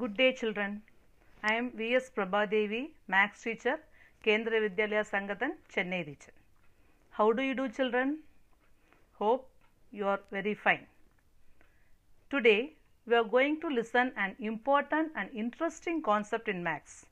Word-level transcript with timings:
Good 0.00 0.16
day 0.16 0.32
children. 0.32 0.82
I 1.42 1.54
am 1.54 1.70
V.S. 1.72 2.08
Prabhadevi, 2.16 2.90
Max 3.08 3.42
teacher, 3.42 3.80
Kendriya 4.24 4.60
Vidyalaya 4.64 5.04
Sangathan, 5.10 5.54
Chennai 5.74 6.06
region. 6.06 6.34
How 7.10 7.32
do 7.32 7.42
you 7.42 7.54
do 7.60 7.68
children? 7.68 8.18
Hope 9.18 9.48
you 9.90 10.06
are 10.06 10.20
very 10.30 10.54
fine. 10.54 10.86
Today 12.30 12.74
we 13.06 13.16
are 13.16 13.24
going 13.24 13.60
to 13.62 13.68
listen 13.78 14.12
an 14.16 14.36
important 14.38 15.10
and 15.16 15.30
interesting 15.34 16.00
concept 16.00 16.46
in 16.46 16.62
maths. 16.62 17.06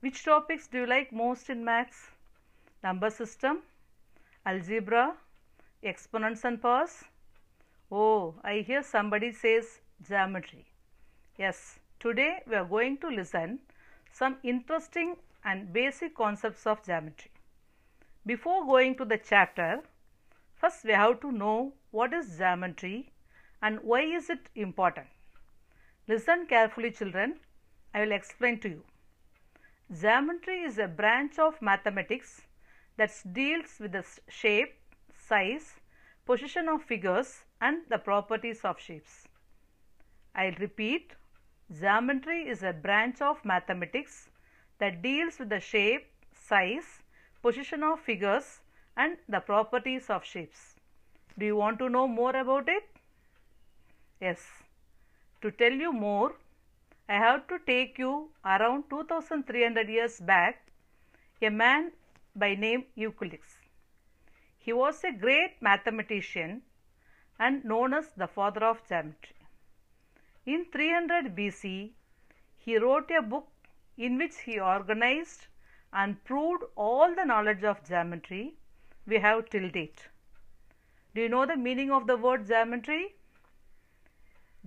Which 0.00 0.24
topics 0.24 0.66
do 0.66 0.78
you 0.78 0.86
like 0.86 1.12
most 1.12 1.50
in 1.50 1.64
maths? 1.64 2.10
Number 2.82 3.10
system, 3.10 3.58
algebra, 4.44 5.14
exponents 5.84 6.44
and 6.44 6.60
powers? 6.60 7.04
Oh, 7.92 8.34
I 8.42 8.64
hear 8.66 8.82
somebody 8.82 9.32
says 9.32 9.78
geometry. 10.08 10.69
Yes, 11.40 11.78
today 12.00 12.42
we 12.46 12.54
are 12.54 12.66
going 12.66 12.98
to 12.98 13.08
listen 13.08 13.60
some 14.12 14.36
interesting 14.42 15.16
and 15.42 15.72
basic 15.72 16.14
concepts 16.14 16.66
of 16.66 16.84
geometry. 16.84 17.30
Before 18.26 18.66
going 18.66 18.94
to 18.96 19.06
the 19.06 19.16
chapter, 19.16 19.80
first 20.54 20.84
we 20.84 20.92
have 20.92 21.20
to 21.22 21.32
know 21.32 21.72
what 21.92 22.12
is 22.12 22.36
geometry 22.36 23.10
and 23.62 23.80
why 23.80 24.02
is 24.02 24.28
it 24.28 24.50
important. 24.54 25.06
Listen 26.08 26.44
carefully 26.46 26.90
children, 26.90 27.36
I 27.94 28.02
will 28.02 28.12
explain 28.12 28.60
to 28.60 28.68
you. 28.68 28.82
Geometry 29.98 30.60
is 30.60 30.76
a 30.76 30.88
branch 30.88 31.38
of 31.38 31.62
mathematics 31.62 32.42
that 32.98 33.14
deals 33.32 33.78
with 33.80 33.92
the 33.92 34.04
shape, 34.28 34.74
size, 35.26 35.76
position 36.26 36.68
of 36.68 36.82
figures 36.82 37.44
and 37.62 37.78
the 37.88 37.96
properties 37.96 38.60
of 38.62 38.78
shapes. 38.78 39.26
I'll 40.34 40.54
repeat, 40.60 41.14
geometry 41.78 42.48
is 42.48 42.62
a 42.62 42.72
branch 42.72 43.20
of 43.20 43.44
mathematics 43.44 44.28
that 44.78 45.02
deals 45.02 45.38
with 45.38 45.50
the 45.50 45.60
shape, 45.60 46.06
size, 46.32 47.02
position 47.42 47.82
of 47.82 48.00
figures 48.00 48.60
and 48.96 49.16
the 49.28 49.40
properties 49.40 50.10
of 50.10 50.24
shapes. 50.24 50.74
Do 51.38 51.46
you 51.46 51.56
want 51.56 51.78
to 51.78 51.88
know 51.88 52.08
more 52.08 52.34
about 52.34 52.68
it? 52.68 52.84
Yes. 54.20 54.40
To 55.42 55.50
tell 55.50 55.72
you 55.72 55.92
more, 55.92 56.34
I 57.08 57.14
have 57.14 57.46
to 57.48 57.58
take 57.66 57.98
you 57.98 58.30
around 58.44 58.84
2300 58.90 59.88
years 59.88 60.20
back, 60.20 60.66
a 61.40 61.50
man 61.50 61.92
by 62.36 62.54
name 62.54 62.84
Euclid. 62.94 63.38
He 64.58 64.72
was 64.72 65.02
a 65.04 65.12
great 65.12 65.62
mathematician 65.62 66.62
and 67.38 67.64
known 67.64 67.94
as 67.94 68.08
the 68.16 68.26
father 68.28 68.64
of 68.64 68.86
geometry. 68.88 69.39
In 70.52 70.64
300 70.64 71.36
BC, 71.36 71.90
he 72.56 72.76
wrote 72.76 73.10
a 73.16 73.22
book 73.22 73.46
in 73.96 74.18
which 74.18 74.38
he 74.40 74.58
organized 74.58 75.46
and 75.92 76.24
proved 76.24 76.64
all 76.74 77.14
the 77.14 77.24
knowledge 77.24 77.62
of 77.62 77.84
geometry 77.86 78.54
we 79.06 79.18
have 79.18 79.48
till 79.48 79.68
date. 79.68 80.08
Do 81.14 81.20
you 81.20 81.28
know 81.28 81.46
the 81.46 81.56
meaning 81.56 81.92
of 81.92 82.08
the 82.08 82.16
word 82.16 82.48
geometry? 82.48 83.14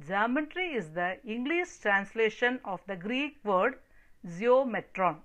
Geometry 0.07 0.73
is 0.73 0.89
the 0.91 1.19
English 1.25 1.77
translation 1.79 2.61
of 2.63 2.79
the 2.87 2.95
Greek 2.95 3.43
word 3.43 3.77
geometron. 4.25 5.17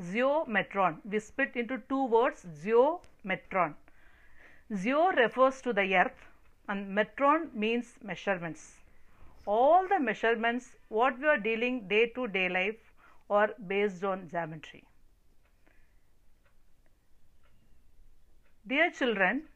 Geometron. 0.00 1.00
We 1.04 1.20
split 1.20 1.54
into 1.54 1.82
two 1.86 2.06
words 2.06 2.46
geometron. 2.64 3.74
Geo 4.82 5.08
refers 5.22 5.60
to 5.60 5.74
the 5.74 5.94
earth 5.94 6.28
and 6.66 6.96
metron 6.96 7.52
means 7.52 7.98
measurements. 8.02 8.79
All 9.46 9.88
the 9.88 9.98
measurements 9.98 10.76
what 10.88 11.18
we 11.18 11.26
are 11.26 11.38
dealing 11.38 11.88
day 11.88 12.06
to 12.14 12.28
day 12.28 12.48
life 12.48 12.92
are 13.28 13.50
based 13.66 14.04
on 14.04 14.28
geometry. 14.28 14.84
Dear 18.66 18.90
children, 18.90 19.48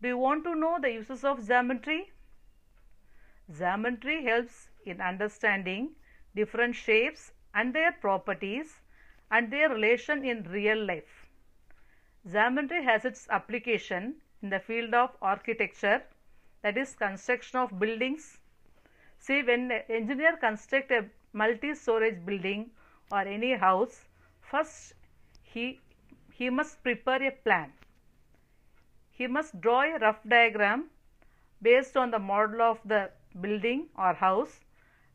do 0.00 0.08
you 0.08 0.18
want 0.18 0.44
to 0.44 0.54
know 0.54 0.78
the 0.80 0.90
uses 0.90 1.24
of 1.24 1.46
geometry? 1.46 2.10
Geometry 3.56 4.24
helps 4.24 4.68
in 4.84 5.00
understanding 5.00 5.90
different 6.34 6.74
shapes 6.74 7.32
and 7.54 7.74
their 7.74 7.92
properties 7.92 8.80
and 9.30 9.52
their 9.52 9.68
relation 9.68 10.24
in 10.24 10.42
real 10.44 10.84
life. 10.84 11.26
Geometry 12.30 12.82
has 12.82 13.04
its 13.04 13.28
application 13.30 14.14
in 14.42 14.50
the 14.50 14.60
field 14.60 14.94
of 14.94 15.10
architecture 15.20 16.02
that 16.62 16.76
is 16.76 16.94
construction 16.94 17.58
of 17.58 17.78
buildings. 17.78 18.38
See 19.26 19.40
when 19.44 19.70
engineer 19.88 20.36
construct 20.36 20.90
a 20.90 21.04
multi-storage 21.32 22.26
building 22.26 22.70
or 23.12 23.20
any 23.20 23.52
house, 23.54 24.08
first 24.40 24.94
he, 25.44 25.78
he 26.32 26.50
must 26.50 26.82
prepare 26.82 27.22
a 27.22 27.30
plan. 27.30 27.72
He 29.12 29.28
must 29.28 29.60
draw 29.60 29.82
a 29.82 29.98
rough 30.00 30.18
diagram 30.26 30.86
based 31.62 31.96
on 31.96 32.10
the 32.10 32.18
model 32.18 32.62
of 32.62 32.80
the 32.84 33.10
building 33.40 33.86
or 33.96 34.12
house 34.12 34.58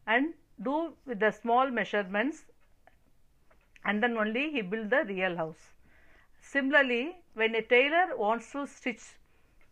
and 0.06 0.34
do 0.64 0.94
with 1.06 1.20
the 1.20 1.32
small 1.32 1.70
measurements 1.70 2.46
and 3.84 4.02
then 4.02 4.18
only 4.18 4.52
he 4.52 4.62
build 4.62 4.90
the 4.90 5.04
real 5.04 5.36
house. 5.36 5.74
Similarly, 6.40 7.18
when 7.34 7.56
a 7.56 7.62
tailor 7.62 8.16
wants 8.16 8.54
to 8.54 8.66
stitch 8.68 9.04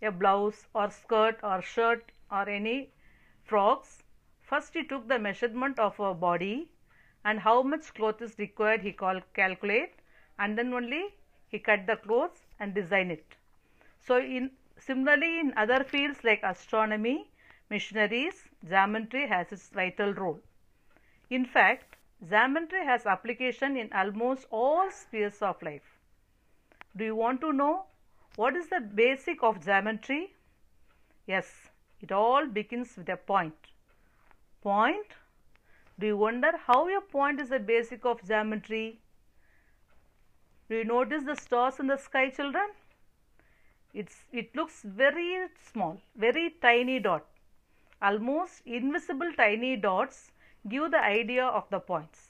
a 0.01 0.11
blouse 0.11 0.67
or 0.73 0.89
skirt 0.91 1.39
or 1.41 1.61
shirt 1.61 2.11
or 2.29 2.49
any 2.49 2.89
frocks, 3.45 4.03
first 4.49 4.73
he 4.73 4.83
took 4.83 5.07
the 5.07 5.19
measurement 5.19 5.79
of 5.79 5.99
a 5.99 6.13
body 6.13 6.69
and 7.23 7.39
how 7.39 7.61
much 7.63 7.93
cloth 7.93 8.21
is 8.21 8.37
required 8.37 8.81
he 8.81 8.91
call, 8.91 9.21
calculate 9.33 9.93
and 10.39 10.57
then 10.57 10.73
only 10.73 11.13
he 11.47 11.59
cut 11.59 11.85
the 11.87 11.95
clothes 11.97 12.45
and 12.59 12.73
design 12.73 13.11
it. 13.11 13.35
So, 13.99 14.17
in 14.17 14.51
similarly 14.77 15.39
in 15.39 15.53
other 15.57 15.83
fields 15.83 16.23
like 16.23 16.43
astronomy, 16.43 17.31
missionaries, 17.69 18.47
geometry 18.67 19.27
has 19.27 19.51
its 19.51 19.69
vital 19.69 20.13
role. 20.13 20.39
In 21.29 21.45
fact, 21.45 21.95
geometry 22.29 22.83
has 22.85 23.05
application 23.05 23.77
in 23.77 23.91
almost 23.93 24.45
all 24.51 24.91
spheres 24.91 25.41
of 25.41 25.61
life. 25.61 25.97
Do 26.95 27.03
you 27.05 27.15
want 27.15 27.41
to 27.41 27.51
know 27.53 27.85
what 28.35 28.55
is 28.55 28.69
the 28.69 28.81
basic 28.81 29.43
of 29.43 29.63
geometry? 29.63 30.33
Yes, 31.27 31.69
it 32.01 32.11
all 32.11 32.47
begins 32.47 32.95
with 32.97 33.09
a 33.09 33.17
point. 33.17 33.55
Point? 34.65 35.05
Do 35.99 36.07
you 36.07 36.17
wonder 36.17 36.51
how 36.65 36.89
a 36.89 36.99
point 36.99 37.39
is 37.39 37.49
the 37.49 37.59
basic 37.59 38.03
of 38.03 38.27
geometry? 38.27 38.99
Do 40.67 40.77
you 40.77 40.83
notice 40.83 41.23
the 41.23 41.35
stars 41.35 41.79
in 41.79 41.85
the 41.85 41.97
sky 41.97 42.29
children? 42.31 42.69
It's, 43.93 44.15
it 44.33 44.55
looks 44.55 44.81
very 44.81 45.49
small, 45.71 46.01
very 46.15 46.55
tiny 46.63 46.99
dot. 46.99 47.25
Almost 48.01 48.63
invisible 48.65 49.31
tiny 49.37 49.75
dots 49.75 50.31
give 50.67 50.89
the 50.89 51.03
idea 51.03 51.45
of 51.45 51.69
the 51.69 51.79
points. 51.79 52.29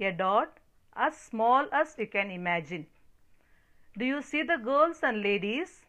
A 0.00 0.10
dot 0.10 0.58
as 0.96 1.16
small 1.16 1.68
as 1.70 1.94
you 1.96 2.08
can 2.08 2.32
imagine. 2.32 2.84
Do 3.96 4.04
you 4.04 4.22
see 4.22 4.42
the 4.42 4.56
girls 4.56 5.04
and 5.04 5.22
ladies? 5.22 5.82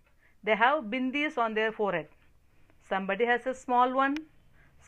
They 0.43 0.55
have 0.55 0.91
bindis 0.91 1.39
on 1.39 1.55
their 1.55 1.71
forehead. 1.71 2.09
Somebody 2.87 3.25
has 3.25 3.47
a 3.47 3.55
small 3.55 3.91
one, 3.95 4.15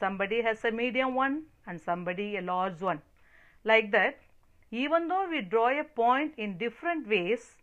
somebody 0.04 0.42
has 0.42 0.64
a 0.66 0.72
medium 0.78 1.16
one 1.16 1.44
and 1.66 1.80
somebody 1.80 2.36
a 2.38 2.42
large 2.42 2.82
one. 2.82 3.02
Like 3.64 3.92
that, 3.92 4.20
even 4.72 5.08
though 5.08 5.28
we 5.30 5.42
draw 5.42 5.70
a 5.80 5.84
point 5.84 6.34
in 6.38 6.58
different 6.58 7.08
ways, 7.08 7.56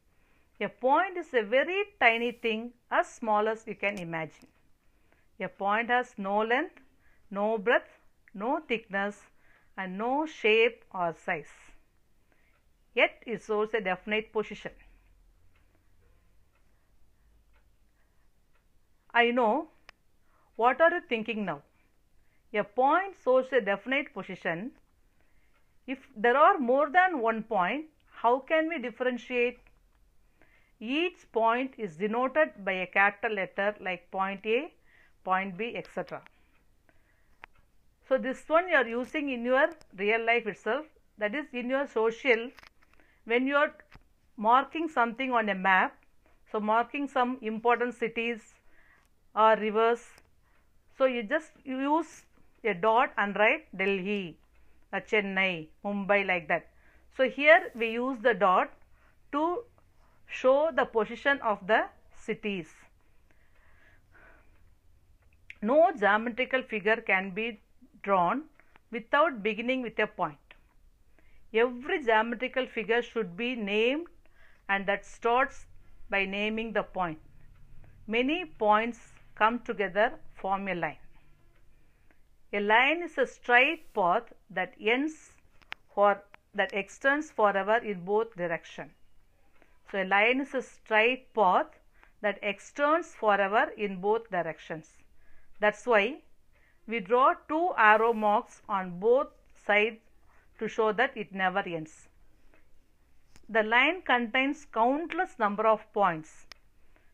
a 0.61 0.69
point 0.69 1.19
is 1.19 1.35
a 1.35 1.43
very 1.43 1.85
tiny 1.99 2.33
thing 2.33 2.73
as 2.91 3.13
small 3.19 3.49
as 3.49 3.67
you 3.67 3.75
can 3.75 3.99
imagine. 3.99 4.47
A 5.41 5.49
point 5.49 5.91
has 5.91 6.15
no 6.17 6.39
length, 6.39 6.81
no 7.31 7.59
breadth, 7.59 7.99
no 8.35 8.61
thickness 8.69 9.23
and 9.77 9.99
no 9.99 10.27
shape 10.27 10.85
or 10.95 11.15
size. 11.15 11.55
Yet 12.95 13.23
it 13.27 13.43
shows 13.43 13.75
a 13.75 13.81
definite 13.81 14.33
position. 14.33 14.73
I 19.13 19.31
know 19.31 19.69
what 20.57 20.81
are 20.81 20.93
you 20.95 21.03
thinking 21.09 21.45
now? 21.45 21.63
A 22.53 22.65
point 22.65 23.15
shows 23.23 23.53
a 23.53 23.61
definite 23.61 24.13
position. 24.13 24.73
If 25.87 25.99
there 26.17 26.37
are 26.37 26.59
more 26.59 26.91
than 26.91 27.21
one 27.21 27.45
point, 27.45 27.87
how 28.11 28.41
can 28.41 28.69
we 28.69 28.79
differentiate? 28.79 29.59
Each 30.81 31.31
point 31.31 31.75
is 31.79 31.97
denoted 31.97 32.65
by 32.65 32.73
a 32.73 32.87
capital 32.87 33.37
letter 33.37 33.77
like 33.81 34.11
point 34.11 34.45
A, 34.47 34.73
point 35.25 35.57
B, 35.57 35.77
etc. 35.77 36.23
So, 38.09 38.19
this 38.19 38.49
one 38.49 38.69
you 38.69 38.75
are 38.75 38.87
using 38.87 39.29
in 39.31 39.45
your 39.45 39.69
real 39.97 40.25
life 40.27 40.47
itself 40.47 40.87
that 41.19 41.35
is 41.35 41.47
in 41.53 41.71
your 41.71 41.87
social 41.87 42.51
when 43.25 43.47
you 43.47 43.57
are 43.57 43.73
marking 44.37 44.89
something 44.89 45.33
on 45.33 45.49
a 45.49 45.55
map. 45.55 45.97
So, 46.51 46.59
marking 46.59 47.07
some 47.07 47.39
important 47.41 47.95
cities 47.95 48.41
or 49.37 49.55
rivers. 49.55 50.05
So, 50.99 51.05
you 51.05 51.23
just 51.23 51.53
use 51.65 52.25
a 52.65 52.75
dot 52.75 53.13
and 53.17 53.37
write 53.37 53.67
Delhi, 53.77 54.37
a 54.93 55.01
Chennai, 55.01 55.69
Mumbai 55.85 56.27
like 56.27 56.49
that. 56.49 56.69
So 57.17 57.29
here 57.29 57.71
we 57.75 57.91
use 57.91 58.19
the 58.21 58.35
dot 58.35 58.73
to 59.33 59.65
show 60.27 60.71
the 60.75 60.85
position 60.85 61.41
of 61.43 61.67
the 61.67 61.87
cities. 62.17 62.69
No 65.63 65.91
geometrical 65.99 66.63
figure 66.63 66.97
can 66.97 67.31
be 67.31 67.61
drawn 68.03 68.45
without 68.91 69.43
beginning 69.43 69.83
with 69.83 69.99
a 69.99 70.07
point. 70.07 70.39
Every 71.53 72.03
geometrical 72.05 72.67
figure 72.67 73.03
should 73.03 73.37
be 73.37 73.55
named 73.57 74.07
and 74.69 74.87
that 74.87 75.05
starts 75.05 75.67
by 76.09 76.25
naming 76.25 76.73
the 76.73 76.83
point. 76.83 77.19
Many 78.07 78.45
points 78.45 78.99
come 79.35 79.59
together 79.61 80.13
form 80.35 80.69
a 80.69 80.75
line. 80.75 80.97
A 82.53 82.59
line 82.59 83.03
is 83.05 83.17
a 83.17 83.27
straight 83.27 83.93
path 83.95 84.33
that 84.51 84.75
ends 84.81 85.33
for 85.95 86.23
that 86.53 86.73
extends 86.73 87.31
forever 87.31 87.77
in 87.77 88.05
both 88.05 88.35
directions. 88.35 88.91
So 89.91 90.03
a 90.03 90.05
line 90.05 90.41
is 90.41 90.53
a 90.55 90.63
straight 90.63 91.33
path 91.33 91.67
that 92.23 92.41
extends 92.43 93.15
forever 93.15 93.71
in 93.77 94.01
both 94.01 94.29
directions. 94.31 94.97
That's 95.61 95.87
why 95.87 96.23
we 96.89 96.99
draw 96.99 97.35
two 97.49 97.71
arrow 97.77 98.13
marks 98.13 98.63
on 98.69 98.99
both 98.99 99.29
sides 99.67 100.01
to 100.59 100.67
show 100.67 100.93
that 100.93 101.17
it 101.17 101.33
never 101.33 101.61
ends. 101.61 102.09
The 103.49 103.63
line 103.63 104.03
contains 104.03 104.65
countless 104.65 105.39
number 105.39 105.67
of 105.69 105.93
points. 105.93 106.47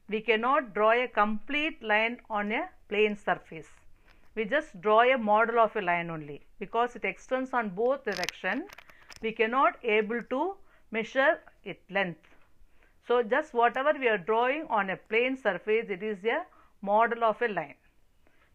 We 0.09 0.23
cannot 0.23 0.73
draw 0.73 0.93
a 0.93 1.09
complete 1.09 1.83
line 1.83 2.21
on 2.31 2.53
a 2.53 2.71
plane 2.89 3.17
surface. 3.17 3.69
We 4.37 4.45
just 4.45 4.81
draw 4.83 5.01
a 5.01 5.17
model 5.17 5.59
of 5.59 5.75
a 5.77 5.81
line 5.81 6.11
only 6.11 6.47
because 6.61 6.95
it 6.95 7.07
extends 7.07 7.55
on 7.55 7.71
both 7.71 8.05
direction. 8.05 8.67
We 9.23 9.33
cannot 9.33 9.79
able 9.83 10.23
to 10.23 10.57
measure 10.91 11.41
its 11.65 11.91
length. 11.91 12.21
So 13.09 13.23
just 13.23 13.55
whatever 13.55 13.93
we 13.99 14.09
are 14.09 14.19
drawing 14.19 14.67
on 14.69 14.91
a 14.91 14.97
plane 14.97 15.39
surface, 15.39 15.87
it 15.89 16.03
is 16.03 16.23
a 16.25 16.45
model 16.83 17.25
of 17.25 17.41
a 17.41 17.49
line. 17.49 17.77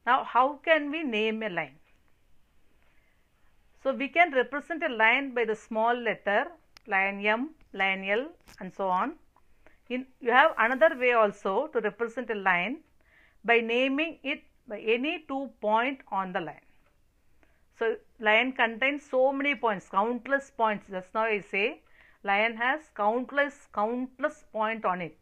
Now 0.06 0.24
how 0.24 0.60
can 0.64 0.92
we 0.92 1.04
name 1.04 1.42
a 1.42 1.50
line? 1.50 1.78
So 3.82 3.92
we 3.92 4.08
can 4.08 4.32
represent 4.34 4.84
a 4.84 4.90
line 4.90 5.34
by 5.34 5.46
the 5.46 5.56
small 5.56 5.96
letter 5.96 6.46
line 6.86 7.26
M, 7.26 7.56
line 7.74 8.06
L 8.08 8.28
and 8.60 8.72
so 8.72 8.88
on. 8.88 9.16
In, 9.90 10.06
you 10.20 10.32
have 10.32 10.52
another 10.60 10.96
way 10.96 11.14
also 11.14 11.68
to 11.68 11.80
represent 11.80 12.30
a 12.30 12.36
line 12.36 12.82
by 13.44 13.60
naming 13.62 14.20
it 14.24 14.44
by 14.68 14.80
any 14.80 15.26
two 15.28 15.50
point 15.62 16.00
on 16.12 16.34
the 16.34 16.42
line. 16.42 16.68
So 17.78 17.96
line 18.20 18.54
contains 18.54 19.04
so 19.04 19.34
many 19.34 19.56
points, 19.56 19.90
countless 19.90 20.52
points. 20.56 20.88
Just 20.90 21.14
now 21.14 21.24
I 21.24 21.40
say 21.42 21.82
line 22.24 22.56
has 22.56 22.82
countless, 22.96 23.68
countless 23.74 24.46
point 24.52 24.86
on 24.86 25.02
it. 25.02 25.18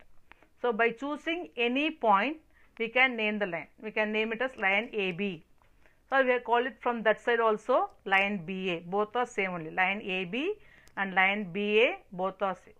So 0.62 0.74
by 0.74 0.92
choosing 0.92 1.50
any 1.56 1.92
point, 1.92 2.38
we 2.78 2.90
can 2.90 3.16
name 3.16 3.40
the 3.40 3.46
line. 3.46 3.68
We 3.82 3.92
can 3.92 4.12
name 4.12 4.34
it 4.34 4.42
as 4.42 4.56
line 4.58 4.90
AB. 4.94 5.44
So 6.10 6.24
we 6.24 6.40
call 6.40 6.66
it 6.66 6.78
from 6.82 7.04
that 7.04 7.22
side 7.22 7.40
also 7.40 7.92
line 8.06 8.46
BA. 8.46 8.82
Both 8.90 9.16
are 9.16 9.26
same 9.26 9.52
only. 9.52 9.72
Line 9.72 10.02
AB 10.02 10.56
and 10.98 11.14
line 11.14 11.52
BA 11.54 11.98
both 12.12 12.42
are 12.42 12.56
same. 12.56 12.74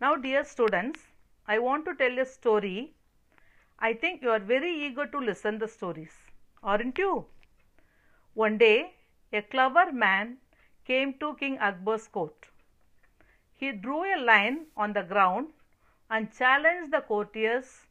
Now 0.00 0.16
dear 0.16 0.44
students, 0.44 1.00
I 1.46 1.58
want 1.58 1.84
to 1.84 1.94
tell 1.94 2.18
a 2.18 2.26
story. 2.26 2.94
I 3.86 3.92
think 3.92 4.22
you 4.22 4.30
are 4.30 4.38
very 4.38 4.70
eager 4.86 5.04
to 5.06 5.18
listen 5.18 5.58
the 5.58 5.68
stories, 5.68 6.12
aren't 6.62 6.96
you? 6.96 7.26
One 8.32 8.56
day, 8.56 8.94
a 9.30 9.42
clever 9.42 9.92
man 9.92 10.38
came 10.86 11.12
to 11.18 11.34
King 11.34 11.58
Akbar's 11.58 12.06
court. 12.08 12.46
He 13.52 13.72
drew 13.72 14.04
a 14.04 14.16
line 14.18 14.68
on 14.74 14.94
the 14.94 15.02
ground 15.02 15.48
and 16.08 16.32
challenged 16.32 16.92
the 16.92 17.02
courtiers 17.02 17.82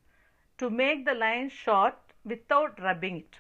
to 0.58 0.72
make 0.72 1.06
the 1.06 1.14
line 1.14 1.50
short 1.50 1.96
without 2.26 2.82
rubbing 2.82 3.18
it. 3.18 3.38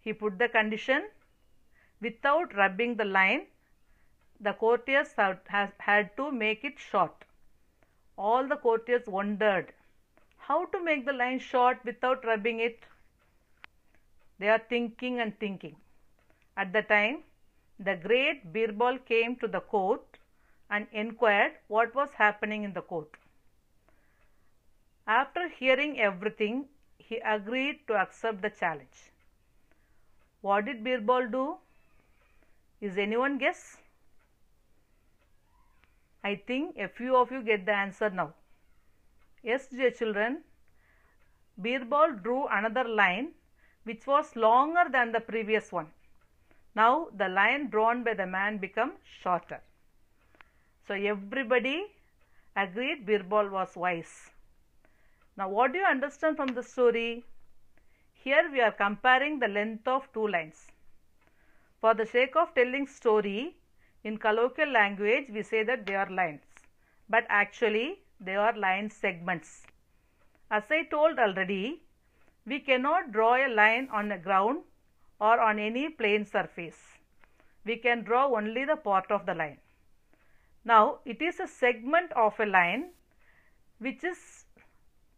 He 0.00 0.12
put 0.12 0.40
the 0.40 0.48
condition 0.48 1.08
without 2.00 2.52
rubbing 2.56 2.96
the 2.96 3.04
line, 3.04 3.46
the 4.40 4.54
courtiers 4.54 5.12
had, 5.16 5.38
had 5.78 6.16
to 6.16 6.32
make 6.32 6.64
it 6.64 6.80
short. 6.80 7.25
All 8.18 8.46
the 8.48 8.56
courtiers 8.56 9.06
wondered 9.06 9.72
how 10.38 10.66
to 10.66 10.82
make 10.82 11.04
the 11.06 11.12
line 11.12 11.38
short 11.38 11.84
without 11.84 12.24
rubbing 12.24 12.60
it. 12.60 12.84
They 14.38 14.48
are 14.48 14.58
thinking 14.58 15.20
and 15.20 15.38
thinking. 15.38 15.76
At 16.56 16.72
the 16.72 16.82
time, 16.82 17.24
the 17.78 17.96
great 17.96 18.52
Birbal 18.52 18.98
came 19.06 19.36
to 19.36 19.48
the 19.48 19.60
court 19.60 20.18
and 20.70 20.86
inquired 20.92 21.52
what 21.68 21.94
was 21.94 22.10
happening 22.12 22.64
in 22.64 22.72
the 22.72 22.82
court. 22.82 23.10
After 25.06 25.48
hearing 25.48 26.00
everything, 26.00 26.68
he 26.98 27.16
agreed 27.18 27.86
to 27.86 27.94
accept 27.94 28.42
the 28.42 28.50
challenge. 28.50 29.12
What 30.40 30.64
did 30.64 30.82
Birbal 30.82 31.28
do? 31.30 31.56
Is 32.80 32.98
anyone 32.98 33.38
guess? 33.38 33.78
I 36.26 36.34
think 36.46 36.76
a 36.76 36.88
few 36.88 37.16
of 37.16 37.30
you 37.30 37.40
get 37.42 37.66
the 37.66 37.72
answer 37.72 38.10
now. 38.10 38.34
Yes, 39.42 39.66
dear 39.68 39.90
children, 39.90 40.38
Birbal 41.56 42.14
drew 42.22 42.46
another 42.48 42.82
line 43.00 43.28
which 43.84 44.06
was 44.08 44.34
longer 44.34 44.86
than 44.90 45.12
the 45.12 45.20
previous 45.20 45.70
one. 45.70 45.86
Now 46.74 47.08
the 47.16 47.28
line 47.28 47.68
drawn 47.70 48.02
by 48.02 48.14
the 48.14 48.26
man 48.26 48.58
became 48.58 48.92
shorter. 49.20 49.60
So 50.88 50.94
everybody 50.94 51.76
agreed 52.56 53.06
Birbal 53.06 53.50
was 53.50 53.76
wise. 53.76 54.30
Now 55.36 55.48
what 55.48 55.72
do 55.72 55.78
you 55.78 55.84
understand 55.84 56.36
from 56.36 56.54
the 56.54 56.64
story? 56.64 57.24
Here 58.24 58.48
we 58.50 58.60
are 58.60 58.72
comparing 58.72 59.38
the 59.38 59.48
length 59.48 59.86
of 59.86 60.12
two 60.12 60.26
lines. 60.26 60.66
For 61.80 61.94
the 61.94 62.06
sake 62.06 62.34
of 62.34 62.52
telling 62.54 62.88
story, 62.88 63.54
in 64.08 64.16
colloquial 64.24 64.70
language 64.70 65.30
we 65.36 65.42
say 65.42 65.62
that 65.70 65.84
they 65.86 65.96
are 66.02 66.10
lines. 66.10 66.42
But 67.08 67.26
actually 67.28 68.00
they 68.20 68.36
are 68.36 68.56
line 68.56 68.90
segments. 68.90 69.66
As 70.50 70.62
I 70.70 70.84
told 70.84 71.18
already, 71.18 71.82
we 72.46 72.60
cannot 72.60 73.10
draw 73.10 73.34
a 73.34 73.48
line 73.52 73.88
on 73.92 74.08
the 74.08 74.16
ground 74.16 74.62
or 75.20 75.40
on 75.40 75.58
any 75.58 75.88
plane 75.88 76.24
surface. 76.24 76.78
We 77.64 77.76
can 77.76 78.04
draw 78.04 78.26
only 78.36 78.64
the 78.64 78.76
part 78.76 79.10
of 79.10 79.26
the 79.26 79.34
line. 79.34 79.58
Now 80.64 80.98
it 81.04 81.20
is 81.20 81.40
a 81.40 81.48
segment 81.48 82.12
of 82.12 82.38
a 82.38 82.46
line 82.46 82.90
which 83.78 84.04
is 84.04 84.44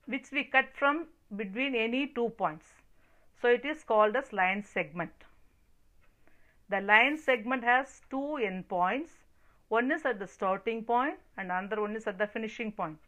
which 0.06 0.30
we 0.32 0.44
cut 0.44 0.74
from 0.74 1.08
between 1.36 1.74
any 1.74 2.06
two 2.06 2.30
points. 2.30 2.66
So 3.42 3.48
it 3.48 3.64
is 3.66 3.84
called 3.84 4.16
as 4.16 4.32
line 4.32 4.64
segment. 4.64 5.27
The 6.70 6.80
line 6.82 7.16
segment 7.16 7.64
has 7.64 8.02
two 8.10 8.38
endpoints. 8.40 9.10
One 9.68 9.90
is 9.90 10.04
at 10.04 10.18
the 10.18 10.26
starting 10.26 10.84
point 10.84 11.18
and 11.36 11.50
another 11.50 11.80
one 11.80 11.96
is 11.96 12.06
at 12.06 12.18
the 12.18 12.26
finishing 12.26 12.72
point. 12.72 12.98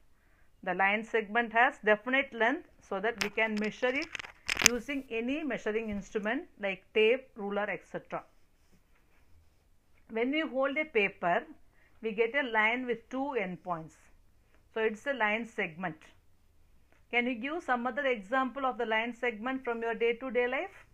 The 0.62 0.74
line 0.74 1.04
segment 1.04 1.52
has 1.52 1.78
definite 1.84 2.32
length 2.32 2.68
so 2.80 3.00
that 3.00 3.22
we 3.22 3.30
can 3.30 3.54
measure 3.54 3.94
it 3.94 4.08
using 4.66 5.04
any 5.10 5.42
measuring 5.42 5.90
instrument 5.90 6.48
like 6.58 6.84
tape, 6.94 7.28
ruler, 7.36 7.68
etc. 7.68 8.22
When 10.10 10.30
we 10.30 10.40
hold 10.40 10.76
a 10.76 10.84
paper, 10.84 11.44
we 12.02 12.12
get 12.12 12.34
a 12.34 12.42
line 12.42 12.86
with 12.86 13.08
two 13.10 13.36
endpoints. 13.38 13.94
So 14.72 14.80
it's 14.80 15.06
a 15.06 15.12
line 15.12 15.46
segment. 15.46 15.96
Can 17.10 17.26
you 17.26 17.34
give 17.34 17.62
some 17.62 17.86
other 17.86 18.06
example 18.06 18.64
of 18.64 18.78
the 18.78 18.86
line 18.86 19.14
segment 19.14 19.64
from 19.64 19.82
your 19.82 19.94
day-to-day 19.94 20.46
-day 20.46 20.50
life? 20.50 20.86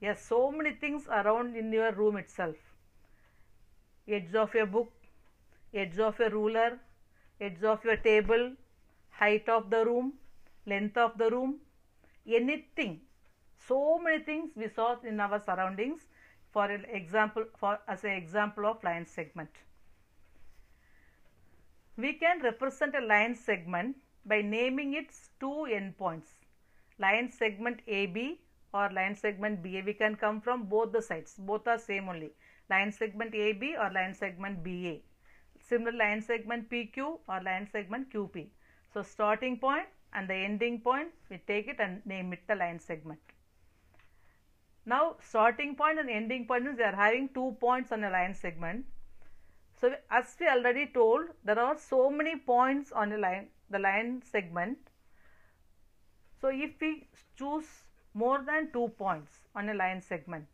Yes, 0.00 0.24
so 0.24 0.50
many 0.50 0.72
things 0.72 1.06
around 1.08 1.56
in 1.56 1.70
your 1.72 1.92
room 1.92 2.16
itself. 2.16 2.56
Edge 4.08 4.34
of 4.34 4.54
your 4.54 4.66
book, 4.66 4.92
edge 5.74 5.98
of 5.98 6.18
your 6.18 6.30
ruler, 6.30 6.78
edge 7.38 7.62
of 7.62 7.84
your 7.84 7.96
table, 7.96 8.52
height 9.10 9.48
of 9.48 9.68
the 9.68 9.84
room, 9.84 10.14
length 10.66 10.96
of 10.96 11.18
the 11.18 11.30
room, 11.30 11.60
anything. 12.26 13.02
So 13.68 13.98
many 13.98 14.24
things 14.24 14.52
we 14.56 14.68
saw 14.68 14.96
in 15.02 15.20
our 15.20 15.38
surroundings 15.38 16.08
for 16.50 16.64
an 16.64 16.86
example 16.90 17.44
for 17.58 17.78
as 17.86 18.04
an 18.04 18.12
example 18.12 18.66
of 18.66 18.82
line 18.82 19.06
segment. 19.06 19.50
We 21.96 22.14
can 22.14 22.40
represent 22.40 22.94
a 22.94 23.00
line 23.04 23.34
segment 23.34 23.96
by 24.24 24.40
naming 24.40 24.94
its 24.94 25.28
two 25.38 25.66
endpoints. 25.68 26.30
Line 26.98 27.30
segment 27.30 27.80
AB 27.86 28.40
or 28.72 28.90
line 28.90 29.16
segment 29.16 29.62
BA. 29.62 29.82
We 29.84 29.94
can 29.94 30.16
come 30.16 30.40
from 30.40 30.64
both 30.64 30.92
the 30.92 31.02
sides. 31.02 31.34
Both 31.38 31.66
are 31.66 31.78
same 31.78 32.08
only. 32.08 32.32
Line 32.68 32.92
segment 32.92 33.34
AB 33.34 33.76
or 33.76 33.90
line 33.90 34.14
segment 34.14 34.62
BA. 34.62 34.98
Similar 35.60 35.92
line 35.92 36.22
segment 36.22 36.70
PQ 36.70 37.18
or 37.28 37.42
line 37.42 37.68
segment 37.70 38.12
QP. 38.12 38.48
So 38.92 39.02
starting 39.02 39.58
point 39.58 39.86
and 40.12 40.28
the 40.28 40.34
ending 40.34 40.80
point 40.80 41.08
we 41.28 41.38
take 41.46 41.68
it 41.68 41.76
and 41.78 42.04
name 42.06 42.32
it 42.32 42.40
the 42.48 42.54
line 42.54 42.78
segment. 42.78 43.20
Now 44.86 45.16
starting 45.20 45.74
point 45.74 45.98
and 45.98 46.08
ending 46.08 46.46
point 46.46 46.64
means 46.64 46.78
they 46.78 46.84
are 46.84 46.94
having 46.94 47.28
two 47.34 47.56
points 47.60 47.92
on 47.92 48.04
a 48.04 48.10
line 48.10 48.34
segment. 48.34 48.86
So 49.80 49.94
as 50.10 50.36
we 50.38 50.48
already 50.48 50.86
told 50.86 51.26
there 51.44 51.58
are 51.58 51.76
so 51.78 52.10
many 52.10 52.36
points 52.36 52.92
on 52.92 53.12
a 53.12 53.18
line 53.18 53.48
the 53.68 53.78
line 53.78 54.22
segment. 54.22 54.78
So 56.40 56.48
if 56.48 56.80
we 56.80 57.06
choose 57.36 57.66
more 58.14 58.42
than 58.46 58.70
two 58.72 58.88
points 58.98 59.38
on 59.54 59.68
a 59.68 59.74
line 59.74 60.00
segment 60.00 60.46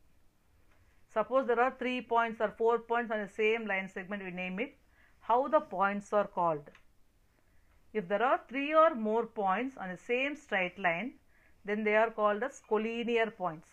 suppose 1.17 1.47
there 1.47 1.61
are 1.61 1.75
three 1.79 2.01
points 2.01 2.41
or 2.41 2.51
four 2.59 2.79
points 2.79 3.11
on 3.11 3.21
the 3.23 3.33
same 3.37 3.67
line 3.67 3.89
segment 3.89 4.23
we 4.23 4.31
name 4.31 4.59
it 4.59 4.77
how 5.29 5.49
the 5.49 5.61
points 5.61 6.13
are 6.13 6.27
called. 6.27 6.71
If 7.93 8.09
there 8.09 8.23
are 8.23 8.41
three 8.49 8.75
or 8.75 8.95
more 8.95 9.27
points 9.27 9.77
on 9.77 9.89
the 9.91 9.97
same 9.97 10.37
straight 10.37 10.79
line 10.79 11.15
then 11.65 11.83
they 11.83 11.97
are 11.97 12.11
called 12.11 12.43
as 12.43 12.61
collinear 12.71 13.35
points. 13.35 13.69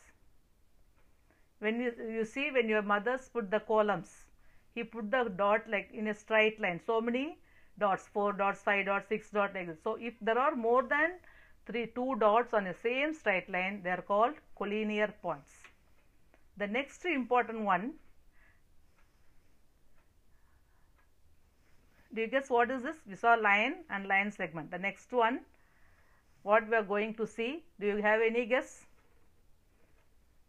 When 1.59 1.79
you, 1.79 1.91
you 2.17 2.25
see 2.25 2.49
when 2.51 2.69
your 2.69 2.81
mothers 2.81 3.29
put 3.31 3.51
the 3.51 3.59
kolams 3.59 4.13
he 4.73 4.83
put 4.83 5.11
the 5.11 5.23
dot 5.43 5.69
like 5.69 5.91
in 5.93 6.07
a 6.07 6.15
straight 6.15 6.59
line 6.59 6.79
so 6.85 6.99
many 7.01 7.37
dots 7.77 8.07
4 8.07 8.33
dots 8.33 8.61
5 8.61 8.85
dots 8.85 9.09
6 9.09 9.29
dots 9.29 9.53
like 9.53 9.67
this. 9.67 9.83
So 9.83 9.95
if 9.95 10.13
there 10.21 10.39
are 10.39 10.55
more 10.55 10.83
than 10.83 11.11
three 11.65 11.87
two 11.95 12.15
dots 12.19 12.53
on 12.53 12.67
a 12.67 12.73
same 12.83 13.13
straight 13.13 13.49
line 13.49 13.81
they 13.83 13.89
are 13.89 14.01
called 14.01 14.35
collinear 14.59 15.11
points. 15.21 15.51
The 16.57 16.67
next 16.67 17.05
important 17.05 17.61
one 17.61 17.93
do 22.13 22.21
you 22.21 22.27
guess 22.27 22.49
what 22.49 22.69
is 22.69 22.83
this? 22.83 22.97
We 23.07 23.15
saw 23.15 23.33
line 23.33 23.75
and 23.89 24.07
line 24.07 24.31
segment. 24.31 24.71
The 24.71 24.77
next 24.77 25.11
one 25.11 25.39
what 26.43 26.69
we 26.69 26.75
are 26.75 26.83
going 26.83 27.15
to 27.15 27.25
see 27.25 27.63
do 27.79 27.87
you 27.87 27.97
have 28.01 28.21
any 28.21 28.45
guess? 28.45 28.85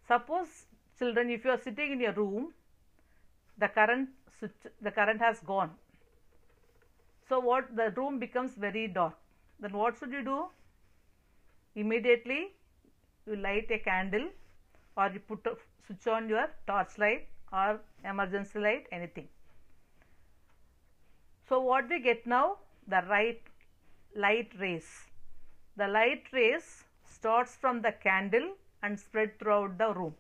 Suppose 0.09 0.67
children 0.99 1.31
if 1.31 1.45
you 1.45 1.51
are 1.51 1.61
sitting 1.61 1.93
in 1.93 2.01
your 2.01 2.13
room 2.13 2.53
the 3.59 3.69
current 3.69 4.09
switch 4.39 4.53
the 4.83 4.91
current 4.91 5.21
has 5.21 5.41
gone. 5.41 5.71
So 7.29 7.39
what 7.39 7.75
the 7.75 7.91
room 7.97 8.19
becomes 8.19 8.55
very 8.55 8.89
dark. 8.89 9.15
Then 9.61 9.73
what 9.73 9.97
should 9.99 10.13
you 10.13 10.23
do? 10.23 10.45
Immediately 11.75 12.53
you 13.27 13.37
light 13.37 13.71
a 13.71 13.79
candle 13.79 14.29
or 14.97 15.11
you 15.11 15.21
put 15.21 15.47
a 15.47 15.57
switch 15.87 16.07
on 16.07 16.29
your 16.29 16.49
torch 16.67 16.99
light 16.99 17.29
or 17.53 17.81
emergency 18.05 18.59
light 18.59 18.87
anything. 18.93 19.29
So 21.49 21.61
what 21.61 21.89
we 21.89 22.01
get 22.01 22.27
now? 22.27 22.59
The 22.89 23.03
right 23.09 23.41
light 24.15 24.53
rays. 24.59 24.87
The 25.77 25.89
light 25.89 26.25
rays 26.33 26.85
starts 27.05 27.57
from 27.57 27.83
the 27.83 27.93
candle 27.93 28.55
and 28.83 28.99
spread 28.99 29.39
throughout 29.39 29.79
the 29.79 29.93
room. 29.93 30.15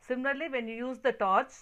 Similarly, 0.00 0.48
when 0.48 0.68
you 0.68 0.76
use 0.88 0.98
the 0.98 1.12
torch, 1.12 1.52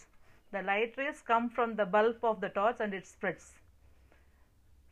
the 0.53 0.63
light 0.63 0.95
rays 0.97 1.23
come 1.27 1.49
from 1.51 1.77
the 1.77 1.85
bulb 1.85 2.17
of 2.23 2.41
the 2.41 2.49
torch 2.49 2.77
and 2.81 2.95
it 2.95 3.07
spreads. 3.07 3.53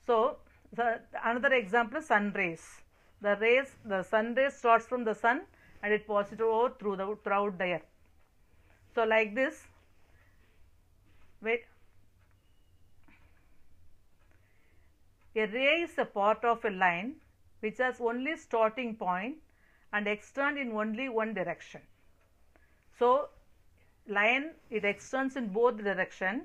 So, 0.07 0.37
the, 0.73 1.01
another 1.25 1.53
example 1.55 1.99
is 1.99 2.07
sun 2.07 2.33
rays. 2.35 2.83
The 3.27 3.37
rays, 3.41 3.71
the 3.85 4.03
sun 4.05 4.35
rays 4.35 4.55
starts 4.55 4.87
from 4.87 5.03
the 5.03 5.13
sun 5.13 5.41
and 5.83 5.93
it 5.93 6.07
passes 6.07 6.41
over 6.41 6.73
through 6.79 6.97
the 6.99 7.07
throughout 7.25 7.59
the 7.59 7.65
air. 7.65 7.83
So, 8.95 9.05
like 9.13 9.35
this, 9.35 9.65
wait. 11.43 11.65
A 15.35 15.47
ray 15.47 15.73
is 15.87 15.99
a 15.99 16.05
part 16.05 16.45
of 16.45 16.65
a 16.65 16.71
line 16.71 17.17
which 17.61 17.79
has 17.79 18.01
only 18.01 18.37
starting 18.37 18.95
point 18.95 19.39
and 19.93 20.07
extend 20.07 20.57
in 20.57 20.71
only 20.71 21.09
one 21.09 21.35
direction. 21.35 21.83
So, 23.01 23.31
line 24.07 24.53
it 24.71 24.85
extends 24.85 25.35
in 25.35 25.49
both 25.49 25.79
direction 25.79 26.45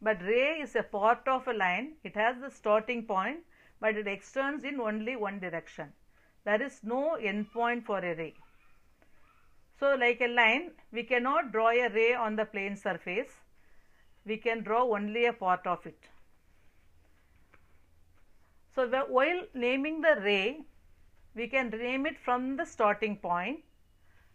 but 0.00 0.22
ray 0.22 0.60
is 0.60 0.76
a 0.76 0.84
part 0.84 1.26
of 1.26 1.48
a 1.48 1.52
line 1.64 1.90
it 2.04 2.14
has 2.14 2.38
the 2.40 2.52
starting 2.60 3.02
point 3.10 3.40
but 3.80 3.96
it 3.96 4.06
extends 4.06 4.62
in 4.62 4.80
only 4.80 5.16
one 5.16 5.40
direction 5.40 5.92
there 6.44 6.62
is 6.62 6.80
no 6.82 7.14
end 7.14 7.50
point 7.52 7.84
for 7.84 7.98
a 7.98 8.14
ray 8.16 8.34
so 9.78 9.94
like 10.04 10.20
a 10.20 10.32
line 10.40 10.70
we 10.92 11.02
cannot 11.02 11.52
draw 11.52 11.70
a 11.70 11.88
ray 11.98 12.12
on 12.14 12.36
the 12.36 12.44
plane 12.44 12.76
surface 12.76 13.32
we 14.24 14.36
can 14.36 14.62
draw 14.62 14.82
only 14.96 15.24
a 15.26 15.32
part 15.32 15.66
of 15.66 15.86
it 15.86 16.10
so 18.74 18.86
while 19.18 19.42
naming 19.54 20.00
the 20.00 20.14
ray 20.28 20.64
we 21.34 21.46
can 21.48 21.70
name 21.70 22.06
it 22.06 22.18
from 22.18 22.56
the 22.56 22.64
starting 22.64 23.16
point 23.16 23.60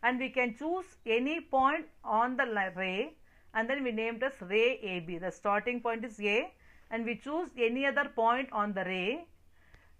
and 0.04 0.20
we 0.20 0.30
can 0.30 0.56
choose 0.56 0.86
any 1.06 1.40
point 1.42 1.86
on 2.04 2.38
the 2.38 2.46
ray 2.76 3.14
and 3.54 3.70
then 3.70 3.84
we 3.84 3.92
named 3.92 4.24
as 4.24 4.34
ray 4.42 4.80
AB. 4.80 5.18
The 5.18 5.32
starting 5.32 5.82
point 5.82 6.06
is 6.06 6.20
A 6.20 6.54
and 6.92 7.06
we 7.06 7.16
choose 7.16 7.50
any 7.58 7.86
other 7.86 8.10
point 8.16 8.50
on 8.52 8.74
the 8.74 8.84
ray 8.86 9.26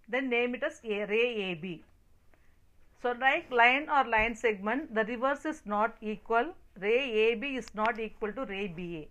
then 0.08 0.30
name 0.30 0.56
it 0.56 0.64
as 0.64 0.80
ray 0.84 1.28
AB. 1.52 1.84
So 3.02 3.12
like 3.12 3.52
line 3.52 3.90
or 3.90 4.04
line 4.06 4.36
segment 4.36 4.94
the 4.94 5.06
reverse 5.06 5.46
is 5.46 5.62
not 5.66 5.96
equal 6.02 6.54
ray 6.80 7.12
AB 7.28 7.56
is 7.56 7.74
not 7.76 8.00
equal 8.00 8.34
to 8.34 8.46
ray 8.46 8.68
BA 8.68 9.06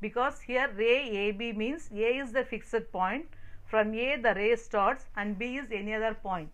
because 0.00 0.40
here 0.40 0.70
ray 0.76 1.10
AB 1.24 1.52
means 1.52 1.88
A 1.92 2.18
is 2.18 2.32
the 2.32 2.44
fixed 2.44 2.92
point 2.92 3.26
from 3.64 3.94
A 3.94 4.16
the 4.16 4.34
ray 4.34 4.56
starts 4.56 5.06
and 5.16 5.38
B 5.38 5.56
is 5.56 5.70
any 5.70 5.94
other 5.94 6.14
point. 6.14 6.50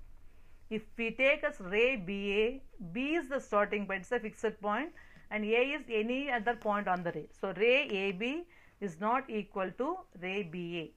If 0.69 0.83
we 0.99 1.13
take 1.13 1.45
as 1.45 1.61
ray 1.61 1.97
BA, 1.97 2.61
B 2.93 3.15
is 3.15 3.29
the 3.29 3.41
starting 3.41 3.87
point, 3.87 4.01
it's 4.01 4.13
a 4.13 4.19
fixed 4.19 4.61
point 4.61 4.93
and 5.31 5.45
A 5.45 5.63
is 5.79 5.83
any 5.89 6.31
other 6.31 6.55
point 6.55 6.89
on 6.89 7.03
the 7.03 7.13
ray. 7.13 7.29
So, 7.41 7.53
ray 7.57 7.89
AB 7.89 8.45
is 8.81 9.01
not 9.01 9.31
equal 9.31 9.71
to 9.79 9.97
ray 10.21 10.43
BA. 10.43 10.89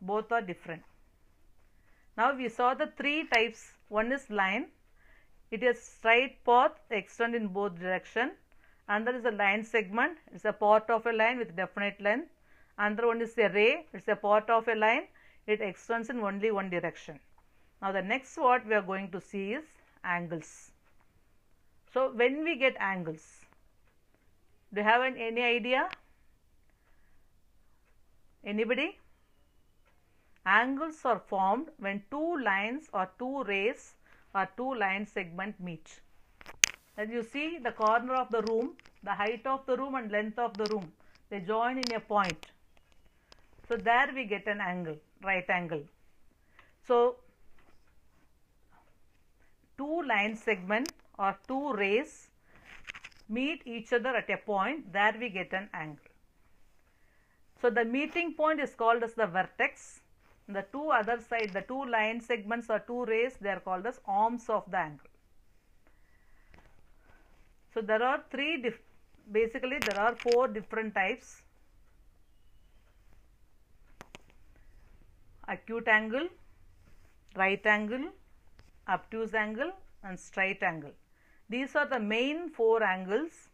Both 0.00 0.32
are 0.32 0.42
different. 0.42 0.82
Now, 2.16 2.34
we 2.36 2.48
saw 2.48 2.74
the 2.74 2.92
three 2.96 3.26
types. 3.28 3.72
One 3.88 4.12
is 4.12 4.28
line. 4.28 4.66
It 5.52 5.62
is 5.62 5.82
straight 5.82 6.42
path 6.46 6.72
extend 6.90 7.34
in 7.34 7.48
both 7.48 7.78
direction. 7.78 8.30
Another 8.88 9.18
is 9.18 9.26
a 9.26 9.30
line 9.30 9.62
segment. 9.62 10.16
It's 10.34 10.46
a 10.46 10.52
part 10.52 10.88
of 10.88 11.06
a 11.06 11.12
line 11.12 11.38
with 11.38 11.54
definite 11.54 12.00
length. 12.00 12.30
Another 12.78 13.08
one 13.08 13.20
is 13.20 13.36
a 13.36 13.50
ray. 13.50 13.86
It's 13.92 14.08
a 14.08 14.16
part 14.16 14.48
of 14.48 14.66
a 14.66 14.74
line. 14.74 15.08
It 15.46 15.60
extends 15.60 16.08
in 16.08 16.20
only 16.20 16.50
one 16.50 16.70
direction. 16.70 17.20
Now, 17.82 17.92
the 17.92 18.00
next 18.00 18.38
what 18.38 18.66
we 18.66 18.74
are 18.74 18.82
going 18.82 19.10
to 19.10 19.20
see 19.20 19.52
is 19.52 19.64
angles. 20.04 20.70
So, 21.92 22.10
when 22.12 22.42
we 22.44 22.56
get 22.56 22.74
angles, 22.80 23.44
do 24.72 24.80
you 24.80 24.86
have 24.86 25.02
an, 25.02 25.18
any 25.18 25.42
idea? 25.42 25.90
Anybody? 28.42 28.98
Angles 30.46 31.04
are 31.04 31.18
formed 31.18 31.68
when 31.78 32.02
two 32.10 32.38
lines 32.38 32.88
or 32.94 33.10
two 33.18 33.44
rays 33.44 33.94
or 34.34 34.48
two 34.56 34.74
line 34.74 35.06
segment 35.06 35.58
meet. 35.60 36.00
As 36.96 37.08
you 37.08 37.22
see 37.22 37.58
the 37.58 37.72
corner 37.72 38.14
of 38.14 38.30
the 38.30 38.42
room, 38.42 38.76
the 39.02 39.12
height 39.12 39.46
of 39.46 39.64
the 39.66 39.76
room 39.76 39.94
and 39.94 40.10
length 40.10 40.38
of 40.38 40.56
the 40.56 40.66
room, 40.66 40.92
they 41.30 41.40
join 41.40 41.78
in 41.78 41.92
a 41.94 42.00
point. 42.00 42.46
So, 43.68 43.76
there 43.76 44.10
we 44.14 44.24
get 44.24 44.46
an 44.46 44.60
angle, 44.60 44.96
right 45.24 45.48
angle. 45.48 45.82
So, 46.86 47.16
two 49.78 50.02
line 50.02 50.36
segment 50.36 50.92
or 51.18 51.38
two 51.48 51.72
rays 51.72 52.28
meet 53.28 53.62
each 53.64 53.92
other 53.92 54.10
at 54.10 54.28
a 54.28 54.36
point, 54.36 54.92
there 54.92 55.14
we 55.18 55.30
get 55.30 55.52
an 55.52 55.70
angle. 55.72 56.04
So, 57.62 57.70
the 57.70 57.84
meeting 57.84 58.34
point 58.34 58.60
is 58.60 58.74
called 58.74 59.02
as 59.02 59.14
the 59.14 59.26
vertex. 59.26 60.01
The 60.48 60.64
two 60.72 60.90
other 60.90 61.20
side, 61.20 61.50
the 61.52 61.62
two 61.62 61.84
line 61.86 62.20
segments 62.20 62.68
or 62.68 62.80
two 62.80 63.04
rays, 63.04 63.34
they 63.40 63.50
are 63.50 63.60
called 63.60 63.86
as 63.86 64.00
arms 64.06 64.48
of 64.48 64.70
the 64.70 64.78
angle. 64.78 65.06
So, 67.72 67.80
there 67.80 68.02
are 68.02 68.22
three, 68.30 68.70
basically 69.30 69.78
there 69.78 70.00
are 70.00 70.14
four 70.16 70.48
different 70.48 70.94
types. 70.94 71.42
Acute 75.48 75.88
angle, 75.88 76.28
right 77.36 77.64
angle, 77.64 78.10
obtuse 78.88 79.34
angle 79.34 79.72
and 80.02 80.18
straight 80.18 80.62
angle. 80.62 80.92
These 81.48 81.74
are 81.76 81.86
the 81.86 82.00
main 82.00 82.50
four 82.50 82.82
angles. 82.82 83.48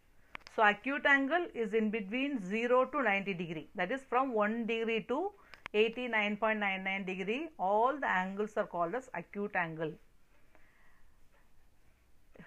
So, 0.55 0.63
acute 0.63 1.05
angle 1.05 1.47
is 1.53 1.73
in 1.73 1.89
between 1.89 2.43
0 2.43 2.85
to 2.85 3.01
90 3.01 3.33
degree 3.33 3.69
that 3.75 3.91
is 3.91 4.01
from 4.01 4.33
1 4.33 4.65
degree 4.65 5.05
to 5.07 5.31
89.99 5.73 7.05
degree 7.05 7.49
all 7.59 7.97
the 7.99 8.09
angles 8.09 8.57
are 8.57 8.65
called 8.65 8.95
as 8.95 9.09
acute 9.13 9.55
angle. 9.55 9.93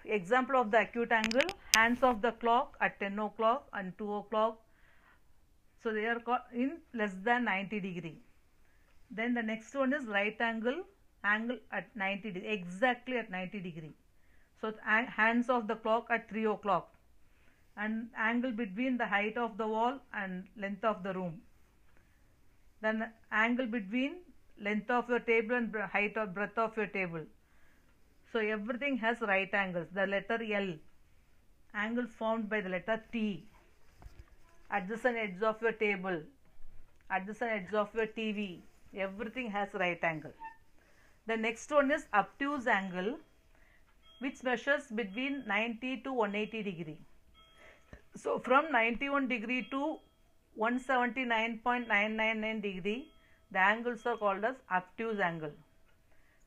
Example 0.05 0.57
of 0.57 0.71
the 0.71 0.81
acute 0.81 1.11
angle 1.11 1.49
hands 1.75 2.03
of 2.03 2.21
the 2.21 2.31
clock 2.31 2.75
at 2.81 2.99
10 2.99 3.19
o'clock 3.19 3.67
and 3.73 3.97
2 3.97 4.13
o'clock. 4.15 4.59
So, 5.81 5.93
they 5.93 6.05
are 6.05 6.21
in 6.53 6.77
less 6.93 7.13
than 7.23 7.45
90 7.45 7.79
degree. 7.79 8.21
Then 9.11 9.33
the 9.33 9.43
next 9.43 9.75
one 9.75 9.93
is 9.93 10.05
right 10.05 10.39
angle 10.39 10.83
angle 11.23 11.57
at 11.71 11.95
90 11.95 12.31
degree, 12.31 12.49
exactly 12.49 13.17
at 13.17 13.29
90 13.29 13.59
degree. 13.59 13.93
So 14.59 14.73
hands 14.83 15.49
of 15.49 15.67
the 15.67 15.75
clock 15.75 16.07
at 16.09 16.29
3 16.29 16.45
o'clock 16.45 16.93
and 17.75 18.09
angle 18.17 18.51
between 18.51 18.97
the 18.97 19.05
height 19.05 19.37
of 19.37 19.57
the 19.57 19.67
wall 19.67 19.99
and 20.13 20.45
length 20.57 20.83
of 20.83 21.03
the 21.03 21.13
room. 21.13 21.41
Then 22.83 23.03
angle 23.31 23.67
between 23.67 24.15
length 24.59 24.89
of 24.91 25.09
your 25.09 25.19
table 25.19 25.55
and 25.55 25.75
height 25.93 26.17
or 26.17 26.25
breadth 26.25 26.57
of 26.57 26.75
your 26.75 26.87
table. 26.87 27.21
So 28.31 28.39
everything 28.39 28.97
has 28.97 29.21
right 29.21 29.53
angles. 29.53 29.87
The 29.93 30.05
letter 30.05 30.39
L, 30.53 30.73
angle 31.73 32.07
formed 32.07 32.49
by 32.49 32.59
the 32.61 32.69
letter 32.69 33.01
T, 33.13 33.45
adjacent 34.69 35.17
edge 35.17 35.41
of 35.41 35.61
your 35.61 35.71
table, 35.71 36.21
adjacent 37.09 37.51
edge 37.51 37.73
of 37.73 37.95
your 37.95 38.07
TV, 38.07 38.61
everything 38.95 39.49
has 39.51 39.69
right 39.73 40.03
angle. 40.03 40.33
The 41.25 41.37
next 41.37 41.71
one 41.71 41.89
is 41.89 42.07
obtuse 42.13 42.67
angle 42.67 43.17
which 44.19 44.43
measures 44.43 44.87
between 44.87 45.43
90 45.47 46.01
to 46.03 46.13
180 46.13 46.63
degree. 46.71 46.99
So 48.15 48.39
from 48.39 48.71
91 48.71 49.29
degree 49.29 49.67
to 49.71 49.99
179.999 50.59 52.61
degree 52.61 53.07
the 53.51 53.59
angles 53.59 54.05
are 54.05 54.17
called 54.17 54.43
as 54.43 54.55
obtuse 54.71 55.19
angle. 55.19 55.51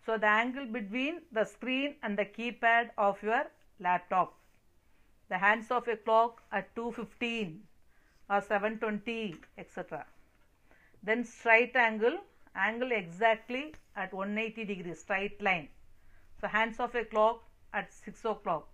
So 0.05 0.19
the 0.19 0.27
angle 0.27 0.67
between 0.67 1.23
the 1.33 1.45
screen 1.45 1.95
and 2.03 2.19
the 2.19 2.25
keypad 2.25 2.91
of 2.99 3.23
your 3.23 3.45
laptop. 3.81 4.35
The 5.29 5.39
hands 5.39 5.71
of 5.71 5.89
a 5.89 5.97
clock 5.97 6.43
at 6.53 6.75
215 6.77 7.63
or 8.31 8.41
720 8.41 9.35
etc. 9.59 10.07
Then 11.03 11.25
straight 11.25 11.75
angle, 11.77 12.19
angle 12.55 12.93
exactly 12.93 13.75
at 13.97 14.13
180 14.13 14.65
degrees, 14.65 15.01
straight 15.01 15.43
line. 15.43 15.69
So 16.41 16.49
hands 16.49 16.81
of 16.81 16.95
a 16.95 17.05
clock 17.05 17.43
at 17.73 17.93
6 17.93 18.25
o'clock. 18.25 18.69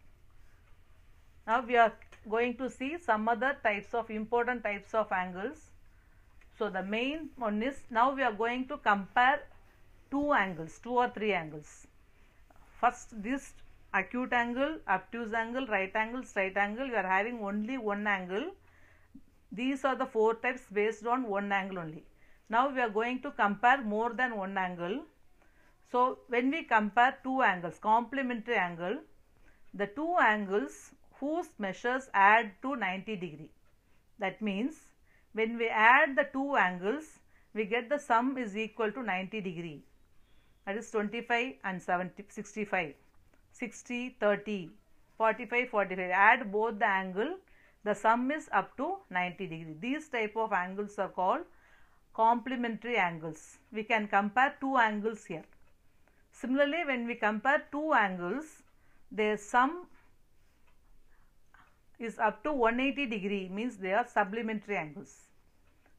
Now 1.47 1.65
we 1.67 1.77
are 1.77 1.93
going 2.29 2.57
to 2.57 2.71
see 2.71 2.97
some 2.99 3.29
other 3.29 3.57
types 3.63 3.95
of 3.95 4.11
important 4.11 4.63
types 4.63 4.95
of 4.95 5.11
angles. 5.13 5.71
So 6.59 6.69
the 6.71 6.83
main 6.83 7.31
one 7.37 7.63
is 7.63 7.81
now 7.91 8.13
we 8.15 8.23
are 8.23 8.33
going 8.33 8.69
to 8.69 8.77
compare 8.79 9.43
two 10.11 10.33
angles, 10.33 10.79
two 10.83 10.91
or 10.93 11.09
three 11.09 11.33
angles. 11.33 11.87
First 12.81 13.23
this 13.23 13.55
acute 13.95 14.33
angle, 14.33 14.79
obtuse 14.89 15.33
angle, 15.33 15.67
right 15.67 15.95
angle, 15.95 16.23
straight 16.25 16.57
angle, 16.57 16.87
you 16.87 16.95
are 16.95 17.07
having 17.07 17.43
only 17.43 17.79
one 17.79 18.07
angle. 18.07 18.53
These 19.51 19.85
are 19.85 19.97
the 19.97 20.07
four 20.07 20.35
types 20.35 20.63
based 20.73 21.07
on 21.07 21.25
one 21.25 21.53
angle 21.53 21.79
only. 21.79 22.05
Now 22.49 22.69
we 22.69 22.81
are 22.81 22.89
going 22.89 23.21
to 23.23 23.31
compare 23.31 23.83
more 23.83 24.13
than 24.13 24.37
one 24.37 24.57
angle. 24.57 25.05
So 25.91 26.19
when 26.29 26.51
we 26.51 26.65
compare 26.65 27.19
two 27.23 27.43
angles, 27.43 27.79
complementary 27.79 28.57
angle, 28.57 28.99
the 29.75 29.87
two 29.87 30.17
angles 30.21 30.93
whose 31.23 31.51
measures 31.65 32.09
add 32.13 32.51
to 32.63 32.75
90 32.75 33.17
degree. 33.25 33.51
That 34.19 34.43
means 34.43 34.79
when 35.33 35.57
we 35.57 35.69
add 35.69 36.17
the 36.17 36.27
two 36.33 36.57
angles, 36.57 37.05
we 37.55 37.65
get 37.65 37.89
the 37.89 37.99
sum 37.99 38.37
is 38.37 38.57
equal 38.57 38.91
to 38.91 39.03
90 39.03 39.41
degree. 39.41 39.85
That 40.67 40.77
is 40.77 40.91
25 40.91 41.55
and 41.65 41.81
70, 41.81 42.25
65, 42.29 42.95
60, 43.53 44.17
30, 44.19 44.71
45, 45.17 45.69
45. 45.69 46.11
Add 46.11 46.51
both 46.51 46.81
the 46.81 46.89
angle, 46.89 47.37
the 47.85 47.95
sum 47.95 48.31
is 48.33 48.49
up 48.53 48.77
to 48.79 48.97
90 49.11 49.47
degree. 49.47 49.77
These 49.81 50.09
type 50.09 50.37
of 50.37 50.53
angles 50.53 50.99
are 50.99 51.09
called 51.09 51.45
complementary 52.15 52.97
angles. 52.97 53.59
We 53.73 53.85
can 53.85 54.09
compare 54.09 54.57
two 54.61 54.77
angles 54.77 55.25
here. 55.25 55.45
Similarly, 56.33 56.85
when 56.85 57.07
we 57.07 57.15
compare 57.15 57.63
two 57.71 57.93
angles, 57.93 58.63
their 59.13 59.37
sum 59.37 59.87
is 61.99 62.19
up 62.19 62.43
to 62.45 62.53
180 62.53 63.07
degree 63.07 63.49
means 63.49 63.77
they 63.77 63.93
are 63.93 64.07
supplementary 64.07 64.77
angles. 64.77 65.29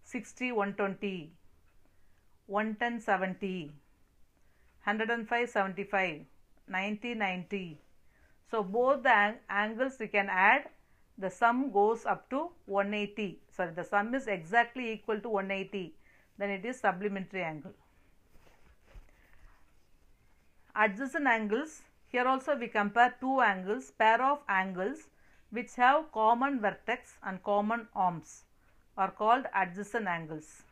60 0.03 0.51
120 0.51 1.31
110 2.45 2.99
70 2.99 3.71
105 4.83 5.49
75 5.49 6.25
90 6.67 7.13
90 7.15 7.79
so 8.51 8.61
both 8.61 9.01
the 9.03 9.09
ang 9.09 9.37
angles 9.49 9.97
we 9.99 10.07
can 10.07 10.27
add 10.29 10.67
the 11.17 11.29
sum 11.29 11.71
goes 11.71 12.05
up 12.05 12.29
to 12.29 12.49
180 12.65 13.39
sorry 13.55 13.71
the 13.71 13.83
sum 13.83 14.13
is 14.13 14.27
exactly 14.27 14.91
equal 14.91 15.19
to 15.19 15.29
180 15.29 15.93
then 16.37 16.49
it 16.49 16.65
is 16.65 16.79
supplementary 16.79 17.43
angle. 17.43 17.73
Adjacent 20.75 21.27
angles 21.27 21.81
here 22.07 22.27
also 22.27 22.55
we 22.55 22.67
compare 22.67 23.15
two 23.21 23.39
angles 23.41 23.91
pair 23.91 24.21
of 24.21 24.39
angles 24.49 25.07
which 25.55 25.73
have 25.75 26.11
common 26.11 26.59
vertex 26.59 27.17
and 27.23 27.43
common 27.43 27.87
arms 27.95 28.29
are 28.97 29.11
called 29.11 29.45
adjacent 29.61 30.07
angles. 30.07 30.63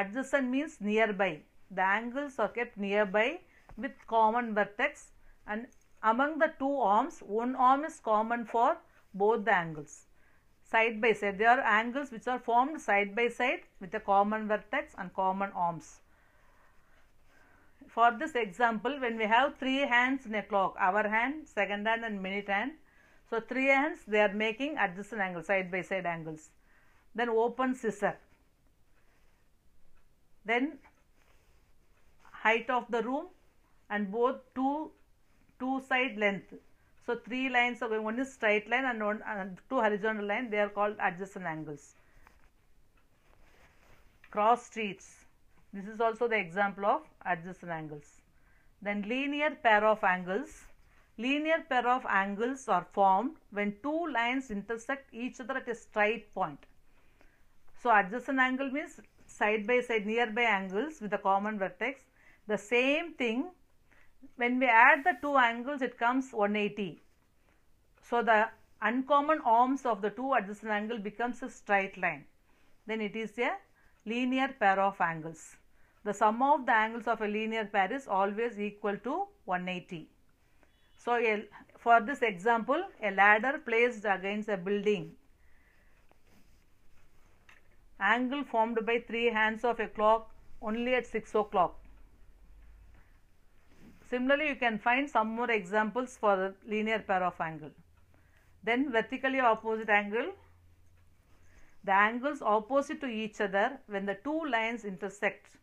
Adjacent 0.00 0.48
means 0.48 0.76
nearby. 0.80 1.32
The 1.70 1.82
angles 1.82 2.38
are 2.38 2.48
kept 2.48 2.76
nearby 2.76 3.40
with 3.76 4.06
common 4.06 4.54
vertex 4.54 5.08
and 5.46 5.66
among 6.02 6.38
the 6.38 6.52
two 6.58 6.76
arms, 6.78 7.20
one 7.20 7.54
arm 7.56 7.84
is 7.84 7.98
common 8.00 8.44
for 8.44 8.76
both 9.14 9.44
the 9.44 9.54
angles. 9.54 10.06
Side 10.70 11.00
by 11.00 11.12
side, 11.12 11.38
there 11.38 11.50
are 11.50 11.60
angles 11.60 12.10
which 12.10 12.26
are 12.26 12.38
formed 12.38 12.80
side 12.80 13.14
by 13.14 13.28
side 13.28 13.62
with 13.80 13.94
a 13.94 14.00
common 14.00 14.48
vertex 14.48 14.94
and 14.96 15.12
common 15.14 15.50
arms. 15.54 16.00
For 17.88 18.10
this 18.18 18.34
example, 18.34 18.98
when 19.00 19.18
we 19.18 19.24
have 19.24 19.58
three 19.58 19.80
hands 19.94 20.24
in 20.24 20.34
a 20.34 20.42
clock, 20.42 20.76
hour 20.78 21.06
hand, 21.08 21.46
second 21.46 21.86
hand 21.86 22.04
and 22.04 22.22
minute 22.22 22.48
hand, 22.48 22.72
so 23.32 23.40
three 23.40 23.68
hands 23.68 24.00
they 24.06 24.20
are 24.20 24.34
making 24.34 24.76
adjacent 24.76 25.22
angles, 25.22 25.46
side 25.46 25.70
by 25.70 25.80
side 25.80 26.04
angles. 26.04 26.50
Then 27.14 27.30
open 27.30 27.74
scissor. 27.74 28.18
Then 30.44 30.78
height 32.30 32.68
of 32.68 32.90
the 32.90 33.02
room 33.02 33.28
and 33.88 34.12
both 34.12 34.36
two 34.54 34.90
two 35.58 35.80
side 35.88 36.18
length. 36.18 36.52
So 37.06 37.16
three 37.16 37.48
lines 37.48 37.80
are 37.80 37.88
going. 37.88 38.04
One 38.04 38.20
is 38.20 38.34
straight 38.34 38.68
line 38.68 38.84
and 38.84 39.02
one 39.02 39.22
and 39.26 39.56
two 39.70 39.80
horizontal 39.80 40.26
line. 40.26 40.50
They 40.50 40.58
are 40.58 40.68
called 40.68 40.96
adjacent 41.00 41.46
angles. 41.46 41.94
Cross 44.30 44.66
streets. 44.66 45.08
This 45.72 45.86
is 45.86 46.02
also 46.02 46.28
the 46.28 46.36
example 46.36 46.84
of 46.84 47.00
adjacent 47.24 47.72
angles. 47.72 48.20
Then 48.82 49.02
linear 49.08 49.56
pair 49.62 49.86
of 49.86 50.04
angles 50.04 50.64
Linear 51.22 51.60
pair 51.68 51.86
of 51.86 52.04
angles 52.08 52.68
are 52.68 52.86
formed 52.92 53.36
when 53.50 53.76
two 53.82 54.06
lines 54.12 54.50
intersect 54.50 55.12
each 55.12 55.38
other 55.40 55.56
at 55.58 55.68
a 55.68 55.74
straight 55.74 56.32
point. 56.34 56.60
So 57.80 57.94
adjacent 57.96 58.40
angle 58.40 58.70
means 58.76 59.00
side 59.26 59.66
by 59.66 59.80
side 59.88 60.06
nearby 60.06 60.42
angles 60.42 61.00
with 61.00 61.12
a 61.12 61.18
common 61.18 61.58
vertex. 61.58 62.00
The 62.48 62.58
same 62.58 63.12
thing 63.14 63.50
when 64.36 64.58
we 64.58 64.66
add 64.66 65.04
the 65.04 65.16
two 65.20 65.36
angles 65.36 65.82
it 65.82 65.96
comes 65.98 66.32
180. 66.32 67.00
So 68.02 68.22
the 68.22 68.48
uncommon 68.80 69.42
arms 69.44 69.86
of 69.86 70.02
the 70.02 70.10
two 70.10 70.32
adjacent 70.34 70.72
angle 70.72 70.98
becomes 70.98 71.42
a 71.42 71.50
straight 71.50 71.96
line. 71.96 72.24
Then 72.86 73.00
it 73.00 73.14
is 73.14 73.38
a 73.38 73.52
linear 74.06 74.48
pair 74.58 74.80
of 74.80 75.00
angles. 75.00 75.56
The 76.04 76.14
sum 76.14 76.42
of 76.42 76.66
the 76.66 76.74
angles 76.74 77.06
of 77.06 77.20
a 77.20 77.28
linear 77.28 77.66
pair 77.66 77.92
is 77.92 78.08
always 78.08 78.58
equal 78.58 78.96
to 79.08 79.28
180. 79.44 80.08
So, 81.04 81.16
a, 81.16 81.44
for 81.78 82.00
this 82.00 82.22
example, 82.22 82.80
a 83.02 83.10
ladder 83.10 83.58
placed 83.58 84.04
against 84.04 84.48
a 84.48 84.56
building, 84.56 85.16
angle 87.98 88.44
formed 88.44 88.78
by 88.86 89.00
three 89.00 89.26
hands 89.26 89.64
of 89.64 89.80
a 89.80 89.88
clock 89.88 90.30
only 90.60 90.94
at 90.94 91.08
6 91.08 91.34
o'clock. 91.34 91.76
Similarly, 94.08 94.48
you 94.50 94.54
can 94.54 94.78
find 94.78 95.10
some 95.10 95.28
more 95.34 95.50
examples 95.50 96.16
for 96.16 96.54
linear 96.64 97.00
pair 97.00 97.24
of 97.24 97.40
angle. 97.40 97.70
Then 98.62 98.92
vertically 98.92 99.40
opposite 99.40 99.88
angle, 99.88 100.32
the 101.82 101.92
angles 101.92 102.42
opposite 102.42 103.00
to 103.00 103.08
each 103.08 103.40
other 103.40 103.80
when 103.88 104.06
the 104.06 104.14
two 104.22 104.44
lines 104.44 104.84
intersect. 104.84 105.56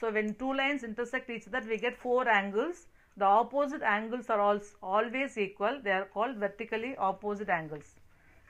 So, 0.00 0.10
when 0.10 0.34
two 0.36 0.54
lines 0.54 0.84
intersect 0.84 1.28
each 1.28 1.48
other, 1.48 1.60
we 1.68 1.76
get 1.76 1.98
four 1.98 2.26
angles 2.26 2.86
the 3.16 3.24
opposite 3.24 3.82
angles 3.82 4.28
are 4.28 4.60
always 4.82 5.38
equal. 5.38 5.80
They 5.82 5.92
are 5.92 6.04
called 6.04 6.36
vertically 6.36 6.96
opposite 6.96 7.48
angles. 7.48 7.94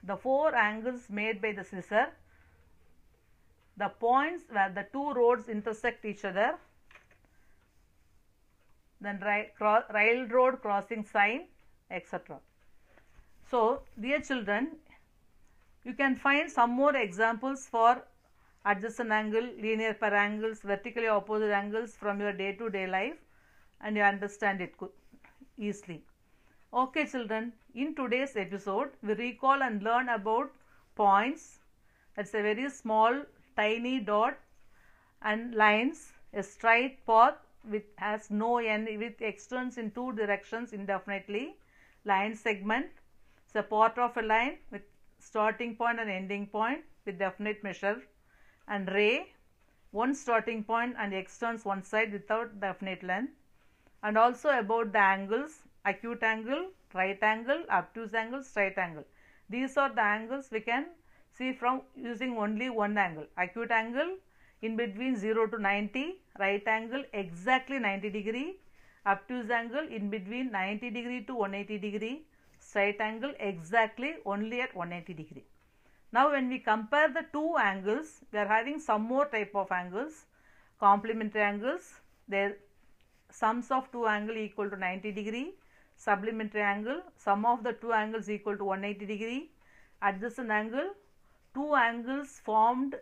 The 0.03 0.17
four 0.17 0.55
angles 0.55 1.09
made 1.09 1.41
by 1.41 1.53
the 1.53 1.65
scissor, 1.65 2.09
the 3.77 3.89
points 3.89 4.45
where 4.51 4.71
the 4.71 4.87
two 4.93 5.13
roads 5.13 5.49
intersect 5.49 6.05
each 6.05 6.25
other, 6.25 6.57
then 9.01 9.23
railroad 9.95 10.63
crossing 10.63 11.05
sign, 11.05 11.47
etc. 11.91 12.41
So, 13.49 13.83
dear 14.01 14.21
children, 14.21 14.79
you 15.85 15.95
can 15.95 16.17
find 16.17 16.51
some 16.51 16.71
more 16.71 16.97
examples 16.97 17.67
for 17.67 18.03
adjacent 18.65 19.13
angle, 19.13 19.49
linear 19.61 19.95
parangles, 19.95 20.63
vertically 20.63 21.07
opposite 21.07 21.53
angles 21.53 21.95
from 21.95 22.21
your 22.21 22.33
day 22.33 22.53
to 22.55 22.69
day 22.69 22.89
life 22.89 23.26
and 23.81 23.97
you 23.97 24.03
understand 24.03 24.61
it 24.61 24.75
easily. 25.59 26.05
Okay, 26.73 27.07
children, 27.07 27.53
in 27.75 27.95
today's 27.95 28.37
episode, 28.37 28.91
we 29.03 29.15
recall 29.15 29.63
and 29.63 29.83
learn 29.83 30.09
about 30.09 30.51
points. 30.95 31.61
That's 32.17 32.35
a 32.35 32.43
very 32.43 32.69
small, 32.71 33.23
tiny 33.57 34.01
dot 34.01 34.39
and 35.23 35.55
lines, 35.55 36.13
a 36.33 36.43
straight 36.43 37.05
path 37.07 37.35
which 37.69 37.87
has 37.99 38.31
no 38.31 38.59
end, 38.59 38.89
with 38.99 39.21
extends 39.21 39.79
in 39.79 39.91
two 39.91 40.13
directions 40.13 40.73
indefinitely. 40.73 41.57
Line 42.05 42.35
segment, 42.35 42.87
it's 43.45 43.57
a 43.57 43.63
part 43.63 43.99
of 43.99 44.17
a 44.17 44.23
line 44.23 44.59
with 44.71 44.83
starting 45.19 45.75
point 45.77 45.99
and 46.01 46.11
ending 46.11 46.47
point 46.47 46.85
with 47.05 47.19
definite 47.19 47.63
measure. 47.65 48.03
And 48.69 48.89
ray, 48.89 49.33
one 49.91 50.15
starting 50.15 50.63
point 50.65 50.97
and 50.99 51.13
extends 51.15 51.65
one 51.65 51.83
side 51.83 52.13
without 52.13 52.61
definite 52.61 53.03
length. 53.03 53.33
And 54.07 54.17
also 54.17 54.51
about 54.57 54.93
the 54.93 55.01
angles, 55.01 55.55
acute 55.85 56.23
angle, 56.23 56.67
right 56.95 57.21
angle, 57.21 57.65
obtuse 57.69 58.15
angle, 58.15 58.45
straight 58.45 58.79
angle. 58.79 59.03
These 59.51 59.77
are 59.77 59.93
the 59.93 60.03
angles 60.03 60.49
we 60.53 60.61
can 60.61 60.85
see 61.37 61.53
from 61.53 61.81
using 61.97 62.37
only 62.39 62.71
one 62.71 62.97
angle. 62.97 63.27
Acute 63.37 63.73
angle 63.73 64.13
in 64.63 64.77
between 64.77 65.17
0 65.17 65.49
to 65.49 65.59
90, 65.59 66.21
right 66.39 66.69
angle 66.69 67.03
exactly 67.13 67.81
90 67.81 68.11
degree, 68.11 68.61
obtuse 69.05 69.51
angle 69.51 69.89
in 69.89 70.09
between 70.09 70.53
90 70.53 70.91
degree 70.91 71.25
to 71.25 71.35
180 71.35 71.91
degree, 71.91 72.23
straight 72.61 73.01
angle 73.01 73.35
exactly 73.41 74.15
only 74.25 74.61
at 74.61 74.77
180 74.77 75.15
degree. 75.21 75.45
Now 76.13 76.31
when 76.31 76.49
we 76.49 76.61
compare 76.61 77.09
the 77.09 77.27
two 77.33 77.57
angles, 77.57 78.21
we 78.33 78.39
are 78.39 78.47
having 78.47 78.79
some 78.79 79.03
more 79.03 79.27
type 79.27 79.51
of 79.57 79.73
angles, 79.73 80.27
complementary 80.79 81.43
angles, 81.43 81.95
their 82.29 82.57
sums 83.31 83.71
of 83.71 83.91
two 83.93 84.07
angle 84.07 84.37
equal 84.37 84.71
to 84.71 84.77
90 84.77 85.13
degree, 85.13 85.55
supplementary 85.97 86.63
angle, 86.63 87.03
sum 87.17 87.45
of 87.45 87.63
the 87.63 87.73
two 87.73 87.93
angles 87.93 88.29
equal 88.31 88.57
to 88.57 88.65
180 88.65 89.07
degree, 89.07 89.51
adjacent 90.03 90.51
angle, 90.51 90.91
two 91.55 91.75
angles 91.75 92.41
formed 92.45 92.97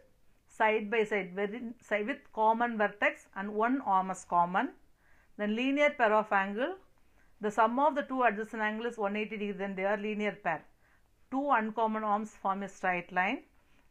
side 0.48 0.90
by 0.90 1.04
side 1.04 1.34
with 1.34 2.18
common 2.32 2.78
vertex 2.78 3.26
and 3.36 3.52
one 3.52 3.80
arm 3.82 4.10
is 4.10 4.24
common. 4.24 4.70
Then 5.36 5.56
linear 5.56 5.90
pair 5.90 6.12
of 6.12 6.32
angle, 6.32 6.76
the 7.40 7.50
sum 7.50 7.78
of 7.78 7.94
the 7.94 8.02
two 8.02 8.22
adjacent 8.22 8.62
angles 8.62 8.92
is 8.92 8.98
180 8.98 9.36
degree 9.36 9.58
then 9.58 9.74
they 9.74 9.84
are 9.84 9.96
linear 9.96 10.38
pair. 10.42 10.64
Two 11.30 11.50
uncommon 11.50 12.04
arms 12.04 12.30
form 12.30 12.62
a 12.62 12.68
straight 12.68 13.10
line 13.12 13.42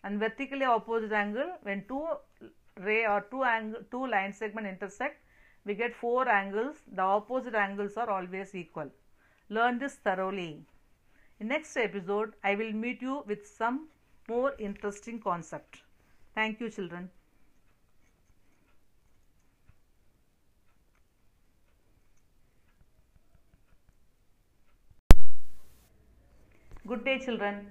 and 0.04 0.20
vertically 0.20 0.64
opposite 0.64 1.12
angle 1.12 1.58
when 1.64 1.84
two 1.88 2.06
ray 2.80 3.06
or 3.06 3.26
two 3.30 3.44
angle 3.44 3.82
two 3.92 4.08
line 4.08 4.34
segment 4.34 4.66
intersect 4.66 5.23
we 5.66 5.74
get 5.74 5.96
four 5.96 6.28
angles 6.28 6.78
the 6.92 7.02
opposite 7.02 7.56
angles 7.56 7.98
are 7.98 8.10
always 8.10 8.54
equal. 8.56 8.90
Learn 9.50 9.80
this 9.80 9.96
thoroughly. 9.96 10.66
In 11.40 11.48
next 11.48 11.76
episode 11.78 12.34
I 12.44 12.56
will 12.56 12.72
meet 12.72 13.02
you 13.02 13.24
with 13.28 13.48
some 13.48 13.88
more 14.28 14.54
interesting 14.60 15.20
concept. 15.20 15.82
Thank 16.36 16.60
you 16.60 16.70
children. 16.70 17.10
Good 26.86 27.06
day 27.06 27.20
children. 27.20 27.68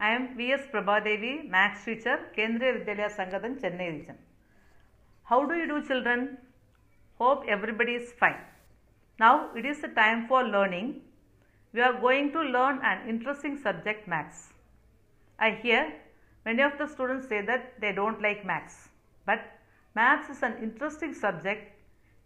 I 0.00 0.12
am 0.14 0.36
V.S. 0.36 0.62
Prabhadevi, 0.72 1.48
Maths 1.48 1.84
teacher, 1.84 2.18
Kendriya 2.36 2.78
Vidyalaya 2.78 3.10
Sangathan, 3.14 3.60
Chennai 3.60 3.88
region. 3.92 4.16
How 5.24 5.44
do 5.44 5.54
you 5.54 5.66
do 5.66 5.86
children? 5.86 6.38
Hope 7.24 7.44
everybody 7.48 7.92
is 7.92 8.12
fine. 8.12 8.40
Now 9.18 9.50
it 9.56 9.64
is 9.64 9.80
the 9.80 9.88
time 9.88 10.26
for 10.28 10.44
learning. 10.44 11.02
We 11.72 11.80
are 11.80 12.00
going 12.00 12.32
to 12.32 12.40
learn 12.40 12.80
an 12.82 13.08
interesting 13.08 13.58
subject 13.58 14.06
maths. 14.06 14.48
I 15.38 15.52
hear 15.62 15.92
Many 16.44 16.62
of 16.62 16.76
the 16.76 16.86
students 16.86 17.28
say 17.28 17.40
that 17.40 17.80
they 17.80 17.92
don't 17.92 18.20
like 18.20 18.44
maths. 18.44 18.88
But 19.24 19.40
maths 19.94 20.28
is 20.28 20.42
an 20.42 20.56
interesting 20.62 21.14
subject 21.14 21.72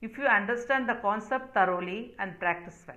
if 0.02 0.18
you 0.18 0.24
understand 0.24 0.88
the 0.88 0.96
concept 0.96 1.54
thoroughly 1.54 2.14
and 2.18 2.38
practice 2.40 2.82
well. 2.86 2.96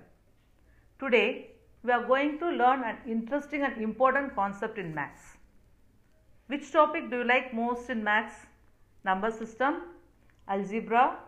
Today, 0.98 1.52
we 1.84 1.92
are 1.92 2.04
going 2.04 2.38
to 2.40 2.48
learn 2.50 2.82
an 2.82 2.98
interesting 3.06 3.62
and 3.62 3.80
important 3.80 4.34
concept 4.34 4.78
in 4.78 4.94
maths. 4.94 5.36
Which 6.48 6.72
topic 6.72 7.10
do 7.10 7.18
you 7.18 7.24
like 7.24 7.54
most 7.54 7.88
in 7.88 8.02
maths? 8.02 8.34
Number 9.04 9.30
system, 9.30 9.82
algebra, 10.48 11.18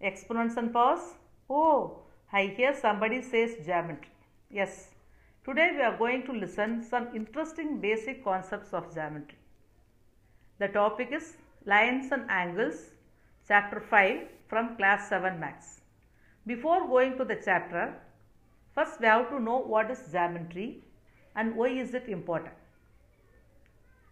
exponents 0.00 0.56
and 0.56 0.72
powers? 0.72 1.14
Oh, 1.50 2.02
I 2.32 2.46
hear 2.56 2.74
somebody 2.74 3.22
says 3.22 3.56
geometry. 3.64 4.10
Yes, 4.50 4.88
today 5.44 5.70
we 5.74 5.82
are 5.82 5.96
going 5.96 6.24
to 6.24 6.32
listen 6.32 6.82
some 6.82 7.08
interesting 7.14 7.80
basic 7.80 8.22
concepts 8.22 8.72
of 8.72 8.92
geometry. 8.94 9.38
The 10.58 10.68
topic 10.68 11.10
is 11.12 11.36
Lines 11.64 12.12
and 12.12 12.30
Angles, 12.30 12.90
Chapter 13.46 13.80
5 13.80 14.20
from 14.48 14.76
Class 14.76 15.08
7 15.08 15.38
Maths. 15.40 15.80
Before 16.46 16.86
going 16.86 17.16
to 17.18 17.24
the 17.24 17.40
chapter, 17.44 17.94
first 18.74 19.00
we 19.00 19.06
have 19.06 19.28
to 19.30 19.40
know 19.40 19.58
what 19.58 19.90
is 19.90 20.02
geometry 20.10 20.84
and 21.34 21.56
why 21.56 21.68
is 21.68 21.94
it 21.94 22.08
important. 22.08 22.54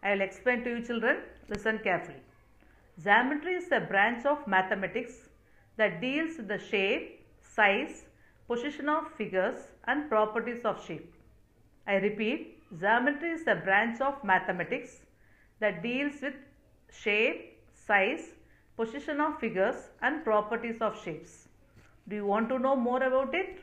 I 0.02 0.12
will 0.12 0.20
explain 0.20 0.62
to 0.64 0.70
you 0.70 0.82
children, 0.84 1.18
listen 1.48 1.80
carefully. 1.82 2.22
Geometry 3.02 3.54
is 3.54 3.70
a 3.72 3.80
branch 3.80 4.24
of 4.24 4.46
mathematics 4.46 5.28
that 5.76 6.00
deals 6.00 6.36
with 6.38 6.48
the 6.48 6.58
shape, 6.58 7.26
size, 7.40 8.04
position 8.48 8.88
of 8.88 9.10
figures 9.12 9.58
and 9.86 10.08
properties 10.08 10.64
of 10.64 10.84
shape. 10.84 11.12
I 11.86 11.96
repeat, 11.96 12.62
geometry 12.80 13.30
is 13.30 13.46
a 13.46 13.56
branch 13.56 14.00
of 14.00 14.22
mathematics 14.24 15.00
that 15.60 15.82
deals 15.82 16.20
with 16.22 16.34
shape, 16.90 17.58
size, 17.74 18.32
position 18.76 19.20
of 19.20 19.38
figures 19.38 19.76
and 20.02 20.24
properties 20.24 20.80
of 20.80 21.00
shapes. 21.02 21.48
Do 22.08 22.16
you 22.16 22.26
want 22.26 22.48
to 22.50 22.58
know 22.58 22.76
more 22.76 23.02
about 23.02 23.34
it? 23.34 23.60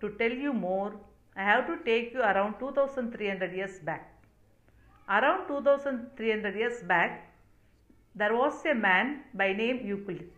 To 0.00 0.10
tell 0.18 0.30
you 0.30 0.52
more, 0.52 0.94
I 1.36 1.42
have 1.42 1.66
to 1.66 1.76
take 1.84 2.12
you 2.14 2.20
around 2.20 2.58
2300 2.58 3.52
years 3.54 3.78
back. 3.78 4.12
Around 5.08 5.46
2300 5.48 6.56
years 6.56 6.82
back, 6.82 7.32
there 8.14 8.34
was 8.34 8.64
a 8.64 8.74
man 8.74 9.22
by 9.34 9.52
name 9.52 9.86
Euclid. 9.86 10.30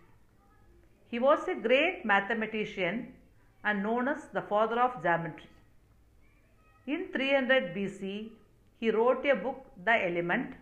He 1.11 1.19
was 1.19 1.47
a 1.49 1.55
great 1.55 2.05
mathematician 2.05 3.15
and 3.65 3.83
known 3.83 4.09
as 4.09 4.29
the 4.33 4.43
father 4.43 4.79
of 4.81 5.03
geometry. 5.03 5.49
In 6.87 7.09
300 7.13 7.75
BC, 7.75 8.31
he 8.81 8.91
wrote 8.91 9.25
a 9.27 9.35
book, 9.35 9.67
The 9.85 9.97
Element, 10.11 10.55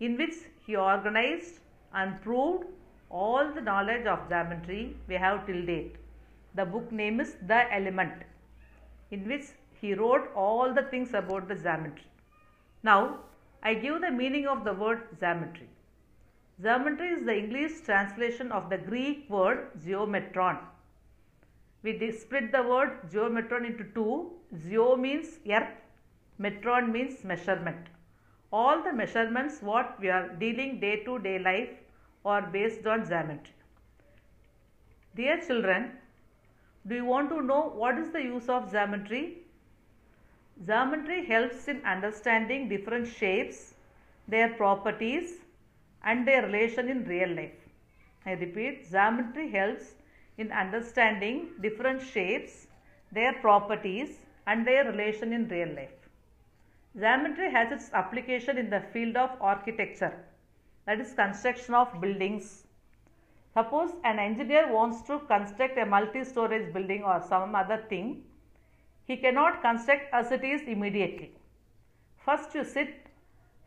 in 0.00 0.16
which 0.16 0.34
he 0.66 0.76
organized 0.76 1.58
and 1.92 2.20
proved 2.22 2.64
all 3.10 3.52
the 3.52 3.60
knowledge 3.60 4.06
of 4.06 4.28
geometry 4.28 4.96
we 5.08 5.14
have 5.14 5.46
till 5.46 5.66
date. 5.66 5.96
The 6.54 6.64
book 6.64 6.90
name 6.92 7.20
is 7.20 7.36
The 7.42 7.72
Element, 7.72 8.22
in 9.10 9.28
which 9.28 9.46
he 9.80 9.94
wrote 9.94 10.30
all 10.34 10.72
the 10.72 10.82
things 10.82 11.14
about 11.14 11.48
the 11.48 11.56
geometry. 11.56 12.06
Now, 12.82 13.20
I 13.62 13.74
give 13.74 14.00
the 14.00 14.10
meaning 14.10 14.46
of 14.46 14.64
the 14.64 14.72
word 14.72 15.02
geometry. 15.18 15.68
Geometry 16.62 17.08
is 17.08 17.24
the 17.24 17.36
English 17.36 17.80
translation 17.80 18.52
of 18.52 18.70
the 18.70 18.78
Greek 18.78 19.28
word 19.28 19.70
geometron. 19.84 20.58
We 21.82 22.12
split 22.12 22.52
the 22.52 22.62
word 22.62 23.10
geometron 23.12 23.66
into 23.66 23.84
two. 23.92 24.30
Geo 24.62 24.96
means 24.96 25.38
earth 25.50 25.74
Metron 26.40 26.90
means 26.92 27.24
measurement. 27.24 27.86
All 28.52 28.82
the 28.82 28.92
measurements 28.92 29.60
what 29.62 30.00
we 30.00 30.08
are 30.08 30.28
dealing 30.28 30.80
day 30.80 31.02
to 31.04 31.18
day 31.18 31.38
life 31.38 31.70
are 32.24 32.42
based 32.42 32.86
on 32.86 33.06
geometry. 33.06 33.54
Dear 35.16 35.40
children, 35.40 35.92
do 36.86 36.94
you 36.94 37.04
want 37.04 37.30
to 37.30 37.40
know 37.42 37.72
what 37.74 37.98
is 37.98 38.10
the 38.10 38.22
use 38.22 38.48
of 38.48 38.70
geometry? 38.70 39.38
Geometry 40.66 41.24
helps 41.26 41.68
in 41.68 41.84
understanding 41.84 42.68
different 42.68 43.08
shapes, 43.08 43.74
their 44.28 44.54
properties 44.54 45.43
and 46.04 46.26
their 46.28 46.42
relation 46.46 46.88
in 46.88 47.04
real 47.04 47.34
life. 47.34 47.58
I 48.26 48.32
repeat, 48.32 48.90
geometry 48.90 49.50
helps 49.50 49.94
in 50.38 50.52
understanding 50.52 51.48
different 51.60 52.02
shapes, 52.02 52.66
their 53.12 53.34
properties 53.34 54.18
and 54.46 54.66
their 54.66 54.84
relation 54.90 55.32
in 55.32 55.48
real 55.48 55.68
life. 55.74 55.90
Geometry 56.96 57.50
has 57.50 57.72
its 57.72 57.92
application 57.92 58.58
in 58.58 58.70
the 58.70 58.80
field 58.92 59.16
of 59.16 59.30
architecture, 59.40 60.14
that 60.86 61.00
is 61.00 61.12
construction 61.12 61.74
of 61.74 62.00
buildings. 62.00 62.64
Suppose 63.52 63.92
an 64.04 64.18
engineer 64.18 64.72
wants 64.72 65.02
to 65.02 65.20
construct 65.20 65.78
a 65.78 65.86
multi-storage 65.86 66.72
building 66.72 67.02
or 67.04 67.22
some 67.28 67.54
other 67.54 67.84
thing, 67.88 68.24
he 69.06 69.16
cannot 69.16 69.62
construct 69.62 70.12
as 70.12 70.32
it 70.32 70.44
is 70.44 70.62
immediately. 70.66 71.32
First 72.24 72.54
you 72.54 72.64
sit, 72.64 73.06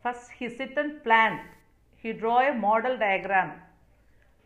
first 0.01 0.31
he 0.31 0.49
sit 0.49 0.77
and 0.77 1.03
plan. 1.03 1.39
He 2.07 2.13
draw 2.23 2.39
a 2.49 2.53
model 2.65 2.97
diagram 3.05 3.51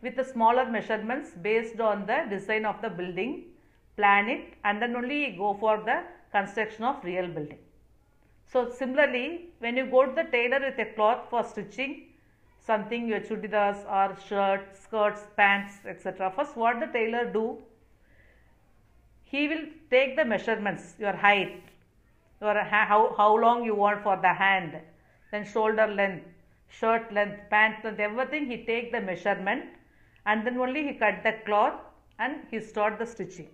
with 0.01 0.15
the 0.19 0.27
smaller 0.33 0.65
measurements 0.75 1.31
based 1.49 1.79
on 1.79 2.05
the 2.11 2.19
design 2.29 2.65
of 2.65 2.81
the 2.81 2.89
building, 2.89 3.33
plan 3.97 4.29
it 4.35 4.45
and 4.63 4.81
then 4.81 4.95
only 4.95 5.19
go 5.37 5.53
for 5.63 5.75
the 5.89 5.97
construction 6.31 6.83
of 6.83 7.03
real 7.03 7.27
building. 7.27 7.59
So 8.51 8.69
similarly, 8.69 9.49
when 9.59 9.77
you 9.77 9.85
go 9.85 10.05
to 10.05 10.13
the 10.21 10.27
tailor 10.35 10.59
with 10.67 10.79
a 10.79 10.87
cloth 10.95 11.27
for 11.29 11.43
stitching 11.43 12.07
something 12.65 13.07
your 13.07 13.19
chudidars 13.19 13.79
or 13.97 14.15
shirts, 14.27 14.81
skirts, 14.83 15.21
pants, 15.37 15.73
etc. 15.85 16.31
First 16.35 16.55
what 16.55 16.79
the 16.79 16.87
tailor 16.87 17.25
do? 17.31 17.57
He 19.23 19.47
will 19.47 19.65
take 19.89 20.15
the 20.15 20.25
measurements, 20.25 20.95
your 20.99 21.13
height, 21.13 21.63
your 22.41 22.57
how, 22.63 23.13
how 23.17 23.35
long 23.37 23.63
you 23.63 23.75
want 23.75 24.03
for 24.03 24.17
the 24.17 24.33
hand, 24.33 24.77
then 25.31 25.45
shoulder 25.45 25.87
length, 25.87 26.25
shirt 26.79 27.13
length, 27.13 27.49
pant 27.49 27.83
length, 27.83 27.99
everything 27.99 28.45
he 28.47 28.65
take 28.65 28.91
the 28.91 29.01
measurement 29.01 29.65
and 30.25 30.45
then 30.45 30.57
only 30.57 30.83
he 30.87 30.93
cut 30.93 31.23
the 31.23 31.33
cloth 31.45 31.79
and 32.19 32.37
he 32.49 32.59
start 32.59 32.97
the 32.99 33.05
stitching. 33.05 33.49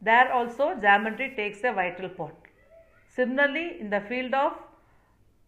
There 0.00 0.32
also 0.32 0.74
geometry 0.80 1.34
takes 1.36 1.60
a 1.64 1.72
vital 1.72 2.08
part. 2.08 2.34
Similarly, 3.08 3.80
in 3.80 3.90
the 3.90 4.00
field 4.00 4.34
of 4.34 4.52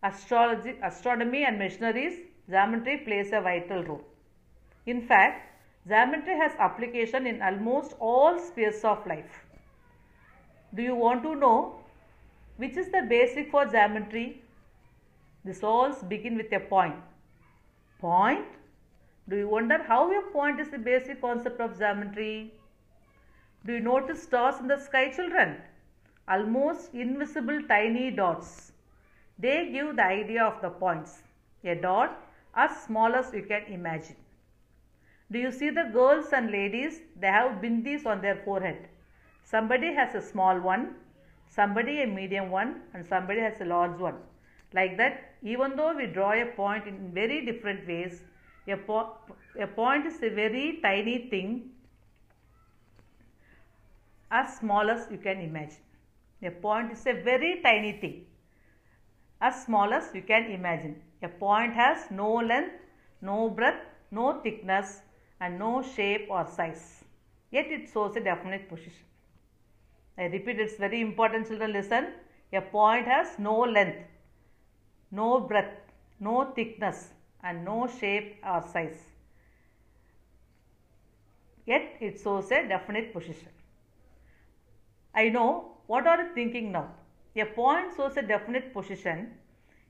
astrology, 0.02 0.76
astronomy 0.82 1.44
and 1.44 1.58
missionaries, 1.58 2.20
geometry 2.48 2.98
plays 2.98 3.32
a 3.32 3.40
vital 3.40 3.82
role. 3.82 4.04
In 4.86 5.00
fact, 5.06 5.50
geometry 5.88 6.36
has 6.36 6.52
application 6.58 7.26
in 7.26 7.40
almost 7.42 7.94
all 7.98 8.38
spheres 8.38 8.84
of 8.84 9.06
life. 9.06 9.44
Do 10.74 10.82
you 10.82 10.94
want 10.94 11.22
to 11.22 11.34
know 11.34 11.80
which 12.56 12.76
is 12.76 12.90
the 12.90 13.02
basic 13.08 13.50
for 13.50 13.64
geometry? 13.66 14.43
This 15.44 15.62
all 15.62 15.92
begin 16.08 16.36
with 16.36 16.52
a 16.52 16.60
point. 16.60 16.96
Point? 18.00 18.46
Do 19.28 19.36
you 19.36 19.48
wonder 19.48 19.82
how 19.82 20.10
a 20.10 20.22
point 20.32 20.58
is 20.58 20.70
the 20.70 20.78
basic 20.78 21.20
concept 21.20 21.60
of 21.60 21.78
geometry? 21.78 22.54
Do 23.66 23.74
you 23.74 23.80
notice 23.80 24.22
stars 24.22 24.60
in 24.60 24.68
the 24.68 24.78
sky 24.78 25.10
children? 25.10 25.56
Almost 26.28 26.94
invisible 26.94 27.62
tiny 27.68 28.10
dots. 28.10 28.72
They 29.38 29.70
give 29.70 29.96
the 29.96 30.04
idea 30.04 30.42
of 30.44 30.60
the 30.62 30.70
points. 30.70 31.22
A 31.64 31.74
dot 31.74 32.20
as 32.54 32.82
small 32.84 33.14
as 33.14 33.32
you 33.34 33.42
can 33.42 33.64
imagine. 33.68 34.16
Do 35.30 35.38
you 35.38 35.50
see 35.50 35.70
the 35.70 35.90
girls 35.92 36.26
and 36.32 36.50
ladies? 36.50 37.00
They 37.20 37.26
have 37.26 37.60
bindis 37.62 38.06
on 38.06 38.20
their 38.20 38.36
forehead. 38.36 38.88
Somebody 39.44 39.94
has 39.94 40.14
a 40.14 40.22
small 40.22 40.60
one, 40.60 40.94
somebody 41.48 42.02
a 42.02 42.06
medium 42.06 42.50
one 42.50 42.82
and 42.92 43.06
somebody 43.06 43.40
has 43.40 43.60
a 43.60 43.64
large 43.64 43.98
one. 43.98 44.16
Like 44.74 44.96
that, 44.98 45.34
even 45.42 45.76
though 45.76 45.94
we 45.96 46.06
draw 46.06 46.32
a 46.32 46.46
point 46.46 46.86
in 46.86 47.12
very 47.14 47.46
different 47.46 47.86
ways, 47.86 48.22
a, 48.66 48.76
po 48.76 49.16
a 49.58 49.66
point 49.66 50.06
is 50.06 50.16
a 50.22 50.30
very 50.30 50.80
tiny 50.82 51.28
thing 51.30 51.70
as 54.30 54.56
small 54.58 54.90
as 54.90 55.06
you 55.10 55.18
can 55.18 55.40
imagine. 55.40 55.84
A 56.42 56.50
point 56.50 56.92
is 56.92 57.06
a 57.06 57.12
very 57.12 57.60
tiny 57.62 57.92
thing 57.92 58.26
as 59.40 59.64
small 59.64 59.94
as 59.94 60.10
you 60.14 60.22
can 60.22 60.50
imagine. 60.50 61.00
A 61.22 61.28
point 61.28 61.74
has 61.74 62.10
no 62.10 62.32
length, 62.34 62.74
no 63.20 63.48
breadth, 63.48 63.84
no 64.10 64.40
thickness 64.42 65.02
and 65.40 65.58
no 65.58 65.82
shape 65.82 66.26
or 66.30 66.46
size. 66.46 67.04
Yet 67.50 67.66
it 67.66 67.88
shows 67.92 68.16
a 68.16 68.20
definite 68.20 68.68
position. 68.68 69.06
I 70.18 70.24
repeat 70.24 70.58
it's 70.58 70.76
very 70.76 71.00
important 71.00 71.48
children 71.48 71.72
listen. 71.72 72.08
A 72.52 72.60
point 72.60 73.06
has 73.06 73.38
no 73.38 73.60
length, 73.60 73.98
no 75.10 75.40
breadth, 75.40 75.92
no 76.20 76.52
thickness 76.54 77.08
and 77.42 77.64
no 77.64 77.86
shape 77.86 78.36
or 78.44 78.62
size. 78.62 79.02
Yet 81.66 81.96
it 82.00 82.20
shows 82.22 82.50
a 82.50 82.66
definite 82.68 83.12
position. 83.12 83.48
I 85.14 85.28
know 85.28 85.76
what 85.86 86.06
are 86.06 86.22
you 86.22 86.34
thinking 86.34 86.72
now? 86.72 86.88
A 87.36 87.44
point 87.44 87.94
shows 87.96 88.16
a 88.16 88.22
definite 88.22 88.72
position. 88.72 89.32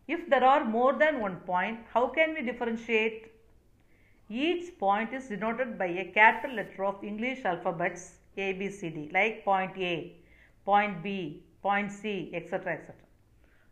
If 0.07 0.29
there 0.29 0.45
are 0.45 0.65
more 0.65 0.93
than 0.93 1.21
one 1.21 1.37
point, 1.37 1.81
how 1.93 2.09
can 2.09 2.35
we 2.35 2.43
differentiate? 2.43 3.33
Each 4.29 4.79
point 4.79 5.13
is 5.13 5.29
denoted 5.29 5.79
by 5.79 5.87
a 5.87 6.11
capital 6.13 6.57
letter 6.57 6.85
of 6.85 7.03
English 7.05 7.45
alphabets 7.45 8.17
A, 8.37 8.53
B, 8.53 8.71
C, 8.71 8.91
D 8.91 9.11
like 9.13 9.45
point 9.45 9.77
A, 9.79 10.17
point 10.65 11.03
B, 11.03 11.45
point 11.63 11.93
C, 11.93 12.31
etc. 12.35 12.75
etc. 12.75 13.04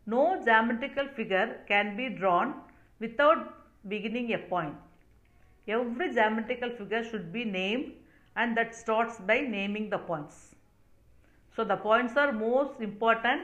No 0.06 0.42
geometrical 0.44 1.08
figure 1.08 1.60
can 1.68 1.96
be 1.96 2.08
drawn 2.08 2.54
without 2.98 3.54
beginning 3.88 4.32
a 4.32 4.38
point. 4.38 4.74
Every 5.68 6.12
geometrical 6.12 6.70
figure 6.70 7.04
should 7.04 7.32
be 7.32 7.44
named 7.44 7.92
and 8.34 8.56
that 8.56 8.74
starts 8.74 9.18
by 9.18 9.40
naming 9.40 9.90
the 9.90 9.98
points. 9.98 10.54
So, 11.54 11.64
the 11.64 11.76
points 11.76 12.16
are 12.16 12.32
most 12.32 12.80
important 12.80 13.42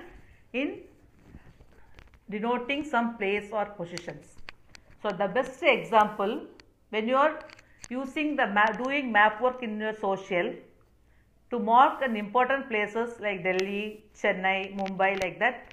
in 0.53 0.81
denoting 2.29 2.85
some 2.85 3.17
place 3.19 3.51
or 3.53 3.67
positions. 3.67 4.39
So, 5.03 5.13
the 5.13 5.29
best 5.29 5.63
example 5.63 6.41
when 6.91 7.07
you 7.07 7.17
are 7.17 7.45
using 7.91 8.35
the 8.37 8.47
map, 8.47 8.79
doing 8.79 9.13
map 9.13 9.41
work 9.41 9.63
in 9.63 9.79
your 9.79 9.95
social 9.95 10.55
to 11.51 11.59
mark 11.59 12.03
an 12.03 12.17
important 12.17 12.69
places 12.69 13.21
like 13.21 13.45
Delhi, 13.45 14.05
Chennai, 14.15 14.75
Mumbai 14.75 15.19
like 15.21 15.39
that 15.39 15.67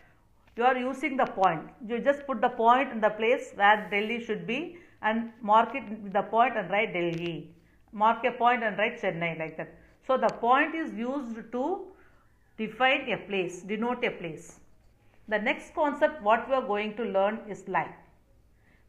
you 0.55 0.63
are 0.63 0.77
using 0.77 1.17
the 1.17 1.25
point. 1.25 1.69
You 1.85 1.99
just 1.99 2.25
put 2.25 2.41
the 2.41 2.49
point 2.49 2.91
in 2.91 3.01
the 3.01 3.09
place 3.09 3.51
where 3.55 3.87
Delhi 3.91 4.23
should 4.23 4.47
be 4.47 4.77
and 5.01 5.31
mark 5.41 5.75
it 5.75 5.83
with 6.03 6.13
the 6.13 6.21
point 6.23 6.55
and 6.57 6.69
write 6.69 6.93
Delhi. 6.93 7.51
Mark 7.91 8.23
a 8.25 8.31
point 8.31 8.63
and 8.63 8.77
write 8.77 9.01
Chennai 9.01 9.37
like 9.39 9.57
that. 9.57 9.73
So, 10.07 10.17
the 10.17 10.27
point 10.27 10.75
is 10.75 10.93
used 10.93 11.51
to 11.51 11.85
define 12.57 13.09
a 13.09 13.17
place, 13.17 13.61
denote 13.61 14.03
a 14.03 14.11
place. 14.11 14.59
The 15.27 15.39
next 15.39 15.73
concept 15.73 16.21
what 16.21 16.47
we 16.47 16.53
are 16.53 16.61
going 16.61 16.95
to 16.97 17.03
learn 17.03 17.39
is 17.49 17.67
line. 17.67 17.93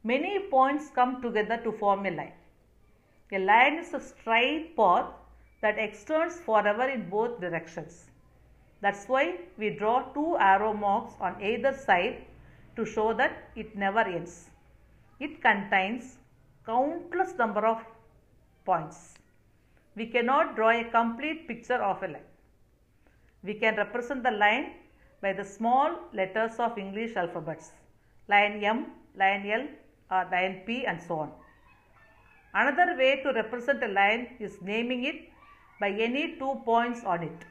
Many 0.05 0.39
points 0.51 0.91
come 0.95 1.23
together 1.23 1.57
to 1.65 1.73
form 1.73 2.07
a 2.07 2.11
line. 2.11 2.33
A 3.33 3.39
line 3.39 3.79
is 3.79 3.93
a 3.95 4.01
straight 4.01 4.77
path 4.77 5.07
that 5.63 5.79
extends 5.79 6.39
forever 6.39 6.89
in 6.89 7.09
both 7.09 7.41
directions. 7.41 8.05
That's 8.81 9.07
why 9.07 9.39
we 9.57 9.71
draw 9.71 10.03
two 10.13 10.37
arrow 10.39 10.75
marks 10.75 11.15
on 11.21 11.43
either 11.43 11.73
side 11.73 12.25
to 12.77 12.85
show 12.85 13.15
that 13.15 13.51
it 13.57 13.75
never 13.75 14.01
ends. 14.01 14.51
It 15.19 15.41
contains 15.41 16.19
countless 16.67 17.35
number 17.39 17.65
of 17.67 17.83
points. 18.65 19.15
We 19.95 20.07
cannot 20.07 20.57
draw 20.57 20.71
a 20.71 20.85
complete 20.85 21.49
picture 21.49 21.83
of 21.83 22.03
a 22.03 22.09
line. 22.09 22.29
We 23.43 23.55
can 23.55 23.77
represent 23.77 24.23
the 24.23 24.33
line 24.33 24.73
by 25.23 25.33
the 25.33 25.45
small 25.45 25.99
letters 26.13 26.57
of 26.59 26.77
English 26.77 27.17
alphabets, 27.17 27.73
line 28.29 28.63
M, 28.63 28.87
line 29.17 29.49
L, 29.49 29.67
or 30.11 30.29
line 30.31 30.63
P 30.67 30.85
and 30.85 31.01
so 31.01 31.21
on. 31.21 31.33
Another 32.53 32.97
way 32.97 33.23
to 33.23 33.33
represent 33.33 33.83
a 33.83 33.89
line 33.89 34.37
is 34.39 34.61
naming 34.61 35.05
it 35.05 35.31
by 35.81 35.91
any 35.91 36.37
two 36.39 36.61
points 36.65 37.05
on 37.05 37.23
it. 37.23 37.45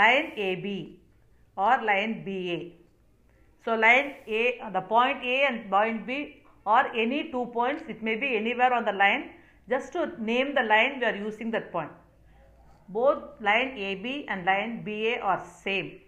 Line 0.00 0.32
AB 0.36 0.98
or 1.56 1.74
line 1.90 2.24
BA. 2.24 2.58
So 3.64 3.74
line 3.74 4.14
A, 4.28 4.40
the 4.72 4.80
point 4.80 5.24
A 5.24 5.36
and 5.48 5.70
point 5.70 6.06
B 6.06 6.42
or 6.64 6.86
any 6.94 7.30
two 7.30 7.46
points, 7.52 7.84
it 7.88 8.02
may 8.02 8.16
be 8.16 8.36
anywhere 8.36 8.72
on 8.72 8.84
the 8.84 8.92
line. 8.92 9.30
Just 9.68 9.92
to 9.94 10.12
name 10.22 10.54
the 10.54 10.62
line, 10.62 11.00
we 11.00 11.06
are 11.06 11.16
using 11.16 11.50
that 11.52 11.72
point. 11.72 11.90
Both 12.88 13.22
line 13.40 13.72
AB 13.76 14.26
and 14.28 14.44
line 14.44 14.82
BA 14.84 15.18
are 15.20 15.42
same. 15.62 16.00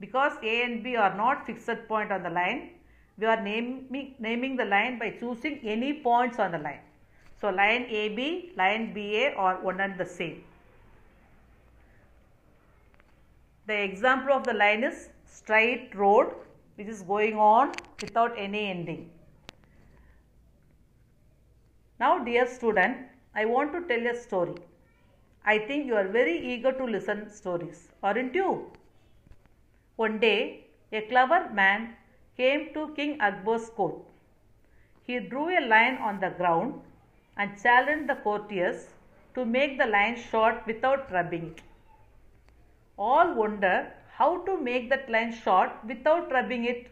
Because 0.00 0.32
A 0.42 0.62
and 0.62 0.82
B 0.82 0.96
are 0.96 1.14
not 1.16 1.46
fixed 1.46 1.88
point 1.88 2.10
on 2.10 2.22
the 2.22 2.30
line, 2.30 2.70
we 3.18 3.26
are 3.26 3.40
naming, 3.40 4.14
naming 4.18 4.56
the 4.56 4.64
line 4.64 4.98
by 4.98 5.10
choosing 5.20 5.60
any 5.64 5.92
points 6.02 6.38
on 6.38 6.52
the 6.52 6.58
line. 6.58 6.80
So, 7.40 7.50
line 7.50 7.86
AB, 7.88 8.52
line 8.56 8.92
BA 8.94 9.34
are 9.36 9.56
one 9.62 9.80
and 9.80 9.98
the 9.98 10.06
same. 10.06 10.42
The 13.66 13.82
example 13.82 14.32
of 14.32 14.44
the 14.44 14.54
line 14.54 14.84
is 14.84 15.08
straight 15.24 15.92
road 15.94 16.32
which 16.76 16.86
is 16.86 17.02
going 17.02 17.36
on 17.36 17.72
without 18.00 18.38
any 18.38 18.70
ending. 18.70 19.10
Now 21.98 22.22
dear 22.22 22.46
student, 22.46 22.98
I 23.34 23.44
want 23.44 23.72
to 23.72 23.80
tell 23.88 24.06
a 24.06 24.14
story. 24.14 24.54
I 25.44 25.58
think 25.58 25.86
you 25.86 25.96
are 25.96 26.06
very 26.06 26.38
eager 26.54 26.70
to 26.70 26.84
listen 26.84 27.28
stories, 27.28 27.88
aren't 28.04 28.36
you? 28.36 28.70
One 29.96 30.20
day, 30.20 30.66
a 30.92 31.00
clever 31.00 31.50
man 31.52 31.96
came 32.36 32.72
to 32.74 32.94
King 32.94 33.20
Akbar's 33.20 33.68
court. 33.70 33.96
He 35.02 35.18
drew 35.18 35.48
a 35.48 35.66
line 35.66 35.96
on 35.96 36.20
the 36.20 36.30
ground 36.30 36.82
and 37.36 37.60
challenged 37.60 38.08
the 38.08 38.16
courtiers 38.16 38.90
to 39.34 39.44
make 39.44 39.78
the 39.78 39.86
line 39.86 40.16
short 40.16 40.66
without 40.66 41.10
rubbing 41.10 41.46
it. 41.56 41.65
All 42.98 43.34
wonder 43.34 43.92
how 44.16 44.38
to 44.44 44.56
make 44.58 44.88
that 44.90 45.10
line 45.10 45.32
short 45.32 45.70
without 45.86 46.30
rubbing 46.32 46.64
it. 46.64 46.86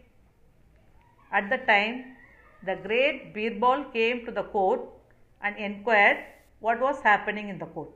At 1.32 1.48
the 1.48 1.58
time, 1.58 2.16
the 2.62 2.76
great 2.76 3.34
Birbal 3.34 3.92
came 3.92 4.24
to 4.26 4.30
the 4.30 4.42
court 4.42 4.82
and 5.42 5.56
inquired 5.56 6.18
what 6.60 6.80
was 6.80 7.00
happening 7.00 7.48
in 7.48 7.58
the 7.58 7.66
court. 7.66 7.90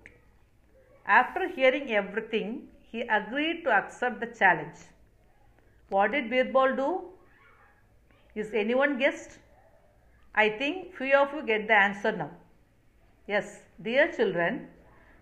After 1.06 1.48
hearing 1.48 1.92
everything, 1.92 2.68
he 2.80 3.02
agreed 3.02 3.64
to 3.64 3.70
accept 3.70 4.20
the 4.20 4.26
challenge. 4.26 4.78
What 5.90 6.12
did 6.12 6.30
Birbal 6.30 6.76
do? 6.76 7.02
Is 8.34 8.52
anyone 8.54 8.98
guessed? 8.98 9.38
I 10.34 10.50
think 10.50 10.94
few 10.94 11.14
of 11.14 11.32
you 11.34 11.42
get 11.42 11.66
the 11.66 11.74
answer 11.74 12.12
now. 12.12 12.30
Yes, 13.26 13.60
dear 13.82 14.12
children, 14.12 14.68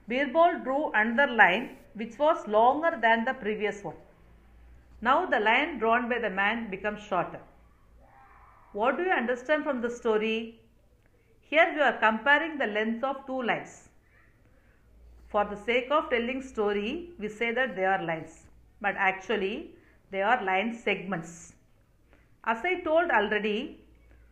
Birbal 0.09 0.63
drew 0.63 0.91
another 0.93 1.33
line 1.33 1.77
which 2.01 2.19
was 2.19 2.47
longer 2.47 2.93
than 3.01 3.25
the 3.25 3.35
previous 3.35 3.83
one. 3.83 3.97
Now 5.01 5.27
the 5.27 5.41
line 5.41 5.79
drawn 5.79 6.09
by 6.09 6.19
the 6.19 6.31
man 6.31 6.71
becomes 6.71 7.03
shorter. 7.03 7.41
What 8.73 8.97
do 8.99 9.05
you 9.05 9.11
understand 9.11 9.65
from 9.65 9.81
the 9.81 9.91
story? 9.91 10.61
Here 11.41 11.73
we 11.75 11.81
are 11.81 11.99
comparing 12.07 12.59
the 12.59 12.67
length 12.67 13.03
of 13.03 13.27
two 13.27 13.43
lines. 13.43 13.89
For 15.29 15.45
the 15.45 15.57
sake 15.57 15.89
of 15.91 16.11
telling 16.11 16.43
story, 16.43 17.11
we 17.19 17.29
say 17.29 17.53
that 17.53 17.75
they 17.77 17.85
are 17.85 18.03
lines, 18.03 18.45
but 18.81 18.95
actually 18.97 19.75
they 20.11 20.23
are 20.23 20.43
line 20.45 20.75
segments. 20.75 21.55
As 22.45 22.65
I 22.65 22.81
told 22.81 23.11
already, 23.11 23.81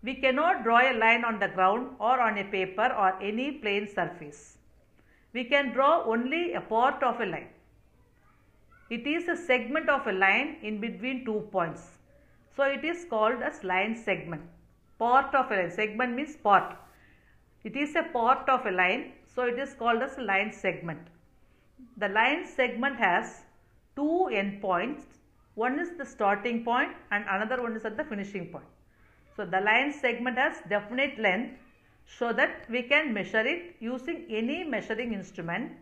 we 0.03 0.14
cannot 0.14 0.64
draw 0.64 0.81
a 0.81 0.92
line 0.92 1.24
on 1.24 1.38
the 1.38 1.48
ground 1.48 1.96
or 1.98 2.20
on 2.20 2.37
a 2.38 2.44
paper 2.44 2.88
or 2.92 3.20
any 3.22 3.53
plane 3.53 3.88
surface. 3.88 4.59
We 5.33 5.44
can 5.44 5.72
draw 5.72 6.05
only 6.05 6.53
a 6.53 6.61
part 6.61 7.03
of 7.03 7.20
a 7.20 7.27
line. 7.27 7.53
It 8.90 9.06
is 9.06 9.28
a 9.28 9.36
segment 9.36 9.88
of 9.88 10.06
a 10.06 10.12
line 10.12 10.56
in 10.62 10.78
between 10.80 11.24
two 11.24 11.48
points. 11.50 11.82
So 12.54 12.64
it 12.64 12.84
is 12.84 13.06
called 13.08 13.42
as 13.42 13.64
line 13.64 13.96
segment. 13.96 14.42
Part 14.98 15.34
of 15.34 15.50
a 15.50 15.56
line. 15.56 15.70
Segment 15.70 16.14
means 16.14 16.36
part. 16.36 16.76
It 17.64 17.76
is 17.76 17.96
a 17.96 18.02
part 18.02 18.48
of 18.48 18.66
a 18.66 18.70
line. 18.70 19.12
So 19.34 19.44
it 19.44 19.58
is 19.58 19.74
called 19.74 20.02
as 20.02 20.18
line 20.18 20.52
segment. 20.52 21.00
The 21.96 22.08
line 22.08 22.46
segment 22.46 22.96
has 22.96 23.42
two 23.96 24.28
endpoints. 24.30 25.04
One 25.54 25.78
is 25.78 25.96
the 25.96 26.04
starting 26.04 26.62
point 26.64 26.92
and 27.10 27.24
another 27.28 27.62
one 27.62 27.74
is 27.76 27.84
at 27.84 27.96
the 27.96 28.04
finishing 28.04 28.48
point. 28.48 28.66
So 29.34 29.44
the 29.44 29.60
line 29.60 29.92
segment 29.92 30.36
has 30.36 30.58
definite 30.68 31.18
length 31.18 31.58
so 32.06 32.32
that 32.32 32.66
we 32.68 32.82
can 32.82 33.14
measure 33.14 33.46
it 33.46 33.76
using 33.80 34.26
any 34.28 34.62
measuring 34.62 35.14
instrument 35.14 35.72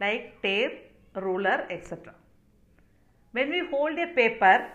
like 0.00 0.40
tape, 0.42 0.92
ruler, 1.14 1.66
etc. 1.70 2.14
When 3.32 3.50
we 3.50 3.66
hold 3.70 3.98
a 3.98 4.08
paper, 4.08 4.66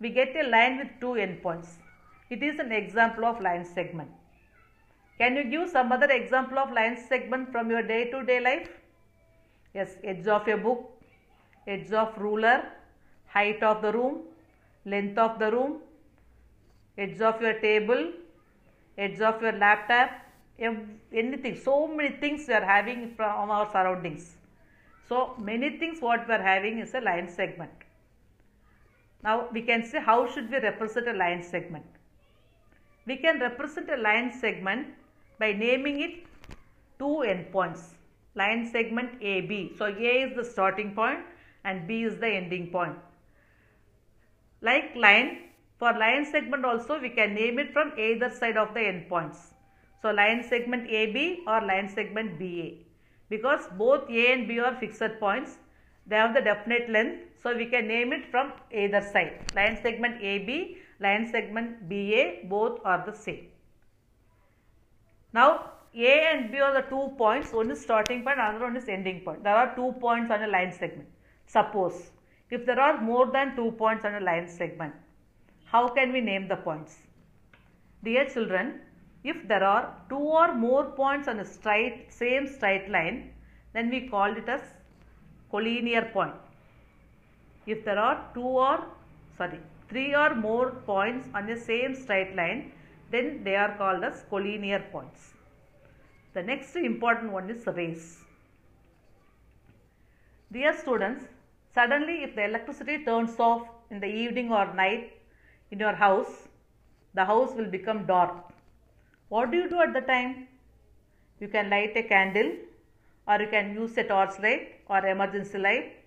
we 0.00 0.10
get 0.10 0.36
a 0.36 0.48
line 0.48 0.78
with 0.78 0.88
two 1.00 1.14
endpoints. 1.26 1.70
It 2.30 2.42
is 2.42 2.58
an 2.60 2.70
example 2.70 3.24
of 3.24 3.40
line 3.40 3.64
segment. 3.64 4.10
Can 5.18 5.34
you 5.34 5.44
give 5.44 5.68
some 5.68 5.90
other 5.90 6.10
example 6.10 6.58
of 6.58 6.70
line 6.70 6.96
segment 7.08 7.50
from 7.50 7.70
your 7.70 7.82
day 7.82 8.10
to 8.10 8.22
day 8.24 8.38
life? 8.38 8.68
Yes, 9.74 9.96
edge 10.04 10.28
of 10.28 10.46
a 10.46 10.56
book, 10.56 10.92
edge 11.66 11.90
of 11.90 12.16
ruler, 12.16 12.66
height 13.26 13.62
of 13.62 13.82
the 13.82 13.92
room, 13.92 14.20
length 14.84 15.18
of 15.18 15.40
the 15.40 15.50
room, 15.50 15.78
edge 16.96 17.20
of 17.20 17.42
your 17.42 17.54
table, 17.54 18.12
edge 18.96 19.20
of 19.20 19.42
your 19.42 19.52
laptop, 19.52 20.10
anything. 20.60 21.56
So 21.56 21.88
many 21.88 22.16
things 22.16 22.46
we 22.46 22.54
are 22.54 22.64
having 22.64 23.14
from 23.16 23.50
our 23.50 23.68
surroundings. 23.72 24.36
So 25.08 25.34
many 25.38 25.78
things 25.78 26.00
what 26.00 26.28
we 26.28 26.34
are 26.34 26.42
having 26.42 26.78
is 26.78 26.94
a 26.94 27.00
line 27.00 27.28
segment. 27.28 27.72
Now 29.22 29.48
we 29.52 29.62
can 29.62 29.84
say 29.84 30.00
how 30.00 30.30
should 30.30 30.50
we 30.50 30.58
represent 30.58 31.08
a 31.08 31.12
line 31.12 31.42
segment. 31.42 31.86
We 33.06 33.16
can 33.16 33.40
represent 33.40 33.90
a 33.90 33.96
line 33.96 34.32
segment 34.32 34.88
by 35.38 35.52
naming 35.52 36.00
it 36.00 36.26
two 36.98 37.24
endpoints. 37.32 37.94
Line 38.34 38.68
segment 38.70 39.10
AB. 39.20 39.72
So 39.76 39.86
A 39.86 40.22
is 40.24 40.36
the 40.36 40.44
starting 40.44 40.94
point 40.94 41.20
and 41.64 41.88
B 41.88 42.02
is 42.04 42.18
the 42.18 42.28
ending 42.28 42.70
point. 42.70 42.96
Like 44.60 44.94
line, 44.94 45.38
for 45.78 45.92
line 45.92 46.24
segment 46.24 46.64
also 46.64 47.00
we 47.00 47.10
can 47.10 47.34
name 47.34 47.58
it 47.58 47.72
from 47.72 47.92
either 47.98 48.30
side 48.30 48.56
of 48.56 48.74
the 48.74 48.80
endpoints. 48.80 49.54
So 50.02 50.10
line 50.10 50.44
segment 50.48 50.88
AB 50.88 51.44
or 51.46 51.60
line 51.62 51.88
segment 51.88 52.38
BA. 52.38 52.84
Because 53.28 53.66
both 53.76 54.08
A 54.10 54.32
and 54.32 54.48
B 54.48 54.58
are 54.58 54.74
fixed 54.76 55.18
points, 55.20 55.58
they 56.06 56.16
have 56.16 56.34
the 56.34 56.40
definite 56.40 56.88
length. 56.88 57.27
So 57.42 57.56
we 57.56 57.66
can 57.66 57.86
name 57.86 58.12
it 58.12 58.26
from 58.30 58.52
either 58.72 59.00
side. 59.00 59.38
Line 59.54 59.78
segment 59.82 60.20
AB, 60.20 60.78
line 61.00 61.26
segment 61.30 61.88
BA, 61.88 62.48
both 62.48 62.80
are 62.84 63.04
the 63.06 63.16
same. 63.16 63.48
Now 65.32 65.70
A 65.94 66.26
and 66.32 66.50
B 66.50 66.58
are 66.58 66.74
the 66.74 66.88
two 66.88 67.14
points, 67.16 67.52
one 67.52 67.70
is 67.70 67.80
starting 67.80 68.22
point, 68.22 68.38
another 68.38 68.64
one 68.64 68.76
is 68.76 68.88
ending 68.88 69.20
point. 69.20 69.44
There 69.44 69.54
are 69.54 69.74
two 69.76 69.92
points 70.00 70.30
on 70.30 70.42
a 70.42 70.48
line 70.48 70.72
segment. 70.72 71.08
Suppose 71.46 72.10
if 72.50 72.64
there 72.66 72.80
are 72.80 73.00
more 73.00 73.30
than 73.30 73.54
two 73.54 73.70
points 73.72 74.04
on 74.04 74.14
a 74.14 74.20
line 74.20 74.48
segment, 74.48 74.94
how 75.64 75.88
can 75.88 76.12
we 76.12 76.20
name 76.20 76.48
the 76.48 76.56
points? 76.56 76.96
Dear 78.02 78.24
children, 78.24 78.80
if 79.22 79.46
there 79.46 79.64
are 79.64 79.94
two 80.08 80.16
or 80.16 80.54
more 80.54 80.84
points 80.84 81.28
on 81.28 81.40
a 81.40 81.44
straight, 81.44 82.06
same 82.10 82.46
straight 82.46 82.88
line, 82.88 83.32
then 83.74 83.90
we 83.90 84.08
call 84.08 84.36
it 84.36 84.48
as 84.48 84.62
collinear 85.52 86.12
point. 86.12 86.34
If 87.74 87.84
there 87.84 87.98
are 88.08 88.16
two 88.34 88.50
or 88.66 88.76
sorry 89.38 89.60
three 89.90 90.14
or 90.14 90.34
more 90.34 90.70
points 90.92 91.28
on 91.34 91.46
the 91.46 91.56
same 91.56 91.94
straight 91.94 92.34
line, 92.34 92.72
then 93.10 93.42
they 93.44 93.56
are 93.56 93.72
called 93.80 94.04
as 94.04 94.24
collinear 94.30 94.80
points. 94.90 95.32
The 96.34 96.42
next 96.42 96.76
important 96.76 97.32
one 97.32 97.50
is 97.50 97.66
rays. 97.66 98.18
Dear 100.52 100.74
students, 100.82 101.24
suddenly 101.74 102.22
if 102.26 102.34
the 102.34 102.44
electricity 102.44 103.04
turns 103.04 103.38
off 103.38 103.68
in 103.90 104.00
the 104.00 104.06
evening 104.06 104.50
or 104.52 104.72
night 104.74 105.12
in 105.70 105.78
your 105.78 105.94
house, 105.94 106.48
the 107.14 107.24
house 107.24 107.54
will 107.54 107.70
become 107.78 108.06
dark. 108.06 108.34
What 109.28 109.50
do 109.50 109.58
you 109.58 109.68
do 109.68 109.80
at 109.80 109.92
the 109.92 110.00
time? 110.00 110.48
You 111.40 111.48
can 111.48 111.68
light 111.68 111.96
a 111.96 112.02
candle 112.02 112.52
or 113.26 113.40
you 113.42 113.48
can 113.48 113.74
use 113.74 113.96
a 113.98 114.04
torch 114.04 114.38
light 114.42 114.80
or 114.88 115.04
emergency 115.06 115.58
light. 115.58 115.97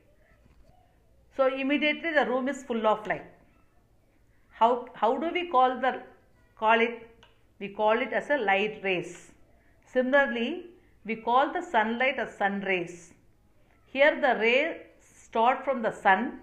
So 1.42 1.48
immediately 1.48 2.12
the 2.14 2.24
room 2.28 2.48
is 2.48 2.62
full 2.62 2.86
of 2.86 3.08
light. 3.08 3.26
How, 4.50 4.86
how 4.94 5.18
do 5.18 5.30
we 5.34 5.48
call 5.50 5.80
the 5.80 6.04
call 6.56 6.80
it? 6.80 7.08
We 7.60 7.70
call 7.70 8.00
it 8.00 8.14
as 8.14 8.30
a 8.30 8.38
light 8.38 8.80
rays. 8.84 9.32
Similarly, 9.92 10.66
we 11.04 11.16
call 11.16 11.52
the 11.52 11.64
sunlight 11.64 12.20
as 12.20 12.38
sun 12.38 12.62
rays. 12.62 13.14
Here 13.88 14.22
the 14.22 14.36
rays 14.40 14.76
start 15.00 15.66
from 15.66 15.82
the 15.82 15.92
sun 15.92 16.42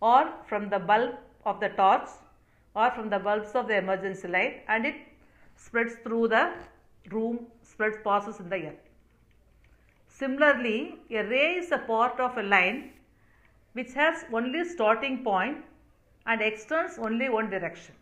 or 0.00 0.30
from 0.48 0.68
the 0.68 0.78
bulb 0.78 1.16
of 1.44 1.58
the 1.58 1.70
torch 1.70 2.08
or 2.76 2.92
from 2.92 3.10
the 3.10 3.18
bulbs 3.18 3.56
of 3.56 3.66
the 3.66 3.78
emergency 3.78 4.28
light 4.28 4.62
and 4.68 4.86
it 4.86 4.94
spreads 5.56 5.96
through 6.04 6.28
the 6.28 6.52
room, 7.10 7.40
spreads 7.64 7.96
passes 8.04 8.38
in 8.38 8.48
the 8.48 8.58
air. 8.68 8.76
Similarly, 10.06 11.00
a 11.10 11.24
ray 11.24 11.54
is 11.54 11.72
a 11.72 11.78
part 11.78 12.20
of 12.20 12.38
a 12.38 12.44
line 12.44 12.92
which 13.78 13.94
has 14.02 14.24
only 14.38 14.64
starting 14.74 15.16
point 15.24 15.58
and 16.26 16.42
extends 16.42 16.98
only 16.98 17.28
one 17.28 17.48
direction. 17.50 17.94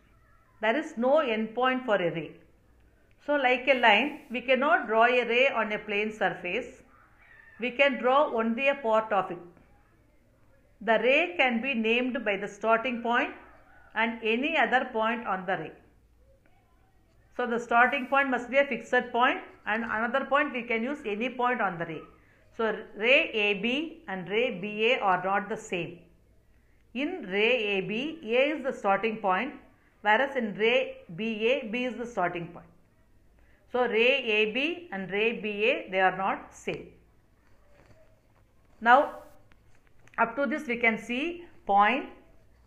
There 0.61 0.75
is 0.75 0.97
no 0.97 1.19
end 1.19 1.53
point 1.53 1.85
for 1.85 1.95
a 1.95 2.11
ray. 2.17 2.31
So 3.25 3.35
like 3.35 3.67
a 3.67 3.79
line, 3.79 4.21
we 4.31 4.41
cannot 4.41 4.87
draw 4.87 5.05
a 5.05 5.23
ray 5.31 5.49
on 5.49 5.71
a 5.71 5.79
plane 5.79 6.11
surface. 6.11 6.67
We 7.59 7.71
can 7.71 7.99
draw 7.99 8.33
only 8.33 8.69
a 8.69 8.75
part 8.75 9.11
of 9.11 9.31
it. 9.31 9.37
The 10.81 10.99
ray 11.03 11.35
can 11.37 11.61
be 11.61 11.73
named 11.73 12.23
by 12.25 12.37
the 12.37 12.47
starting 12.47 13.01
point 13.01 13.33
and 13.93 14.19
any 14.23 14.57
other 14.57 14.85
point 14.91 15.27
on 15.27 15.45
the 15.45 15.57
ray. 15.57 15.71
So 17.35 17.45
the 17.45 17.59
starting 17.59 18.07
point 18.07 18.29
must 18.29 18.49
be 18.49 18.57
a 18.57 18.65
fixed 18.65 19.11
point 19.11 19.41
and 19.65 19.83
another 19.83 20.25
point 20.25 20.53
we 20.53 20.63
can 20.63 20.81
use 20.83 20.99
any 21.05 21.29
point 21.29 21.61
on 21.61 21.77
the 21.77 21.85
ray. 21.85 22.01
So 22.57 22.75
ray 22.95 23.29
AB 23.45 24.03
and 24.07 24.27
ray 24.27 24.45
BA 24.59 24.99
are 24.99 25.23
not 25.23 25.47
the 25.47 25.57
same. 25.57 25.99
In 26.95 27.27
ray 27.29 27.51
AB, 27.77 28.19
A 28.23 28.55
is 28.55 28.63
the 28.63 28.73
starting 28.73 29.17
point 29.17 29.53
whereas 30.01 30.35
in 30.35 30.55
ray 30.55 30.97
BA, 31.09 31.69
B 31.71 31.85
is 31.85 31.95
the 31.97 32.05
starting 32.05 32.47
point. 32.47 32.65
So 33.71 33.87
ray 33.87 34.23
AB 34.37 34.89
and 34.91 35.11
ray 35.11 35.33
BA 35.33 35.91
they 35.91 35.99
are 35.99 36.17
not 36.17 36.51
same. 36.51 36.87
Now 38.81 39.19
up 40.17 40.35
to 40.35 40.47
this 40.47 40.67
we 40.67 40.77
can 40.77 40.97
see 40.97 41.45
point. 41.67 42.09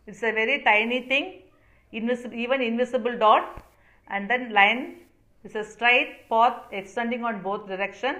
It's 0.06 0.22
a 0.22 0.32
very 0.32 0.62
tiny 0.62 1.08
thing, 1.08 1.42
invisible, 1.90 2.36
even 2.36 2.60
invisible 2.60 3.18
dot 3.18 3.64
and 4.08 4.30
then 4.30 4.52
line 4.52 4.98
is 5.42 5.56
a 5.56 5.64
straight 5.64 6.28
path 6.28 6.62
extending 6.70 7.24
on 7.24 7.42
both 7.42 7.66
direction. 7.66 8.16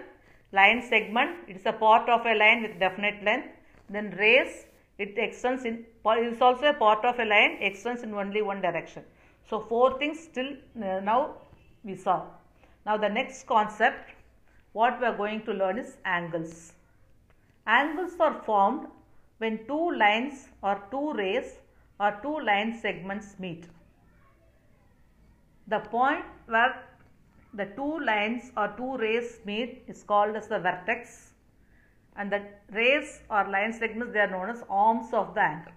Line 0.53 0.83
segment, 0.83 1.37
it 1.49 1.57
is 1.57 1.67
a 1.67 1.73
part 1.73 2.09
of 2.09 2.27
a 2.27 2.35
line 2.35 2.63
with 2.63 2.79
definite 2.79 3.23
length. 3.23 3.49
Then 3.89 4.11
rays, 4.19 4.67
it 4.99 5.15
extends 5.17 5.65
in, 5.65 5.85
it 6.05 6.33
is 6.33 6.41
also 6.41 6.67
a 6.67 6.75
part 6.75 7.05
of 7.05 7.19
a 7.19 7.25
line, 7.25 7.59
extends 7.61 8.03
in 8.03 8.15
only 8.15 8.43
one 8.43 8.61
direction. 8.61 9.05
So 9.49 9.61
four 9.61 9.99
things 9.99 10.21
still 10.21 10.53
uh, 10.77 11.01
now 11.01 11.37
we 11.85 11.97
saw. 11.97 12.27
Now 12.87 12.97
the 12.97 13.09
next 13.09 13.47
concept 13.47 14.11
what 14.73 15.01
we 15.01 15.07
are 15.07 15.17
going 15.17 15.43
to 15.47 15.53
learn 15.53 15.79
is 15.79 15.97
angles. 16.05 16.73
Angles 17.67 18.13
are 18.21 18.43
formed 18.43 18.87
when 19.39 19.67
two 19.67 19.93
lines 19.93 20.49
or 20.63 20.83
two 20.91 21.13
rays 21.15 21.59
or 21.99 22.19
two 22.23 22.41
line 22.41 22.79
segments 22.81 23.37
meet. 23.39 23.67
The 25.67 25.81
point 25.81 26.25
where 26.47 26.83
the 27.55 27.67
two 27.77 27.99
lines 28.01 28.53
or 28.57 28.69
two 28.77 28.97
rays 28.97 29.41
meet 29.45 29.83
is 29.89 30.03
called 30.03 30.37
as 30.37 30.49
the 30.49 30.59
vertex 30.59 31.31
and 32.17 32.31
the 32.31 32.43
rays 32.73 33.21
or 33.31 33.49
line 33.49 33.73
segments 33.73 34.13
they 34.13 34.21
are 34.21 34.31
known 34.31 34.51
as 34.51 34.63
arms 34.69 35.13
of 35.13 35.35
the 35.35 35.41
angle. 35.41 35.73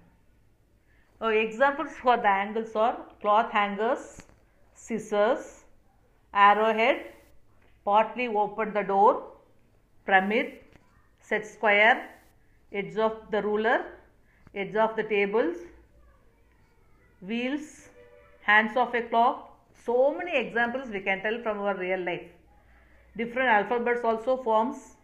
So, 1.20 1.30
examples 1.30 1.92
for 2.02 2.18
the 2.18 2.28
angles 2.28 2.76
are 2.76 2.98
cloth 3.22 3.52
hangers, 3.52 4.24
scissors, 4.74 5.64
arrowhead, 6.34 7.14
partly 7.86 8.28
open 8.28 8.74
the 8.74 8.84
door, 8.84 9.32
pyramid, 10.06 10.60
set 11.22 11.46
square, 11.46 12.10
edge 12.72 12.98
of 12.98 13.18
the 13.32 13.42
ruler, 13.42 13.86
edge 14.54 14.76
of 14.76 14.96
the 14.96 15.04
tables, 15.04 15.56
wheels, 17.22 17.90
hands 18.42 18.76
of 18.76 18.94
a 18.94 19.02
clock. 19.04 19.53
So 19.86 20.14
many 20.14 20.36
examples 20.38 20.90
we 20.90 21.02
can 21.02 21.22
tell 21.22 21.42
from 21.42 21.60
our 21.60 21.76
real 21.76 22.00
life. 22.00 22.28
Different 23.18 23.50
alphabets 23.50 24.02
also 24.04 24.38
forms 24.42 24.96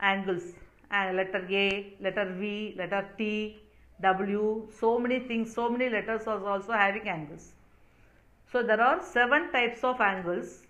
angles. 0.00 0.42
And 0.90 1.16
letter 1.16 1.46
A, 1.50 1.94
letter 2.00 2.34
V, 2.38 2.74
letter 2.76 3.06
T, 3.16 3.58
W, 4.00 4.66
so 4.80 4.98
many 4.98 5.20
things, 5.20 5.54
so 5.54 5.68
many 5.68 5.88
letters 5.90 6.26
are 6.26 6.44
also 6.46 6.72
having 6.72 7.08
angles. 7.08 7.52
So 8.50 8.62
there 8.62 8.80
are 8.80 9.02
seven 9.02 9.52
types 9.52 9.84
of 9.84 10.00
angles. 10.00 10.62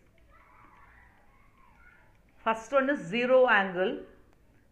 First 2.42 2.72
one 2.72 2.90
is 2.90 3.00
zero 3.06 3.46
angle. 3.46 3.98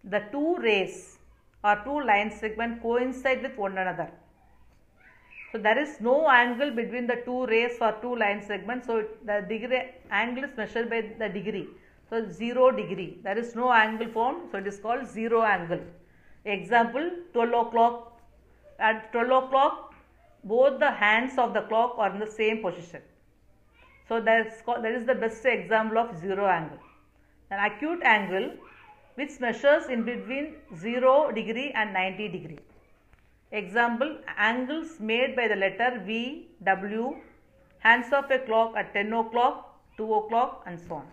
The 0.04 0.24
two 0.32 0.56
rays 0.56 1.18
or 1.62 1.80
two 1.84 2.00
line 2.04 2.30
segment 2.30 2.82
coincide 2.82 3.42
with 3.42 3.56
one 3.56 3.78
another. 3.78 4.10
So 5.56 5.62
there 5.62 5.78
is 5.78 6.02
no 6.02 6.28
angle 6.28 6.70
between 6.70 7.06
the 7.06 7.16
two 7.24 7.46
rays 7.46 7.78
or 7.80 7.92
two 8.02 8.14
line 8.14 8.42
segments. 8.42 8.86
So 8.86 9.04
the 9.24 9.40
degree 9.48 9.84
angle 10.10 10.44
is 10.44 10.54
measured 10.54 10.90
by 10.90 11.00
the 11.18 11.30
degree. 11.30 11.66
So 12.10 12.30
0 12.30 12.72
degree. 12.72 13.20
There 13.22 13.38
is 13.38 13.54
no 13.56 13.72
angle 13.72 14.08
formed. 14.08 14.50
So 14.52 14.58
it 14.58 14.66
is 14.66 14.78
called 14.78 15.06
0 15.06 15.40
angle. 15.40 15.80
Example 16.44 17.10
12 17.32 17.68
o'clock. 17.68 18.20
At 18.78 19.10
12 19.12 19.44
o'clock 19.44 19.94
both 20.44 20.78
the 20.78 20.90
hands 20.90 21.38
of 21.38 21.54
the 21.54 21.62
clock 21.62 21.94
are 21.96 22.10
in 22.10 22.18
the 22.18 22.30
same 22.30 22.60
position. 22.60 23.00
So 24.10 24.20
that 24.20 24.48
is, 24.48 24.62
that 24.66 24.92
is 24.92 25.06
the 25.06 25.14
best 25.14 25.42
example 25.46 25.96
of 25.96 26.18
0 26.20 26.46
angle. 26.46 26.78
An 27.50 27.64
acute 27.64 28.02
angle 28.02 28.50
which 29.14 29.40
measures 29.40 29.86
in 29.88 30.02
between 30.02 30.56
0 30.76 31.32
degree 31.32 31.70
and 31.70 31.94
90 31.94 32.28
degree. 32.28 32.58
Example 33.52 34.18
angles 34.36 34.98
made 34.98 35.36
by 35.36 35.46
the 35.46 35.54
letter 35.54 36.02
V, 36.04 36.48
W, 36.64 37.16
hands 37.78 38.12
of 38.12 38.30
a 38.30 38.40
clock 38.40 38.74
at 38.76 38.92
10 38.92 39.12
o'clock, 39.12 39.78
2 39.96 40.14
o'clock 40.14 40.64
and 40.66 40.80
so 40.80 40.96
on. 40.96 41.06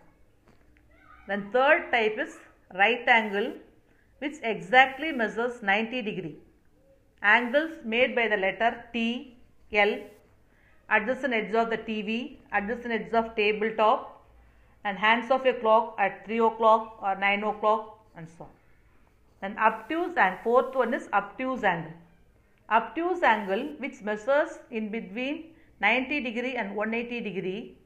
Then 1.27 1.51
third 1.51 1.91
type 1.91 2.17
is 2.17 2.37
right 2.73 3.07
angle 3.07 3.53
which 4.17 4.35
exactly 4.41 5.11
measures 5.11 5.61
90 5.61 6.01
degree. 6.01 6.35
Angles 7.21 7.71
made 7.85 8.15
by 8.15 8.27
the 8.27 8.37
letter 8.37 8.83
T, 8.91 9.37
L, 9.71 9.99
adjacent 10.89 11.33
edge 11.33 11.53
of 11.53 11.69
the 11.69 11.77
TV, 11.77 12.37
adjacent 12.51 12.93
edge 12.93 13.13
of 13.13 13.35
tabletop 13.35 14.25
and 14.83 14.97
hands 14.97 15.29
of 15.29 15.45
a 15.45 15.53
clock 15.53 15.95
at 15.99 16.25
3 16.25 16.39
o'clock 16.39 16.97
or 17.01 17.15
9 17.15 17.43
o'clock 17.43 17.99
and 18.17 18.27
so 18.27 18.45
on. 18.45 18.49
Then 19.39 19.57
obtuse 19.57 20.17
and 20.17 20.39
fourth 20.43 20.75
one 20.75 20.93
is 20.93 21.07
obtuse 21.13 21.63
angle. 21.63 21.93
Obtuse 22.69 23.21
angle 23.23 23.63
which 23.77 24.01
measures 24.01 24.59
in 24.71 24.89
between 24.89 25.53
90 25.81 26.21
degree 26.21 26.55
and 26.55 26.75
180 26.75 27.21
degree. 27.29 27.77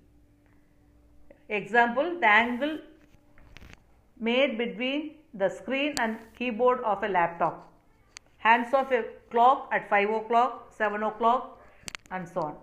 Example 1.49 2.19
the 2.19 2.27
angle 2.27 2.79
made 4.19 4.57
between 4.57 5.15
the 5.33 5.49
screen 5.49 5.95
and 5.99 6.17
keyboard 6.37 6.79
of 6.81 7.03
a 7.03 7.07
laptop. 7.07 7.71
Hands 8.37 8.73
of 8.73 8.91
a 8.91 9.03
clock 9.31 9.69
at 9.71 9.89
5 9.89 10.09
o'clock, 10.09 10.71
7 10.75 11.03
o'clock 11.03 11.59
and 12.11 12.27
so 12.27 12.41
on. 12.41 12.55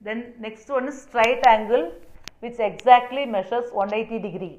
Then 0.00 0.34
next 0.38 0.68
one 0.68 0.88
is 0.88 1.02
straight 1.02 1.46
angle 1.46 1.92
which 2.40 2.58
exactly 2.58 3.24
measures 3.24 3.72
180 3.72 4.18
degree. 4.30 4.58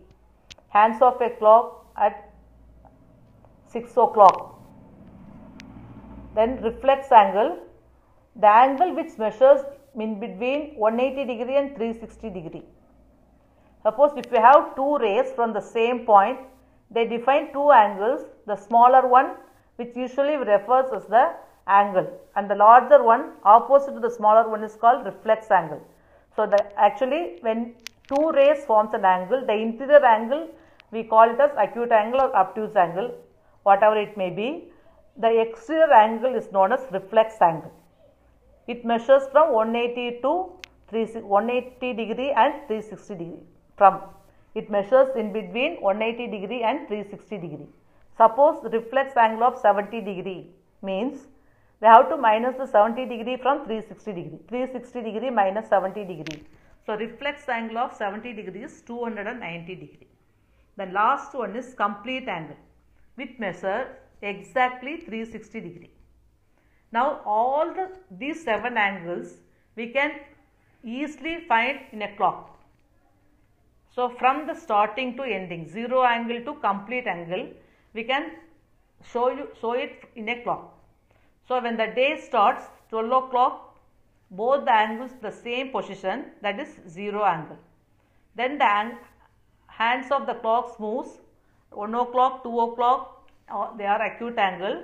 Hands 0.70 1.02
of 1.02 1.22
a 1.22 1.30
clock 1.30 1.86
at 1.96 2.34
6 3.68 3.92
o'clock. 3.92 4.60
Then 6.36 6.62
reflex 6.62 7.12
angle, 7.12 7.58
the 8.36 8.48
angle 8.48 8.94
which 8.94 9.18
measures 9.18 9.62
in 9.96 10.20
between 10.20 10.76
180 10.76 11.26
degree 11.32 11.56
and 11.56 11.76
360 11.76 12.30
degree. 12.30 12.64
Suppose 13.84 14.12
if 14.18 14.32
you 14.32 14.42
have 14.42 14.76
two 14.76 14.98
rays 14.98 15.32
from 15.32 15.54
the 15.54 15.62
same 15.62 16.06
point, 16.06 16.40
they 16.92 17.06
define 17.06 17.54
two 17.54 17.72
angles, 17.72 18.22
the 18.46 18.56
smaller 18.56 19.08
one 19.08 19.32
which 19.78 19.96
usually 19.96 20.38
refers 20.38 20.92
as 20.92 21.06
the 21.06 21.34
angle 21.68 22.08
and 22.36 22.50
the 22.50 22.56
larger 22.56 23.04
one 23.04 23.32
opposite 23.44 23.94
to 23.94 24.00
the 24.00 24.10
smaller 24.10 24.48
one 24.50 24.64
is 24.64 24.76
called 24.76 25.06
reflex 25.06 25.50
angle. 25.52 25.82
So, 26.36 26.46
the 26.46 26.62
actually 26.80 27.38
when 27.42 27.76
two 28.08 28.32
rays 28.32 28.66
forms 28.66 28.94
an 28.94 29.06
angle, 29.06 29.46
the 29.46 29.54
interior 29.54 30.04
angle 30.06 30.50
we 30.92 31.04
call 31.04 31.30
it 31.30 31.40
as 31.40 31.52
acute 31.58 31.92
angle 31.92 32.22
or 32.22 32.36
obtuse 32.36 32.76
angle 32.76 33.14
whatever 33.64 33.98
it 33.98 34.16
may 34.16 34.30
be. 34.30 34.70
The 35.18 35.40
exterior 35.40 35.94
angle 35.94 36.36
is 36.36 36.52
known 36.52 36.74
as 36.74 36.82
reflex 36.92 37.36
angle. 37.42 37.72
It 38.68 38.84
measures 38.84 39.24
from 39.32 39.54
180 39.54 40.20
to 40.24 40.52
180 40.92 41.94
degree 41.94 42.32
and 42.32 42.54
360 42.68 43.14
degree 43.14 43.44
from. 43.78 44.02
It 44.56 44.70
measures 44.70 45.16
in 45.16 45.32
between 45.32 45.78
180 45.82 46.40
degree 46.40 46.64
and 46.64 46.88
360 46.88 47.38
degree. 47.38 47.68
Suppose 48.18 48.64
reflex 48.72 49.16
angle 49.16 49.44
of 49.44 49.58
70 49.58 50.02
degree 50.02 50.50
means 50.82 51.28
we 51.82 51.88
have 51.88 52.10
to 52.10 52.18
minus 52.18 52.56
the 52.58 52.68
70 52.68 53.06
degree 53.06 53.38
from 53.38 53.66
360 53.66 54.14
degree. 54.14 54.40
360 54.50 55.02
degree 55.02 55.30
minus 55.30 55.70
70 55.70 56.06
degree. 56.06 56.44
So, 56.86 56.96
reflex 56.96 57.50
angle 57.50 57.80
of 57.80 57.94
70 57.94 58.34
degree 58.34 58.64
is 58.64 58.82
290 58.82 59.76
degree. 59.76 60.08
The 60.78 60.86
last 60.88 61.34
one 61.34 61.56
is 61.56 61.74
complete 61.74 62.28
angle 62.28 62.58
which 63.16 63.40
measures 63.40 63.88
exactly 64.22 64.98
360 64.98 65.60
degree. 65.60 65.92
Now, 66.92 67.22
all 67.26 67.74
the 67.74 67.90
these 68.12 68.44
7 68.44 68.78
angles 68.78 69.38
we 69.76 69.88
can 69.90 70.12
easily 70.84 71.38
find 71.48 71.80
in 71.92 72.02
a 72.04 72.16
clock. 72.16 72.52
So, 73.96 74.10
from 74.10 74.46
the 74.48 74.54
starting 74.54 75.16
to 75.18 75.24
ending 75.24 75.68
0 75.68 76.04
angle 76.04 76.42
to 76.48 76.54
complete 76.62 77.08
angle 77.08 77.48
we 77.94 78.04
can 78.04 78.32
show 79.12 79.30
you 79.30 79.48
show 79.60 79.74
it 79.74 80.04
in 80.16 80.30
a 80.30 80.42
clock. 80.44 80.72
So, 81.48 81.62
when 81.62 81.78
the 81.78 81.88
day 81.88 82.12
starts 82.20 82.66
12 82.90 83.12
o'clock 83.24 83.62
both 84.32 84.66
the 84.66 84.72
angles 84.72 85.12
the 85.22 85.32
same 85.32 85.70
position 85.72 86.26
that 86.42 86.60
is 86.60 86.70
0 86.90 87.24
angle. 87.24 87.58
Then 88.36 88.58
the 88.58 88.98
hands 89.68 90.12
of 90.12 90.26
the 90.26 90.36
clocks 90.36 90.80
moves 90.80 91.20
1 91.72 91.94
o'clock, 91.96 92.44
2 92.44 92.60
o'clock 92.60 93.15
they 93.78 93.86
are 93.86 94.02
acute 94.02 94.38
angle. 94.38 94.84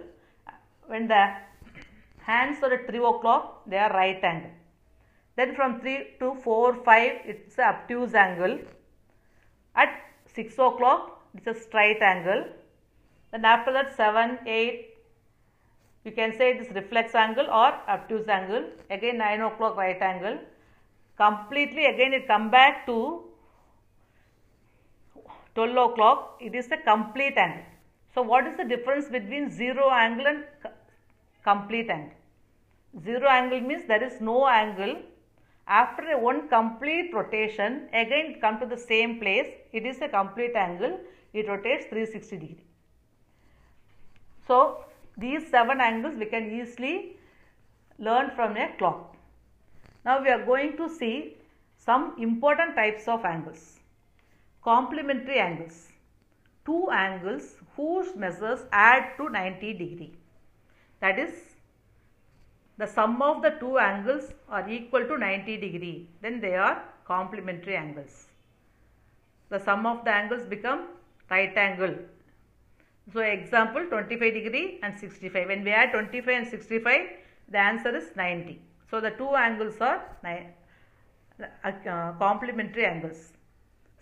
When 0.87 1.07
the 1.07 1.33
hands 2.19 2.61
are 2.63 2.73
at 2.73 2.87
3 2.87 2.97
o'clock 2.99 3.63
they 3.67 3.77
are 3.77 3.91
right 3.91 4.23
angle. 4.23 4.51
Then 5.35 5.55
from 5.55 5.79
3 5.79 6.15
to 6.19 6.35
4, 6.35 6.75
5 6.75 7.11
it's 7.25 7.57
a 7.57 7.63
obtuse 7.69 8.13
angle. 8.13 8.59
At 9.75 9.89
6 10.35 10.53
o'clock 10.53 11.21
it's 11.35 11.47
a 11.47 11.53
straight 11.53 12.01
angle. 12.01 12.45
Then 13.31 13.45
after 13.45 13.71
that 13.73 13.95
7, 13.95 14.39
8 14.45 14.87
you 16.03 16.11
can 16.11 16.35
say 16.37 16.51
it 16.51 16.61
is 16.61 16.73
reflex 16.73 17.15
angle 17.15 17.45
or 17.45 17.73
obtuse 17.87 18.27
angle. 18.27 18.65
Again 18.89 19.17
9 19.17 19.41
o'clock 19.41 19.77
right 19.77 20.01
angle. 20.01 20.39
Completely 21.17 21.85
again 21.85 22.13
it 22.13 22.27
come 22.27 22.49
back 22.49 22.85
to 22.85 23.23
12 25.55 25.91
o'clock 25.91 26.37
it 26.39 26.55
is 26.55 26.71
a 26.71 26.77
complete 26.77 27.37
angle. 27.37 27.70
So 28.13 28.21
what 28.21 28.47
is 28.47 28.57
the 28.57 28.65
difference 28.65 29.07
between 29.07 29.49
0 29.49 29.89
angle 29.89 30.27
and 30.27 30.43
complete 31.43 31.89
angle? 31.89 32.17
0 33.03 33.27
angle 33.27 33.61
means 33.61 33.85
there 33.87 34.03
is 34.03 34.19
no 34.19 34.47
angle 34.47 34.97
after 35.67 36.17
one 36.17 36.49
complete 36.49 37.13
rotation 37.13 37.87
again 37.93 38.37
come 38.41 38.59
to 38.59 38.65
the 38.65 38.77
same 38.77 39.19
place 39.19 39.47
it 39.71 39.85
is 39.85 40.01
a 40.01 40.09
complete 40.09 40.55
angle 40.55 40.99
it 41.33 41.47
rotates 41.47 41.85
360 41.85 42.37
degree. 42.37 42.65
So 44.47 44.85
these 45.17 45.49
7 45.49 45.79
angles 45.79 46.15
we 46.17 46.25
can 46.25 46.51
easily 46.51 47.15
learn 47.97 48.31
from 48.35 48.57
a 48.57 48.73
clock. 48.77 49.15
Now 50.03 50.21
we 50.21 50.29
are 50.29 50.43
going 50.45 50.75
to 50.77 50.89
see 50.89 51.37
Some 51.83 52.13
important 52.19 52.75
types 52.75 53.07
of 53.07 53.25
angles. 53.25 53.79
Complementary 54.63 55.39
angles. 55.39 55.90
Two 56.65 56.89
angles 56.91 57.55
whose 57.75 58.15
measures 58.15 58.59
add 58.71 59.17
to 59.17 59.29
90 59.29 59.73
degree. 59.73 60.13
That 60.99 61.17
is, 61.17 61.33
the 62.77 62.87
sum 62.87 63.21
of 63.21 63.41
the 63.41 63.51
two 63.59 63.77
angles 63.77 64.33
are 64.49 64.67
equal 64.69 65.05
to 65.05 65.17
90 65.17 65.57
degree. 65.57 66.09
Then 66.21 66.39
they 66.39 66.55
are 66.55 66.83
complementary 67.05 67.75
angles. 67.75 68.27
The 69.49 69.59
sum 69.59 69.85
of 69.85 70.03
the 70.05 70.11
angles 70.11 70.45
become 70.45 70.87
right 71.29 71.55
angle. 71.57 71.95
So 73.13 73.19
example 73.19 73.85
25 73.89 74.33
degree 74.33 74.79
and 74.83 74.97
65. 74.97 75.47
When 75.47 75.63
we 75.63 75.71
add 75.71 75.91
25 75.91 76.27
and 76.29 76.47
65, 76.47 77.09
the 77.49 77.57
answer 77.57 77.95
is 77.95 78.15
90. 78.15 78.59
So 78.89 79.01
the 79.01 79.11
two 79.11 79.29
angles 79.35 79.75
are 79.81 80.05
uh, 81.63 82.11
complementary 82.19 82.85
angles. 82.85 83.33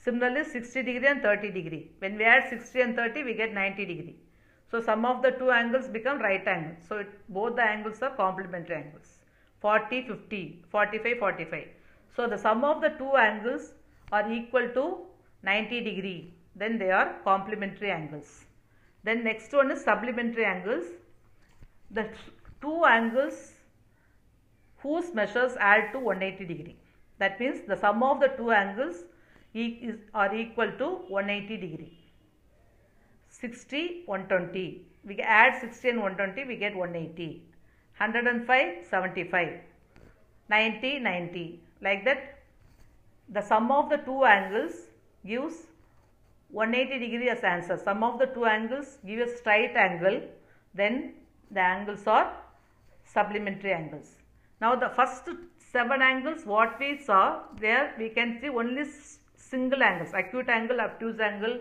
Similarly 0.03 0.43
60 0.45 0.83
degree 0.83 1.07
and 1.07 1.21
30 1.21 1.51
degree. 1.51 1.91
When 1.99 2.17
we 2.17 2.23
add 2.23 2.49
60 2.49 2.81
and 2.81 2.95
30, 2.95 3.23
we 3.23 3.33
get 3.33 3.53
90 3.53 3.85
degree. 3.85 4.15
So 4.71 4.81
sum 4.81 5.05
of 5.05 5.21
the 5.21 5.31
two 5.31 5.51
angles 5.51 5.87
become 5.87 6.19
right 6.19 6.47
angle. 6.47 6.75
So 6.87 6.99
it, 6.99 7.09
both 7.27 7.55
the 7.55 7.63
angles 7.63 8.01
are 8.01 8.11
complementary 8.11 8.75
angles. 8.75 9.07
40, 9.61 10.07
50, 10.07 10.63
45, 10.69 11.17
45. 11.19 11.67
So 12.15 12.27
the 12.27 12.37
sum 12.37 12.63
of 12.63 12.81
the 12.81 12.89
two 12.89 13.15
angles 13.15 13.73
are 14.11 14.31
equal 14.31 14.69
to 14.69 14.97
90 15.43 15.81
degree. 15.81 16.33
Then 16.55 16.77
they 16.77 16.91
are 16.91 17.15
complementary 17.23 17.91
angles. 17.91 18.45
Then 19.03 19.23
next 19.23 19.51
one 19.51 19.71
is 19.71 19.83
supplementary 19.83 20.45
angles. 20.45 20.85
The 21.91 22.09
two 22.61 22.85
angles 22.85 23.53
whose 24.77 25.13
measures 25.13 25.57
add 25.59 25.91
to 25.91 25.99
180 25.99 26.53
degree. 26.53 26.77
That 27.17 27.39
means 27.39 27.61
the 27.67 27.75
sum 27.75 28.01
of 28.01 28.19
the 28.19 28.29
two 28.37 28.51
angles 28.51 29.03
is, 29.53 29.95
are 30.13 30.33
equal 30.35 30.71
to 30.77 30.87
180 31.07 31.57
degree. 31.57 31.97
60, 33.29 34.03
120. 34.05 34.85
We 35.05 35.17
add 35.19 35.59
60 35.61 35.89
and 35.89 36.01
120, 36.01 36.47
we 36.47 36.57
get 36.57 36.75
180. 36.75 37.43
105, 37.97 38.85
75. 38.89 39.59
90, 40.49 40.99
90. 40.99 41.59
Like 41.81 42.05
that, 42.05 42.39
the 43.29 43.41
sum 43.41 43.71
of 43.71 43.89
the 43.89 43.97
two 43.97 44.23
angles 44.23 44.73
gives 45.25 45.67
180 46.51 47.05
degree 47.05 47.29
as 47.29 47.43
answer. 47.43 47.77
Sum 47.77 48.03
of 48.03 48.19
the 48.19 48.25
two 48.27 48.45
angles 48.45 48.97
give 49.05 49.27
a 49.27 49.37
straight 49.37 49.75
angle. 49.75 50.21
Then 50.73 51.13
the 51.51 51.59
angles 51.59 52.05
are 52.07 52.33
supplementary 53.05 53.73
angles. 53.73 54.15
Now 54.61 54.75
the 54.75 54.89
first 54.89 55.29
seven 55.71 56.01
angles 56.01 56.45
what 56.45 56.79
we 56.79 56.97
saw 56.97 57.41
there 57.59 57.93
we 57.99 58.09
can 58.09 58.39
see 58.41 58.49
only 58.49 58.85
single 59.49 59.83
angles 59.83 60.11
acute 60.13 60.49
angle, 60.49 60.79
obtuse 60.79 61.19
angle, 61.19 61.59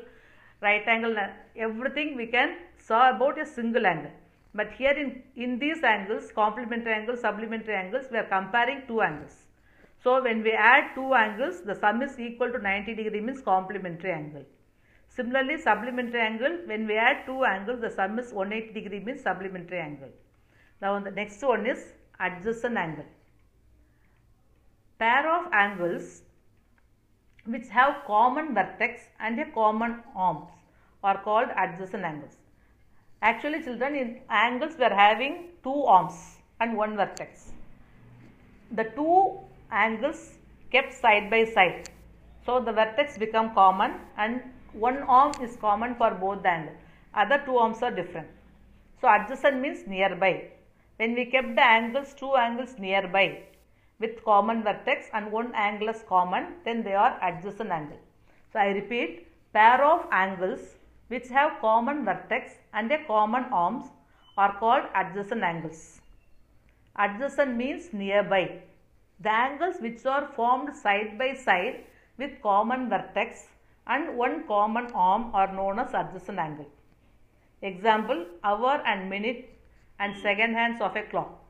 right 0.60 0.86
angle 0.86 1.16
everything 1.56 2.16
we 2.16 2.26
can 2.26 2.56
saw 2.76 3.10
about 3.14 3.40
a 3.40 3.46
single 3.46 3.86
angle. 3.86 4.10
But 4.54 4.72
here 4.72 4.96
in, 5.02 5.22
in 5.36 5.58
these 5.58 5.82
angles 5.84 6.32
complementary 6.32 6.92
angles, 6.92 7.20
supplementary 7.20 7.74
angles 7.74 8.06
we 8.10 8.18
are 8.18 8.30
comparing 8.36 8.82
two 8.86 9.00
angles. 9.00 9.34
So 10.02 10.22
when 10.22 10.42
we 10.42 10.52
add 10.52 10.94
two 10.94 11.14
angles 11.14 11.62
the 11.62 11.74
sum 11.74 12.02
is 12.02 12.18
equal 12.18 12.52
to 12.52 12.58
90 12.58 12.94
degree 12.94 13.20
means 13.20 13.40
complementary 13.40 14.12
angle. 14.12 14.44
Similarly 15.08 15.60
supplementary 15.60 16.20
angle 16.20 16.58
when 16.66 16.86
we 16.86 16.96
add 16.96 17.26
two 17.26 17.44
angles 17.44 17.80
the 17.80 17.90
sum 17.90 18.18
is 18.18 18.32
180 18.32 18.80
degree 18.80 19.00
means 19.00 19.22
supplementary 19.22 19.80
angle. 19.80 20.10
Now 20.80 20.98
the 21.00 21.10
next 21.10 21.42
one 21.42 21.66
is 21.66 21.92
adjacent 22.20 22.76
angle. 22.76 23.06
Pair 24.98 25.30
of 25.32 25.52
angles 25.52 26.22
which 27.52 27.68
have 27.68 28.04
common 28.06 28.54
vertex 28.54 29.02
and 29.20 29.40
a 29.40 29.46
common 29.52 29.92
arms 30.14 30.48
are 31.02 31.18
called 31.26 31.48
adjacent 31.56 32.04
angles. 32.04 32.36
Actually 33.22 33.62
children 33.62 33.94
in 33.94 34.20
angles 34.28 34.74
we 34.78 34.84
are 34.84 34.98
having 35.06 35.34
two 35.62 35.78
arms 35.96 36.18
and 36.60 36.76
one 36.76 36.96
vertex. 36.96 37.52
The 38.72 38.84
two 38.96 39.38
angles 39.70 40.34
kept 40.70 40.92
side 40.92 41.30
by 41.30 41.44
side. 41.44 41.88
So 42.44 42.60
the 42.60 42.72
vertex 42.72 43.18
become 43.18 43.54
common 43.54 43.92
and 44.16 44.42
one 44.72 44.98
arm 45.02 45.32
is 45.42 45.56
common 45.56 45.94
for 45.94 46.10
both 46.10 46.42
the 46.42 46.50
angles. 46.50 46.78
Other 47.14 47.42
two 47.44 47.56
arms 47.56 47.82
are 47.82 47.90
different. 47.90 48.28
So 49.00 49.08
adjacent 49.08 49.60
means 49.60 49.86
nearby. 49.86 50.50
When 50.96 51.14
we 51.14 51.24
kept 51.26 51.54
the 51.54 51.64
angles, 51.64 52.14
two 52.14 52.34
angles 52.34 52.74
nearby 52.78 53.42
with 54.00 54.24
common 54.24 54.62
vertex 54.62 55.06
and 55.12 55.32
one 55.32 55.52
angle 55.54 55.88
is 55.88 56.04
common, 56.08 56.54
then 56.64 56.82
they 56.82 56.94
are 56.94 57.18
adjacent 57.22 57.70
angle. 57.70 57.98
So 58.52 58.58
I 58.58 58.68
repeat, 58.68 59.26
pair 59.52 59.84
of 59.84 60.06
angles 60.12 60.76
which 61.08 61.28
have 61.28 61.60
common 61.60 62.04
vertex 62.04 62.52
and 62.72 62.90
a 62.92 63.04
common 63.04 63.44
arms 63.52 63.86
are 64.36 64.56
called 64.58 64.84
adjacent 64.94 65.42
angles. 65.42 66.00
Adjacent 66.96 67.56
means 67.56 67.92
nearby. 67.92 68.60
The 69.20 69.32
angles 69.32 69.76
which 69.80 70.04
are 70.06 70.28
formed 70.36 70.76
side 70.76 71.18
by 71.18 71.34
side 71.34 71.84
with 72.18 72.40
common 72.42 72.88
vertex 72.88 73.46
and 73.86 74.16
one 74.16 74.46
common 74.46 74.86
arm 74.94 75.30
are 75.34 75.52
known 75.52 75.78
as 75.78 75.94
adjacent 75.94 76.38
angle. 76.38 76.66
Example, 77.62 78.26
hour 78.44 78.80
and 78.86 79.10
minute 79.10 79.48
and 79.98 80.16
second 80.16 80.54
hands 80.54 80.80
of 80.80 80.94
a 80.94 81.02
clock. 81.02 81.42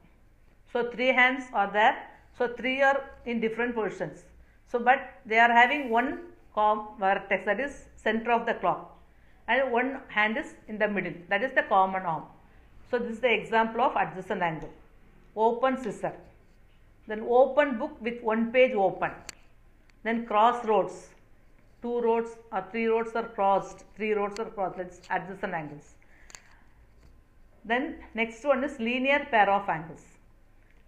So 0.73 0.91
three 0.91 1.09
hands 1.09 1.45
are 1.53 1.71
there. 1.71 2.08
So 2.39 2.47
three 2.47 2.81
are 2.81 3.05
in 3.27 3.41
different 3.41 3.75
positions. 3.75 4.25
So 4.71 4.79
but 4.79 5.01
they 5.27 5.39
are 5.39 5.53
having 5.53 5.91
one 5.91 6.21
vertex 7.01 7.45
that 7.45 7.61
is 7.61 7.85
center 7.97 8.33
of 8.33 8.47
the 8.47 8.55
clock 8.55 8.97
and 9.47 9.71
one 9.71 10.01
hand 10.09 10.37
is 10.37 10.55
in 10.67 10.77
the 10.77 10.89
middle 10.89 11.15
that 11.29 11.43
is 11.43 11.53
the 11.55 11.63
common 11.63 12.03
arm. 12.03 12.25
So 12.91 12.99
this 12.99 13.13
is 13.13 13.21
the 13.21 13.33
example 13.33 13.81
of 13.81 13.95
adjacent 13.97 14.43
angle. 14.43 14.71
Open 15.37 15.77
scissor. 15.83 16.13
Then 17.07 17.25
open 17.29 17.79
book 17.79 17.97
with 18.01 18.23
one 18.23 18.51
page 18.53 18.73
open. 18.73 19.13
Then 20.03 20.27
crossroads. 20.27 21.09
Two 21.81 22.01
roads 22.01 22.31
or 22.53 22.65
three 22.71 22.87
roads 22.87 23.15
are 23.15 23.29
crossed. 23.29 23.85
Three 23.97 24.13
roads 24.13 24.41
are 24.41 24.47
crossed. 24.47 24.79
That's 24.79 25.01
adjacent 25.11 25.55
angles. 25.55 25.95
Then 27.65 27.97
next 28.15 28.45
one 28.45 28.65
is 28.65 28.79
linear 28.81 29.27
pair 29.31 29.49
of 29.51 29.69
angles. 29.69 30.18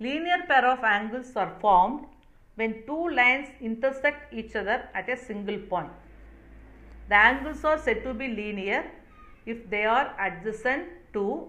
Linear 0.00 0.44
pair 0.48 0.64
of 0.64 0.82
angles 0.82 1.36
are 1.36 1.50
formed 1.60 2.06
when 2.54 2.84
two 2.86 3.10
lines 3.10 3.48
intersect 3.60 4.32
each 4.32 4.56
other 4.56 4.88
at 4.94 5.10
a 5.10 5.16
single 5.16 5.58
point. 5.58 5.92
The 7.10 7.16
angles 7.16 7.64
are 7.64 7.78
said 7.78 8.02
to 8.04 8.14
be 8.14 8.28
linear 8.28 8.90
if 9.44 9.68
they 9.68 9.84
are 9.84 10.14
adjacent 10.18 10.88
to 11.12 11.48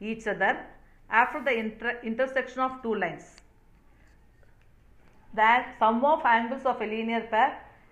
each 0.00 0.26
other 0.26 0.66
after 1.10 1.44
the 1.44 1.52
inter 1.52 1.98
intersection 2.02 2.60
of 2.60 2.82
two 2.82 2.94
lines. 2.96 3.36
The 5.34 5.64
sum 5.78 6.04
of 6.04 6.24
angles 6.24 6.64
of 6.64 6.80
a 6.80 6.86
linear 6.86 7.20
pair 7.30 7.50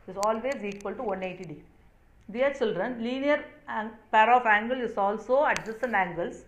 is 0.09 0.17
always 0.17 0.65
equal 0.65 0.95
to 0.95 1.03
180 1.03 1.45
degree. 1.45 1.63
Dear 2.31 2.53
children, 2.53 3.03
linear 3.03 3.45
pair 4.11 4.33
of 4.33 4.45
angle 4.45 4.81
is 4.81 4.97
also 4.99 5.45
adjacent 5.45 5.95
angles 5.95 6.45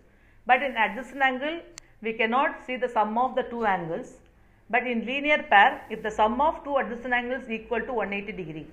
but 0.47 0.63
in 0.63 0.77
adjacent 0.77 1.23
angle, 1.23 1.61
we 2.03 2.13
cannot 2.13 2.67
see 2.67 2.77
the 2.77 2.89
sum 2.89 3.17
of 3.17 3.35
the 3.35 3.45
two 3.45 3.65
angles. 3.65 4.19
But 4.69 4.87
in 4.87 5.07
linear 5.07 5.43
pair, 5.49 5.83
if 5.91 6.03
the 6.03 6.11
sum 6.11 6.41
of 6.41 6.63
two 6.65 6.77
adjacent 6.77 7.15
angles 7.15 7.45
is 7.45 7.51
equal 7.51 7.81
to 7.81 7.93
180 7.93 8.45
degree. 8.45 8.67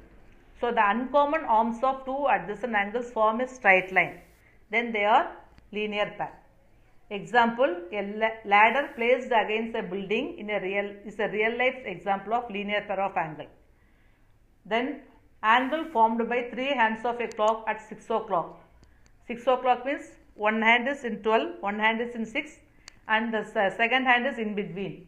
So 0.60 0.72
the 0.72 0.84
uncommon 0.90 1.44
arms 1.46 1.80
of 1.84 2.06
two 2.06 2.26
adjacent 2.28 2.74
angles 2.74 3.12
form 3.12 3.42
a 3.42 3.48
straight 3.48 3.92
line. 3.92 4.20
Then 4.72 4.92
they 4.92 5.06
are 5.06 5.32
linear 5.72 6.14
pair. 6.18 6.34
Example, 7.12 7.76
a 7.92 8.32
ladder 8.46 8.90
placed 8.96 9.28
against 9.28 9.76
a 9.76 9.84
building 9.84 10.38
in 10.38 10.50
a 10.50 10.60
real 10.62 10.94
is 11.06 11.20
a 11.20 11.28
real 11.30 11.58
life 11.58 11.80
example 11.86 12.34
of 12.34 12.50
linear 12.52 12.82
pair 12.88 13.00
of 13.02 13.18
angle. 13.18 13.48
Then 14.66 15.02
angle 15.42 15.86
formed 15.86 16.28
by 16.30 16.50
three 16.52 16.72
hands 16.82 17.06
of 17.06 17.20
a 17.20 17.28
clock 17.28 17.66
at 17.68 17.82
6 17.90 18.06
o'clock. 18.10 18.62
6 19.28 19.42
o'clock 19.48 19.86
means 19.86 20.12
one 20.36 20.62
hand 20.62 20.88
is 20.88 21.04
in 21.04 21.24
12, 21.24 21.62
one 21.62 21.80
hand 21.80 22.00
is 22.00 22.14
in 22.14 22.26
6 22.26 22.58
and 23.10 23.34
the 23.34 23.44
second 23.54 24.06
hand 24.06 24.28
is 24.28 24.38
in 24.38 24.56
between. 24.56 25.08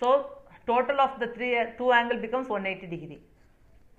So, 0.00 0.30
total 0.66 1.00
of 1.00 1.18
the 1.20 1.28
three 1.28 1.52
two 1.78 1.92
angle 1.92 2.18
becomes 2.18 2.48
180 2.48 2.96
degree. 2.96 3.20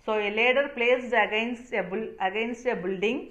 So, 0.06 0.14
a 0.14 0.30
ladder 0.40 0.70
placed 0.76 1.14
against 1.14 1.74
a, 1.74 1.82
against 2.22 2.66
a 2.66 2.76
building 2.76 3.30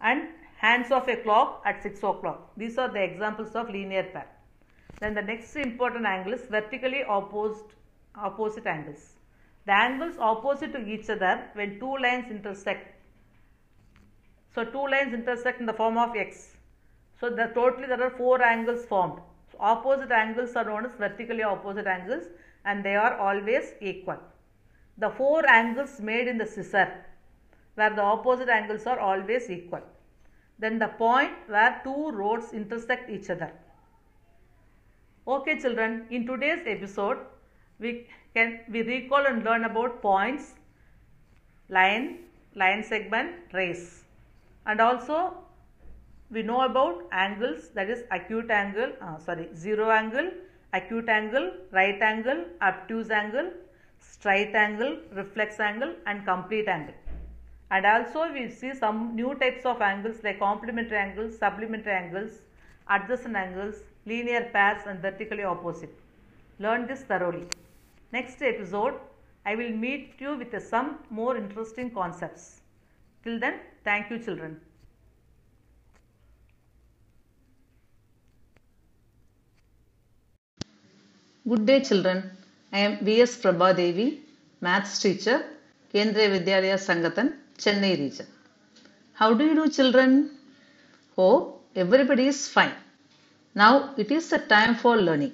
and 0.00 0.28
hands 0.56 0.90
of 0.90 1.08
a 1.08 1.16
clock 1.16 1.62
at 1.64 1.82
6 1.82 1.98
o'clock. 1.98 2.50
These 2.56 2.78
are 2.78 2.88
the 2.88 3.02
examples 3.02 3.54
of 3.54 3.70
linear 3.70 4.04
pair. 4.04 4.26
Then 5.00 5.14
the 5.14 5.22
next 5.22 5.56
important 5.56 6.06
angle 6.06 6.34
is 6.34 6.46
vertically 6.46 7.02
opposed 7.02 7.64
opposite 8.16 8.66
angles. 8.66 9.14
The 9.66 9.72
angles 9.72 10.16
opposite 10.18 10.72
to 10.72 10.86
each 10.86 11.08
other 11.08 11.44
when 11.54 11.78
two 11.78 11.96
lines 11.98 12.30
intersect 12.30 12.94
so 14.54 14.64
two 14.64 14.88
lines 14.88 15.14
intersect 15.14 15.60
in 15.60 15.66
the 15.66 15.72
form 15.72 15.98
of 15.98 16.16
x. 16.16 16.56
So 17.20 17.30
the 17.30 17.46
totally 17.54 17.86
there 17.86 18.02
are 18.02 18.10
four 18.10 18.42
angles 18.42 18.84
formed. 18.84 19.20
So 19.50 19.58
opposite 19.60 20.12
angles 20.12 20.54
are 20.54 20.64
known 20.64 20.86
as 20.86 20.92
vertically 20.96 21.42
opposite 21.42 21.86
angles 21.86 22.24
and 22.64 22.84
they 22.84 22.94
are 22.96 23.16
always 23.16 23.72
equal. 23.80 24.18
The 24.98 25.10
four 25.10 25.48
angles 25.48 26.00
made 26.00 26.28
in 26.28 26.38
the 26.38 26.46
scissor 26.46 26.92
where 27.74 27.94
the 27.94 28.02
opposite 28.02 28.48
angles 28.48 28.86
are 28.86 28.98
always 28.98 29.48
equal. 29.50 29.82
Then 30.58 30.78
the 30.78 30.88
point 30.88 31.32
where 31.46 31.80
two 31.84 32.10
roads 32.10 32.52
intersect 32.52 33.08
each 33.10 33.30
other. 33.30 33.52
Okay 35.26 35.60
children, 35.60 36.06
in 36.10 36.26
today's 36.26 36.66
episode 36.66 37.18
we 37.78 38.06
can 38.34 38.60
we 38.68 38.82
recall 38.82 39.26
and 39.26 39.44
learn 39.44 39.64
about 39.64 40.00
points, 40.02 40.54
line, 41.68 42.18
line 42.54 42.82
segment, 42.82 43.36
rays 43.52 44.04
and 44.66 44.80
also 44.80 45.34
we 46.30 46.42
know 46.42 46.60
about 46.62 47.06
angles 47.10 47.68
that 47.74 47.88
is 47.88 48.04
acute 48.10 48.50
angle, 48.50 48.92
uh, 49.00 49.18
sorry 49.18 49.48
zero 49.54 49.90
angle, 49.90 50.30
acute 50.72 51.08
angle, 51.08 51.52
right 51.72 52.00
angle, 52.02 52.44
obtuse 52.60 53.10
angle, 53.10 53.50
straight 53.98 54.54
angle, 54.54 54.98
reflex 55.12 55.58
angle 55.60 55.94
and 56.06 56.24
complete 56.26 56.68
angle. 56.68 56.94
And 57.70 57.86
also 57.86 58.32
we 58.32 58.48
see 58.50 58.74
some 58.74 59.14
new 59.14 59.34
types 59.34 59.64
of 59.64 59.80
angles 59.80 60.22
like 60.22 60.38
complementary 60.38 60.98
angles, 60.98 61.38
supplementary 61.38 61.92
angles, 61.92 62.30
adjacent 62.88 63.36
angles, 63.36 63.76
linear 64.06 64.48
pairs 64.52 64.82
and 64.86 65.00
vertically 65.00 65.44
opposite. 65.44 65.94
Learn 66.58 66.86
this 66.86 67.02
thoroughly. 67.02 67.46
Next 68.12 68.42
episode, 68.42 68.94
I 69.44 69.54
will 69.54 69.70
meet 69.70 70.14
you 70.18 70.36
with 70.36 70.62
some 70.62 70.98
more 71.10 71.36
interesting 71.36 71.90
concepts. 71.90 72.60
Till 73.22 73.38
then, 73.38 73.60
thank 73.84 74.10
you 74.10 74.18
children. 74.18 74.60
Good 81.50 81.64
day 81.66 81.80
children. 81.88 82.18
I 82.72 82.80
am 82.86 82.92
V.S. 83.06 83.36
Prabha 83.42 83.74
Devi, 83.74 84.20
maths 84.60 84.98
teacher, 85.02 85.36
Kendriya 85.94 86.28
Vidyalaya 86.34 86.78
Sangathan, 86.86 87.28
Chennai 87.56 87.92
region. 87.98 88.26
How 89.14 89.32
do 89.32 89.44
you 89.46 89.54
do 89.54 89.66
children? 89.70 90.10
Hope 91.16 91.64
everybody 91.74 92.26
is 92.26 92.48
fine. 92.48 92.74
Now 93.54 93.94
it 93.96 94.10
is 94.10 94.28
the 94.28 94.40
time 94.54 94.74
for 94.74 94.96
learning. 94.96 95.32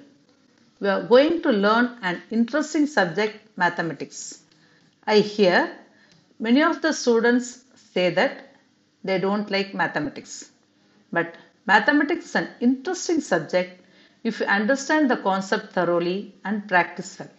We 0.79 0.87
are 0.87 1.01
going 1.01 1.41
to 1.41 1.51
learn 1.51 1.97
an 2.01 2.21
interesting 2.31 2.85
subject 2.87 3.35
mathematics. 3.57 4.43
I 5.07 5.17
hear 5.19 5.75
many 6.39 6.61
of 6.61 6.81
the 6.81 6.93
students 6.93 7.65
say 7.93 8.09
that 8.11 8.55
they 9.03 9.17
don't 9.19 9.49
like 9.49 9.73
mathematics. 9.73 10.51
But 11.11 11.35
mathematics 11.65 12.25
is 12.25 12.35
an 12.35 12.49
interesting 12.61 13.19
subject 13.21 13.81
if 14.29 14.39
you 14.39 14.45
understand 14.47 15.09
the 15.09 15.17
concept 15.17 15.73
thoroughly 15.73 16.33
and 16.43 16.67
practice 16.67 17.19
well. 17.19 17.29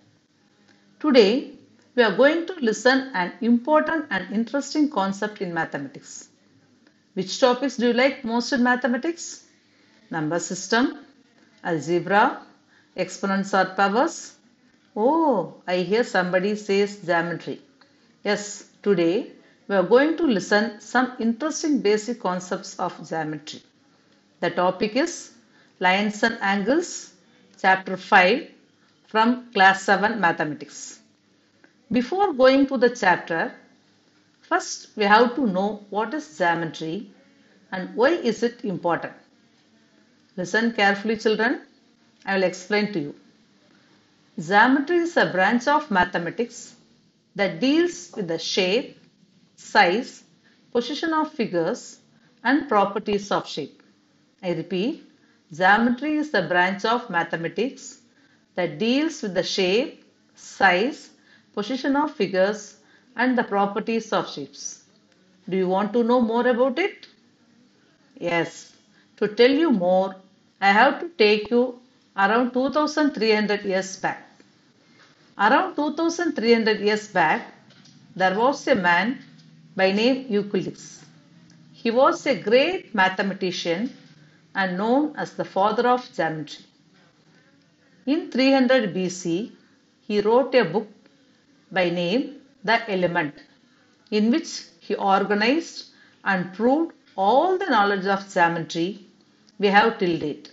Today, 1.01 1.51
we 1.97 2.03
are 2.05 2.17
going 2.17 2.47
to 2.47 2.55
listen 2.61 3.11
an 3.13 3.33
important 3.41 4.07
and 4.11 4.33
interesting 4.33 4.89
concept 4.89 5.41
in 5.41 5.53
mathematics. 5.53 6.29
Which 7.15 7.41
topics 7.41 7.77
do 7.77 7.89
you 7.89 7.93
like 7.93 8.25
most 8.25 8.53
in 8.53 8.63
mathematics? 8.63 9.47
Number 10.11 10.39
system, 10.39 10.99
algebra, 11.65 12.43
exponents 12.95 13.53
or 13.53 13.65
powers? 13.65 14.35
Oh, 14.95 15.55
I 15.67 15.79
hear 15.79 16.05
somebody 16.05 16.55
says 16.55 16.99
geometry. 17.05 17.61
Yes, 18.23 18.71
today 18.83 19.33
we 19.67 19.75
are 19.75 19.83
going 19.83 20.17
to 20.19 20.23
listen 20.25 20.81
some 20.81 21.15
interesting 21.19 21.81
basic 21.81 22.21
concepts 22.21 22.79
of 22.79 23.09
geometry. 23.09 23.63
The 24.41 24.51
topic 24.51 24.95
is 24.95 25.33
lines 25.79 26.23
and 26.23 26.39
angles 26.41 27.13
chapter 27.61 27.97
5 27.97 28.51
from 29.09 29.53
class 29.53 29.83
7 29.83 30.19
mathematics. 30.21 31.01
Before 31.93 32.33
going 32.33 32.67
to 32.69 32.79
the 32.79 32.91
chapter, 32.91 33.53
first 34.41 34.89
we 34.97 35.05
have 35.05 35.35
to 35.37 35.47
know 35.47 35.85
what 35.91 36.15
is 36.15 36.39
geometry 36.39 37.11
and 37.73 37.95
why 37.95 38.11
is 38.11 38.43
it 38.43 38.65
important. 38.65 39.13
Listen 40.37 40.73
carefully 40.73 41.17
children, 41.17 41.61
I 42.25 42.37
will 42.37 42.45
explain 42.45 42.93
to 42.93 43.01
you. 43.01 43.15
Geometry 44.39 44.99
is 44.99 45.17
a 45.17 45.27
branch 45.27 45.67
of 45.69 45.91
mathematics 45.91 46.75
that 47.35 47.61
deals 47.61 48.13
with 48.17 48.29
the 48.29 48.39
shape, 48.39 48.99
size, 49.57 50.25
position 50.73 51.13
of 51.13 51.33
figures 51.33 52.01
and 52.45 52.69
properties 52.69 53.31
of 53.31 53.47
shape. 53.47 53.83
I 54.43 54.53
repeat, 54.53 55.06
geometry 55.53 56.17
is 56.17 56.31
the 56.31 56.43
branch 56.43 56.85
of 56.85 57.09
mathematics 57.11 57.99
that 58.55 58.79
deals 58.79 59.23
with 59.23 59.35
the 59.35 59.43
shape, 59.43 60.05
size, 60.35 61.11
position 61.55 61.97
of 61.97 62.15
figures 62.15 62.77
and 63.17 63.37
the 63.39 63.45
properties 63.45 64.13
of 64.13 64.29
shapes. 64.29 64.83
Do 65.49 65.57
you 65.57 65.69
want 65.69 65.93
to 65.93 66.03
know 66.03 66.21
more 66.21 66.47
about 66.47 66.79
it? 66.79 67.07
Yes. 68.19 68.73
To 69.19 69.29
tell 69.29 69.51
you 69.51 69.71
more, 69.71 70.17
I 70.61 70.73
have 70.73 71.01
to 71.01 71.09
take 71.11 71.51
you 71.51 71.79
around 72.17 72.53
2300 72.53 73.65
years 73.65 73.97
back. 73.99 74.23
Around 75.39 75.77
2300 75.77 76.81
years 76.81 77.09
back, 77.09 77.53
there 78.15 78.39
was 78.39 78.67
a 78.69 78.75
man 78.75 79.19
by 79.77 79.93
name 79.93 80.27
Euclid. 80.31 80.79
He 81.73 81.91
was 81.91 82.27
a 82.27 82.35
great 82.35 82.95
mathematician 82.95 83.93
and 84.57 84.79
known 84.79 85.15
as 85.17 85.35
the 85.35 85.45
father 85.45 85.87
of 85.87 86.11
geometry. 86.17 86.65
In 88.07 88.31
300 88.31 88.95
BC, 88.95 89.53
he 90.09 90.21
wrote 90.21 90.55
a 90.55 90.65
book 90.65 90.89
by 91.71 91.91
name 91.91 92.41
The 92.65 92.79
Element, 92.91 93.35
in 94.11 94.31
which 94.31 94.51
he 94.81 94.95
organized 94.95 95.91
and 96.25 96.55
proved 96.55 96.93
all 97.17 97.59
the 97.59 97.67
knowledge 97.67 98.07
of 98.07 98.33
geometry 98.33 99.07
we 99.59 99.69
have 99.69 99.99
till 99.99 100.19
date. 100.19 100.51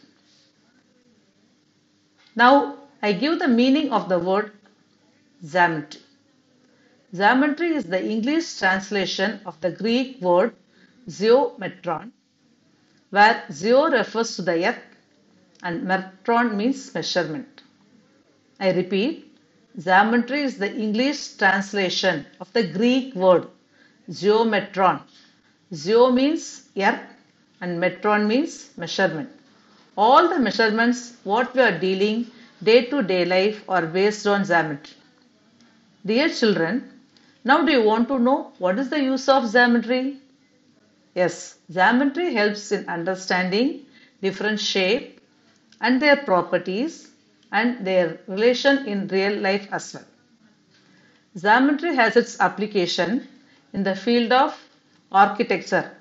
Now, 2.35 2.77
I 3.01 3.13
give 3.13 3.39
the 3.39 3.47
meaning 3.47 3.91
of 3.91 4.09
the 4.09 4.19
word 4.19 4.51
geometry. 5.45 6.01
Geometry 7.13 7.75
is 7.75 7.85
the 7.85 8.03
English 8.03 8.57
translation 8.57 9.39
of 9.45 9.59
the 9.61 9.71
Greek 9.71 10.19
word 10.21 10.55
geometron, 11.07 12.11
where 13.15 13.35
geo 13.59 13.81
refers 13.97 14.29
to 14.35 14.41
the 14.49 14.55
earth 14.69 14.85
and 15.61 15.83
metron 15.89 16.55
means 16.59 16.79
measurement. 16.95 17.61
I 18.59 18.71
repeat, 18.71 19.13
geometry 19.85 20.41
is 20.47 20.57
the 20.57 20.71
English 20.85 21.19
translation 21.41 22.25
of 22.41 22.51
the 22.53 22.63
Greek 22.77 23.13
word 23.23 23.45
geometron. 24.09 25.01
Geo 25.81 26.11
means 26.11 26.43
earth 26.75 27.05
and 27.61 27.79
metron 27.83 28.25
means 28.31 28.71
measurement. 28.77 29.29
All 29.95 30.27
the 30.33 30.39
measurements 30.39 31.13
what 31.23 31.53
we 31.53 31.61
are 31.61 31.77
dealing 31.87 32.25
day 32.63 32.85
to 32.85 33.03
day 33.03 33.25
life 33.25 33.63
are 33.69 33.85
based 33.85 34.25
on 34.25 34.43
geometry. 34.43 34.95
Dear 36.05 36.29
children, 36.29 36.75
now 37.43 37.63
do 37.63 37.71
you 37.71 37.83
want 37.83 38.07
to 38.07 38.17
know 38.17 38.51
what 38.57 38.79
is 38.79 38.89
the 38.89 39.01
use 39.01 39.29
of 39.29 39.51
geometry? 39.51 40.17
Yes, 41.15 41.55
geometry 41.71 42.33
helps 42.33 42.71
in 42.73 42.89
understanding 42.89 43.85
different 44.21 44.59
shape 44.59 45.21
and 45.79 46.01
their 46.01 46.17
properties 46.17 47.09
and 47.53 47.87
their 47.87 48.19
relation 48.27 48.85
in 48.85 49.07
real 49.07 49.39
life 49.39 49.67
as 49.71 49.93
well. 49.93 50.03
Geometry 51.37 51.95
has 51.95 52.15
its 52.15 52.39
application 52.39 53.27
in 53.73 53.83
the 53.83 53.93
field 53.93 54.31
of 54.31 54.57
architecture 55.11 55.91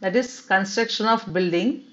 that 0.00 0.16
is 0.16 0.40
construction 0.40 1.04
of 1.06 1.30
building. 1.32 1.84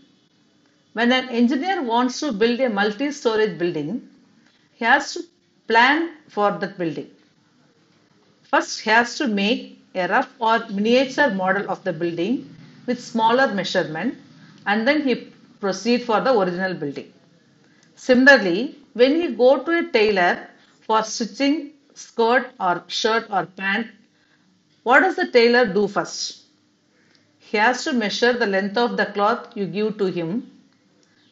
When 0.93 1.11
an 1.11 1.27
engineer 1.27 1.81
wants 1.83 2.21
to 2.21 2.31
build 2.31 2.61
a 2.61 2.69
multi-storage 2.69 3.57
building, 3.57 4.07
he 4.73 4.85
has 4.85 5.13
to 5.13 5.23
plan 5.67 6.15
for 6.29 6.51
that 6.51 6.77
building. 6.77 7.11
First, 8.43 8.81
he 8.81 8.89
has 8.91 9.17
to 9.17 9.27
make 9.27 9.79
a 9.95 10.07
rough 10.07 10.29
or 10.39 10.59
miniature 10.69 11.29
model 11.31 11.69
of 11.69 11.83
the 11.83 11.91
building 11.91 12.52
with 12.85 13.03
smaller 13.03 13.53
measurement 13.53 14.17
and 14.65 14.87
then 14.87 15.01
he 15.03 15.15
proceed 15.59 16.03
for 16.03 16.21
the 16.21 16.37
original 16.37 16.73
building. 16.73 17.11
Similarly, 17.95 18.77
when 18.93 19.15
he 19.21 19.29
go 19.35 19.63
to 19.63 19.71
a 19.79 19.91
tailor 19.91 20.47
for 20.81 21.03
stitching 21.03 21.73
skirt 21.93 22.51
or 22.59 22.83
shirt 22.87 23.27
or 23.29 23.45
pant, 23.45 23.87
what 24.83 25.01
does 25.01 25.15
the 25.15 25.27
tailor 25.31 25.65
do 25.65 25.87
first? 25.87 26.43
He 27.39 27.57
has 27.57 27.83
to 27.85 27.93
measure 27.93 28.33
the 28.33 28.47
length 28.47 28.77
of 28.77 28.97
the 28.97 29.05
cloth 29.07 29.55
you 29.55 29.67
give 29.67 29.97
to 29.99 30.05
him 30.05 30.51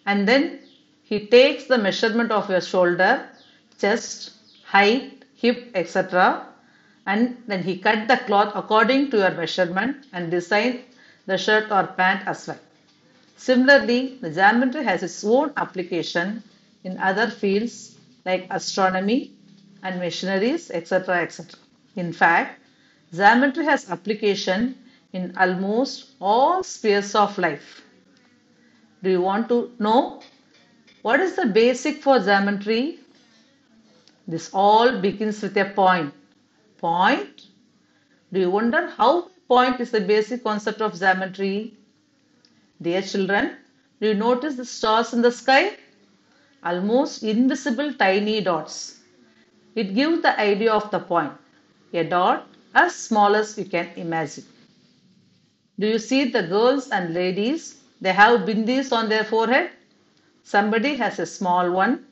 and 0.06 0.28
then 0.28 0.60
he 1.04 1.28
takes 1.28 1.66
the 1.66 1.78
measurement 1.78 2.32
of 2.32 2.49
your 2.49 2.62
shoulder, 2.62 3.28
chest, 3.80 4.32
height, 4.66 5.26
hip, 5.36 5.72
etc. 5.76 6.47
and 7.08 7.38
then 7.47 7.64
he 7.64 7.78
cut 7.78 8.08
the 8.08 8.18
cloth 8.18 8.52
according 8.56 9.10
to 9.12 9.18
your 9.18 9.32
measurement 9.32 10.06
and 10.14 10.32
design 10.32 10.84
the 11.26 11.38
shirt 11.38 11.72
or 11.72 11.88
pant 11.88 12.28
as 12.28 12.48
well. 12.48 12.60
Similarly, 13.38 14.18
the 14.22 14.30
geometry 14.30 14.84
has 14.84 15.04
its 15.04 15.24
own 15.24 15.54
application 15.58 16.44
in 16.84 16.98
other 16.98 17.30
fields 17.30 17.98
like 18.26 18.48
astronomy, 18.50 19.32
and 19.84 20.00
machineries, 20.00 20.70
etc. 20.72 21.22
etc. 21.22 21.60
In 21.96 22.14
fact, 22.14 22.60
geometry 23.14 23.66
has 23.66 23.90
application 23.90 24.78
in 25.14 25.36
almost 25.38 26.12
all 26.22 26.64
spheres 26.64 27.16
of 27.16 27.38
life. 27.38 27.82
Do 29.04 29.10
you 29.10 29.22
want 29.22 29.50
to 29.50 29.72
know 29.80 30.22
what 31.02 31.20
is 31.20 31.36
the 31.36 31.48
basic 31.48 32.04
for 32.04 32.20
geometry? 32.20 33.00
This 34.28 34.52
all 34.54 35.00
begins 35.00 35.42
with 35.42 35.58
a 35.58 35.66
point. 35.66 36.14
Point? 36.78 37.48
Do 38.32 38.40
you 38.40 38.52
wonder 38.52 38.90
how 38.92 39.31
point 39.52 39.82
is 39.84 39.91
the 39.91 39.99
basic 39.99 40.43
concept 40.45 40.82
of 40.82 40.97
geometry? 40.97 41.74
Dear 42.82 43.02
children, 43.02 43.58
do 43.99 44.08
you 44.08 44.14
notice 44.14 44.56
the 44.56 44.64
stars 44.64 45.14
in 45.14 45.22
the 45.22 45.32
sky? 45.32 45.74
Almost 46.64 47.24
invisible 47.24 47.93
tiny 47.93 48.39
dots. 48.41 48.99
It 49.76 49.93
gives 49.93 50.22
the 50.22 50.39
idea 50.39 50.72
of 50.72 50.89
the 50.91 50.99
point. 50.99 51.34
A 51.93 52.04
dot 52.04 52.47
as 52.74 52.95
small 52.95 53.36
as 53.36 53.58
you 53.58 53.66
can 53.66 53.89
imagine. 53.97 54.45
Do 55.80 55.88
you 55.88 55.99
see 55.99 56.30
the 56.30 56.43
girls 56.43 56.89
and 56.89 57.14
ladies? 57.14 57.82
They 57.99 58.14
have 58.14 58.41
bindis 58.41 58.93
on 58.93 59.10
their 59.10 59.26
forehead. 59.26 59.72
Somebody 60.43 60.95
has 60.95 61.20
a 61.20 61.26
small 61.26 61.72
one, 61.72 62.06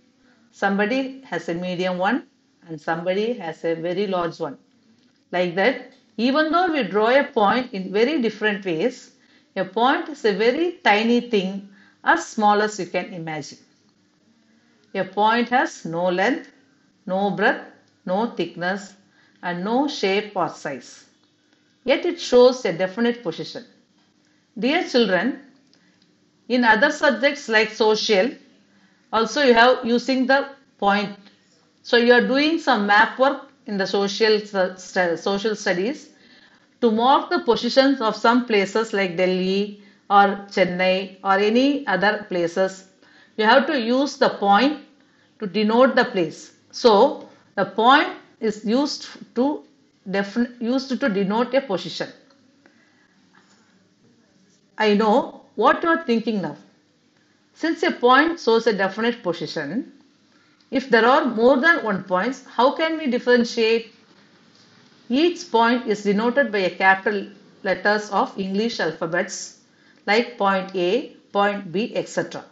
somebody 0.52 1.22
has 1.22 1.48
a 1.48 1.54
medium 1.54 1.98
one, 1.98 2.28
and 2.68 2.82
somebody 2.82 3.34
has 3.34 3.64
a 3.64 3.76
very 3.76 4.08
large 4.08 4.40
one. 4.40 4.58
Like 5.32 5.56
that, 5.56 5.94
even 6.20 6.52
though 6.52 6.70
we 6.70 6.84
draw 6.84 7.08
a 7.18 7.24
point 7.24 7.74
in 7.74 7.94
very 7.94 8.22
different 8.22 8.66
ways, 8.66 9.12
a 9.56 9.64
point 9.64 10.10
is 10.10 10.26
a 10.26 10.34
very 10.34 10.74
tiny 10.84 11.22
thing 11.22 11.70
as 12.04 12.28
small 12.28 12.62
as 12.62 12.78
you 12.78 12.88
can 12.88 13.14
imagine. 13.14 13.58
A 14.94 15.06
point 15.06 15.48
has 15.48 15.86
no 15.86 16.10
length, 16.10 16.52
no 17.06 17.32
breadth, 17.32 17.64
no 18.06 18.32
thickness, 18.32 18.96
and 19.42 19.64
no 19.64 19.88
shape 19.88 20.36
or 20.36 20.50
size. 20.50 21.06
Yet 21.86 22.06
it 22.06 22.20
shows 22.20 22.66
a 22.66 22.74
definite 22.74 23.24
position. 23.24 23.64
Dear 24.58 24.84
children, 24.90 25.40
in 26.50 26.66
other 26.66 26.92
subjects 26.92 27.48
like 27.48 27.70
social, 27.70 28.32
also 29.14 29.42
you 29.44 29.54
have 29.54 29.86
using 29.86 30.28
the 30.28 30.50
point. 30.80 31.16
So 31.82 31.96
you 31.96 32.12
are 32.12 32.28
doing 32.28 32.60
some 32.60 32.88
map 32.88 33.18
work 33.18 33.44
in 33.68 33.78
the 33.78 33.88
social, 33.88 34.42
uh, 34.54 34.76
social 35.16 35.56
studies 35.56 36.09
to 36.82 36.92
mark 36.92 37.30
the 37.30 37.40
positions 37.40 38.02
of 38.02 38.16
some 38.16 38.46
places 38.46 38.94
like 38.94 39.18
Delhi 39.18 39.84
or 40.10 40.46
Chennai 40.50 41.18
or 41.24 41.34
any 41.34 41.86
other 41.88 42.26
places. 42.30 42.86
You 43.38 43.46
have 43.46 43.68
to 43.68 43.80
use 43.80 44.18
the 44.18 44.30
point 44.30 44.82
to 45.40 45.48
denote 45.48 45.96
the 45.96 46.06
place. 46.06 46.54
So 46.72 47.30
the 47.56 47.66
point 47.66 48.10
is 48.40 48.66
used 48.66 49.08
to 49.36 49.64
used 50.60 50.90
to 51.00 51.10
denote 51.10 51.54
a 51.54 51.62
position. 51.62 52.10
I 54.78 54.94
know 54.96 55.42
what 55.56 55.84
you 55.84 55.90
are 55.90 56.04
thinking 56.04 56.42
now. 56.42 56.58
Since 57.54 57.84
a 57.84 57.92
point 57.92 58.40
shows 58.40 58.66
a 58.66 58.74
definite 58.74 59.22
position, 59.22 59.92
if 60.72 60.90
there 60.90 61.06
are 61.06 61.26
more 61.26 61.60
than 61.60 61.84
one 61.84 62.04
points, 62.06 62.46
how 62.46 62.72
can 62.72 62.98
we 62.98 63.08
differentiate? 63.08 63.94
Each 65.10 65.50
point 65.52 65.88
is 65.88 66.04
denoted 66.04 66.52
by 66.52 66.60
a 66.60 66.70
capital 66.70 67.28
letters 67.64 68.12
of 68.12 68.38
English 68.38 68.80
alphabets 68.80 69.58
like 70.06 70.38
point 70.38 70.76
A, 70.76 71.10
point 71.34 71.72
B, 71.72 71.96
etc. 71.96 72.46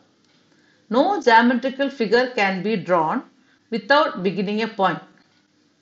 No 0.89 1.21
geometrical 1.21 1.89
figure 1.91 2.31
can 2.35 2.63
be 2.63 2.75
drawn 2.75 3.23
without 3.69 4.23
beginning 4.23 4.63
a 4.63 4.67
point. 4.67 4.99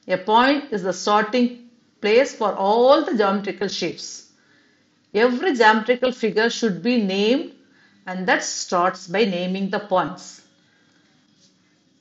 A 0.08 0.18
point 0.18 0.66
is 0.72 0.84
the 0.84 0.92
starting 0.92 1.70
place 2.02 2.36
for 2.36 2.54
all 2.54 3.06
the 3.06 3.16
geometrical 3.16 3.70
shapes. 3.70 4.32
Every 5.14 5.56
geometrical 5.56 6.12
figure 6.12 6.50
should 6.50 6.84
be 6.84 7.02
named 7.02 7.54
and 8.06 8.28
that 8.28 8.44
starts 8.44 9.08
by 9.08 9.24
naming 9.24 9.70
the 9.70 9.80
points. 9.80 10.42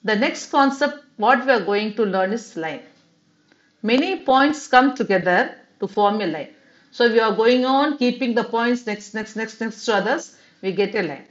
The 0.02 0.16
next 0.16 0.50
concept 0.50 1.04
what 1.16 1.46
we 1.46 1.52
are 1.52 1.64
going 1.64 1.94
to 1.94 2.04
learn 2.04 2.32
is 2.32 2.56
line. 2.56 2.82
Many 3.84 4.20
points 4.20 4.66
come 4.66 4.94
together 4.96 5.56
to 5.78 5.86
form 5.86 6.22
a 6.22 6.26
line. 6.26 6.54
So 6.90 7.12
we 7.12 7.20
are 7.20 7.36
going 7.36 7.66
on 7.66 7.98
keeping 7.98 8.34
the 8.34 8.44
points 8.44 8.86
next, 8.86 9.12
next, 9.12 9.36
next, 9.36 9.60
next 9.60 9.84
to 9.84 9.94
others, 9.96 10.36
we 10.62 10.72
get 10.72 10.94
a 10.94 11.02
line. 11.02 11.26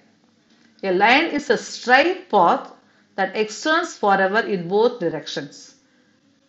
A 0.84 0.92
line 0.94 1.26
is 1.38 1.50
a 1.50 1.58
straight 1.58 2.30
path 2.30 2.72
that 3.16 3.36
extends 3.36 3.96
forever 3.98 4.42
in 4.42 4.68
both 4.68 5.00
directions. 5.00 5.76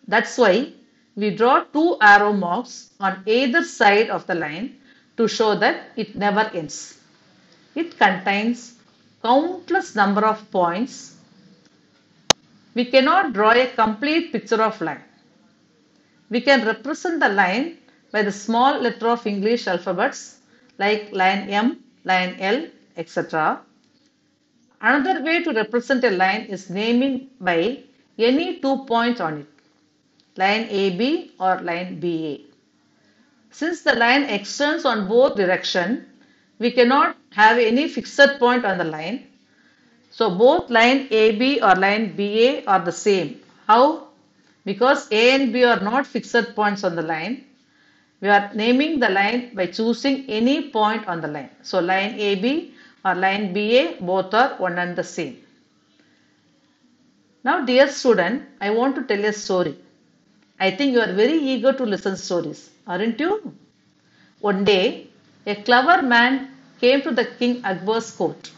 That's 0.07 0.37
why 0.37 0.73
we 1.15 1.31
draw 1.35 1.63
two 1.73 1.97
arrow 1.99 2.33
marks 2.33 2.91
on 2.99 3.23
either 3.25 3.63
side 3.63 4.11
of 4.11 4.27
the 4.27 4.35
line 4.35 4.75
to 5.17 5.27
show 5.27 5.55
that 5.55 5.89
it 5.95 6.15
never 6.15 6.51
ends. 6.53 6.99
It 7.73 7.97
contains 7.97 8.75
countless 9.23 9.95
number 9.95 10.23
of 10.23 10.51
points. 10.51 11.15
We 12.75 12.85
cannot 12.85 13.33
draw 13.33 13.53
a 13.53 13.65
complete 13.67 14.31
picture 14.31 14.61
of 14.61 14.79
line. 14.81 15.04
We 16.29 16.41
can 16.41 16.65
represent 16.65 17.19
the 17.19 17.29
line 17.29 17.77
by 18.11 18.23
the 18.23 18.31
small 18.31 18.79
letter 18.79 19.09
of 19.09 19.25
English 19.27 19.67
alphabets 19.67 20.39
like 20.77 21.11
line 21.11 21.49
M, 21.49 21.83
line 22.03 22.35
L, 22.39 22.67
etc. 22.97 23.61
Another 24.81 25.23
way 25.23 25.43
to 25.43 25.51
represent 25.51 26.03
a 26.03 26.11
line 26.11 26.41
is 26.43 26.69
naming 26.69 27.29
by 27.39 27.83
any 28.17 28.59
two 28.59 28.85
points 28.85 29.19
on 29.21 29.39
it, 29.39 29.47
line 30.37 30.67
AB 30.69 31.31
or 31.39 31.59
line 31.61 31.99
BA. 31.99 32.37
Since 33.51 33.81
the 33.83 33.95
line 33.95 34.23
extends 34.23 34.85
on 34.85 35.07
both 35.07 35.35
direction, 35.35 36.05
we 36.59 36.71
cannot 36.71 37.15
have 37.31 37.57
any 37.57 37.87
fixed 37.87 38.39
point 38.39 38.65
on 38.65 38.77
the 38.77 38.83
line. 38.83 39.27
So 40.11 40.29
both 40.29 40.69
line 40.69 41.07
AB 41.11 41.61
or 41.61 41.75
line 41.75 42.15
BA 42.15 42.65
are 42.65 42.79
the 42.79 42.91
same. 42.91 43.41
How? 43.67 44.04
Because 44.65 45.11
A 45.11 45.35
and 45.35 45.53
B 45.53 45.63
are 45.63 45.79
not 45.79 46.07
fixed 46.07 46.55
points 46.55 46.83
on 46.83 46.95
the 46.95 47.03
line. 47.03 47.45
We 48.19 48.29
are 48.29 48.51
naming 48.53 48.99
the 48.99 49.09
line 49.09 49.53
by 49.53 49.67
choosing 49.67 50.25
any 50.27 50.69
point 50.69 51.07
on 51.07 51.21
the 51.21 51.27
line. 51.27 51.51
So 51.61 51.79
line 51.79 52.19
AB 52.19 52.73
or 53.05 53.15
line 53.15 53.53
BA 53.53 53.97
both 54.01 54.33
are 54.33 54.55
one 54.57 54.79
and 54.79 54.95
the 54.95 55.03
same. 55.03 55.37
Now 57.43 57.63
dear 57.63 57.87
student, 57.89 58.43
I 58.59 58.71
want 58.71 58.95
to 58.95 59.03
tell 59.03 59.23
a 59.23 59.31
story. 59.31 59.77
I 60.59 60.71
think 60.71 60.93
you 60.93 61.01
are 61.01 61.13
very 61.13 61.37
eager 61.37 61.73
to 61.73 61.83
listen 61.83 62.17
stories, 62.17 62.71
aren't 62.87 63.19
you? 63.19 63.53
One 64.39 64.63
day, 64.65 65.07
a 65.45 65.55
clever 65.55 66.01
man 66.01 66.49
came 66.81 67.01
to 67.03 67.11
the 67.11 67.25
king 67.25 67.63
Akbar's 67.63 68.09
court. 68.11 68.51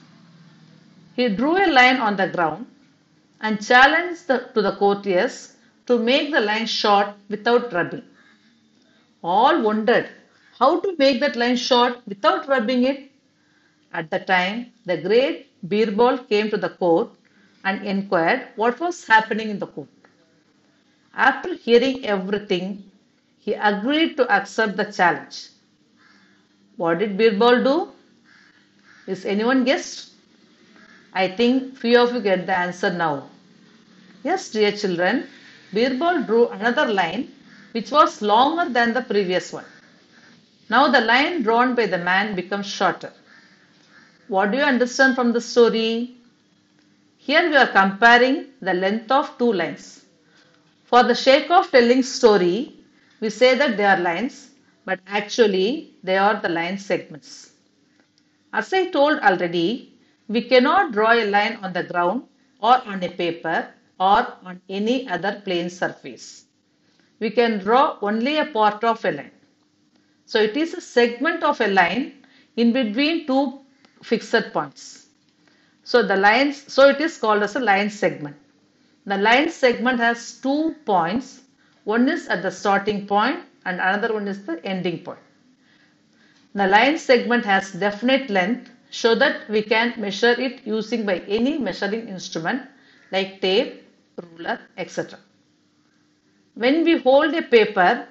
He 1.17 1.27
drew 1.29 1.57
a 1.57 1.67
line 1.67 1.97
on 1.97 2.15
the 2.15 2.27
ground 2.27 2.67
and 3.41 3.65
challenged 3.65 4.27
the, 4.27 4.49
to 4.53 4.61
the 4.61 4.75
courtiers 4.77 5.55
to 5.87 5.97
make 5.97 6.31
the 6.31 6.41
line 6.41 6.65
short 6.67 7.07
without 7.29 7.73
rubbing. 7.73 8.03
All 9.23 9.61
wondered 9.61 10.09
how 10.59 10.79
to 10.81 10.95
make 10.97 11.19
that 11.21 11.35
line 11.35 11.55
short 11.57 12.01
without 12.07 12.47
rubbing 12.47 12.83
it. 12.83 13.11
At 13.93 14.11
the 14.11 14.19
time, 14.19 14.71
the 14.85 14.97
great 14.97 15.47
Birbal 15.67 16.27
came 16.29 16.49
to 16.49 16.57
the 16.57 16.69
court 16.69 17.09
and 17.63 17.85
inquired 17.85 18.47
what 18.55 18.79
was 18.79 19.05
happening 19.07 19.49
in 19.49 19.59
the 19.59 19.67
court. 19.67 19.89
After 21.15 21.55
hearing 21.55 22.05
everything, 22.05 22.83
he 23.39 23.53
agreed 23.53 24.17
to 24.17 24.29
accept 24.31 24.77
the 24.77 24.85
challenge. 24.91 25.49
What 26.77 26.99
did 26.99 27.17
Birbal 27.17 27.63
do? 27.63 27.91
Is 29.07 29.25
anyone 29.25 29.63
guessed? 29.63 30.11
I 31.13 31.27
think 31.29 31.77
few 31.77 31.99
of 31.99 32.13
you 32.13 32.21
get 32.21 32.45
the 32.45 32.57
answer 32.57 32.93
now. 32.93 33.29
Yes, 34.23 34.49
dear 34.51 34.71
children, 34.71 35.27
Birbal 35.73 36.23
drew 36.25 36.47
another 36.49 36.85
line 36.85 37.31
which 37.71 37.91
was 37.91 38.21
longer 38.21 38.69
than 38.69 38.93
the 38.93 39.01
previous 39.01 39.51
one. 39.51 39.65
Now 40.69 40.89
the 40.89 41.01
line 41.01 41.43
drawn 41.43 41.75
by 41.75 41.85
the 41.87 41.97
man 41.97 42.35
becomes 42.35 42.67
shorter. 42.67 43.13
What 44.27 44.51
do 44.51 44.57
you 44.57 44.63
understand 44.63 45.15
from 45.15 45.33
the 45.33 45.41
story? 45.41 46.15
Here 47.17 47.49
we 47.49 47.55
are 47.55 47.67
comparing 47.67 48.47
the 48.61 48.73
length 48.73 49.11
of 49.11 49.37
two 49.37 49.51
lines. 49.53 50.05
For 50.85 51.03
the 51.03 51.15
sake 51.15 51.49
of 51.51 51.69
telling 51.71 52.03
story, 52.03 52.73
we 53.19 53.29
say 53.29 53.55
that 53.55 53.77
they 53.77 53.85
are 53.85 53.99
lines, 53.99 54.51
but 54.85 54.99
actually 55.07 55.93
they 56.03 56.17
are 56.17 56.35
the 56.41 56.49
line 56.49 56.77
segments. 56.77 57.51
As 58.53 58.71
I 58.73 58.89
told 58.89 59.19
already, 59.19 59.93
we 60.27 60.41
cannot 60.41 60.93
draw 60.93 61.11
a 61.13 61.25
line 61.29 61.57
on 61.61 61.73
the 61.73 61.83
ground 61.83 62.23
or 62.61 62.81
on 62.85 63.03
a 63.03 63.09
paper 63.09 63.67
or 63.99 64.33
on 64.43 64.61
any 64.69 65.07
other 65.07 65.41
plane 65.43 65.69
surface. 65.69 66.45
We 67.19 67.31
can 67.31 67.59
draw 67.59 67.97
only 68.01 68.37
a 68.37 68.45
part 68.45 68.83
of 68.83 69.03
a 69.05 69.11
line. 69.11 69.31
So 70.25 70.39
it 70.39 70.55
is 70.57 70.73
a 70.73 70.81
segment 70.81 71.43
of 71.43 71.59
a 71.61 71.67
line 71.67 72.13
in 72.55 72.73
between 72.73 73.25
two 73.25 73.59
fixed 74.03 74.53
points. 74.53 75.07
So 75.83 76.03
the 76.03 76.17
lines, 76.17 76.71
so 76.71 76.89
it 76.89 76.99
is 77.01 77.17
called 77.17 77.43
as 77.43 77.55
a 77.55 77.59
line 77.59 77.89
segment. 77.89 78.35
The 79.05 79.17
line 79.17 79.49
segment 79.49 79.99
has 79.99 80.39
two 80.41 80.75
points. 80.85 81.41
One 81.85 82.09
is 82.09 82.27
at 82.27 82.41
the 82.43 82.51
starting 82.51 83.07
point 83.07 83.39
and 83.65 83.79
another 83.79 84.13
one 84.13 84.27
is 84.27 84.45
the 84.45 84.63
ending 84.65 84.99
point. 84.99 85.19
The 86.53 86.67
line 86.67 86.97
segment 86.97 87.45
has 87.45 87.71
definite 87.71 88.29
length 88.29 88.69
so 88.89 89.15
that 89.15 89.49
we 89.49 89.61
can 89.61 89.93
measure 89.97 90.35
it 90.39 90.65
using 90.65 91.05
by 91.05 91.19
any 91.19 91.57
measuring 91.57 92.07
instrument 92.09 92.63
like 93.11 93.39
tape, 93.41 93.86
ruler, 94.23 94.59
etc. 94.77 95.19
When 96.55 96.83
we 96.83 96.97
hold 96.97 97.33
a 97.33 97.43
paper 97.43 98.07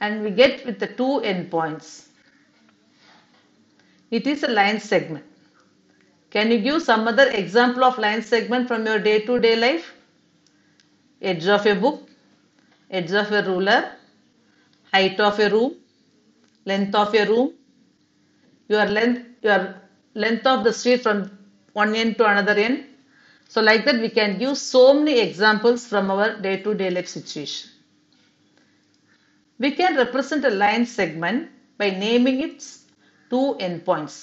and 0.00 0.22
we 0.22 0.30
get 0.30 0.64
with 0.66 0.78
the 0.78 0.86
two 0.86 1.20
endpoints, 1.24 2.08
it 4.10 4.26
is 4.26 4.42
a 4.42 4.48
line 4.48 4.80
segment. 4.80 5.24
Can 6.30 6.50
you 6.50 6.58
give 6.58 6.82
some 6.82 7.08
other 7.08 7.30
example 7.30 7.84
of 7.84 7.98
line 7.98 8.22
segment 8.22 8.68
from 8.68 8.84
your 8.86 8.98
day-to-day 8.98 9.54
-day 9.56 9.60
life? 9.60 9.86
Edge 11.22 11.46
of 11.48 11.66
a 11.66 11.74
book, 11.74 12.08
edge 12.90 13.12
of 13.12 13.32
a 13.32 13.42
ruler, 13.42 13.80
height 14.92 15.18
of 15.20 15.38
a 15.38 15.48
room, 15.48 15.72
length 16.66 16.94
of 16.94 17.14
a 17.14 17.24
room, 17.24 17.52
your 18.68 18.86
length, 18.86 19.22
your 19.42 19.74
length 20.14 20.46
of 20.46 20.64
the 20.64 20.72
street 20.72 21.02
from 21.02 21.30
one 21.72 21.94
end 21.94 22.16
to 22.18 22.26
another 22.26 22.56
end. 22.66 22.84
So 23.48 23.60
like 23.60 23.84
that 23.84 24.00
we 24.00 24.08
can 24.08 24.38
give 24.38 24.58
so 24.58 24.94
many 24.94 25.18
examples 25.20 25.86
from 25.86 26.10
our 26.10 26.40
day-to-day 26.40 26.88
-day 26.90 26.94
life 26.94 27.08
situation. 27.08 27.70
We 29.58 29.70
can 29.72 29.96
represent 29.96 30.44
a 30.44 30.50
line 30.50 30.86
segment 30.86 31.50
by 31.78 31.90
naming 31.90 32.40
its 32.42 32.84
two 33.30 33.56
endpoints. 33.60 34.16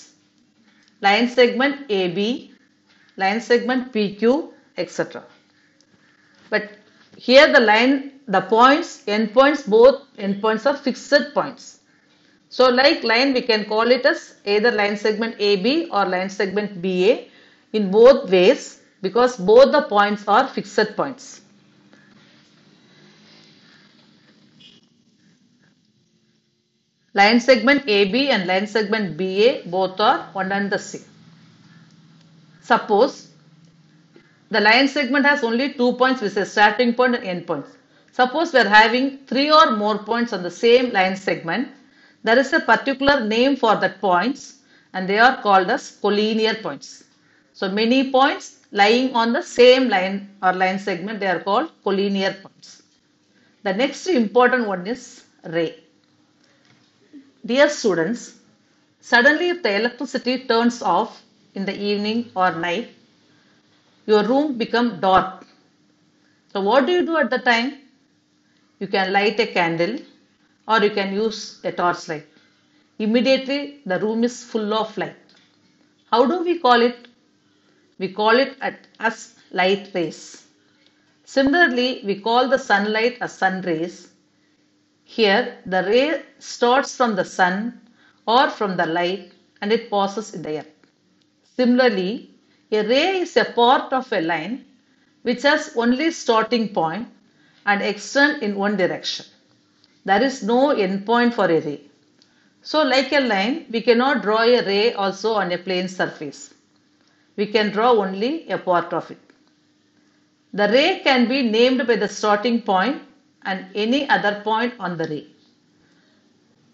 Line 1.02 1.28
segment 1.28 1.86
AB, 1.90 2.54
line 3.18 3.42
segment 3.42 3.92
PQ, 3.94 4.54
etc. 4.78 5.24
But 6.50 6.70
here 7.18 7.52
the 7.52 7.60
line, 7.60 8.12
the 8.28 8.42
points, 8.42 9.04
endpoints, 9.06 9.68
both 9.68 10.04
endpoints 10.18 10.66
are 10.66 10.78
fixed 10.78 11.34
points. 11.34 11.80
So 12.50 12.70
like 12.70 13.04
line 13.04 13.34
we 13.34 13.42
can 13.42 13.66
call 13.66 13.90
it 13.90 14.06
as 14.06 14.36
either 14.46 14.72
line 14.72 14.96
segment 14.96 15.36
AB 15.40 15.90
or 15.90 16.06
line 16.06 16.30
segment 16.30 16.82
BA 16.82 17.26
in 17.74 17.90
both 17.90 18.30
ways 18.30 18.83
because 19.04 19.36
both 19.36 19.72
the 19.74 19.82
points 19.82 20.24
are 20.28 20.48
fixed 20.48 20.96
points. 20.96 21.42
Line 27.14 27.40
segment 27.42 27.84
AB 27.86 28.30
and 28.30 28.48
line 28.48 28.66
segment 28.66 29.18
BA 29.18 29.64
both 29.66 30.00
are 30.00 30.30
one 30.32 30.52
and 30.52 30.72
the 30.72 30.80
same. 30.80 31.04
Suppose 32.62 33.28
the 34.50 34.62
line 34.62 34.88
segment 34.88 35.26
has 35.26 35.44
only 35.44 35.74
two 35.74 35.94
points 35.94 36.22
which 36.22 36.38
is 36.38 36.52
starting 36.52 36.94
point 36.94 37.16
and 37.16 37.26
end 37.26 37.46
point. 37.46 37.66
Suppose 38.14 38.54
we 38.54 38.60
are 38.60 38.70
having 38.70 39.18
three 39.28 39.52
or 39.52 39.76
more 39.76 39.98
points 39.98 40.32
on 40.32 40.44
the 40.44 40.52
same 40.52 40.92
line 40.92 41.18
segment. 41.18 41.68
There 42.24 42.40
is 42.40 42.54
a 42.54 42.62
particular 42.62 43.20
name 43.28 43.58
for 43.58 43.76
that 43.76 44.00
points 44.00 44.60
and 44.94 45.10
they 45.10 45.20
are 45.20 45.42
called 45.42 45.70
as 45.70 46.00
collinear 46.02 46.62
points. 46.64 47.04
So 47.52 47.70
many 47.70 48.12
points 48.12 48.63
lying 48.80 49.16
on 49.16 49.32
the 49.38 49.42
same 49.42 49.88
line 49.88 50.16
or 50.42 50.52
line 50.62 50.80
segment 50.80 51.20
they 51.20 51.28
are 51.28 51.40
called 51.40 51.72
collinear 51.86 52.34
points. 52.42 52.82
The 53.64 53.74
next 53.74 54.08
important 54.08 54.68
one 54.68 54.86
is 54.88 55.24
ray. 55.46 55.80
Dear 57.46 57.70
students, 57.70 58.40
suddenly 59.00 59.50
if 59.50 59.62
the 59.64 59.76
electricity 59.76 60.46
turns 60.48 60.82
off 60.82 61.22
in 61.54 61.66
the 61.66 61.76
evening 61.90 62.32
or 62.36 62.52
night, 62.56 62.90
your 64.08 64.24
room 64.24 64.58
become 64.58 65.00
dark. 65.00 65.46
So 66.52 66.62
what 66.62 66.86
do 66.88 66.94
you 66.94 67.06
do 67.06 67.18
at 67.18 67.30
the 67.30 67.40
time? 67.40 67.78
You 68.80 68.88
can 68.88 69.14
light 69.14 69.40
a 69.40 69.48
candle 69.48 69.98
or 70.68 70.82
you 70.82 70.90
can 70.90 71.14
use 71.14 71.60
a 71.64 71.72
torchlight. 71.72 72.26
Immediately 73.00 73.82
the 73.86 74.00
room 74.00 74.24
is 74.24 74.44
full 74.44 74.74
of 74.74 74.98
light. 74.98 75.16
How 76.12 76.26
do 76.26 76.44
we 76.44 76.60
call 76.60 76.82
it? 76.82 77.08
We 78.00 78.10
call 78.10 78.38
it 78.40 78.58
as 79.00 79.36
light 79.52 79.90
rays. 79.94 80.46
Similarly, 81.26 82.02
we 82.06 82.20
call 82.20 82.48
the 82.48 82.60
sunlight 82.60 83.18
as 83.22 83.34
sun 83.34 83.62
rays 83.62 84.10
here 85.06 85.58
the 85.66 85.84
ray 85.84 86.24
starts 86.40 86.96
from 86.96 87.16
the 87.16 87.26
sun 87.26 87.80
or 88.26 88.50
from 88.50 88.78
the 88.78 88.86
light 88.86 89.32
and 89.62 89.72
it 89.72 89.90
passes 89.90 90.34
in 90.34 90.42
the 90.42 90.52
air. 90.52 90.66
Similarly, 91.56 92.32
a 92.72 92.82
ray 92.88 93.20
is 93.20 93.38
a 93.38 93.46
part 93.46 93.94
of 93.94 94.12
a 94.12 94.22
line 94.22 94.66
which 95.22 95.44
has 95.44 95.76
only 95.76 96.10
starting 96.12 96.70
point 96.70 97.08
and 97.66 97.82
extend 97.82 98.42
in 98.42 98.56
one 98.56 98.76
direction. 98.76 99.26
There 100.06 100.24
is 100.24 100.42
no 100.44 100.72
end 100.72 101.06
point 101.06 101.34
for 101.34 101.46
a 101.46 101.60
ray. 101.62 101.82
So 102.62 102.82
like 102.84 103.12
a 103.14 103.20
line, 103.20 103.66
we 103.70 103.82
cannot 103.82 104.22
draw 104.24 104.42
a 104.42 104.66
ray 104.66 104.94
also 104.94 105.34
on 105.34 105.52
a 105.52 105.58
plane 105.58 105.88
surface. 105.88 106.53
We 107.36 107.48
can 107.48 107.72
draw 107.72 107.92
only 107.92 108.48
a 108.50 108.58
part 108.58 108.94
of 108.94 109.10
it. 109.12 109.20
The 110.54 110.68
ray 110.70 111.02
can 111.04 111.28
be 111.28 111.42
named 111.50 111.86
by 111.88 111.96
the 111.96 112.08
starting 112.08 112.62
point 112.62 113.02
and 113.44 113.66
any 113.76 114.08
other 114.10 114.42
point 114.44 114.74
on 114.80 114.98
the 114.98 115.06
ray. 115.06 115.28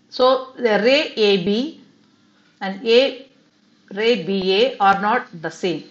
So 0.10 0.54
the 0.58 0.82
ray 0.84 1.14
AB 1.16 1.82
and 2.62 2.86
A 2.86 3.28
ray 3.94 4.24
BA 4.24 4.78
are 4.80 5.02
not 5.02 5.28
the 5.42 5.50
same. 5.50 5.84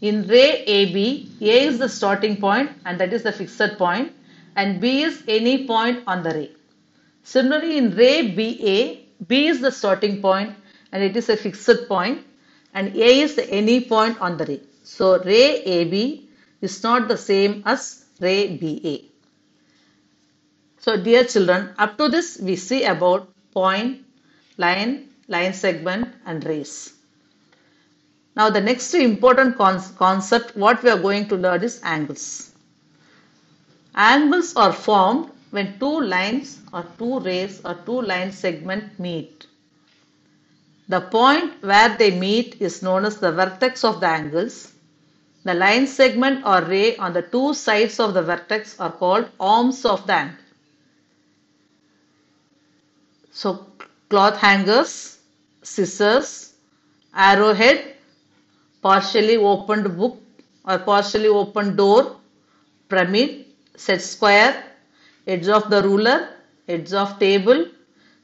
In 0.00 0.26
ray 0.28 0.62
AB, 0.64 1.28
A 1.40 1.66
is 1.66 1.78
the 1.78 1.88
starting 1.88 2.36
point 2.36 2.70
and 2.84 3.00
that 3.00 3.12
is 3.12 3.24
the 3.24 3.32
fixed 3.32 3.76
point 3.78 4.12
and 4.56 4.80
B 4.80 5.02
is 5.02 5.22
any 5.26 5.66
point 5.66 6.02
on 6.06 6.22
the 6.22 6.30
ray. 6.30 6.52
Similarly 7.24 7.78
in 7.78 7.94
ray 7.96 8.30
BA, 8.30 9.24
B 9.26 9.48
is 9.48 9.60
the 9.60 9.72
starting 9.72 10.22
point 10.22 10.54
and 10.92 11.02
it 11.02 11.16
is 11.16 11.28
a 11.28 11.36
fixed 11.36 11.88
point 11.88 12.24
and 12.78 12.96
A 12.96 13.20
is 13.26 13.38
any 13.60 13.76
point 13.92 14.20
on 14.20 14.36
the 14.36 14.46
ray. 14.50 14.60
So 14.84 15.06
ray 15.30 15.62
AB 15.76 16.28
is 16.60 16.82
not 16.82 17.08
the 17.08 17.16
same 17.16 17.62
as 17.66 18.04
ray 18.20 18.56
BA. 18.56 18.96
So 20.78 20.96
dear 21.08 21.24
children, 21.24 21.74
up 21.76 21.98
to 21.98 22.08
this 22.08 22.38
we 22.38 22.54
see 22.56 22.84
about 22.84 23.28
point, 23.52 24.04
line, 24.56 25.08
line 25.26 25.54
segment 25.54 26.14
and 26.24 26.44
rays. 26.44 26.94
Now 28.36 28.48
the 28.50 28.60
next 28.60 28.94
important 28.94 29.56
con 29.56 29.82
concept 29.96 30.56
what 30.56 30.82
we 30.84 30.90
are 30.90 31.02
going 31.08 31.28
to 31.28 31.36
learn 31.36 31.64
is 31.64 31.80
angles. 31.82 32.52
Angles 33.94 34.54
are 34.54 34.72
formed 34.72 35.30
when 35.50 35.78
two 35.80 36.00
lines 36.14 36.58
or 36.72 36.86
two 36.98 37.18
rays 37.20 37.60
or 37.64 37.74
two 37.86 38.00
line 38.02 38.30
segment 38.30 38.98
meet. 39.00 39.48
The 40.88 41.02
point 41.02 41.62
where 41.62 41.96
they 41.96 42.18
meet 42.18 42.60
is 42.60 42.82
known 42.82 43.04
as 43.04 43.18
the 43.18 43.30
vertex 43.30 43.84
of 43.84 44.00
the 44.00 44.06
angles. 44.06 44.72
The 45.44 45.52
line 45.54 45.86
segment 45.86 46.46
or 46.46 46.62
ray 46.62 46.96
on 46.96 47.12
the 47.12 47.22
two 47.22 47.52
sides 47.54 48.00
of 48.00 48.14
the 48.14 48.22
vertex 48.22 48.80
are 48.80 48.92
called 48.92 49.28
arms 49.38 49.84
of 49.84 50.06
the 50.06 50.14
angle. 50.14 50.44
So 53.30 53.66
cloth 54.08 54.38
hangers, 54.38 55.18
scissors, 55.62 56.54
arrowhead, 57.14 57.94
partially 58.82 59.36
opened 59.36 59.96
book 59.96 60.20
or 60.64 60.78
partially 60.78 61.28
opened 61.28 61.76
door, 61.76 62.16
pyramid, 62.88 63.44
set 63.76 64.00
square, 64.02 64.64
edge 65.26 65.48
of 65.48 65.68
the 65.68 65.82
ruler, 65.82 66.30
edge 66.66 66.92
of 66.92 67.18
table, 67.18 67.66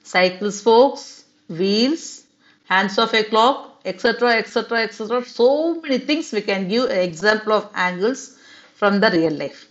cycle 0.03 0.51
spokes, 0.51 1.25
wheels, 1.49 2.24
hands 2.65 2.99
of 2.99 3.13
a 3.15 3.25
clock, 3.25 3.81
etc. 3.85 4.35
etc. 4.37 4.83
etc. 4.85 5.25
So 5.25 5.81
many 5.81 5.99
things 5.99 6.33
we 6.33 6.43
can 6.43 6.69
give 6.69 6.91
an 6.91 6.99
example 7.01 7.53
of 7.53 7.71
angles 7.75 8.39
from 8.75 9.01
the 9.01 9.11
real 9.11 9.33
life. 9.35 9.69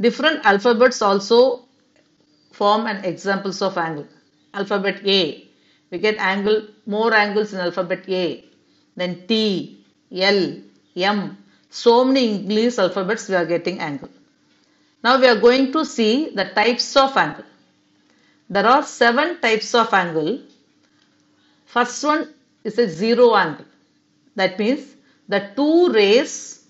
Different 0.00 0.44
alphabets 0.44 1.02
also 1.02 1.64
form 2.52 2.86
an 2.86 3.04
examples 3.04 3.62
of 3.62 3.76
angle 3.78 4.06
alphabet 4.54 5.00
A. 5.06 5.46
We 5.90 5.98
get 5.98 6.16
angle, 6.18 6.68
more 6.86 7.12
angles 7.14 7.52
in 7.52 7.60
alphabet 7.60 8.08
A. 8.08 8.44
Then 8.96 9.26
T, 9.28 9.84
L, 10.12 10.56
M. 10.96 11.38
So 11.70 12.04
many 12.04 12.34
English 12.36 12.78
alphabets 12.78 13.28
we 13.28 13.34
are 13.34 13.46
getting 13.46 13.78
angle. 13.80 14.08
Now 15.04 15.20
we 15.20 15.26
are 15.28 15.38
going 15.40 15.72
to 15.72 15.84
see 15.84 16.30
the 16.34 16.46
types 16.46 16.96
of 16.96 17.16
angle. 17.16 17.44
There 18.48 18.66
are 18.66 18.82
seven 18.82 19.40
types 19.40 19.74
of 19.74 19.92
angle. 19.92 20.40
First 21.66 22.02
one 22.04 22.34
is 22.64 22.78
a 22.78 22.88
zero 22.88 23.34
angle. 23.34 23.66
That 24.34 24.58
means 24.58 24.94
the 25.28 25.50
two 25.54 25.92
rays 25.92 26.64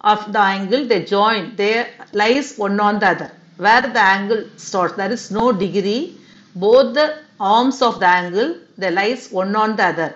of 0.00 0.32
the 0.32 0.40
angle 0.40 0.86
they 0.86 1.04
join, 1.04 1.56
they 1.56 1.88
lies 2.12 2.56
one 2.56 2.80
on 2.80 2.98
the 2.98 3.08
other. 3.08 3.32
Where 3.56 3.82
the 3.82 4.00
angle 4.00 4.48
starts, 4.56 4.94
there 4.94 5.12
is 5.12 5.30
no 5.30 5.52
degree 5.52 6.16
both 6.54 6.94
the 6.94 7.18
arms 7.38 7.82
of 7.82 8.00
the 8.00 8.06
angle 8.06 8.58
they 8.76 8.90
lies 8.90 9.30
one 9.30 9.54
on 9.54 9.76
the 9.76 9.84
other. 9.84 10.14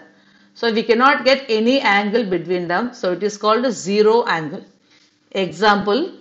So 0.55 0.73
we 0.73 0.83
cannot 0.83 1.25
get 1.25 1.45
any 1.49 1.81
angle 1.81 2.25
between 2.25 2.69
them. 2.69 2.95
So 2.95 3.13
it 3.13 3.23
is 3.23 3.37
called 3.37 3.65
a 3.65 3.73
zero 3.73 4.25
angle. 4.25 4.65
Example, 5.33 6.13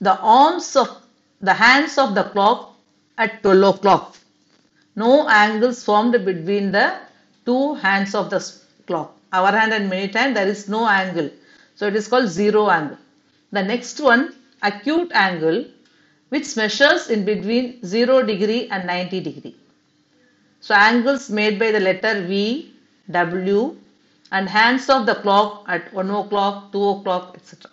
the 0.00 0.18
arms 0.20 0.76
of 0.76 0.88
the 1.40 1.52
hands 1.52 1.98
of 1.98 2.14
the 2.14 2.24
clock 2.24 2.76
at 3.16 3.42
12 3.42 3.76
o'clock. 3.76 4.16
No 5.02 5.28
angles 5.28 5.84
formed 5.84 6.12
between 6.24 6.72
the 6.72 6.86
two 7.46 7.74
hands 7.74 8.14
of 8.14 8.30
the 8.30 8.40
clock. 8.86 9.16
Hour 9.32 9.52
hand 9.52 9.72
and 9.72 9.88
minute 9.88 10.14
hand, 10.14 10.36
there 10.36 10.48
is 10.48 10.68
no 10.68 10.88
angle. 10.88 11.30
So 11.76 11.86
it 11.86 11.94
is 11.94 12.08
called 12.08 12.28
zero 12.28 12.68
angle. 12.68 12.98
The 13.52 13.62
next 13.62 14.00
one, 14.00 14.34
acute 14.62 15.12
angle, 15.12 15.64
which 16.30 16.56
measures 16.56 17.10
in 17.10 17.24
between 17.24 17.84
0 17.84 18.22
degree 18.24 18.68
and 18.68 18.86
90 18.86 19.20
degree. 19.20 19.56
So 20.60 20.74
angles 20.74 21.30
made 21.30 21.58
by 21.58 21.70
the 21.70 21.80
letter 21.80 22.22
V, 22.26 22.72
W 23.10 23.76
and 24.32 24.48
hands 24.48 24.90
of 24.90 25.06
the 25.06 25.14
clock 25.14 25.64
at 25.68 25.94
1 25.94 26.10
o'clock, 26.10 26.72
2 26.72 26.88
o'clock, 26.88 27.36
etc. 27.36 27.70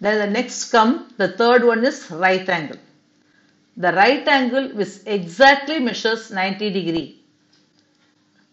Then 0.00 0.18
the 0.18 0.30
next 0.38 0.70
come, 0.70 1.08
the 1.16 1.28
third 1.28 1.64
one 1.64 1.84
is 1.84 2.10
right 2.10 2.48
angle. 2.48 2.78
The 3.78 3.92
right 3.92 4.26
angle 4.26 4.68
which 4.70 5.00
exactly 5.04 5.78
measures 5.80 6.30
90 6.30 6.70
degree. 6.70 7.20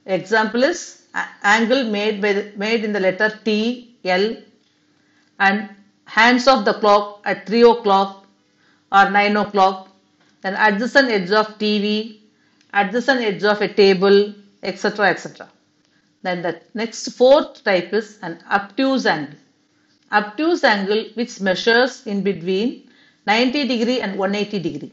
Example 0.06 0.64
is 0.64 1.04
angle 1.44 1.86
made 1.86 2.22
by 2.22 2.34
the, 2.34 2.52
made 2.58 2.84
in 2.84 2.92
the 2.92 3.00
letter 3.00 3.40
T, 3.46 3.96
L 4.04 4.36
and 5.40 5.70
hands 6.06 6.48
of 6.48 6.66
the 6.66 6.74
clock 6.74 7.22
at 7.24 7.48
3 7.48 7.62
o'clock 7.62 8.28
or 8.92 9.10
9 9.10 9.38
o'clock. 9.38 9.90
Then 10.42 10.56
adjacent 10.56 11.10
edge 11.10 11.32
of 11.32 11.58
TV, 11.58 12.20
adjacent 12.74 13.22
edge 13.22 13.44
of 13.46 13.62
a 13.62 13.74
table, 13.74 14.34
etc. 14.62 15.08
etc. 15.08 15.50
Then 16.22 16.42
the 16.42 16.62
next 16.74 17.10
fourth 17.14 17.64
type 17.64 17.94
is 17.94 18.20
an 18.22 18.40
obtuse 18.52 19.06
angle. 19.06 19.40
Obtuse 20.12 20.66
angle 20.66 21.06
which 21.14 21.40
measures 21.40 22.06
in 22.06 22.24
between 22.24 22.90
90 23.26 23.68
degree 23.70 24.02
and 24.02 24.18
180 24.18 24.60
degree. 24.60 24.92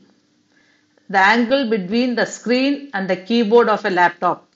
The 1.10 1.18
angle 1.18 1.68
between 1.68 2.14
the 2.14 2.24
screen 2.24 2.90
and 2.94 3.10
the 3.10 3.16
keyboard 3.16 3.68
of 3.68 3.84
a 3.84 3.90
laptop. 3.90 4.48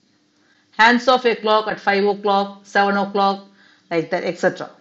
Hands 0.77 1.07
of 1.07 1.25
a 1.25 1.35
clock 1.35 1.67
at 1.67 1.79
5 1.79 2.05
o'clock, 2.05 2.61
7 2.63 2.97
o'clock, 2.97 3.45
like 3.91 4.09
that, 4.09 4.23
etc. 4.23 4.71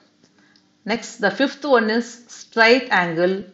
Next, 0.85 1.17
the 1.17 1.31
fifth 1.31 1.65
one 1.65 1.91
is 1.91 2.25
straight 2.29 2.89
angle 2.91 3.45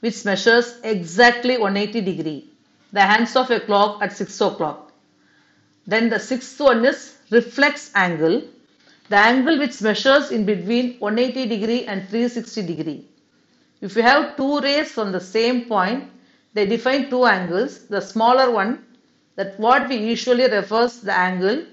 which 0.00 0.24
measures 0.24 0.78
exactly 0.82 1.56
180 1.56 2.00
degree. 2.02 2.50
The 2.92 3.00
hands 3.00 3.34
of 3.36 3.50
a 3.50 3.60
clock 3.60 4.02
at 4.02 4.16
6 4.16 4.40
o'clock. 4.40 4.88
Then 5.88 6.10
the 6.10 6.20
sixth 6.20 6.60
one 6.60 6.84
is 6.84 7.16
reflex 7.30 7.90
angle, 7.94 8.42
the 9.08 9.16
angle 9.16 9.58
which 9.58 9.80
measures 9.80 10.30
in 10.30 10.44
between 10.44 10.98
180 10.98 11.46
degree 11.48 11.86
and 11.86 12.02
360 12.02 12.62
degree. 12.66 13.08
If 13.80 13.96
you 13.96 14.02
have 14.02 14.36
two 14.36 14.60
rays 14.60 14.90
from 14.92 15.12
the 15.12 15.20
same 15.20 15.64
point, 15.64 16.10
they 16.58 16.66
define 16.66 17.08
two 17.08 17.24
angles. 17.24 17.86
The 17.86 18.00
smaller 18.00 18.50
one, 18.50 18.84
that 19.36 19.60
what 19.60 19.88
we 19.88 19.96
usually 19.96 20.48
refers 20.50 21.00
the 21.08 21.16
angle, 21.16 21.64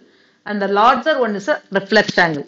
and 0.45 0.61
the 0.61 0.67
larger 0.67 1.19
one 1.19 1.35
is 1.35 1.47
a 1.47 1.59
reflex 1.71 2.19
angle. 2.19 2.45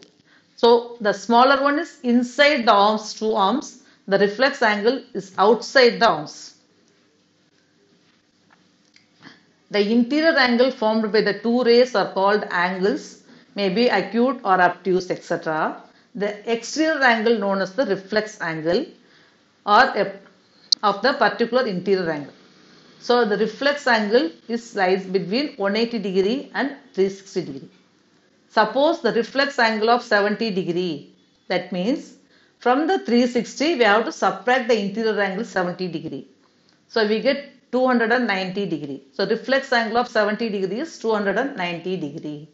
So 0.55 0.97
the 1.01 1.13
smaller 1.13 1.63
one 1.63 1.79
is 1.79 1.99
inside 2.03 2.67
the 2.67 2.73
arms, 2.73 3.15
two 3.15 3.33
arms. 3.33 3.81
The 4.07 4.19
reflex 4.19 4.61
angle 4.61 5.01
is 5.15 5.33
outside 5.39 5.99
the 5.99 6.07
arms. 6.07 6.35
The 9.71 9.81
interior 9.91 10.37
angle 10.37 10.69
formed 10.69 11.11
by 11.11 11.21
the 11.21 11.39
two 11.39 11.63
rays 11.63 11.95
are 11.95 12.13
called 12.13 12.43
angles, 12.51 13.23
may 13.55 13.69
be 13.69 13.87
acute 13.87 14.39
or 14.43 14.61
obtuse, 14.61 15.09
etc. 15.09 15.81
The 16.13 16.29
exterior 16.51 17.01
angle 17.01 17.39
known 17.39 17.61
as 17.61 17.73
the 17.73 17.87
reflex 17.87 18.39
angle 18.41 18.85
or 19.65 19.83
of 20.83 21.01
the 21.01 21.13
particular 21.13 21.65
interior 21.65 22.09
angle. 22.09 22.33
So 22.99 23.25
the 23.25 23.37
reflex 23.37 23.87
angle 23.87 24.31
is 24.47 24.75
lies 24.75 25.05
between 25.05 25.55
180 25.57 25.99
degree 25.99 26.51
and 26.53 26.75
360 26.93 27.41
degree. 27.45 27.69
Suppose 28.49 29.01
the 29.01 29.13
reflex 29.13 29.59
angle 29.59 29.89
of 29.89 30.03
70 30.03 30.51
degree. 30.51 31.13
That 31.47 31.71
means 31.71 32.15
from 32.59 32.87
the 32.87 32.99
360 32.99 33.75
we 33.75 33.83
have 33.83 34.05
to 34.05 34.11
subtract 34.11 34.67
the 34.67 34.79
interior 34.79 35.19
angle 35.21 35.45
70 35.45 35.87
degree. 35.89 36.27
So 36.87 37.07
we 37.07 37.21
get 37.21 37.71
290 37.71 38.65
degree. 38.65 39.03
So 39.13 39.27
reflex 39.27 39.71
angle 39.73 39.97
of 39.97 40.07
70 40.07 40.49
degree 40.49 40.79
is 40.79 40.97
290 40.99 41.97
degree. 41.97 42.49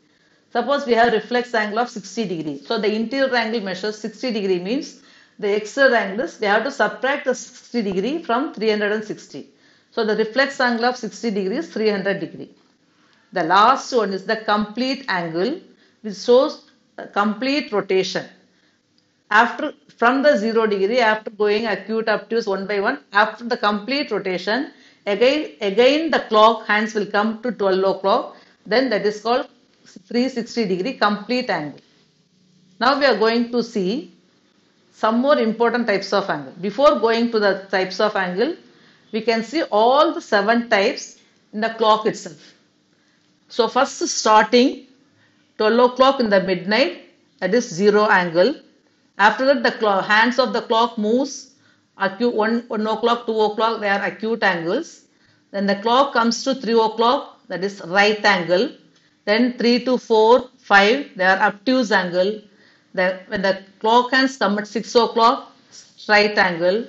Suppose 0.52 0.86
we 0.86 0.94
have 0.94 1.14
reflex 1.14 1.54
angle 1.54 1.80
of 1.80 1.90
60 1.90 2.28
degree. 2.28 2.62
So 2.66 2.80
the 2.80 2.94
interior 2.94 3.34
angle 3.36 3.62
measures 3.62 3.98
60 4.00 4.32
degree 4.32 4.60
means 4.60 5.03
the 5.40 5.50
angle 5.96 6.26
is 6.26 6.40
we 6.40 6.48
have 6.48 6.64
to 6.64 6.72
subtract 6.72 7.26
the 7.26 7.36
60 7.36 7.82
degree 7.82 8.24
from 8.24 8.54
360. 8.54 9.50
So 9.92 10.06
the 10.06 10.16
reflex 10.16 10.60
angle 10.60 10.86
of 10.86 10.98
60 10.98 11.32
degree 11.32 11.58
is 11.58 11.72
300 11.74 12.20
degree. 12.20 12.50
The 13.32 13.44
last 13.44 13.92
one 13.92 14.14
is 14.14 14.26
the 14.26 14.38
complete 14.38 15.06
angle 15.08 15.60
which 16.02 16.18
shows 16.18 16.70
complete 17.14 17.72
rotation. 17.72 18.26
After 19.32 19.74
from 19.98 20.22
the 20.22 20.38
0 20.38 20.68
degree 20.68 21.00
after 21.00 21.32
going 21.32 21.66
acute 21.68 22.08
obtuse 22.08 22.48
one 22.48 22.66
by 22.68 22.80
one 22.80 23.00
after 23.12 23.44
the 23.46 23.58
complete 23.58 24.12
rotation 24.12 24.72
again 25.06 25.52
again 25.62 26.10
the 26.12 26.20
clock 26.30 26.66
hands 26.68 26.94
will 26.94 27.06
come 27.06 27.42
to 27.44 27.52
12 27.52 27.84
o'clock 27.96 28.36
then 28.66 28.90
that 28.90 29.06
is 29.06 29.22
called 29.22 29.48
360 29.86 30.68
degree 30.68 30.94
complete 30.94 31.50
angle. 31.50 31.80
Now 32.80 33.00
we 33.00 33.06
are 33.06 33.18
going 33.18 33.52
to 33.52 33.62
see 33.64 34.13
some 34.94 35.20
more 35.20 35.38
important 35.38 35.88
types 35.88 36.14
of 36.14 36.30
angle. 36.30 36.54
Before 36.62 37.00
going 37.00 37.32
to 37.32 37.40
the 37.40 37.68
types 37.70 38.00
of 38.00 38.16
angle, 38.16 38.56
we 39.12 39.22
can 39.22 39.44
see 39.44 39.64
all 39.64 40.14
the 40.14 40.22
seven 40.22 40.70
types 40.70 41.20
in 41.52 41.62
the 41.62 41.70
clock 41.70 42.06
itself. 42.06 42.54
So 43.50 43.68
first 43.68 44.08
starting 44.08 44.88
12 45.58 45.92
o'clock 45.92 46.20
in 46.20 46.30
the 46.30 46.42
midnight, 46.42 47.10
that 47.40 47.54
is 47.54 47.68
zero 47.68 48.08
angle. 48.08 48.56
After 49.18 49.46
that, 49.46 49.64
the 49.64 49.72
clock, 49.72 50.06
hands 50.06 50.40
of 50.40 50.54
the 50.54 50.62
clock 50.62 50.98
moves 50.98 51.52
acute 51.98 52.34
1, 52.34 52.66
1 52.68 52.88
o'clock, 52.88 53.26
2 53.26 53.42
o'clock, 53.42 53.82
they 53.82 53.90
are 53.90 54.04
acute 54.04 54.42
angles. 54.44 55.06
Then 55.52 55.68
the 55.68 55.76
clock 55.76 56.14
comes 56.14 56.44
to 56.46 56.56
3 56.56 56.74
o'clock, 56.74 57.42
that 57.48 57.64
is 57.64 57.82
right 57.86 58.24
angle. 58.26 58.72
Then 59.26 59.58
3 59.58 59.86
to 59.86 59.98
4, 59.98 60.50
5, 60.58 61.10
they 61.16 61.26
are 61.26 61.38
obtuse 61.38 61.92
angle. 61.92 62.42
The, 62.94 63.20
when 63.28 63.42
the 63.42 63.64
clock 63.80 64.12
hands 64.12 64.38
come 64.38 64.58
at 64.60 64.68
6 64.68 64.96
o'clock, 64.96 65.52
right 66.08 66.38
angle. 66.38 66.86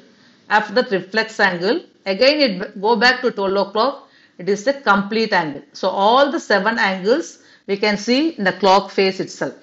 After 0.48 0.74
that, 0.74 0.90
reflex 0.90 1.40
angle. 1.40 1.80
Again, 2.06 2.40
it 2.62 2.80
go 2.80 2.96
back 2.96 3.22
to 3.22 3.30
12 3.30 3.68
o'clock, 3.68 4.08
it 4.38 4.48
is 4.48 4.64
the 4.64 4.74
complete 4.74 5.32
angle. 5.32 5.62
So, 5.72 5.88
all 5.88 6.30
the 6.30 6.40
seven 6.40 6.78
angles 6.78 7.38
we 7.66 7.76
can 7.76 7.96
see 7.96 8.30
in 8.36 8.44
the 8.44 8.52
clock 8.52 8.90
face 8.90 9.20
itself. 9.20 9.54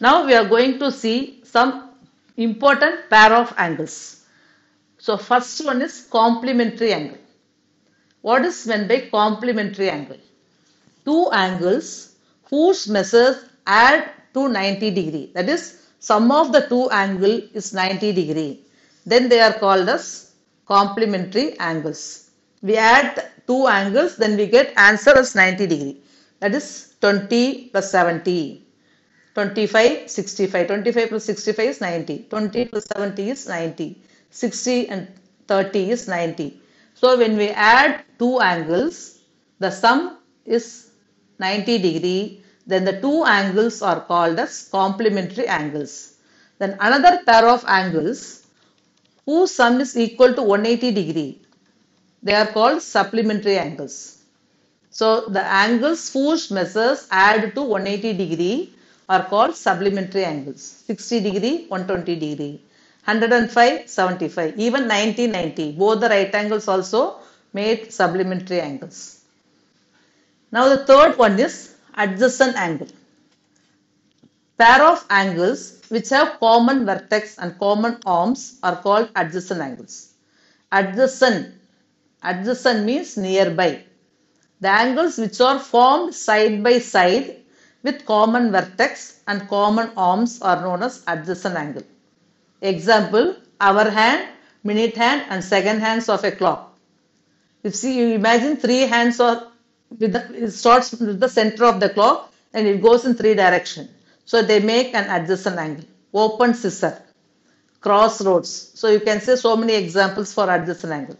Now, 0.00 0.26
we 0.26 0.34
are 0.34 0.44
going 0.44 0.78
to 0.80 0.90
see 0.92 1.40
some 1.44 1.90
important 2.36 3.08
pair 3.08 3.32
of 3.32 3.54
angles. 3.56 4.24
So, 4.98 5.16
first 5.16 5.64
one 5.64 5.80
is 5.80 6.06
complementary 6.10 6.92
angle. 6.92 7.18
What 8.20 8.44
is 8.44 8.66
meant 8.66 8.88
by 8.88 9.08
complementary 9.10 9.88
angle? 9.90 10.18
Two 11.04 11.30
angles 11.32 12.14
whose 12.50 12.88
measures 12.88 13.36
add 13.66 14.10
to 14.34 14.48
90 14.48 14.90
degree. 14.90 15.30
That 15.34 15.48
is, 15.48 15.82
sum 15.98 16.30
of 16.30 16.52
the 16.52 16.62
two 16.68 16.90
angle 16.90 17.40
is 17.54 17.72
90 17.72 18.12
degree. 18.12 18.64
Then 19.06 19.28
they 19.28 19.40
are 19.40 19.52
called 19.52 19.88
as 19.88 20.32
complementary 20.66 21.58
angles. 21.58 22.30
We 22.62 22.76
add 22.76 23.30
two 23.46 23.66
angles, 23.66 24.16
then 24.16 24.36
we 24.36 24.46
get 24.46 24.72
answer 24.76 25.16
as 25.16 25.34
90 25.34 25.66
degree. 25.66 26.02
That 26.40 26.54
is 26.54 26.94
20 27.00 27.70
plus 27.72 27.90
70. 27.90 28.62
25, 29.34 30.10
65. 30.10 30.66
25 30.66 31.08
plus 31.08 31.24
65 31.24 31.68
is 31.68 31.80
90. 31.80 32.26
20 32.30 32.64
plus 32.66 32.84
70 32.84 33.30
is 33.30 33.48
90. 33.48 34.02
60 34.30 34.88
and 34.88 35.08
30 35.48 35.90
is 35.90 36.08
90. 36.08 36.60
So 36.94 37.18
when 37.18 37.36
we 37.36 37.48
add 37.50 38.04
two 38.18 38.40
angles, 38.40 39.18
the 39.58 39.70
sum 39.70 40.18
is 40.44 40.90
90 41.38 41.78
degree. 41.78 42.41
Then 42.66 42.84
the 42.84 43.00
two 43.00 43.24
angles 43.24 43.82
are 43.82 44.00
called 44.00 44.38
as 44.38 44.68
complementary 44.70 45.46
angles. 45.48 46.14
Then 46.58 46.76
another 46.80 47.22
pair 47.24 47.48
of 47.48 47.64
angles 47.66 48.46
whose 49.26 49.54
sum 49.54 49.80
is 49.80 49.96
equal 49.96 50.34
to 50.34 50.42
180 50.42 50.92
degree. 50.92 51.42
They 52.22 52.34
are 52.34 52.46
called 52.46 52.82
supplementary 52.82 53.58
angles. 53.58 54.18
So 54.90 55.26
the 55.28 55.44
angles 55.44 56.12
whose 56.12 56.50
measures 56.50 57.08
add 57.10 57.54
to 57.54 57.62
180 57.62 58.12
degree 58.16 58.74
are 59.08 59.24
called 59.24 59.56
supplementary 59.56 60.24
angles. 60.24 60.62
60 60.86 61.20
degree, 61.20 61.66
120 61.68 62.14
degree. 62.14 62.60
105, 63.04 63.88
75, 63.90 64.58
even 64.58 64.86
90, 64.86 65.26
90. 65.26 65.72
Both 65.72 66.00
the 66.00 66.08
right 66.08 66.32
angles 66.32 66.68
also 66.68 67.16
made 67.52 67.92
supplementary 67.92 68.60
angles. 68.60 69.20
Now 70.52 70.68
the 70.68 70.86
third 70.86 71.18
one 71.18 71.38
is 71.40 71.71
adjacent 71.96 72.56
angle. 72.56 72.88
Pair 74.58 74.82
of 74.84 75.04
angles 75.10 75.82
which 75.88 76.08
have 76.10 76.40
common 76.40 76.86
vertex 76.86 77.38
and 77.38 77.58
common 77.58 77.98
arms 78.06 78.58
are 78.62 78.76
called 78.76 79.10
adjacent 79.16 79.60
angles. 79.60 80.14
adjacent. 80.72 81.54
Adjacent 82.22 82.84
means 82.84 83.16
nearby. 83.16 83.84
The 84.60 84.68
angles 84.68 85.18
which 85.18 85.40
are 85.40 85.58
formed 85.58 86.14
side 86.14 86.62
by 86.62 86.78
side 86.78 87.42
with 87.82 88.06
common 88.06 88.52
vertex 88.52 89.20
and 89.26 89.48
common 89.48 89.90
arms 89.96 90.40
are 90.42 90.60
known 90.62 90.82
as 90.82 91.02
adjacent 91.06 91.56
angle. 91.56 91.84
Example, 92.62 93.36
hour 93.60 93.90
hand, 93.90 94.28
minute 94.64 94.96
hand 94.96 95.26
and 95.30 95.44
second 95.44 95.80
hands 95.80 96.08
of 96.08 96.24
a 96.24 96.32
clock. 96.32 96.78
If 97.64 97.74
see, 97.74 97.98
you 97.98 98.14
imagine 98.14 98.56
three 98.56 98.82
hands 98.82 99.20
are 99.20 99.51
with 99.98 100.12
the, 100.12 100.44
it 100.44 100.50
starts 100.50 100.92
with 100.92 101.20
the 101.20 101.28
center 101.28 101.64
of 101.64 101.80
the 101.80 101.90
clock 101.90 102.32
and 102.52 102.66
it 102.66 102.82
goes 102.82 103.04
in 103.04 103.14
three 103.14 103.34
direction. 103.34 103.88
So 104.24 104.42
they 104.42 104.60
make 104.60 104.94
an 104.94 105.08
adjacent 105.10 105.58
angle. 105.58 105.84
Open 106.14 106.54
scissor, 106.54 107.02
crossroads. 107.80 108.72
So 108.74 108.88
you 108.88 109.00
can 109.00 109.20
say 109.20 109.36
so 109.36 109.56
many 109.56 109.74
examples 109.74 110.32
for 110.32 110.48
adjacent 110.50 110.92
angle. 110.92 111.16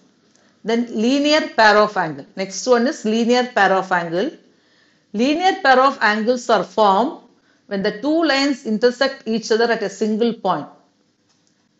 Then 0.64 0.86
linear 0.94 1.48
pair 1.48 1.76
of 1.76 1.96
angle. 1.96 2.26
Next 2.36 2.66
one 2.66 2.86
is 2.86 3.04
linear 3.04 3.44
pair 3.54 3.72
of 3.72 3.90
angle. 3.90 4.30
Linear 5.12 5.60
pair 5.62 5.80
of 5.80 5.98
angles 6.00 6.48
are 6.50 6.64
formed 6.64 7.20
when 7.66 7.82
the 7.82 8.00
two 8.00 8.24
lines 8.24 8.66
intersect 8.66 9.26
each 9.26 9.50
other 9.50 9.70
at 9.72 9.82
a 9.82 9.90
single 9.90 10.34
point. 10.34 10.68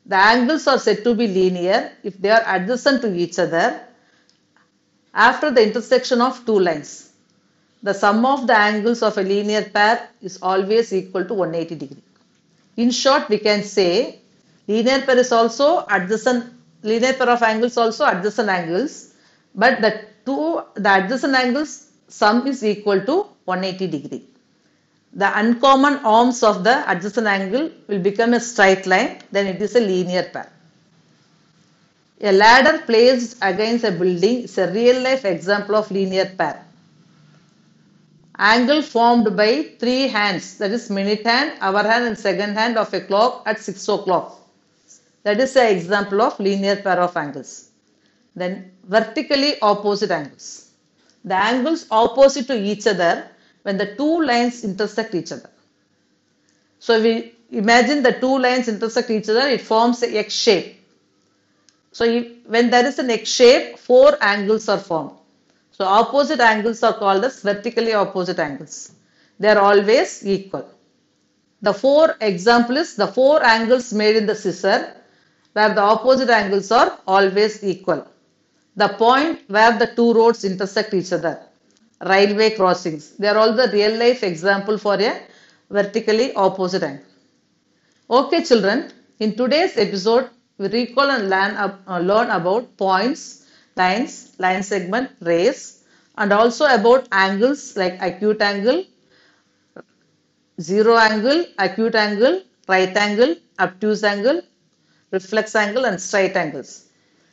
The 0.07 0.16
angles 0.16 0.66
are 0.66 0.78
said 0.78 1.05
to 1.05 1.14
be 1.14 1.28
linear 1.28 1.93
if 2.03 2.18
they 2.18 2.30
are 2.30 2.43
adjacent 2.47 3.03
to 3.03 3.14
each 3.14 3.38
other 3.38 3.80
after 5.14 5.50
the 5.50 5.62
intersection 5.62 6.20
of 6.20 6.44
two 6.46 6.58
lines. 6.58 7.10
The 7.82 7.92
sum 7.92 8.24
of 8.24 8.46
the 8.46 8.56
angles 8.56 9.02
of 9.02 9.18
a 9.18 9.22
linear 9.22 9.62
pair 9.62 10.08
is 10.22 10.38
always 10.40 10.92
equal 10.92 11.24
to 11.24 11.34
180 11.34 11.74
degree. 11.74 12.02
In 12.76 12.90
short, 12.90 13.28
we 13.28 13.38
can 13.38 13.64
say 13.64 14.20
linear 14.68 15.02
pair 15.02 15.18
is 15.18 15.32
also 15.32 15.84
adjacent, 15.90 16.52
linear 16.82 17.12
pair 17.14 17.28
of 17.28 17.42
angles 17.42 17.76
also 17.76 18.06
adjacent 18.06 18.48
angles, 18.48 19.14
but 19.54 19.80
the 19.80 20.04
two, 20.24 20.62
the 20.74 21.04
adjacent 21.04 21.34
angles 21.34 21.90
sum 22.08 22.46
is 22.46 22.64
equal 22.64 23.00
to 23.00 23.26
180 23.46 23.86
degree. 23.98 24.24
The 25.14 25.36
uncommon 25.38 25.96
arms 26.04 26.42
of 26.42 26.62
the 26.62 26.90
adjacent 26.90 27.26
angle 27.26 27.70
will 27.88 27.98
become 27.98 28.32
a 28.32 28.40
straight 28.40 28.86
line, 28.86 29.18
then 29.32 29.46
it 29.46 29.60
is 29.60 29.74
a 29.74 29.80
linear 29.80 30.22
pair. 30.22 30.51
A 32.25 32.31
ladder 32.31 32.79
placed 32.87 33.37
against 33.43 33.85
a 33.85 33.91
building 33.91 34.45
is 34.45 34.57
a 34.57 34.70
real 34.70 35.03
life 35.03 35.25
example 35.25 35.75
of 35.75 35.91
linear 35.91 36.27
pair. 36.27 36.64
Angle 38.39 38.83
formed 38.83 39.37
by 39.37 39.75
three 39.81 40.07
hands 40.07 40.57
that 40.59 40.70
is 40.70 40.89
minute 40.89 41.27
hand, 41.27 41.55
hour 41.61 41.83
hand 41.83 42.05
and 42.05 42.16
second 42.16 42.55
hand 42.55 42.79
of 42.79 42.95
a 42.95 43.01
clock 43.01 43.43
at 43.45 43.61
6 43.61 43.89
o'clock. 43.89 44.41
That 45.25 45.41
is 45.41 45.57
an 45.57 45.75
example 45.77 46.23
of 46.23 46.39
linear 46.39 46.77
pair 46.77 47.01
of 47.01 47.16
angles. 47.16 47.70
Then 48.37 48.70
vertically 48.85 49.61
opposite 49.61 50.12
angles. 50.12 50.70
The 51.25 51.35
angles 51.35 51.87
opposite 51.91 52.47
to 52.47 52.57
each 52.57 52.87
other 52.87 53.29
when 53.62 53.79
the 53.79 53.97
two 53.97 54.23
lines 54.23 54.62
intersect 54.62 55.14
each 55.16 55.33
other. 55.33 55.51
So 56.79 57.03
we 57.03 57.35
imagine 57.51 58.05
the 58.05 58.12
two 58.12 58.39
lines 58.39 58.68
intersect 58.68 59.11
each 59.11 59.29
other, 59.29 59.49
it 59.49 59.61
forms 59.61 60.03
a 60.05 60.18
X 60.18 60.35
shape. 60.35 60.82
So 61.93 62.05
if, 62.05 62.47
when 62.47 62.70
there 62.70 62.86
is 62.86 62.99
an 62.99 63.11
X 63.11 63.28
shape, 63.30 63.78
four 63.78 64.16
angles 64.20 64.68
are 64.68 64.78
formed. 64.78 65.12
So 65.70 65.84
opposite 65.84 66.40
angles 66.40 66.82
are 66.82 66.95
called 66.95 67.24
as 67.24 67.40
vertically 67.43 67.93
opposite 67.93 68.38
angles. 68.38 68.93
They 69.38 69.49
are 69.49 69.59
always 69.59 70.26
equal. 70.26 70.68
The 71.61 71.72
four 71.72 72.16
example 72.20 72.76
is 72.76 72.97
the 72.97 73.07
four 73.07 73.43
angles 73.43 73.93
made 73.93 74.16
in 74.16 74.26
the 74.26 74.34
scissor 74.34 74.95
where 75.53 75.74
the 75.74 75.80
opposite 75.80 76.30
angles 76.30 76.70
are 76.72 76.99
always 77.07 77.62
equal. 77.62 78.07
The 78.76 78.88
point 78.88 79.40
where 79.49 79.78
the 79.78 79.86
two 79.86 80.12
roads 80.14 80.45
intersect 80.45 80.95
each 80.95 81.12
other. 81.12 81.40
Railway 82.05 82.51
crossings. 82.57 83.11
They 83.12 83.28
are 83.28 83.36
all 83.36 83.53
the 83.53 83.68
real 83.68 83.97
life 83.97 84.22
example 84.22 84.78
for 84.78 84.95
a 84.95 85.22
vertically 85.70 86.32
opposite 86.34 86.82
angle. 86.82 87.05
Okay 88.11 88.43
children, 88.45 88.90
in 89.20 89.36
today's 89.36 89.76
episode 89.76 90.28
we 90.59 90.68
recall 90.68 91.11
and 91.11 91.30
learn, 91.30 91.57
uh, 91.57 91.98
learn 91.98 92.30
about 92.30 92.76
points, 92.76 93.46
lines, 93.76 94.34
line 94.38 94.62
segment, 94.62 95.11
rays 95.20 95.84
and 96.18 96.32
also 96.32 96.66
about 96.66 97.09
angles 97.12 97.76
like 97.76 97.96
acute 98.00 98.40
angle, 98.42 98.84
zero 100.61 100.96
angle, 100.96 101.44
acute 101.59 101.94
angle, 101.94 102.42
right 102.68 102.96
angle, 102.96 103.34
obtuse 103.61 104.03
angle, 104.05 104.40
reflex 105.11 105.55
angle 105.55 105.84
and 105.86 106.00
straight 106.00 106.36
angles. 106.36 106.88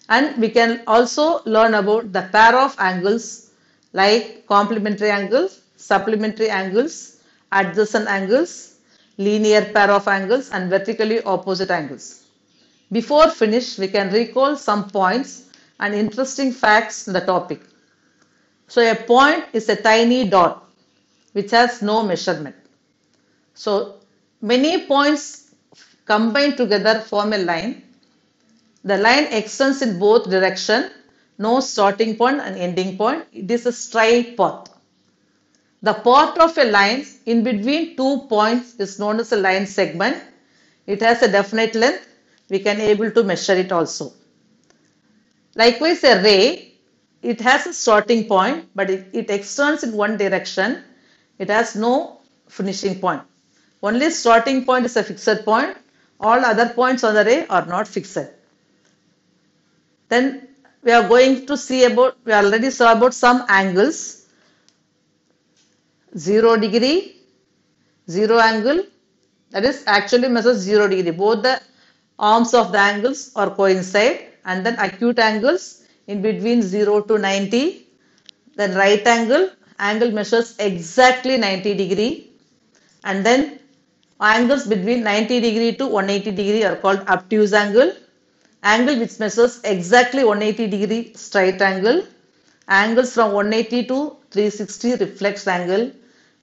And 0.09 0.37
we 0.41 0.49
can 0.49 0.83
also 0.87 1.41
learn 1.45 1.75
about 1.75 2.11
the 2.13 2.23
pair 2.31 2.55
of 2.57 2.75
angles 2.79 3.51
like 3.93 4.47
complementary 4.47 5.11
angles, 5.11 5.61
supplementary 5.77 6.49
angles, 6.49 7.21
adjacent 7.51 8.07
angles, 8.07 8.77
linear 9.17 9.65
pair 9.73 9.91
of 9.91 10.07
angles 10.07 10.49
and 10.51 10.69
vertically 10.69 11.21
opposite 11.23 11.71
angles. 11.71 12.28
Before 12.91 13.29
finish, 13.29 13.77
we 13.77 13.87
can 13.87 14.11
recall 14.11 14.55
some 14.55 14.89
points 14.89 15.45
and 15.79 15.93
interesting 15.93 16.51
facts 16.51 17.07
in 17.07 17.13
the 17.13 17.21
topic. 17.21 17.61
So 18.67 18.81
a 18.81 18.95
point 18.95 19.45
is 19.53 19.69
a 19.69 19.75
tiny 19.75 20.27
dot 20.29 20.67
which 21.33 21.51
has 21.51 21.81
no 21.81 22.03
measurement. 22.03 22.55
So 23.53 23.95
many 24.41 24.85
points 24.87 25.53
combined 26.05 26.57
together 26.57 26.99
form 27.01 27.33
a 27.33 27.37
line. 27.37 27.83
The 28.83 28.97
line 28.97 29.25
extends 29.25 29.81
in 29.81 29.99
both 29.99 30.29
direction, 30.29 30.89
no 31.37 31.59
starting 31.59 32.15
point 32.15 32.39
and 32.41 32.55
ending 32.57 32.97
point. 32.97 33.25
It 33.31 33.51
is 33.51 33.65
a 33.65 33.71
straight 33.71 34.35
path. 34.35 34.67
The 35.81 35.93
path 35.93 36.37
of 36.39 36.57
a 36.57 36.65
line 36.65 37.05
in 37.25 37.43
between 37.43 37.95
two 37.95 38.25
points 38.27 38.75
is 38.75 38.99
known 38.99 39.19
as 39.19 39.31
a 39.31 39.37
line 39.37 39.65
segment. 39.65 40.17
It 40.87 41.01
has 41.01 41.21
a 41.21 41.31
definite 41.31 41.75
length. 41.75 42.08
We 42.49 42.59
can 42.59 42.79
able 42.81 43.11
to 43.11 43.23
measure 43.23 43.53
it 43.53 43.71
also. 43.71 44.13
Likewise, 45.55 46.03
a 46.03 46.21
ray, 46.21 46.73
it 47.21 47.41
has 47.41 47.67
a 47.67 47.73
starting 47.73 48.27
point, 48.27 48.69
but 48.75 48.89
it, 48.89 49.07
it 49.13 49.29
extends 49.29 49.83
in 49.83 49.93
one 49.93 50.17
direction. 50.17 50.83
It 51.37 51.49
has 51.49 51.75
no 51.75 52.21
finishing 52.47 52.99
point. 52.99 53.21
Only 53.81 54.09
starting 54.09 54.65
point 54.65 54.85
is 54.85 54.97
a 54.97 55.03
fixed 55.03 55.45
point. 55.45 55.77
All 56.19 56.43
other 56.43 56.69
points 56.69 57.03
on 57.03 57.13
the 57.13 57.23
ray 57.23 57.45
are 57.47 57.65
not 57.65 57.87
fixed. 57.87 58.17
Then 60.09 60.47
we 60.83 60.91
are 60.91 61.07
going 61.07 61.45
to 61.45 61.55
see 61.55 61.83
about, 61.85 62.17
we 62.25 62.33
already 62.33 62.71
saw 62.71 62.93
about 62.93 63.13
some 63.13 63.45
angles. 63.47 64.27
0 66.17 66.57
degree, 66.57 67.17
0 68.09 68.39
angle, 68.39 68.83
that 69.51 69.63
is 69.63 69.83
actually 69.85 70.27
measures 70.27 70.57
0 70.57 70.87
degree. 70.87 71.11
Both 71.11 71.43
the 71.43 71.61
arms 72.19 72.53
of 72.53 72.71
the 72.71 72.77
angles 72.77 73.31
are 73.35 73.49
coincide 73.49 74.19
and 74.45 74.65
then 74.65 74.77
acute 74.79 75.19
angles 75.19 75.83
in 76.07 76.21
between 76.21 76.61
0 76.61 77.01
to 77.01 77.17
90. 77.17 77.85
Then 78.55 78.75
right 78.75 79.05
angle, 79.07 79.49
angle 79.79 80.11
measures 80.11 80.55
exactly 80.59 81.37
90 81.37 81.75
degree 81.75 82.31
and 83.03 83.25
then 83.25 83.59
angles 84.19 84.67
between 84.67 85.03
90 85.03 85.39
degree 85.39 85.75
to 85.77 85.87
180 85.87 86.31
degree 86.35 86.63
are 86.63 86.75
called 86.75 86.99
obtuse 87.07 87.53
angle. 87.53 87.93
Angle 88.63 88.99
which 88.99 89.17
measures 89.19 89.61
exactly 89.63 90.25
180 90.25 90.67
degree 90.77 91.13
straight 91.13 91.61
angle. 91.61 92.05
Angles 92.67 93.13
from 93.13 93.31
180 93.31 93.87
to 93.87 94.17
360 94.31 94.95
reflex 94.95 95.47
angle. 95.47 95.91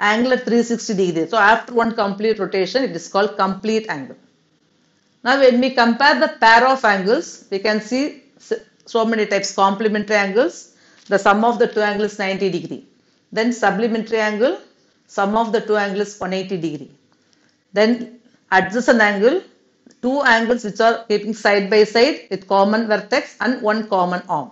Angle 0.00 0.32
at 0.32 0.44
360 0.44 0.94
degree. 0.94 1.28
So 1.28 1.36
after 1.36 1.74
one 1.74 1.94
complete 1.94 2.38
rotation 2.38 2.82
it 2.84 2.96
is 2.96 3.08
called 3.08 3.36
complete 3.36 3.86
angle. 3.90 4.16
Now 5.26 5.40
when 5.40 5.60
we 5.60 5.70
compare 5.82 6.16
the 6.24 6.30
pair 6.44 6.62
of 6.72 6.84
angles 6.94 7.26
we 7.50 7.58
can 7.68 7.80
see 7.80 8.02
so 8.94 9.04
many 9.04 9.26
types 9.26 9.52
complementary 9.54 10.18
angles. 10.26 10.54
The 11.12 11.18
sum 11.18 11.44
of 11.44 11.58
the 11.62 11.68
two 11.74 11.80
angles 11.80 12.18
90 12.18 12.50
degree. 12.56 12.82
Then 13.32 13.52
supplementary 13.52 14.20
angle 14.30 14.54
sum 15.16 15.36
of 15.36 15.52
the 15.52 15.60
two 15.60 15.76
angles 15.76 16.18
180 16.20 16.60
degree. 16.66 16.90
Then 17.72 18.20
adjacent 18.52 19.00
angle, 19.00 19.42
two 20.02 20.20
angles 20.22 20.64
which 20.64 20.80
are 20.80 21.04
keeping 21.08 21.34
side 21.34 21.68
by 21.70 21.82
side 21.84 22.26
with 22.30 22.46
common 22.46 22.86
vertex 22.86 23.36
and 23.40 23.62
one 23.62 23.88
common 23.88 24.22
arm. 24.28 24.50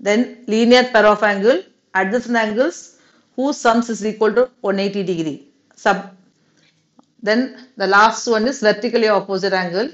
Then 0.00 0.44
linear 0.46 0.84
pair 0.84 1.06
of 1.06 1.22
angle, 1.22 1.62
adjacent 1.94 2.36
angles 2.36 2.98
whose 3.36 3.56
sums 3.56 3.88
is 3.88 4.04
equal 4.04 4.32
to 4.34 4.50
180 4.60 5.02
degree. 5.02 5.48
Sub 5.76 6.14
then 7.22 7.68
the 7.76 7.86
last 7.86 8.26
one 8.26 8.46
is 8.46 8.60
vertically 8.60 9.08
opposite 9.08 9.52
angle. 9.52 9.88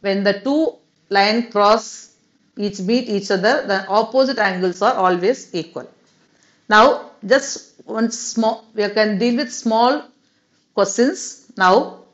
When 0.00 0.22
the 0.22 0.40
two 0.40 0.76
line 1.10 1.50
cross 1.50 2.14
each 2.56 2.80
meet 2.80 3.08
each 3.08 3.30
other, 3.30 3.66
the 3.66 3.86
opposite 3.88 4.38
angles 4.38 4.82
are 4.82 4.94
always 4.94 5.54
equal. 5.54 5.88
Now 6.68 7.10
just 7.26 7.80
one 7.84 8.10
small, 8.10 8.64
we 8.74 8.88
can 8.90 9.18
deal 9.18 9.36
with 9.36 9.52
small 9.52 10.04
questions 10.74 11.50
now. 11.56 12.06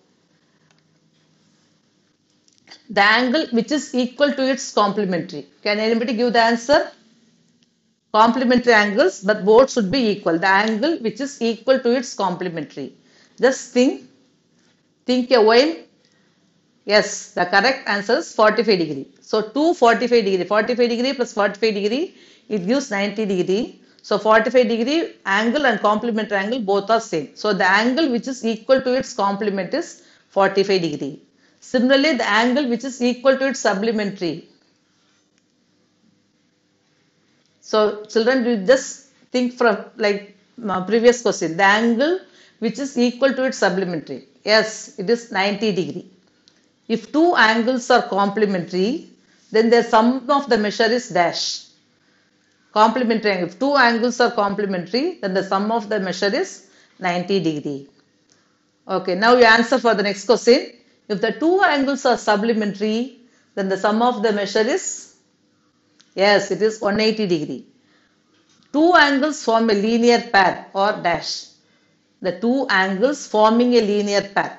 the 2.96 3.04
angle 3.18 3.44
which 3.56 3.70
is 3.72 3.94
equal 3.94 4.32
to 4.38 4.44
its 4.52 4.64
complementary. 4.72 5.46
Can 5.62 5.78
anybody 5.78 6.12
give 6.14 6.32
the 6.32 6.42
answer? 6.42 6.90
Complementary 8.12 8.74
angles, 8.74 9.20
but 9.22 9.44
both 9.44 9.72
should 9.72 9.90
be 9.90 10.02
equal. 10.10 10.38
The 10.38 10.48
angle 10.48 10.98
which 10.98 11.20
is 11.20 11.40
equal 11.40 11.78
to 11.80 11.90
its 11.98 12.12
complementary. 12.14 12.92
Just 13.40 13.72
think, 13.72 14.02
think 15.06 15.30
a 15.30 15.42
while. 15.42 15.74
Yes, 16.84 17.32
the 17.34 17.44
correct 17.44 17.88
answer 17.88 18.16
is 18.18 18.34
45 18.34 18.78
degree. 18.78 19.08
So 19.20 19.42
2 19.42 19.74
45 19.74 20.24
degree, 20.24 20.44
45 20.44 20.88
degree 20.88 21.12
plus 21.12 21.32
45 21.32 21.74
degree, 21.74 22.14
it 22.48 22.66
gives 22.66 22.90
90 22.90 23.24
degree. 23.26 23.80
So 24.02 24.18
45 24.18 24.68
degree 24.68 25.14
angle 25.24 25.64
and 25.66 25.80
complementary 25.80 26.38
angle 26.38 26.60
both 26.60 26.90
are 26.90 27.00
same. 27.00 27.28
So 27.34 27.52
the 27.52 27.68
angle 27.68 28.10
which 28.10 28.26
is 28.26 28.44
equal 28.44 28.80
to 28.82 28.94
its 28.94 29.14
complement 29.14 29.72
is 29.74 30.02
45 30.28 30.82
degree. 30.82 31.22
Similarly, 31.60 32.14
the 32.14 32.28
angle 32.28 32.68
which 32.68 32.82
is 32.84 33.00
equal 33.00 33.36
to 33.38 33.46
its 33.48 33.60
supplementary. 33.60 34.48
So 37.60 38.04
children, 38.06 38.44
you 38.44 38.66
just 38.66 39.10
think 39.30 39.54
from 39.54 39.76
like 39.96 40.36
uh, 40.68 40.84
previous 40.84 41.22
question. 41.22 41.56
The 41.56 41.64
angle 41.64 42.18
which 42.58 42.78
is 42.80 42.98
equal 42.98 43.32
to 43.34 43.44
its 43.44 43.58
supplementary. 43.58 44.26
Yes, 44.44 44.98
it 44.98 45.08
is 45.08 45.30
90 45.30 45.72
degree. 45.72 46.10
If 46.88 47.12
two 47.12 47.34
angles 47.36 47.90
are 47.90 48.02
complementary, 48.02 49.08
then 49.50 49.70
the 49.70 49.82
sum 49.82 50.28
of 50.30 50.48
the 50.48 50.58
measure 50.58 50.90
is 50.98 51.08
dash. 51.08 51.66
Complementary 52.72 53.30
angle. 53.32 53.48
If 53.48 53.58
two 53.58 53.76
angles 53.76 54.18
are 54.20 54.30
complementary, 54.30 55.18
then 55.20 55.34
the 55.34 55.44
sum 55.44 55.70
of 55.70 55.88
the 55.88 56.00
measure 56.00 56.34
is 56.34 56.68
90 56.98 57.40
degree. 57.40 57.88
Okay, 58.88 59.14
now 59.14 59.36
you 59.36 59.44
answer 59.44 59.78
for 59.78 59.94
the 59.94 60.02
next 60.02 60.24
question. 60.24 60.72
If 61.08 61.20
the 61.20 61.32
two 61.32 61.60
angles 61.62 62.04
are 62.06 62.16
supplementary, 62.16 63.18
then 63.54 63.68
the 63.68 63.76
sum 63.76 64.02
of 64.02 64.22
the 64.22 64.32
measure 64.32 64.66
is, 64.76 65.14
yes, 66.14 66.50
it 66.50 66.62
is 66.62 66.80
180 66.80 67.26
degree. 67.26 67.66
Two 68.72 68.94
angles 68.94 69.44
form 69.44 69.68
a 69.68 69.74
linear 69.74 70.20
pair 70.32 70.66
or 70.72 70.92
dash. 70.92 71.51
The 72.22 72.32
two 72.40 72.66
angles 72.70 73.26
forming 73.26 73.74
a 73.74 73.80
linear 73.80 74.22
pair. 74.22 74.58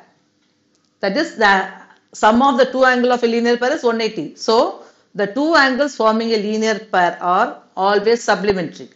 That 0.99 1.17
is 1.17 1.35
the 1.35 1.71
sum 2.13 2.41
of 2.41 2.57
the 2.57 2.65
two 2.65 2.85
angle 2.85 3.11
of 3.11 3.23
a 3.23 3.27
linear 3.27 3.57
pair 3.57 3.73
is 3.73 3.83
180. 3.83 4.35
So, 4.35 4.83
the 5.15 5.27
two 5.27 5.55
angles 5.55 5.95
forming 5.95 6.31
a 6.31 6.37
linear 6.37 6.79
pair 6.79 7.17
are 7.21 7.63
always 7.75 8.23
supplementary. 8.23 8.89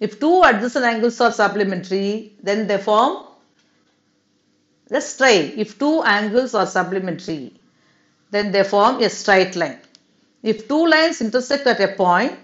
If 0.00 0.20
two 0.20 0.42
adjacent 0.42 0.84
angles 0.84 1.20
are 1.20 1.32
supplementary, 1.32 2.34
then 2.42 2.66
they 2.66 2.78
form 2.78 3.24
Let's 4.90 5.18
try. 5.18 5.52
If 5.56 5.78
two 5.78 6.02
angles 6.02 6.54
are 6.54 6.66
supplementary, 6.66 7.52
then 8.30 8.52
they 8.52 8.64
form 8.64 9.02
a 9.02 9.10
straight 9.10 9.54
line. 9.54 9.78
If 10.42 10.66
two 10.66 10.86
lines 10.86 11.20
intersect 11.20 11.66
at 11.66 11.80
a 11.80 11.88
point, 11.88 12.38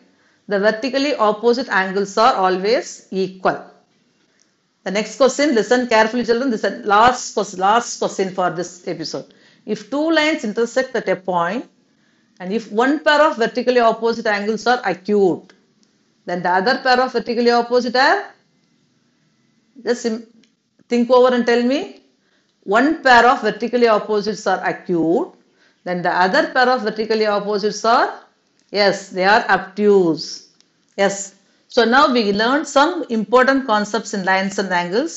the 0.46 0.60
vertically 0.60 1.14
opposite 1.14 1.68
angles 1.70 2.18
are 2.18 2.34
always 2.34 3.08
equal. 3.10 3.64
The 4.84 4.90
next 4.90 5.16
question, 5.16 5.54
listen 5.54 5.86
carefully 5.88 6.24
children, 6.24 6.50
this 6.50 6.62
is 6.62 6.84
last 6.84 7.58
last 7.58 7.98
question 7.98 8.34
for 8.34 8.50
this 8.50 8.86
episode. 8.86 9.32
If 9.64 9.90
two 9.90 10.10
lines 10.12 10.44
intersect 10.44 10.94
at 10.94 11.08
a 11.08 11.16
point 11.16 11.64
and 12.38 12.52
if 12.52 12.70
one 12.70 13.02
pair 13.02 13.22
of 13.22 13.38
vertically 13.38 13.80
opposite 13.80 14.26
angles 14.26 14.66
are 14.66 14.82
acute, 14.84 15.54
then 16.26 16.42
the 16.42 16.50
other 16.50 16.78
pair 16.82 17.00
of 17.00 17.12
vertically 17.12 17.50
opposite 17.50 17.96
are, 17.96 18.30
just 19.82 20.06
think 20.88 21.10
over 21.10 21.34
and 21.34 21.46
tell 21.46 21.62
me, 21.62 22.00
one 22.64 23.02
pair 23.02 23.26
of 23.26 23.40
vertically 23.40 23.88
opposites 23.88 24.46
are 24.46 24.62
acute, 24.66 25.32
then 25.84 26.02
the 26.02 26.10
other 26.10 26.52
pair 26.52 26.68
of 26.68 26.82
vertically 26.82 27.26
opposites 27.26 27.84
are, 27.86 28.20
yes, 28.70 29.08
they 29.10 29.24
are 29.24 29.44
obtuse. 29.48 30.50
Yes. 30.96 31.33
So 31.74 31.84
now 31.84 32.04
we 32.16 32.32
learned 32.32 32.68
some 32.68 33.04
important 33.10 33.66
concepts 33.66 34.14
in 34.14 34.24
lines 34.24 34.60
and 34.60 34.70
angles. 34.70 35.14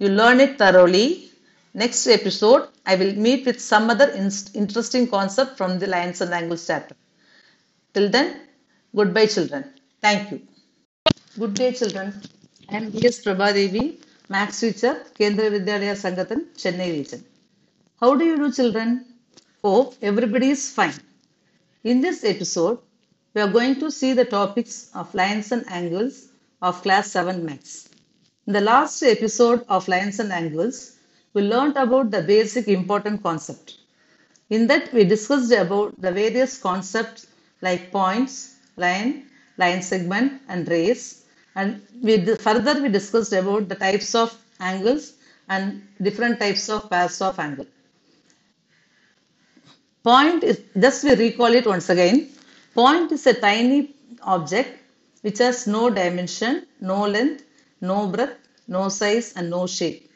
You 0.00 0.08
learn 0.08 0.40
it 0.40 0.58
thoroughly. 0.58 1.30
Next 1.74 2.04
episode, 2.08 2.62
I 2.84 2.96
will 2.96 3.14
meet 3.14 3.46
with 3.46 3.60
some 3.60 3.88
other 3.88 4.08
interesting 4.62 5.06
concept 5.06 5.56
from 5.56 5.78
the 5.78 5.86
lines 5.86 6.20
and 6.20 6.32
angles 6.34 6.66
chapter. 6.66 6.96
Till 7.94 8.08
then, 8.10 8.28
goodbye 8.96 9.26
children. 9.26 9.62
Thank 10.02 10.32
you. 10.32 10.40
Good 11.38 11.54
day 11.54 11.70
children. 11.70 12.20
I 12.68 12.78
am 12.78 12.90
V.S. 12.90 13.22
Prabhadevi 13.24 13.84
maths 14.28 14.58
teacher, 14.58 14.94
Kendriya 15.20 15.52
Vidyalaya 15.56 15.94
Sangathan, 16.04 16.46
Chennai 16.62 16.90
region. 16.98 17.24
How 18.00 18.16
do 18.16 18.24
you 18.24 18.36
do 18.36 18.50
children? 18.50 19.04
Hope 19.62 19.94
everybody 20.02 20.50
is 20.50 20.68
fine. 20.72 20.98
In 21.84 22.00
this 22.00 22.24
episode, 22.24 22.78
we 23.36 23.42
are 23.42 23.52
going 23.56 23.78
to 23.78 23.90
see 23.90 24.14
the 24.14 24.24
topics 24.24 24.90
of 24.94 25.14
lines 25.14 25.52
and 25.52 25.62
angles 25.68 26.28
of 26.62 26.80
class 26.80 27.10
7 27.10 27.44
maths. 27.44 27.90
In 28.46 28.54
the 28.54 28.62
last 28.62 29.02
episode 29.02 29.62
of 29.68 29.86
lines 29.88 30.18
and 30.20 30.32
angles, 30.32 30.96
we 31.34 31.42
learned 31.42 31.76
about 31.76 32.10
the 32.10 32.22
basic 32.22 32.66
important 32.66 33.22
concept. 33.22 33.74
In 34.48 34.66
that, 34.68 34.90
we 34.94 35.04
discussed 35.04 35.52
about 35.52 36.00
the 36.00 36.12
various 36.12 36.56
concepts 36.56 37.26
like 37.60 37.92
points, 37.92 38.54
line, 38.78 39.26
line 39.58 39.82
segment 39.82 40.40
and 40.48 40.66
rays 40.66 41.26
and 41.56 41.82
we 42.02 42.14
further 42.36 42.80
we 42.80 42.88
discussed 42.88 43.34
about 43.34 43.68
the 43.68 43.74
types 43.74 44.14
of 44.14 44.34
angles 44.60 45.12
and 45.50 45.82
different 46.00 46.40
types 46.40 46.70
of 46.70 46.88
pairs 46.88 47.20
of 47.20 47.38
angle. 47.38 47.66
Point 50.02 50.42
is, 50.42 50.62
just 50.78 51.04
we 51.04 51.14
recall 51.16 51.52
it 51.52 51.66
once 51.66 51.90
again. 51.90 52.30
Point 52.76 53.10
is 53.10 53.26
a 53.26 53.32
tiny 53.32 53.94
object 54.20 54.78
which 55.22 55.38
has 55.38 55.66
no 55.66 55.88
dimension, 55.88 56.66
no 56.80 57.06
length, 57.06 57.42
no 57.80 58.06
breadth, 58.06 58.36
no 58.68 58.90
size 58.90 59.32
and 59.34 59.48
no 59.48 59.66
shape. 59.66 60.10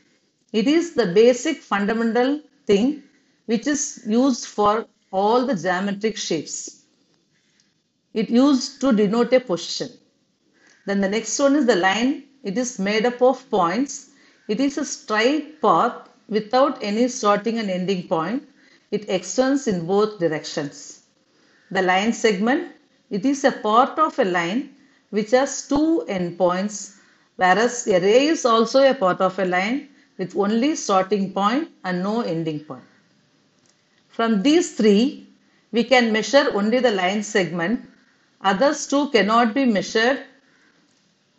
It 0.53 0.69
is 0.69 0.93
the 0.93 1.07
basic 1.07 1.63
fundamental 1.63 2.43
thing 2.67 3.03
which 3.47 3.67
is 3.67 4.03
used 4.07 4.45
for 4.45 4.87
all 5.11 5.47
the 5.47 5.55
geometric 5.55 6.19
shapes. 6.19 6.85
It 8.13 8.29
used 8.29 8.81
to 8.83 8.93
denote 8.93 9.33
a 9.33 9.41
position. 9.41 9.89
Then 10.85 11.01
the 11.01 11.09
next 11.09 11.39
one 11.39 11.57
is 11.57 11.65
the 11.65 11.77
line. 11.77 12.25
It 12.43 12.59
is 12.59 12.79
made 12.79 13.07
up 13.07 13.23
of 13.23 13.49
points. 13.49 14.11
It 14.49 14.61
is 14.61 14.77
a 14.77 14.85
straight 14.85 15.63
path 15.63 16.11
without 16.29 16.79
any 16.83 17.09
starting 17.09 17.59
and 17.59 17.71
ending 17.71 18.07
point. 18.07 18.47
It 18.91 19.09
extends 19.09 19.67
in 19.67 19.87
both 19.87 20.19
directions. 20.19 21.00
The 21.71 21.83
line 21.83 22.13
segment. 22.13 22.73
It 23.11 23.25
is 23.25 23.45
a 23.45 23.53
part 23.53 23.99
of 23.99 24.19
a 24.19 24.25
line 24.25 24.75
which 25.11 25.33
has 25.33 25.69
two 25.69 26.05
endpoints 26.09 26.97
whereas 27.37 27.87
a 27.87 27.99
ray 28.01 28.27
is 28.29 28.45
also 28.45 28.81
a 28.89 28.95
part 28.95 29.21
of 29.21 29.39
a 29.39 29.45
line 29.45 29.89
with 30.19 30.37
only 30.37 30.75
starting 30.77 31.33
point 31.33 31.69
and 31.85 32.03
no 32.03 32.21
ending 32.21 32.61
point. 32.61 32.85
From 34.09 34.43
these 34.43 34.77
three, 34.77 35.27
we 35.73 35.85
can 35.85 36.13
measure 36.13 36.51
only 36.53 36.81
the 36.81 36.91
line 36.91 37.23
segment. 37.23 37.89
Others 38.43 38.87
two 38.89 39.09
cannot 39.11 39.55
be 39.55 39.65
measured 39.65 40.25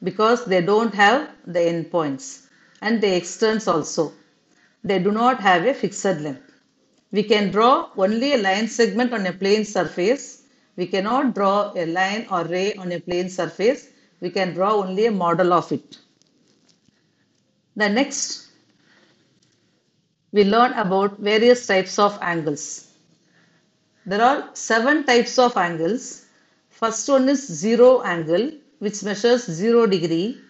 because 0.03 0.45
they 0.45 0.61
don't 0.61 0.93
have 0.95 1.29
the 1.45 1.59
endpoints 1.59 2.47
and 2.81 2.99
the 3.01 3.15
extents 3.15 3.67
also. 3.67 4.13
They 4.83 4.97
do 4.97 5.11
not 5.11 5.39
have 5.39 5.65
a 5.65 5.73
fixed 5.75 6.05
length. 6.05 6.50
We 7.11 7.23
can 7.23 7.51
draw 7.51 7.89
only 7.97 8.33
a 8.33 8.37
line 8.37 8.67
segment 8.67 9.13
on 9.13 9.25
a 9.25 9.33
plane 9.33 9.65
surface. 9.65 10.43
We 10.75 10.87
cannot 10.87 11.35
draw 11.35 11.73
a 11.75 11.85
line 11.85 12.27
or 12.31 12.43
ray 12.45 12.73
on 12.75 12.91
a 12.91 12.99
plane 12.99 13.29
surface. 13.29 13.87
We 14.21 14.29
can 14.29 14.53
draw 14.53 14.75
only 14.75 15.07
a 15.07 15.11
model 15.11 15.51
of 15.53 15.71
it. 15.71 15.97
The 17.75 17.89
next, 17.89 18.47
we 20.31 20.43
learn 20.43 20.73
about 20.73 21.19
various 21.19 21.65
types 21.67 21.99
of 21.99 22.17
angles. 22.21 22.87
There 24.05 24.21
are 24.21 24.49
seven 24.53 25.05
types 25.05 25.37
of 25.37 25.57
angles. 25.57 26.25
First 26.69 27.07
one 27.09 27.27
is 27.29 27.45
zero 27.45 28.01
angle 28.01 28.51
which 28.81 29.03
measures 29.03 29.45
0 29.45 29.85
degree. 29.85 30.41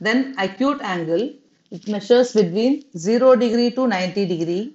Then 0.00 0.34
acute 0.38 0.80
angle, 0.80 1.32
it 1.70 1.88
measures 1.88 2.32
between 2.32 2.84
0 2.96 3.34
degree 3.36 3.70
to 3.72 3.86
90 3.88 4.26
degree. 4.26 4.74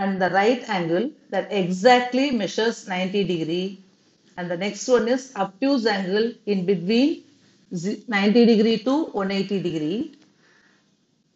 And 0.00 0.20
the 0.22 0.30
right 0.30 0.62
angle 0.76 1.10
that 1.28 1.52
exactly 1.52 2.30
measures 2.30 2.88
90 2.88 3.24
degree. 3.32 3.82
And 4.36 4.50
the 4.50 4.56
next 4.56 4.88
one 4.88 5.08
is 5.08 5.32
obtuse 5.36 5.84
angle 5.86 6.32
in 6.46 6.64
between 6.64 7.24
90 7.70 8.46
degree 8.46 8.78
to 8.78 8.94
180 9.12 9.62
degree. 9.62 10.14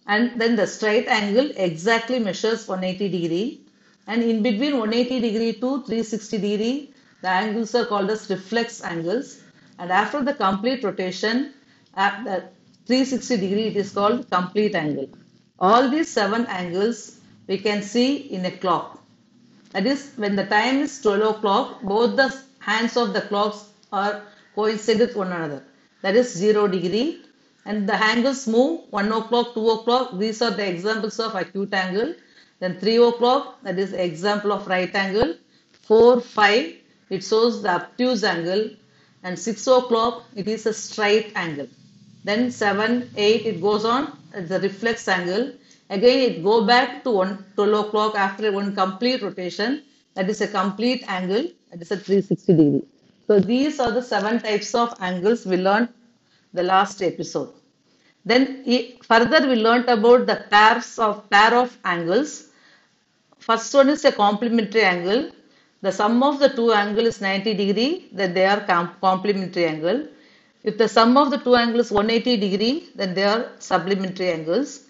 And 0.06 0.40
then 0.40 0.56
the 0.56 0.66
straight 0.66 1.08
angle 1.08 1.50
exactly 1.56 2.18
measures 2.18 2.66
180 2.66 3.10
degree. 3.18 3.60
And 4.06 4.22
in 4.22 4.42
between 4.42 4.78
180 4.78 5.20
degree 5.20 5.52
to 5.52 5.82
360 5.84 6.38
degree, 6.38 6.94
the 7.20 7.28
angles 7.28 7.74
are 7.74 7.84
called 7.84 8.10
as 8.10 8.28
reflex 8.30 8.82
angles 8.82 9.42
and 9.78 9.90
after 9.90 10.22
the 10.22 10.34
complete 10.34 10.82
rotation 10.84 11.52
at 11.94 12.24
the 12.24 12.36
360 12.86 13.36
degree 13.44 13.66
it 13.68 13.76
is 13.76 13.92
called 13.92 14.30
complete 14.30 14.74
angle. 14.74 15.08
All 15.58 15.90
these 15.90 16.08
seven 16.08 16.46
angles 16.46 17.18
we 17.46 17.58
can 17.58 17.82
see 17.82 18.16
in 18.16 18.44
a 18.44 18.50
clock. 18.50 19.02
That 19.72 19.86
is, 19.86 20.12
when 20.16 20.36
the 20.36 20.46
time 20.46 20.76
is 20.78 21.00
12 21.02 21.36
o'clock, 21.36 21.82
both 21.82 22.16
the 22.16 22.34
hands 22.60 22.96
of 22.96 23.12
the 23.12 23.22
clocks 23.22 23.68
are 23.92 24.22
coincide 24.54 25.00
with 25.00 25.16
one 25.16 25.32
another. 25.32 25.64
That 26.02 26.16
is 26.16 26.32
0 26.32 26.68
degree. 26.68 27.22
And 27.66 27.88
the 27.88 27.94
angles 27.94 28.46
move 28.46 28.82
1 28.90 29.10
o'clock, 29.10 29.54
2 29.54 29.70
o'clock. 29.70 30.18
These 30.18 30.42
are 30.42 30.50
the 30.50 30.68
examples 30.68 31.18
of 31.18 31.34
acute 31.34 31.72
angle. 31.72 32.14
Then 32.60 32.78
3 32.78 32.96
o'clock, 32.96 33.62
that 33.62 33.78
is 33.78 33.92
example 33.92 34.52
of 34.52 34.66
right 34.66 34.94
angle. 34.94 35.34
4, 35.82 36.20
5, 36.20 36.74
it 37.10 37.24
shows 37.24 37.62
the 37.62 37.70
obtuse 37.70 38.22
angle. 38.22 38.70
And 39.22 39.38
6 39.38 39.66
o'clock, 39.66 40.24
it 40.36 40.46
is 40.46 40.66
a 40.66 40.74
straight 40.74 41.32
angle. 41.34 41.68
Then 42.22 42.50
7, 42.50 43.10
8, 43.16 43.46
it 43.46 43.60
goes 43.60 43.84
on, 43.84 44.16
the 44.32 44.60
reflex 44.60 45.08
angle. 45.08 45.52
Again, 45.90 46.18
it 46.30 46.42
go 46.42 46.64
back 46.66 47.04
to 47.04 47.10
1, 47.10 47.44
12 47.56 47.86
o'clock 47.86 48.14
after 48.16 48.50
one 48.52 48.74
complete 48.74 49.22
rotation. 49.22 49.82
That 50.14 50.28
is 50.30 50.40
a 50.40 50.48
complete 50.48 51.04
angle. 51.08 51.48
That 51.70 51.82
is 51.82 51.90
a 51.90 51.96
360 51.96 52.52
degree. 52.52 52.82
So 53.26 53.40
these 53.40 53.80
are 53.80 53.90
the 53.90 54.02
seven 54.02 54.40
types 54.40 54.74
of 54.74 54.94
angles 55.00 55.46
we 55.46 55.56
learned 55.56 55.88
the 56.52 56.62
last 56.62 57.02
episode. 57.02 57.52
Then 58.24 58.64
further 59.02 59.46
we 59.48 59.56
learnt 59.56 59.88
about 59.88 60.26
the 60.26 60.44
pairs 60.50 60.98
of 60.98 61.28
pair 61.30 61.54
of 61.54 61.76
angles. 61.84 62.48
First 63.38 63.74
one 63.74 63.90
is 63.90 64.04
a 64.04 64.12
complementary 64.12 64.82
angle. 64.82 65.30
The 65.82 65.92
sum 65.92 66.22
of 66.22 66.38
the 66.38 66.48
two 66.48 66.72
angles 66.72 67.16
is 67.16 67.20
90 67.20 67.54
degree, 67.54 68.08
then 68.12 68.32
they 68.32 68.46
are 68.46 68.60
com- 68.60 68.94
complementary 69.02 69.66
angle. 69.66 70.06
If 70.62 70.78
the 70.78 70.88
sum 70.88 71.18
of 71.18 71.30
the 71.30 71.36
two 71.36 71.56
angles 71.56 71.86
is 71.86 71.92
180 71.92 72.36
degree, 72.38 72.88
then 72.94 73.12
they 73.12 73.24
are 73.24 73.50
supplementary 73.58 74.30
angles. 74.30 74.84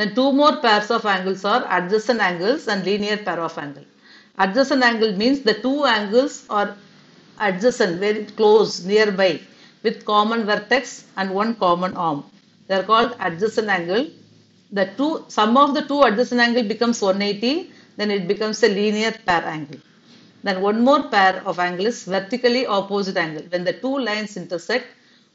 Then 0.00 0.14
two 0.14 0.32
more 0.32 0.56
pairs 0.56 0.90
of 0.90 1.04
angles 1.04 1.44
are 1.44 1.62
adjacent 1.76 2.20
angles 2.20 2.68
and 2.68 2.82
linear 2.86 3.18
pair 3.18 3.38
of 3.38 3.58
angle. 3.58 3.84
Adjacent 4.38 4.82
angle 4.82 5.12
means 5.12 5.40
the 5.40 5.52
two 5.52 5.84
angles 5.84 6.46
are 6.48 6.74
adjacent, 7.38 8.00
very 8.00 8.24
close, 8.24 8.82
nearby, 8.82 9.38
with 9.82 10.06
common 10.06 10.46
vertex 10.46 11.04
and 11.18 11.34
one 11.34 11.54
common 11.54 11.94
arm. 11.98 12.24
They 12.66 12.76
are 12.76 12.82
called 12.82 13.14
adjacent 13.20 13.68
angle. 13.68 14.06
The 14.72 14.86
two 14.96 15.26
sum 15.28 15.58
of 15.58 15.74
the 15.74 15.82
two 15.82 16.00
adjacent 16.02 16.40
angle 16.40 16.62
becomes 16.62 17.02
180, 17.02 17.70
then 17.98 18.10
it 18.10 18.26
becomes 18.26 18.62
a 18.62 18.68
linear 18.68 19.12
pair 19.26 19.44
angle. 19.44 19.80
Then 20.42 20.62
one 20.62 20.80
more 20.82 21.02
pair 21.10 21.42
of 21.44 21.58
angles 21.58 22.04
vertically 22.04 22.64
opposite 22.64 23.18
angle. 23.18 23.42
When 23.50 23.64
the 23.64 23.74
two 23.74 23.98
lines 23.98 24.38
intersect, 24.38 24.86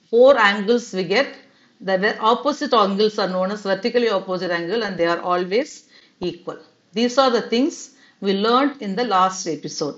four 0.10 0.40
angles 0.40 0.92
we 0.92 1.04
get. 1.04 1.36
The 1.82 2.18
opposite 2.20 2.74
angles 2.74 3.20
are 3.20 3.28
known 3.28 3.52
as 3.52 3.62
vertically 3.64 4.10
opposite 4.10 4.52
angle 4.52 4.84
and 4.84 4.98
they 4.98 5.06
are 5.06 5.20
always 5.20 5.88
equal. 6.20 6.58
These 6.94 7.18
are 7.18 7.30
the 7.30 7.42
things 7.42 7.92
we 8.22 8.34
learned 8.34 8.82
in 8.82 8.96
the 8.96 9.04
last 9.04 9.46
episode. 9.48 9.96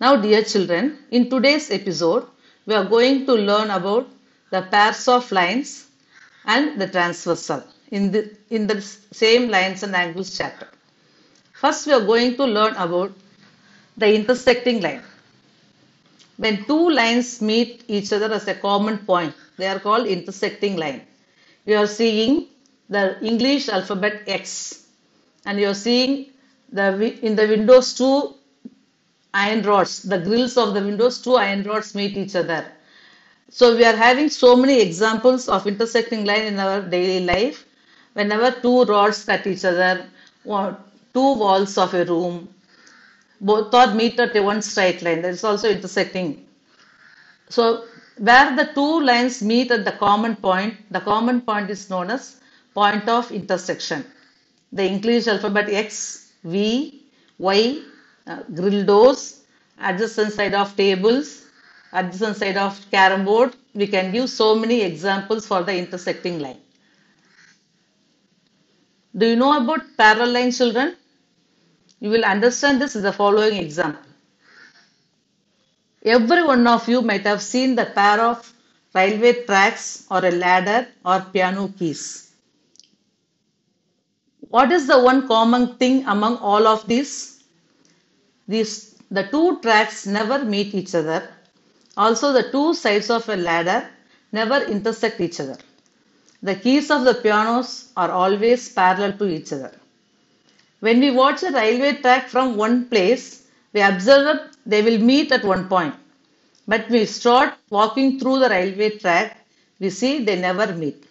Now 0.00 0.16
dear 0.16 0.42
children, 0.42 0.98
in 1.10 1.30
today's 1.30 1.70
episode, 1.70 2.26
we 2.66 2.74
are 2.74 2.84
going 2.84 3.26
to 3.26 3.34
learn 3.34 3.70
about 3.70 4.08
the 4.50 4.62
pairs 4.62 5.08
of 5.08 5.30
lines 5.32 5.86
and 6.44 6.80
the 6.80 6.86
transversal 6.86 7.62
in 7.90 8.12
the, 8.12 8.30
in 8.50 8.66
the 8.66 8.80
same 8.80 9.48
lines 9.48 9.82
and 9.82 9.94
angles 9.94 10.36
chapter. 10.36 10.68
First, 11.52 11.86
we 11.86 11.92
are 11.92 12.04
going 12.04 12.36
to 12.36 12.44
learn 12.44 12.74
about 12.76 13.12
the 13.96 14.14
intersecting 14.14 14.80
line. 14.80 15.02
When 16.36 16.64
two 16.66 16.90
lines 16.90 17.42
meet 17.42 17.84
each 17.88 18.12
other 18.12 18.32
as 18.32 18.46
a 18.46 18.54
common 18.54 18.98
point, 18.98 19.34
they 19.58 19.66
are 19.66 19.78
called 19.80 20.06
intersecting 20.06 20.76
line. 20.76 21.02
You 21.66 21.76
are 21.76 21.86
seeing 21.86 22.48
the 22.88 23.22
English 23.24 23.68
alphabet 23.68 24.22
X 24.26 24.86
and 25.44 25.60
you 25.60 25.68
are 25.68 25.74
seeing 25.74 26.26
the 26.72 27.18
in 27.26 27.36
the 27.36 27.46
windows 27.46 27.94
two 27.94 28.34
iron 29.34 29.62
rods, 29.62 30.02
the 30.02 30.18
grills 30.18 30.56
of 30.56 30.74
the 30.74 30.80
windows, 30.80 31.20
two 31.20 31.36
iron 31.36 31.62
rods 31.64 31.94
meet 31.94 32.16
each 32.16 32.34
other. 32.36 32.72
So 33.50 33.76
we 33.76 33.84
are 33.84 33.96
having 33.96 34.28
so 34.30 34.56
many 34.56 34.80
examples 34.80 35.48
of 35.48 35.66
intersecting 35.66 36.24
line 36.24 36.42
in 36.44 36.58
our 36.58 36.82
daily 36.82 37.24
life. 37.24 37.64
Whenever 38.14 38.50
two 38.60 38.84
rods 38.84 39.24
cut 39.24 39.46
each 39.46 39.64
other, 39.64 40.06
or 40.44 40.76
two 41.14 41.34
walls 41.34 41.78
of 41.78 41.94
a 41.94 42.04
room, 42.04 42.48
both 43.40 43.72
are 43.74 43.94
meet 43.94 44.18
at 44.20 44.34
one 44.42 44.60
straight 44.62 45.02
line. 45.02 45.22
That 45.22 45.30
is 45.34 45.44
also 45.44 45.70
intersecting. 45.70 46.46
So 47.48 47.84
where 48.18 48.54
the 48.56 48.66
two 48.74 49.00
lines 49.00 49.42
meet 49.42 49.70
at 49.70 49.84
the 49.84 49.92
common 49.92 50.36
point, 50.36 50.74
the 50.90 51.00
common 51.00 51.40
point 51.40 51.70
is 51.70 51.88
known 51.90 52.10
as 52.10 52.40
point 52.74 53.08
of 53.08 53.30
intersection. 53.32 54.04
The 54.72 54.84
English 54.84 55.26
alphabet 55.26 55.68
X, 55.70 56.32
V, 56.44 57.04
Y, 57.38 57.82
uh, 58.26 58.42
grill 58.54 58.84
doors, 58.84 59.44
adjacent 59.80 60.32
side 60.32 60.54
of 60.54 60.76
tables, 60.76 61.46
adjacent 61.92 62.36
side 62.36 62.56
of 62.56 62.78
carom 62.90 63.24
board. 63.24 63.54
We 63.74 63.86
can 63.86 64.12
give 64.12 64.28
so 64.28 64.54
many 64.54 64.82
examples 64.82 65.46
for 65.46 65.62
the 65.62 65.76
intersecting 65.76 66.40
line. 66.40 66.58
Do 69.16 69.26
you 69.26 69.36
know 69.36 69.56
about 69.62 69.80
parallel 69.96 70.32
line 70.32 70.52
children? 70.52 70.96
You 72.00 72.10
will 72.10 72.24
understand 72.24 72.80
this 72.80 72.94
in 72.94 73.02
the 73.02 73.12
following 73.12 73.56
example. 73.56 74.07
Every 76.08 76.42
one 76.42 76.66
of 76.66 76.88
you 76.88 77.02
might 77.02 77.26
have 77.26 77.42
seen 77.42 77.74
the 77.74 77.84
pair 77.84 78.18
of 78.20 78.52
railway 78.94 79.44
tracks 79.44 80.06
or 80.10 80.24
a 80.24 80.30
ladder 80.30 80.88
or 81.04 81.20
piano 81.32 81.68
keys. 81.78 82.32
What 84.48 84.72
is 84.72 84.86
the 84.86 84.98
one 84.98 85.28
common 85.28 85.76
thing 85.76 86.06
among 86.06 86.36
all 86.38 86.66
of 86.66 86.86
these? 86.88 87.44
These 88.46 88.94
the 89.10 89.24
two 89.24 89.60
tracks 89.60 90.06
never 90.06 90.44
meet 90.44 90.74
each 90.74 90.94
other. 90.94 91.28
Also, 91.96 92.32
the 92.32 92.50
two 92.52 92.72
sides 92.74 93.10
of 93.10 93.28
a 93.28 93.36
ladder 93.36 93.88
never 94.32 94.62
intersect 94.64 95.20
each 95.20 95.40
other. 95.40 95.58
The 96.42 96.54
keys 96.54 96.90
of 96.90 97.04
the 97.04 97.14
pianos 97.14 97.90
are 97.96 98.10
always 98.10 98.68
parallel 98.68 99.18
to 99.18 99.26
each 99.26 99.52
other. 99.52 99.72
When 100.80 101.00
we 101.00 101.10
watch 101.10 101.42
a 101.42 101.50
railway 101.50 101.94
track 102.00 102.28
from 102.28 102.56
one 102.56 102.88
place, 102.88 103.46
we 103.74 103.80
observe 103.82 104.56
they 104.68 104.82
will 104.82 104.98
meet 104.98 105.32
at 105.32 105.44
one 105.44 105.66
point. 105.68 105.94
But 106.68 106.88
we 106.90 107.06
start 107.06 107.54
walking 107.70 108.20
through 108.20 108.38
the 108.40 108.50
railway 108.50 108.90
track, 108.98 109.44
we 109.80 109.90
see 109.90 110.22
they 110.22 110.38
never 110.38 110.72
meet. 110.74 111.04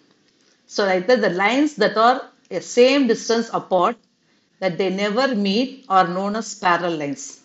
So 0.66 0.86
either 0.86 1.16
the 1.16 1.30
lines 1.30 1.74
that 1.76 1.96
are 1.96 2.30
a 2.50 2.60
same 2.60 3.08
distance 3.08 3.50
apart 3.52 3.96
that 4.60 4.78
they 4.78 4.90
never 4.90 5.34
meet 5.34 5.84
are 5.88 6.06
known 6.06 6.36
as 6.36 6.54
parallel 6.54 6.98
lines. 6.98 7.40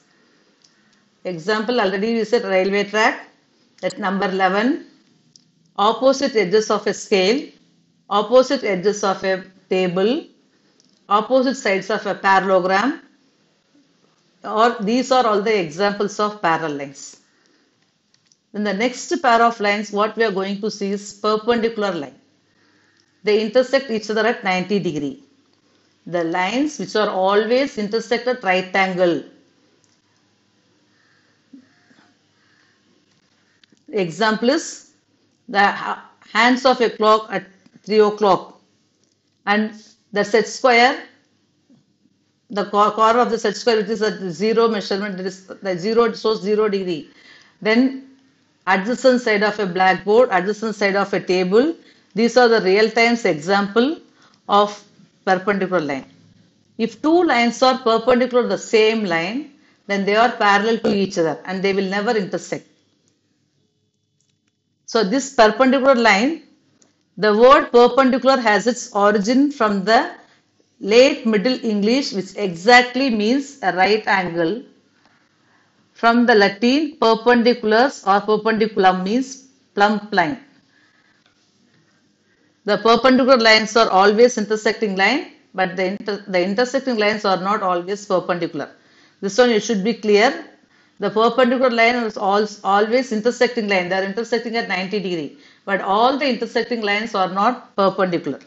Example 1.25 1.79
already 1.79 2.13
we 2.13 2.23
said 2.25 2.43
railway 2.43 2.83
track 2.83 3.27
at 3.81 3.97
number 3.97 4.29
11 4.29 4.85
opposite 5.77 6.35
edges 6.35 6.69
of 6.69 6.85
a 6.85 6.93
scale, 6.93 7.49
opposite 8.09 8.63
edges 8.63 9.03
of 9.03 9.23
a 9.23 9.43
table, 9.69 10.25
opposite 11.09 11.55
sides 11.55 11.89
of 11.89 12.05
a 12.05 12.15
parallelogram 12.15 13.02
or 14.43 14.75
these 14.81 15.11
are 15.11 15.25
all 15.25 15.41
the 15.41 15.59
examples 15.59 16.19
of 16.19 16.41
parallel 16.41 16.77
lines. 16.77 17.17
Then 18.51 18.63
the 18.63 18.73
next 18.73 19.15
pair 19.21 19.41
of 19.41 19.59
lines 19.59 19.91
what 19.91 20.15
we 20.15 20.23
are 20.23 20.31
going 20.31 20.61
to 20.61 20.69
see 20.69 20.91
is 20.91 21.13
perpendicular 21.13 21.93
line. 21.93 22.19
They 23.23 23.41
intersect 23.41 23.89
each 23.89 24.09
other 24.09 24.27
at 24.27 24.43
90 24.43 24.79
degree. 24.79 25.23
The 26.05 26.23
lines 26.25 26.77
which 26.79 26.95
are 26.95 27.09
always 27.09 27.77
intersect 27.77 28.27
at 28.27 28.43
right 28.43 28.75
angle. 28.75 29.23
Example 33.89 34.49
is 34.49 34.91
the 35.47 35.97
hands 36.31 36.65
of 36.65 36.81
a 36.81 36.89
clock 36.89 37.27
at 37.31 37.45
3 37.85 37.99
o'clock 37.99 38.61
and 39.45 39.73
the 40.11 40.23
set 40.23 40.47
square 40.47 41.03
the 42.49 42.65
corner 42.65 43.19
of 43.19 43.29
the 43.31 43.37
set 43.37 43.55
square 43.55 43.77
which 43.77 43.89
is 43.89 44.01
at 44.01 44.19
zero 44.31 44.67
measurement 44.67 45.17
that 45.17 45.25
is 45.25 45.47
the 45.47 45.77
zero 45.77 46.11
shows 46.13 46.41
zero 46.41 46.67
degree. 46.69 47.09
Then 47.61 48.09
adjacent 48.67 49.21
side 49.21 49.43
of 49.43 49.59
a 49.59 49.65
blackboard 49.65 50.29
adjacent 50.31 50.75
side 50.75 50.95
of 50.95 51.13
a 51.13 51.19
table 51.19 51.75
these 52.15 52.37
are 52.37 52.47
the 52.47 52.61
real 52.61 52.89
times 52.91 53.25
example 53.25 53.99
of 54.47 54.83
perpendicular 55.25 55.81
line. 55.81 56.05
If 56.77 57.01
two 57.01 57.23
lines 57.23 57.61
are 57.61 57.77
perpendicular 57.79 58.43
to 58.43 58.49
the 58.49 58.57
same 58.57 59.05
line 59.05 59.51
then 59.87 60.05
they 60.05 60.15
are 60.15 60.31
parallel 60.31 60.77
to 60.79 60.93
each 60.93 61.17
other 61.17 61.39
and 61.45 61.63
they 61.63 61.73
will 61.73 61.89
never 61.89 62.11
intersect. 62.11 62.67
So 64.85 65.03
this 65.03 65.33
perpendicular 65.33 65.95
line 65.95 66.43
the 67.17 67.35
word 67.35 67.71
perpendicular 67.71 68.37
has 68.37 68.65
its 68.65 68.91
origin 68.93 69.51
from 69.51 69.83
the 69.83 70.15
late 70.91 71.25
Middle 71.25 71.57
English 71.71 72.11
which 72.13 72.31
exactly 72.35 73.09
means 73.09 73.57
a 73.63 73.71
right 73.73 74.05
angle. 74.05 74.61
From 75.93 76.25
the 76.25 76.35
Latin 76.35 76.97
perpendicularis 77.01 78.05
or 78.05 78.19
perpendiculum 78.29 79.03
means 79.03 79.47
plumb 79.75 80.09
line. 80.11 80.37
The 82.65 82.77
perpendicular 82.77 83.37
lines 83.37 83.75
are 83.77 83.89
always 83.89 84.37
intersecting 84.37 84.95
line 84.97 85.31
but 85.53 85.75
the, 85.77 85.85
inter 85.85 86.23
the 86.27 86.41
intersecting 86.43 86.97
lines 86.97 87.23
are 87.25 87.39
not 87.49 87.61
always 87.63 88.05
perpendicular. 88.05 88.69
This 89.21 89.37
one 89.37 89.51
you 89.51 89.59
should 89.61 89.83
be 89.83 89.93
clear. 89.93 90.29
The 90.99 91.09
perpendicular 91.09 91.69
line 91.71 91.95
is 91.95 92.17
always 92.17 93.11
intersecting 93.11 93.67
line. 93.69 93.89
They 93.89 93.95
are 94.01 94.03
intersecting 94.03 94.55
at 94.57 94.67
90 94.67 94.99
degree. 94.99 95.37
But 95.65 95.81
all 95.81 96.17
the 96.17 96.27
intersecting 96.27 96.81
lines 96.81 97.15
are 97.15 97.29
not 97.29 97.75
perpendicular. 97.75 98.39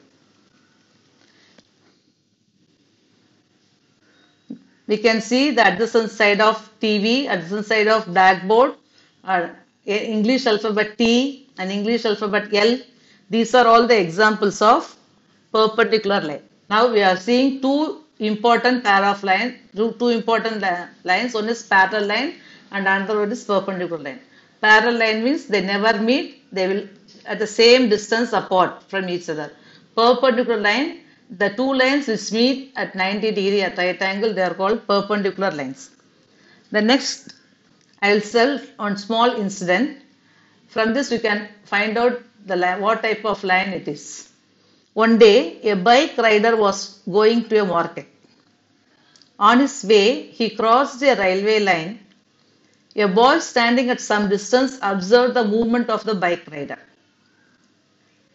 We 4.86 4.96
can 4.96 5.20
see 5.20 5.50
the 5.50 5.66
adjacent 5.66 6.10
side 6.10 6.40
of 6.40 6.56
TV, 6.80 7.28
adjacent 7.28 7.66
uh, 7.66 7.68
side 7.70 7.88
of 7.88 8.06
blackboard, 8.06 8.74
or 9.24 9.50
uh, 9.88 9.90
English 9.90 10.46
alphabet 10.46 10.96
T 10.96 11.48
and 11.58 11.70
English 11.70 12.04
alphabet 12.04 12.52
L. 12.54 12.78
These 13.28 13.54
are 13.54 13.66
all 13.66 13.86
the 13.86 13.98
examples 13.98 14.62
of 14.62 14.96
perpendicular 15.52 16.20
line. 16.20 16.42
Now 16.70 16.92
we 16.92 17.02
are 17.02 17.16
seeing 17.16 17.60
two 17.60 18.02
important 18.18 18.84
pair 18.84 19.04
of 19.04 19.22
lines, 19.24 19.54
two 19.74 20.08
important 20.08 20.60
lines. 21.04 21.34
One 21.34 21.48
is 21.48 21.62
parallel 21.64 22.06
line 22.06 22.34
and 22.70 22.86
another 22.86 23.20
one 23.20 23.32
is 23.32 23.44
perpendicular 23.44 24.02
line. 24.02 24.20
Parallel 24.60 24.98
line 24.98 25.24
means 25.24 25.46
they 25.46 25.62
never 25.62 26.00
meet, 26.00 26.44
they 26.52 26.66
will 26.68 26.88
at 27.26 27.38
the 27.38 27.46
same 27.46 27.88
distance 27.88 28.32
apart 28.32 28.82
from 28.84 29.08
each 29.08 29.28
other. 29.28 29.50
Perpendicular 29.96 30.60
line, 30.60 31.00
the 31.30 31.50
two 31.50 31.72
lines 31.74 32.06
which 32.08 32.32
meet 32.32 32.72
at 32.76 32.94
90 32.94 33.30
degree 33.32 33.62
at 33.62 33.76
right 33.78 34.00
angle, 34.02 34.32
they 34.34 34.42
are 34.42 34.54
called 34.54 34.86
perpendicular 34.86 35.50
lines. 35.50 35.90
The 36.70 36.82
next 36.82 37.34
I 38.02 38.14
will 38.14 38.20
tell 38.20 38.60
on 38.78 38.96
small 38.96 39.30
incident. 39.30 39.98
From 40.68 40.94
this 40.94 41.10
we 41.10 41.18
can 41.18 41.48
find 41.64 41.96
out 41.98 42.22
the 42.44 42.56
li- 42.56 42.80
what 42.80 43.02
type 43.02 43.24
of 43.24 43.42
line 43.44 43.70
it 43.70 43.88
is. 43.88 44.28
One 44.94 45.18
day 45.18 45.60
a 45.62 45.74
bike 45.76 46.16
rider 46.18 46.56
was 46.56 47.00
going 47.10 47.48
to 47.48 47.58
a 47.62 47.64
market. 47.64 48.06
On 49.38 49.60
his 49.60 49.84
way 49.84 50.22
he 50.30 50.50
crossed 50.50 51.02
a 51.02 51.14
railway 51.14 51.60
line. 51.60 51.98
A 52.96 53.06
boy 53.08 53.38
standing 53.40 53.90
at 53.90 54.00
some 54.00 54.28
distance 54.28 54.78
observed 54.82 55.34
the 55.34 55.44
movement 55.44 55.90
of 55.90 56.04
the 56.04 56.14
bike 56.14 56.44
rider. 56.50 56.78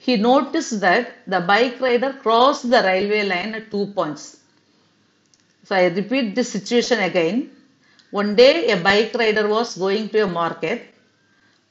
He 0.05 0.17
noticed 0.17 0.79
that 0.79 1.09
the 1.27 1.41
bike 1.41 1.79
rider 1.79 2.11
crossed 2.13 2.69
the 2.73 2.81
railway 2.81 3.23
line 3.31 3.53
at 3.53 3.69
two 3.69 3.85
points. 3.97 4.37
So 5.65 5.75
I 5.75 5.85
repeat 5.99 6.33
this 6.33 6.51
situation 6.51 6.99
again. 6.99 7.51
One 8.09 8.35
day 8.35 8.71
a 8.71 8.77
bike 8.77 9.13
rider 9.13 9.47
was 9.47 9.77
going 9.77 10.09
to 10.09 10.23
a 10.23 10.27
market. 10.27 10.81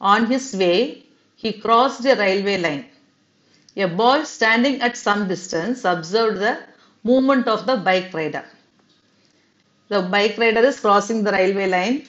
On 0.01 0.27
his 0.27 0.55
way, 0.55 1.05
he 1.35 1.53
crossed 1.55 2.05
a 2.05 2.15
railway 2.15 2.57
line. 2.59 2.87
A 3.77 3.89
boy 3.89 4.23
standing 4.23 4.81
at 4.81 4.97
some 4.97 5.27
distance 5.27 5.85
observed 5.85 6.39
the 6.39 6.59
movement 7.03 7.49
of 7.49 7.67
the 7.67 7.79
bike 7.79 8.15
rider. 8.15 8.45
The 9.89 10.03
bike 10.03 10.39
rider 10.39 10.61
is 10.61 10.79
crossing 10.79 11.25
the 11.25 11.33
railway 11.33 11.69
line. 11.69 12.07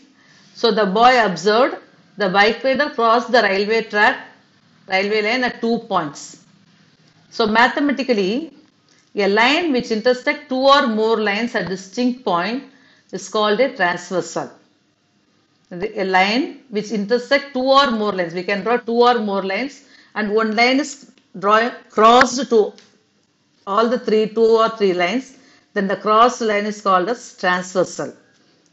So 0.54 0.72
the 0.72 0.86
boy 0.86 1.14
observed 1.26 1.78
the 2.18 2.30
bike 2.30 2.64
rider 2.64 2.92
crossed 2.92 3.32
the 3.32 3.42
railway 3.42 3.82
track, 3.84 4.28
railway 4.92 5.22
line 5.22 5.44
at 5.44 5.62
two 5.62 5.80
points. 5.92 6.22
So 7.30 7.48
mathematically, 7.48 8.54
a 9.16 9.28
line 9.28 9.72
which 9.72 9.92
intersect 9.92 10.50
two 10.50 10.64
or 10.76 10.88
more 10.88 11.18
lines 11.20 11.56
at 11.56 11.68
distinct 11.70 12.24
point 12.24 12.64
is 13.12 13.28
called 13.30 13.60
a 13.60 13.76
transversal. 13.76 14.50
The- 15.70 16.02
A 16.02 16.06
line 16.18 16.44
which 16.70 16.92
intersect 16.92 17.54
two 17.54 17.68
or 17.80 17.92
more 17.92 18.14
lines. 18.14 18.34
We 18.34 18.44
can 18.44 18.62
draw 18.64 18.78
two 18.78 19.02
or 19.10 19.20
more 19.20 19.44
lines 19.44 19.84
and 20.16 20.34
one 20.34 20.56
line 20.56 20.80
is 20.80 21.12
draw 21.40 21.70
crossed 21.90 22.50
to 22.50 22.74
all 23.66 23.88
the 23.88 24.00
three, 24.00 24.28
two 24.38 24.50
or 24.64 24.70
three 24.78 24.94
lines. 24.94 25.38
Then 25.74 25.88
the 25.88 25.96
crossed 25.96 26.42
line 26.42 26.66
is 26.66 26.82
called 26.82 27.08
as 27.10 27.38
transversal. 27.38 28.14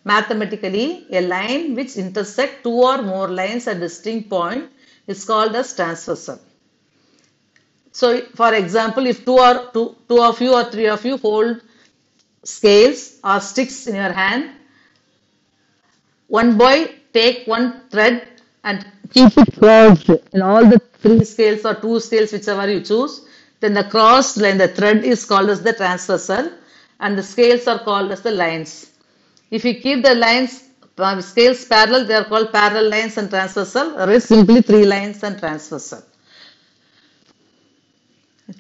Mathematically, 0.05 1.07
a 1.11 1.21
line 1.21 1.75
which 1.77 1.97
intersect 1.97 2.65
two 2.65 2.79
or 2.91 3.03
more 3.03 3.29
lines 3.29 3.69
at 3.69 3.79
distinct 3.81 4.29
point 4.31 4.71
is 5.09 5.25
called 5.25 5.57
as 5.57 5.75
transversal. 5.75 6.39
So, 7.91 8.21
for 8.37 8.55
example, 8.55 9.07
if 9.07 9.25
two 9.25 9.39
or 9.39 9.71
two, 9.73 9.97
two 10.09 10.23
of 10.23 10.41
you 10.41 10.55
or 10.55 10.65
three 10.71 10.87
of 10.87 11.05
you 11.05 11.17
hold 11.17 11.63
scales 12.45 13.19
or 13.25 13.41
sticks 13.41 13.87
in 13.89 13.97
your 13.97 14.13
hand, 14.13 14.51
one 16.29 16.57
boy 16.57 16.95
take 17.13 17.47
one 17.47 17.89
thread 17.91 18.29
and 18.63 18.87
keep 19.11 19.37
it 19.37 19.59
crossed 19.59 20.11
in 20.33 20.43
all 20.43 20.65
the 20.65 20.79
three 21.03 21.25
scales 21.25 21.65
or 21.65 21.75
two 21.75 21.99
scales, 22.01 22.33
whichever 22.33 22.71
you 22.71 22.81
choose. 22.83 23.27
Then 23.61 23.75
the 23.75 23.85
crossed 23.85 24.37
line, 24.37 24.59
the 24.59 24.69
thread 24.69 25.05
is 25.05 25.25
called 25.25 25.49
as 25.51 25.63
the 25.63 25.73
transversal, 25.73 26.53
and 27.01 27.19
the 27.19 27.23
scales 27.23 27.67
are 27.67 27.79
called 27.79 28.13
as 28.13 28.21
the 28.21 28.31
lines. 28.31 28.93
If 29.51 29.65
you 29.65 29.75
keep 29.81 30.05
the 30.05 30.15
lines 30.15 30.68
scales 31.23 31.65
parallel, 31.65 32.07
they 32.07 32.15
are 32.15 32.25
called 32.25 32.53
parallel 32.53 32.91
lines 32.91 33.17
and 33.19 33.31
transversal, 33.31 34.01
or 34.01 34.21
simply 34.21 34.63
three 34.63 34.85
lines 34.85 35.23
and 35.23 35.39
transversal. 35.39 36.03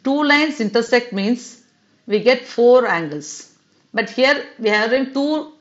Two 0.05 0.23
lines 0.25 0.61
intersect 0.61 1.13
means 1.13 1.63
we 2.07 2.21
get 2.21 2.47
four 2.47 2.87
angles. 2.87 3.55
But 3.93 4.11
here 4.11 4.47
we 4.59 4.69
are 4.71 4.75
having 4.77 5.13
two 5.13 5.53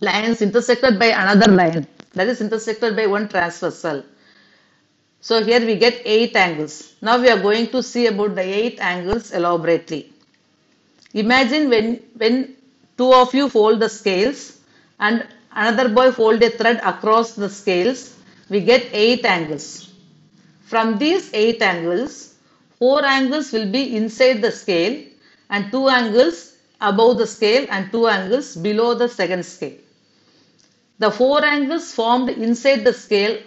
lines 0.00 0.42
intersected 0.42 0.98
by 0.98 1.06
another 1.06 1.50
line 1.52 1.86
that 2.14 2.28
is 2.28 2.40
intersected 2.40 2.96
by 2.96 3.06
one 3.06 3.28
transversal. 3.28 4.04
So 5.20 5.42
here 5.44 5.60
we 5.66 5.76
get 5.76 6.00
eight 6.04 6.36
angles. 6.36 6.94
Now 7.02 7.20
we 7.20 7.28
are 7.28 7.40
going 7.40 7.68
to 7.68 7.82
see 7.82 8.06
about 8.06 8.34
the 8.36 8.42
eight 8.42 8.78
angles 8.80 9.32
elaborately. 9.32 10.12
Imagine 11.14 11.68
when, 11.68 11.96
when 12.16 12.56
two 12.96 13.12
of 13.12 13.34
you 13.34 13.48
fold 13.48 13.80
the 13.80 13.88
scales 13.88 14.57
and 15.00 15.26
another 15.52 15.88
boy 15.88 16.10
fold 16.12 16.42
a 16.42 16.50
thread 16.50 16.80
across 16.84 17.34
the 17.34 17.48
scales, 17.48 18.16
we 18.48 18.60
get 18.60 18.86
eight 18.92 19.24
angles. 19.24 19.92
From 20.62 20.98
these 20.98 21.30
eight 21.32 21.62
angles, 21.62 22.34
four 22.78 23.04
angles 23.04 23.52
will 23.52 23.70
be 23.70 23.96
inside 23.96 24.42
the 24.42 24.52
scale 24.52 25.04
and 25.50 25.70
two 25.70 25.88
angles 25.88 26.56
above 26.80 27.18
the 27.18 27.26
scale 27.26 27.66
and 27.70 27.90
two 27.90 28.06
angles 28.06 28.56
below 28.56 28.94
the 28.94 29.08
second 29.08 29.44
scale. 29.44 29.78
The 30.98 31.10
four 31.10 31.44
angles 31.44 31.92
formed 31.92 32.30
inside 32.30 32.84
the 32.84 32.92
scale 32.92 33.40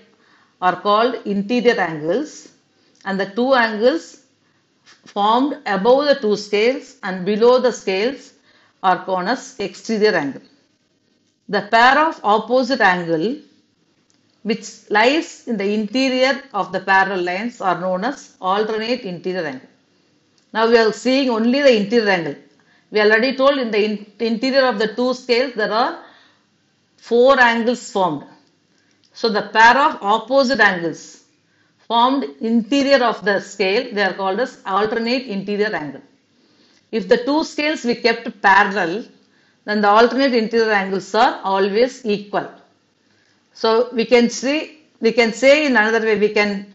are 0.61 0.79
called 0.81 1.15
interior 1.25 1.79
angles 1.79 2.49
and 3.05 3.19
the 3.19 3.25
two 3.25 3.53
angles 3.53 4.21
formed 5.05 5.57
above 5.65 6.05
the 6.05 6.15
two 6.15 6.35
scales 6.37 6.97
and 7.03 7.25
below 7.25 7.59
the 7.59 7.71
scales 7.71 8.33
are 8.83 9.05
known 9.07 9.27
as 9.27 9.59
exterior 9.59 10.15
angle. 10.15 10.41
The 11.53 11.63
pair 11.73 11.95
of 12.07 12.19
opposite 12.23 12.79
angle 12.79 13.25
which 14.49 14.67
lies 14.97 15.29
in 15.49 15.57
the 15.61 15.69
interior 15.79 16.33
of 16.53 16.71
the 16.71 16.79
parallel 16.79 17.23
lines 17.29 17.59
are 17.59 17.77
known 17.83 18.05
as 18.09 18.19
alternate 18.39 19.01
interior 19.01 19.45
angle. 19.51 19.67
Now 20.53 20.69
we 20.69 20.77
are 20.77 20.93
seeing 20.93 21.29
only 21.29 21.61
the 21.61 21.73
interior 21.81 22.09
angle. 22.17 22.35
We 22.91 23.01
already 23.01 23.35
told 23.35 23.57
in 23.57 23.69
the 23.75 23.83
in- 23.83 24.05
interior 24.31 24.65
of 24.71 24.79
the 24.79 24.89
two 24.99 25.13
scales 25.13 25.53
there 25.53 25.73
are 25.73 25.93
four 27.09 27.37
angles 27.51 27.83
formed. 27.91 28.23
So 29.13 29.27
the 29.27 29.45
pair 29.57 29.77
of 29.77 30.01
opposite 30.01 30.61
angles 30.61 31.01
formed 31.87 32.23
interior 32.39 33.03
of 33.11 33.25
the 33.25 33.39
scale 33.41 33.93
they 33.93 34.03
are 34.03 34.13
called 34.13 34.39
as 34.39 34.53
alternate 34.65 35.25
interior 35.37 35.73
angle. 35.83 36.03
If 36.93 37.09
the 37.09 37.17
two 37.25 37.43
scales 37.43 37.83
we 37.83 37.95
kept 37.95 38.41
parallel 38.41 39.03
then 39.65 39.81
the 39.81 39.87
alternate 39.87 40.33
interior 40.33 40.71
angles 40.71 41.13
are 41.13 41.39
always 41.43 42.05
equal. 42.05 42.49
So 43.53 43.89
we 43.93 44.05
can 44.05 44.29
see 44.29 44.79
we 44.99 45.11
can 45.11 45.33
say 45.33 45.65
in 45.65 45.75
another 45.75 46.05
way 46.05 46.17
we 46.19 46.29
can 46.29 46.73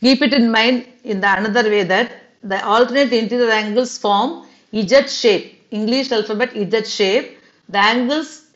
keep 0.00 0.22
it 0.22 0.32
in 0.32 0.50
mind 0.50 0.86
in 1.04 1.20
the 1.20 1.30
another 1.38 1.68
way 1.68 1.82
that 1.84 2.12
the 2.42 2.64
alternate 2.64 3.12
interior 3.12 3.50
angles 3.50 3.98
form 3.98 4.46
Z 4.74 5.08
shape, 5.08 5.62
English 5.70 6.10
alphabet 6.12 6.52
Z 6.54 6.84
shape. 6.84 7.38
The 7.68 7.78
angles 7.78 8.46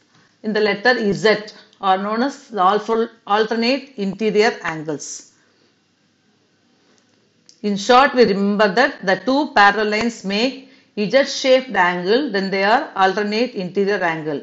in 0.42 0.52
the 0.52 0.60
letter 0.60 1.12
Z 1.12 1.46
are 1.80 1.98
known 1.98 2.22
as 2.22 2.48
the 2.48 3.10
alternate 3.26 3.92
interior 3.96 4.58
angles. 4.62 5.32
In 7.62 7.76
short, 7.76 8.14
we 8.14 8.24
remember 8.24 8.68
that 8.74 9.04
the 9.06 9.16
two 9.24 9.52
parallel 9.54 9.90
lines 9.90 10.24
make 10.24 10.63
Z-shaped 10.96 11.74
angle, 11.74 12.30
then 12.30 12.50
they 12.50 12.62
are 12.64 12.92
alternate 12.94 13.54
interior 13.54 14.02
angle. 14.02 14.42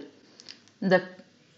The, 0.82 1.02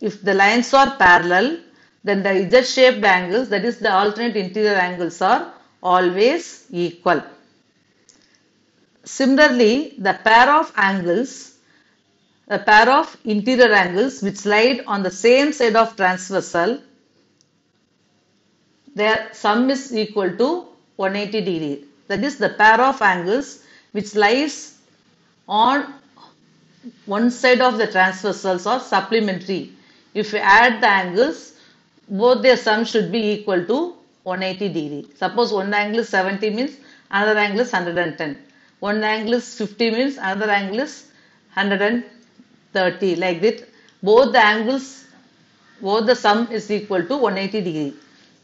if 0.02 0.22
the 0.22 0.34
lines 0.34 0.74
are 0.74 0.96
parallel, 0.98 1.60
then 2.04 2.22
the 2.22 2.50
Z-shaped 2.50 3.04
angles, 3.04 3.50
that 3.50 3.66
is 3.66 3.80
the 3.80 3.92
alternate 3.92 4.36
interior 4.36 4.76
angles 4.76 5.22
are 5.22 5.54
always 5.82 6.66
equal. 6.70 7.24
Similarly, 9.04 9.96
the 9.98 10.14
pair 10.24 10.50
of 10.50 10.72
angles, 10.76 11.56
a 12.48 12.60
pair 12.60 12.90
of 12.90 13.18
interior 13.26 13.74
angles 13.74 14.22
which 14.22 14.46
lie 14.46 14.82
on 14.86 15.02
the 15.02 15.12
same 15.12 15.54
side 15.54 15.76
of 15.76 15.96
transversal, 15.96 16.80
their 18.96 19.30
sum 19.34 19.70
is 19.72 19.96
equal 19.96 20.38
to 20.38 20.68
180 20.98 21.42
degree. 21.42 21.86
That 22.08 22.24
is 22.24 22.38
the 22.38 22.50
pair 22.50 22.80
of 22.80 23.02
angles 23.02 23.64
which 23.92 24.14
lies 24.14 24.73
on 25.48 25.94
one 27.06 27.32
side 27.32 27.62
of 27.62 27.78
the 27.78 27.88
transversals 27.88 28.66
are 28.66 28.80
supplementary. 28.80 29.72
If 30.14 30.34
you 30.34 30.40
add 30.40 30.82
the 30.82 30.88
angles, 30.88 31.54
both 32.10 32.42
their 32.42 32.58
sum 32.58 32.86
should 32.86 33.12
be 33.12 33.32
equal 33.34 33.66
to 33.66 33.96
180 34.24 34.68
degree. 34.74 35.08
Suppose 35.16 35.52
one 35.52 35.74
angle 35.74 36.00
is 36.00 36.10
70 36.10 36.50
means 36.50 36.78
another 37.10 37.40
angle 37.40 37.62
is 37.62 37.72
110. 37.72 38.38
One 38.80 39.04
angle 39.04 39.36
is 39.36 39.58
50 39.58 39.92
means 39.92 40.18
another 40.18 40.50
angle 40.50 40.82
is 40.82 41.08
130. 41.54 43.16
Like 43.16 43.42
that, 43.42 43.68
both 44.02 44.34
the 44.34 44.40
angles, 44.40 45.06
both 45.82 46.06
the 46.06 46.16
sum 46.16 46.52
is 46.52 46.70
equal 46.70 47.04
to 47.04 47.18
180 47.18 47.62
degree. 47.62 47.94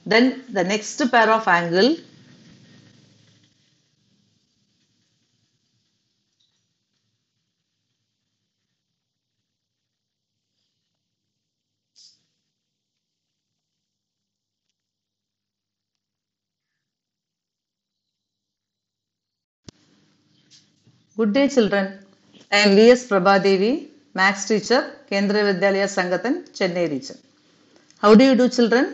Then 0.06 0.44
the 0.50 0.64
next 0.64 1.02
pair 1.12 1.30
of 1.30 1.48
angle 1.48 1.98
Good 21.20 21.34
day 21.34 21.50
children. 21.50 21.86
I 22.50 22.60
am 22.66 22.76
V.S. 22.78 23.02
Prabhadevi, 23.10 23.90
Maths 24.14 24.46
teacher, 24.50 24.82
Kendriya 25.12 25.44
Vidyalaya 25.48 25.88
Sangathan, 25.96 26.36
Chennai 26.58 26.90
region. 26.90 27.18
How 28.02 28.16
do 28.16 28.24
you 28.24 28.36
do 28.42 28.48
children? 28.48 28.86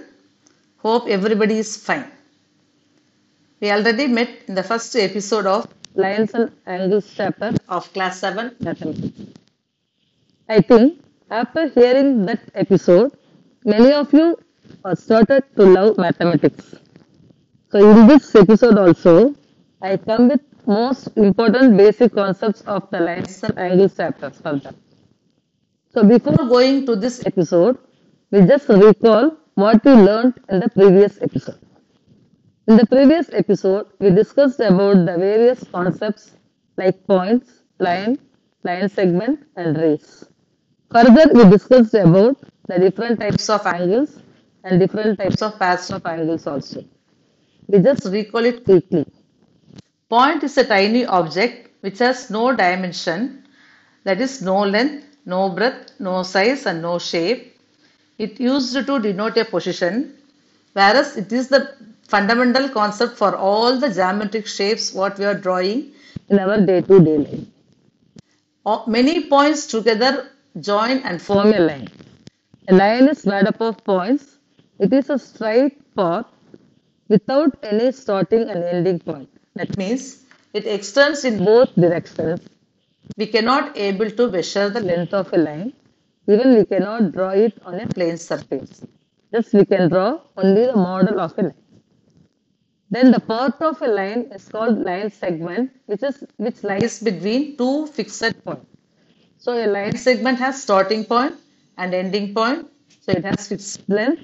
Hope 0.77 1.07
everybody 1.07 1.59
is 1.59 1.77
fine. 1.77 2.07
We 3.59 3.69
already 3.69 4.07
met 4.07 4.31
in 4.47 4.55
the 4.55 4.63
first 4.63 4.95
episode 4.95 5.45
of 5.45 5.67
lines 5.93 6.31
and 6.33 6.51
angles 6.65 7.13
chapter 7.15 7.53
of 7.69 7.93
class 7.93 8.21
7 8.21 8.55
mathematics. 8.59 9.21
I 10.49 10.61
think 10.61 11.03
after 11.29 11.67
hearing 11.67 12.25
that 12.25 12.41
episode, 12.55 13.11
many 13.65 13.91
of 13.91 14.11
you 14.11 14.35
started 14.95 15.43
to 15.57 15.63
love 15.63 15.99
mathematics. 15.99 16.73
So 17.69 17.87
in 17.91 18.07
this 18.07 18.33
episode 18.33 18.79
also, 18.79 19.35
I 19.79 19.97
come 19.97 20.29
with 20.29 20.44
most 20.67 21.07
important 21.17 21.77
basic 21.77 22.13
concepts 22.13 22.61
of 22.61 22.89
the 22.91 22.99
lines 22.99 23.43
and 23.43 23.57
angles 23.57 23.95
chapters 23.97 24.39
for. 24.41 24.59
So 25.93 26.03
before 26.03 26.35
going 26.47 26.85
to 26.85 26.95
this 26.95 27.25
episode, 27.25 27.77
we 28.31 28.41
just 28.45 28.69
recall 28.69 29.37
what 29.55 29.83
we 29.85 29.91
learned 29.93 30.39
in 30.49 30.59
the 30.59 30.69
previous 30.69 31.21
episode. 31.21 31.59
In 32.67 32.77
the 32.77 32.85
previous 32.85 33.29
episode, 33.31 33.87
we 33.99 34.09
discussed 34.11 34.59
about 34.59 35.05
the 35.05 35.17
various 35.17 35.63
concepts 35.63 36.31
like 36.77 37.05
points, 37.07 37.63
line, 37.79 38.19
line 38.63 38.89
segment 38.89 39.45
and 39.55 39.77
rays. 39.77 40.25
Further, 40.91 41.27
we 41.33 41.49
discussed 41.49 41.93
about 41.95 42.37
the 42.67 42.79
different 42.79 43.19
types 43.19 43.49
of 43.49 43.65
angles 43.65 44.21
and 44.63 44.79
different 44.79 45.19
types 45.19 45.41
of 45.41 45.57
pairs 45.59 45.89
of 45.91 46.05
angles 46.05 46.47
also. 46.47 46.83
We 47.67 47.79
just 47.79 48.05
recall 48.05 48.45
it 48.45 48.65
quickly. 48.65 49.05
Point 50.15 50.43
is 50.43 50.57
a 50.57 50.63
tiny 50.63 51.05
object 51.05 51.71
which 51.81 51.99
has 51.99 52.29
no 52.29 52.55
dimension, 52.55 53.43
that 54.05 54.21
is 54.21 54.41
no 54.41 54.61
length, 54.63 55.17
no 55.25 55.49
breadth, 55.49 55.91
no 55.99 56.23
size 56.23 56.65
and 56.65 56.81
no 56.81 56.99
shape. 56.99 57.59
It 58.17 58.39
used 58.39 58.73
to 58.89 58.99
denote 58.99 59.35
a 59.37 59.43
position, 59.43 60.13
whereas 60.71 61.17
it 61.17 61.33
is 61.33 61.49
the 61.49 61.75
fundamental 62.07 62.69
concept 62.69 63.17
for 63.17 63.35
all 63.35 63.77
the 63.77 63.89
geometric 63.93 64.47
shapes 64.47 64.93
what 64.93 65.19
we 65.19 65.25
are 65.25 65.33
drawing 65.33 65.91
in 66.29 66.39
our 66.39 66.61
day-to-day 66.61 67.17
life. 67.17 68.87
Many 68.87 69.27
points 69.27 69.67
together 69.67 70.29
join 70.61 70.99
and 70.99 71.21
Form 71.21 71.51
a 71.51 71.59
line. 71.59 71.89
A 72.69 72.73
line 72.73 73.09
is 73.09 73.25
made 73.25 73.47
up 73.47 73.59
of 73.59 73.83
points. 73.83 74.37
It 74.79 74.93
is 74.93 75.09
a 75.09 75.19
straight 75.19 75.77
path 75.93 76.27
without 77.09 77.57
any 77.63 77.91
starting 77.91 78.49
and 78.49 78.63
ending 78.63 78.99
point. 78.99 79.29
That 79.55 79.77
means 79.77 80.23
it 80.53 80.67
extends 80.67 81.25
in 81.25 81.43
Both 81.43 81.75
directions, 81.75 82.41
we 83.17 83.27
cannot 83.27 83.77
able 83.77 84.09
to 84.11 84.29
measure 84.29 84.69
the 84.69 84.81
length 84.81 85.13
of 85.13 85.33
a 85.33 85.37
line, 85.37 85.73
even 86.27 86.55
we 86.57 86.65
cannot 86.65 87.11
draw 87.13 87.29
it 87.29 87.53
on 87.63 87.79
a 87.79 87.87
plane 87.87 88.17
surface. 88.17 88.83
Just 89.33 89.53
we 89.53 89.65
can 89.65 89.89
draw 89.89 90.21
only 90.37 90.65
the 90.67 90.75
model 90.75 91.19
of 91.19 91.37
a 91.37 91.43
line. 91.43 91.53
Then 92.91 93.11
the 93.11 93.19
path 93.19 93.61
of 93.61 93.81
a 93.81 93.87
line 93.87 94.21
is 94.31 94.47
called 94.47 94.79
line 94.79 95.09
segment, 95.11 95.71
which 95.87 96.03
is 96.03 96.23
which 96.37 96.63
lies. 96.63 96.99
Between 97.01 97.57
two 97.57 97.87
fixed 97.87 98.43
points. 98.43 98.67
So 99.37 99.53
a 99.53 99.67
Line 99.67 99.97
segment 99.97 100.39
has 100.39 100.61
starting 100.61 101.05
point 101.05 101.35
and 101.77 101.93
ending 101.93 102.33
point. 102.33 102.67
so 103.01 103.11
it 103.11 103.25
has 103.25 103.47
fixed 103.47 103.87
length. 103.87 104.23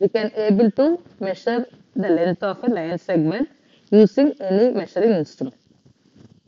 We 0.00 0.08
can 0.08 0.30
able 0.34 0.70
to 0.72 0.86
measure 1.20 1.66
the 1.94 2.08
length 2.08 2.42
of 2.42 2.62
a 2.64 2.68
line 2.68 2.98
segment 2.98 3.48
using 3.92 4.32
any 4.40 4.72
measuring 4.72 5.12
instrument. 5.12 5.56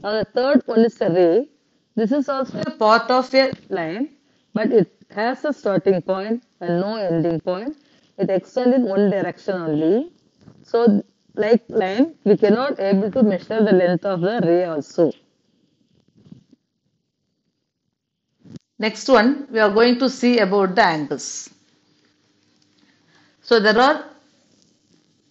Now 0.02 0.12
the 0.12 0.24
third 0.24 0.62
one 0.66 0.80
is 0.80 1.00
a 1.00 1.10
ray. 1.10 1.48
This 1.94 2.10
is 2.10 2.28
also 2.28 2.60
a 2.60 2.70
Part 2.72 3.10
of 3.10 3.32
a 3.34 3.52
line, 3.68 4.08
but 4.54 4.72
it 4.72 4.90
has 5.10 5.44
a 5.44 5.52
starting 5.52 6.02
point 6.02 6.42
and 6.60 6.80
no 6.80 6.96
ending 6.96 7.40
point. 7.40 7.76
It 8.18 8.30
extends 8.30 8.74
in 8.74 8.84
one 8.84 9.10
direction 9.10 9.54
only. 9.54 10.12
So, 10.62 11.04
like 11.36 11.62
line, 11.68 12.14
we 12.24 12.36
cannot 12.36 12.80
able 12.80 13.10
to 13.12 13.22
measure 13.22 13.62
the 13.62 13.72
length 13.72 14.04
of 14.04 14.22
the 14.22 14.40
ray 14.42 14.64
also. 14.64 15.12
Next 18.78 19.08
one, 19.08 19.46
we 19.50 19.60
are 19.60 19.70
going 19.70 19.98
to 20.00 20.10
see 20.10 20.38
about 20.38 20.74
the 20.74 20.82
angles. 20.82 21.50
So 23.42 23.60
there 23.60 23.78
are 23.78 24.04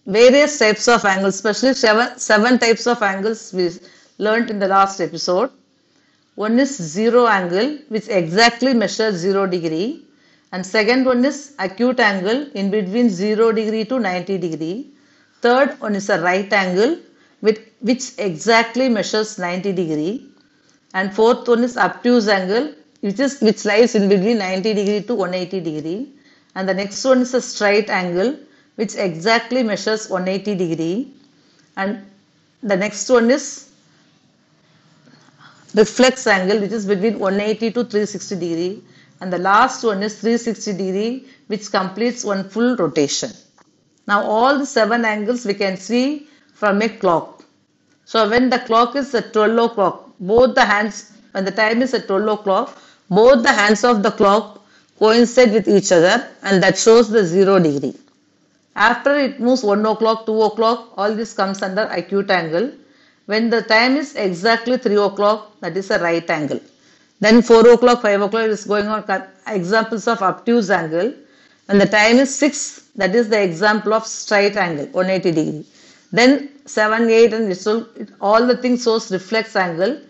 various 0.06 0.58
types 0.58 0.88
of 0.88 1.04
angles, 1.04 1.34
especially 1.36 1.74
seven, 1.74 2.18
seven 2.18 2.58
types 2.58 2.86
of 2.86 3.02
angles 3.02 3.52
we 3.52 3.70
learned 4.18 4.50
in 4.50 4.58
the 4.58 4.68
last 4.68 5.00
episode. 5.00 5.50
One 6.34 6.58
is 6.58 6.76
zero 6.76 7.26
angle, 7.26 7.78
which 7.88 8.08
exactly 8.08 8.74
measures 8.74 9.16
zero 9.16 9.46
degree. 9.46 10.04
And 10.52 10.64
second 10.64 11.04
one 11.04 11.24
is 11.24 11.54
acute 11.58 12.00
angle 12.00 12.48
in 12.52 12.70
between 12.70 13.10
zero 13.10 13.52
degree 13.52 13.84
to 13.86 13.98
90 13.98 14.38
degree. 14.38 14.90
Third 15.42 15.80
one 15.80 15.94
is 15.94 16.08
a 16.10 16.20
right 16.20 16.52
angle, 16.52 16.98
with, 17.42 17.58
which 17.80 18.12
exactly 18.18 18.88
measures 18.88 19.38
90 19.38 19.72
degree 19.72 20.28
and 20.94 21.14
fourth 21.14 21.46
one 21.52 21.62
is 21.68 21.76
obtuse 21.76 22.28
angle 22.28 22.66
which 23.04 23.20
is 23.26 23.32
which 23.46 23.64
lies 23.70 23.94
in 23.98 24.08
between 24.12 24.38
90 24.38 24.74
degree 24.80 25.02
to 25.08 25.14
180 25.14 25.60
degree 25.68 26.00
and 26.54 26.68
the 26.68 26.76
next 26.80 27.04
one 27.10 27.20
is 27.26 27.34
a 27.34 27.42
straight 27.42 27.90
angle 27.90 28.30
which 28.76 28.94
exactly 28.96 29.62
measures 29.62 30.08
180 30.08 30.54
degree 30.54 31.12
and 31.76 32.04
the 32.62 32.76
next 32.76 33.08
one 33.08 33.30
is 33.30 33.70
reflex 35.74 36.26
angle 36.26 36.60
which 36.60 36.72
is 36.72 36.86
between 36.86 37.18
180 37.18 37.70
to 37.72 37.84
360 37.84 38.34
degree 38.36 38.82
and 39.20 39.32
the 39.32 39.38
last 39.38 39.84
one 39.84 40.02
is 40.02 40.14
360 40.20 40.72
degree 40.72 41.26
which 41.46 41.70
completes 41.70 42.24
one 42.24 42.48
full 42.48 42.76
rotation. 42.76 43.30
Now 44.06 44.22
all 44.22 44.58
the 44.58 44.66
seven 44.66 45.04
angles 45.04 45.44
we 45.46 45.54
can 45.54 45.76
see 45.76 46.28
from 46.52 46.82
a 46.82 46.88
clock. 46.88 47.42
So 48.04 48.28
when 48.28 48.50
the 48.50 48.58
clock 48.60 48.96
is 48.96 49.14
at 49.14 49.32
12 49.32 49.70
o'clock, 49.70 50.10
both 50.20 50.54
the 50.54 50.64
hands, 50.64 51.12
when 51.32 51.44
the 51.44 51.50
time 51.50 51.80
is 51.82 51.94
at 51.94 52.06
12 52.06 52.40
o'clock, 52.40 52.78
both 53.08 53.42
the 53.42 53.52
hands 53.52 53.82
of 53.84 54.02
the 54.02 54.10
clock 54.10 54.60
coincide 54.98 55.52
with 55.52 55.68
each 55.68 55.90
other 55.90 56.28
and 56.42 56.62
that 56.62 56.78
shows 56.78 57.08
the 57.08 57.24
0 57.24 57.60
degree. 57.60 57.94
After 58.76 59.16
it 59.16 59.38
moves 59.40 59.62
1 59.62 59.86
o'clock, 59.86 60.26
2 60.26 60.42
o'clock, 60.42 60.92
all 60.96 61.14
this 61.14 61.32
comes 61.32 61.62
under 61.62 61.82
acute 61.82 62.30
angle. 62.30 62.72
When 63.26 63.48
the 63.48 63.62
time 63.62 63.96
is 63.96 64.16
exactly 64.16 64.76
3 64.76 64.96
o'clock, 64.96 65.52
that 65.60 65.76
is 65.76 65.90
a 65.90 65.98
right 66.00 66.28
angle. 66.28 66.60
Then 67.20 67.40
4 67.40 67.68
o'clock, 67.68 68.02
5 68.02 68.22
o'clock 68.22 68.48
is 68.48 68.64
going 68.64 68.86
on 68.88 69.04
examples 69.46 70.08
of 70.08 70.20
obtuse 70.22 70.70
angle. 70.70 71.14
When 71.66 71.78
the 71.78 71.86
time 71.86 72.16
is 72.16 72.34
6, 72.34 72.90
that 72.96 73.14
is 73.14 73.28
the 73.28 73.40
example 73.42 73.94
of 73.94 74.06
straight 74.06 74.56
angle, 74.56 74.86
180 74.86 75.30
degree. 75.30 75.66
Then 76.12 76.50
7, 76.66 77.08
8 77.08 77.32
and 77.32 77.50
it, 77.50 78.10
all 78.20 78.46
the 78.46 78.56
things 78.56 78.82
shows 78.84 79.10
reflex 79.10 79.56
angle. 79.56 80.00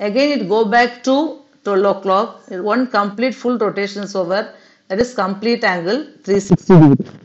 Again 0.00 0.40
it 0.40 0.48
go 0.48 0.64
back 0.64 1.04
to 1.04 1.40
12 1.64 1.96
o'clock. 1.96 2.42
One 2.48 2.86
complete 2.86 3.34
full 3.34 3.58
rotation 3.58 4.02
is 4.02 4.14
over. 4.16 4.52
That 4.88 4.98
is 4.98 5.14
complete 5.14 5.64
angle 5.64 6.04
360 6.24 6.80
degree. 6.80 7.23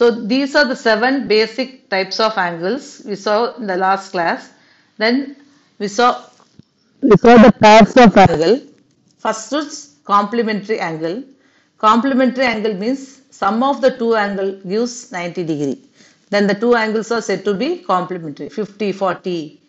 So 0.00 0.10
these 0.10 0.54
are 0.56 0.64
the 0.64 0.76
seven 0.76 1.28
basic 1.28 1.90
types 1.90 2.20
of 2.26 2.38
angles 2.38 3.02
we 3.04 3.16
saw 3.16 3.54
in 3.56 3.66
the 3.66 3.76
last 3.76 4.12
class. 4.12 4.50
Then 4.96 5.36
we 5.78 5.88
saw 5.88 6.24
We 7.02 7.16
saw 7.24 7.34
the 7.42 7.52
pairs 7.64 7.92
of 8.04 8.16
angle. 8.16 8.54
First 9.18 9.52
is 9.58 9.96
complementary 10.04 10.80
angle. 10.80 11.22
Complementary 11.76 12.46
angle 12.46 12.74
means 12.82 13.20
sum 13.40 13.62
of 13.62 13.82
the 13.82 13.90
two 14.00 14.14
angle 14.14 14.50
gives 14.72 15.12
90 15.12 15.44
degree. 15.52 15.78
Then 16.30 16.46
the 16.46 16.54
two 16.54 16.74
angles 16.74 17.12
are 17.12 17.20
said 17.20 17.44
to 17.44 17.52
be 17.52 17.70
complementary 17.94 18.48
50, 18.48 18.92
40 18.92 19.60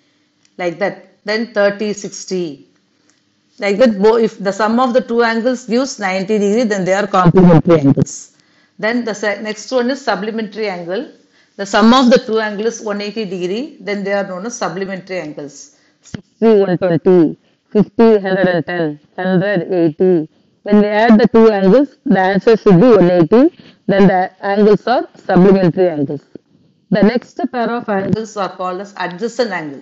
like 0.57 0.79
that. 0.79 1.07
Then 1.25 1.53
30, 1.53 1.91
60. 1.91 2.67
Like 3.59 3.77
that, 3.79 3.89
if 4.27 4.39
the 4.39 4.53
sum 4.53 4.79
of 4.79 4.93
the 4.93 5.01
two 5.01 5.23
angles 5.23 5.65
gives 5.65 5.99
90 5.99 6.39
degree, 6.45 6.63
then 6.63 6.85
they 6.85 6.93
are 6.93 7.07
complementary 7.07 7.81
angles. 7.81 8.30
Then 8.77 9.05
the 9.05 9.13
next 9.41 9.71
one 9.71 9.91
is 9.91 10.01
supplementary 10.01 10.69
angle. 10.69 11.11
The 11.57 11.65
sum 11.65 11.93
of 11.93 12.09
the 12.09 12.17
two 12.17 12.39
angles 12.39 12.79
is 12.79 12.81
180 12.81 13.25
degree, 13.29 13.77
then 13.79 14.03
they 14.03 14.13
are 14.13 14.27
known 14.27 14.45
as 14.45 14.57
supplementary 14.57 15.19
angles. 15.19 15.77
60, 16.01 16.45
120, 16.61 17.37
50, 17.71 18.03
110, 18.03 18.99
180. 19.15 20.29
When 20.63 20.79
we 20.79 20.85
add 20.85 21.19
the 21.19 21.27
two 21.27 21.49
angles, 21.49 21.97
the 22.05 22.19
answer 22.19 22.57
should 22.57 22.79
be 22.79 22.89
180. 22.89 23.55
Then 23.87 24.07
the 24.07 24.31
angles 24.43 24.87
are 24.87 25.07
supplementary 25.15 25.89
angles. 25.89 26.21
The 26.89 27.03
next 27.03 27.39
pair 27.51 27.69
of 27.69 27.87
angles, 27.89 28.35
are 28.37 28.49
called 28.49 28.81
as 28.81 28.93
adjacent 28.97 29.51
angle. 29.51 29.81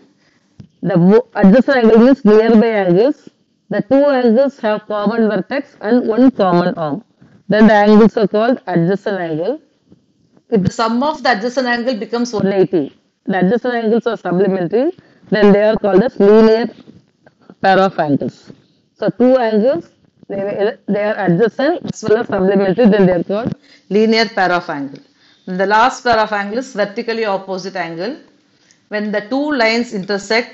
the 0.82 1.24
adjacent 1.36 1.78
angle 1.78 2.00
means 2.00 2.24
nearby 2.26 2.68
angles. 2.68 3.30
The 3.70 3.82
two 3.82 4.06
angles 4.06 4.60
have 4.60 4.88
common 4.88 5.30
vertex 5.30 5.78
and 5.82 6.08
one 6.08 6.32
common 6.32 6.74
arm. 6.76 7.04
Then 7.50 7.66
the 7.66 7.74
angles 7.74 8.16
are 8.16 8.28
called 8.28 8.62
adjacent 8.68 9.20
angle. 9.20 9.60
If 10.52 10.62
the 10.64 10.72
sum 10.72 11.02
of 11.02 11.24
the 11.24 11.32
adjacent 11.32 11.68
angle 11.68 11.96
becomes 11.98 12.32
180, 12.32 12.78
180. 12.78 12.96
The 13.26 13.40
adjacent 13.40 13.74
angles 13.74 14.06
are 14.08 14.18
supplementary. 14.18 14.92
Then 15.32 15.52
they 15.52 15.64
are 15.64 15.76
called 15.76 16.04
as 16.04 16.20
linear 16.20 16.70
pair 17.62 17.80
of 17.80 17.98
angles. 18.00 18.52
So 18.94 19.10
two 19.10 19.38
angles, 19.38 19.90
they, 20.28 20.78
they 20.88 21.04
are 21.04 21.26
adjacent 21.26 21.92
as 21.92 22.04
well 22.04 22.20
as 22.20 22.28
supplementary. 22.28 22.86
Then 22.86 23.08
they 23.08 23.14
are 23.14 23.24
called 23.24 23.56
linear 23.90 24.30
pair 24.30 24.52
of 24.52 24.70
angle. 24.70 25.02
And 25.48 25.60
the 25.60 25.66
last 25.66 26.04
pair 26.04 26.20
of 26.20 26.32
angles, 26.32 26.68
is 26.68 26.74
vertically 26.76 27.26
opposite 27.26 27.76
angle. 27.76 28.16
When 28.90 29.12
the 29.12 29.22
two 29.22 29.54
lines 29.54 29.96
intersect, 29.96 30.52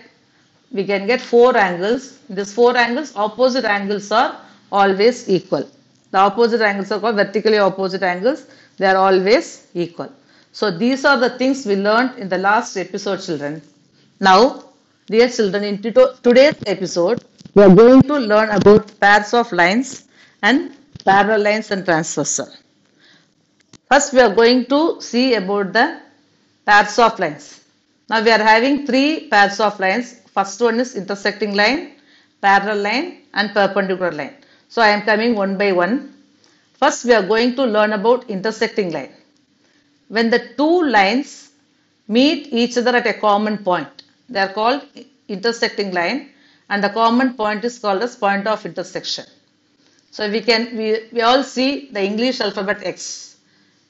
we 0.71 0.85
can 0.85 1.07
get 1.07 1.19
four 1.21 1.57
angles. 1.57 2.19
These 2.29 2.53
four 2.53 2.77
angles, 2.77 3.13
opposite 3.17 3.65
angles 3.65 4.11
are 4.13 4.39
always 4.71 5.29
equal. 5.29 5.69
The 6.11 6.19
opposite 6.19 6.61
angles 6.61 6.91
are 6.91 6.99
called 6.99 7.15
vertically 7.15 7.57
opposite 7.57 8.03
angles. 8.03 8.45
They 8.77 8.85
are 8.85 8.97
always 8.97 9.67
equal. 9.73 10.11
So 10.51 10.71
these 10.71 11.03
are 11.05 11.17
the 11.17 11.37
things 11.37 11.65
we 11.65 11.75
learned 11.75 12.17
in 12.17 12.29
the 12.29 12.37
last 12.37 12.77
episode, 12.77 13.21
children. 13.21 13.61
Now, 14.19 14.63
dear 15.07 15.29
children, 15.29 15.63
in 15.63 15.81
today's 15.81 16.55
episode, 16.65 17.25
we 17.53 17.63
are 17.63 17.73
going 17.73 18.01
to 18.03 18.17
learn 18.17 18.49
about 18.49 18.97
pairs 18.99 19.33
of 19.33 19.51
lines 19.51 20.05
and 20.41 20.75
parallel 21.03 21.41
lines 21.41 21.71
and 21.71 21.83
transversal. 21.83 22.47
First, 23.91 24.13
we 24.13 24.19
are 24.21 24.33
going 24.33 24.65
to 24.67 25.01
see 25.01 25.35
about 25.35 25.73
the 25.73 25.99
pairs 26.65 26.97
of 26.99 27.19
lines. 27.19 27.63
Now, 28.09 28.23
we 28.23 28.31
are 28.31 28.43
having 28.43 28.85
three 28.85 29.27
pairs 29.29 29.59
of 29.59 29.79
lines. 29.79 30.21
First 30.33 30.61
one 30.61 30.79
is 30.79 30.95
intersecting 30.95 31.53
line, 31.53 31.93
parallel 32.41 32.81
line 32.81 33.21
and 33.33 33.53
perpendicular 33.53 34.11
line. 34.11 34.35
So, 34.75 34.81
I 34.81 34.89
am 34.89 35.03
coming 35.03 35.35
one 35.35 35.57
by 35.57 35.71
one. 35.71 36.13
First, 36.73 37.05
we 37.05 37.13
are 37.13 37.25
going 37.25 37.55
to 37.55 37.63
learn 37.63 37.93
about 37.93 38.29
intersecting 38.29 38.91
line. 38.91 39.13
When 40.09 40.29
the 40.29 40.49
two 40.57 40.83
lines 40.95 41.51
meet 42.09 42.49
each 42.51 42.77
other 42.77 42.93
at 42.97 43.07
a 43.07 43.13
common 43.13 43.59
point, 43.59 44.03
they 44.27 44.41
are 44.41 44.51
called 44.51 44.81
intersecting 45.29 45.93
line 45.93 46.27
and 46.69 46.83
the 46.83 46.89
common 46.89 47.35
point 47.35 47.63
is 47.63 47.79
called 47.79 48.01
as 48.01 48.17
point 48.17 48.47
of 48.47 48.65
intersection. 48.65 49.23
So 50.11 50.29
we 50.29 50.41
can 50.41 50.75
we, 50.75 51.07
we 51.13 51.21
all 51.21 51.41
see 51.41 51.87
the 51.93 52.03
English 52.03 52.41
alphabet 52.41 52.81
X. 52.83 53.37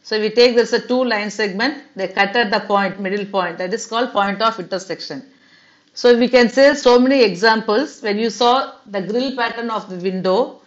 So 0.04 0.20
we 0.20 0.30
take 0.30 0.56
this 0.56 0.72
a 0.74 0.88
two 0.88 1.04
line 1.04 1.32
segment, 1.32 1.82
they 1.96 2.10
cut 2.10 2.36
at 2.36 2.52
the 2.52 2.60
point, 2.60 3.00
middle 3.00 3.26
point, 3.26 3.58
that 3.58 3.74
is 3.74 3.88
called 3.88 4.12
point 4.12 4.40
of 4.40 4.60
intersection. 4.60 5.24
So 5.96 6.16
we 6.16 6.28
can 6.28 6.48
say 6.48 6.76
so 6.76 7.00
many 7.00 7.24
examples. 7.24 8.04
When 8.04 8.20
you 8.20 8.30
saw 8.30 8.76
the 8.86 9.02
grill 9.02 9.36
pattern 9.36 9.72
of 9.72 9.90
the 9.90 9.96
window, 9.96 10.62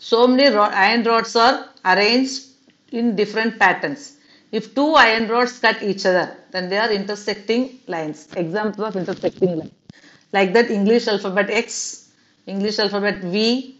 so 0.00 0.26
many 0.26 0.48
ro- 0.48 0.62
iron 0.72 1.04
rods 1.04 1.36
are 1.36 1.68
arranged 1.84 2.44
in 2.90 3.14
different 3.14 3.58
patterns. 3.58 4.16
If 4.50 4.74
two 4.74 4.94
iron 4.94 5.28
rods 5.28 5.58
cut 5.58 5.82
each 5.82 6.06
other, 6.06 6.36
then 6.50 6.68
they 6.70 6.78
are 6.78 6.90
intersecting 6.90 7.78
lines. 7.86 8.26
Examples 8.34 8.88
of 8.88 8.96
intersecting 8.96 9.58
line. 9.58 9.70
Like 10.32 10.52
that 10.54 10.70
English 10.70 11.06
alphabet 11.06 11.50
X, 11.50 12.08
English 12.46 12.78
alphabet 12.78 13.18
V, 13.18 13.76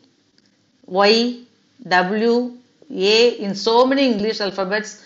Y, 0.86 1.40
W, 1.88 2.58
A, 2.90 3.28
in 3.30 3.54
so 3.54 3.86
many 3.86 4.12
English 4.12 4.40
alphabets, 4.40 5.02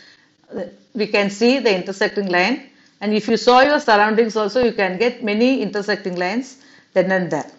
uh, 0.55 0.65
we 0.95 1.07
can 1.07 1.31
see 1.31 1.61
the 1.61 1.75
intersecting 1.75 2.29
line. 2.29 2.69
And 3.01 3.15
if 3.15 3.29
you 3.29 3.37
saw 3.37 3.61
your 3.61 3.81
surroundings 3.81 4.37
also, 4.37 4.65
you 4.65 4.73
can 4.73 4.99
get 4.99 5.23
many 5.23 5.63
intersecting 5.63 6.17
lines 6.17 6.63
then 6.93 7.11
and 7.13 7.31
there. 7.31 7.51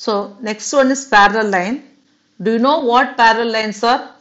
So, 0.00 0.34
next 0.40 0.72
one 0.72 0.90
is 0.90 1.04
parallel 1.04 1.50
line. 1.50 1.82
Do 2.40 2.52
you 2.52 2.58
know 2.58 2.78
what 2.80 3.18
parallel 3.18 3.52
lines 3.52 3.84
are? 3.84 4.14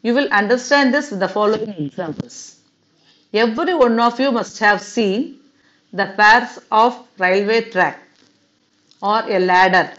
You 0.00 0.14
will 0.14 0.28
understand 0.32 0.94
this 0.94 1.10
with 1.10 1.20
the 1.20 1.28
following 1.28 1.68
examples. 1.68 2.60
Every 3.34 3.74
one 3.74 4.00
of 4.00 4.18
you 4.18 4.32
must 4.32 4.58
have 4.60 4.80
seen 4.80 5.40
the 5.92 6.06
pairs 6.16 6.58
of 6.72 7.06
railway 7.18 7.60
track 7.68 8.00
or 9.02 9.18
a 9.28 9.38
ladder 9.40 9.92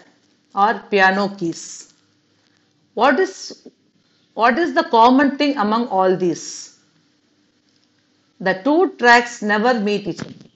or 0.56 0.82
piano 0.90 1.30
keys. 1.38 1.94
What 2.95 3.19
is 3.19 3.68
what 4.34 4.57
is 4.57 4.73
the 4.73 4.86
common 4.86 5.38
thing 5.38 5.56
among 5.57 5.88
all 5.90 6.18
these? 6.18 6.80
The 8.40 8.56
two 8.64 8.95
tracks 8.98 9.44
never 9.44 9.80
meet 9.80 10.07
each 10.07 10.22
other. 10.22 10.49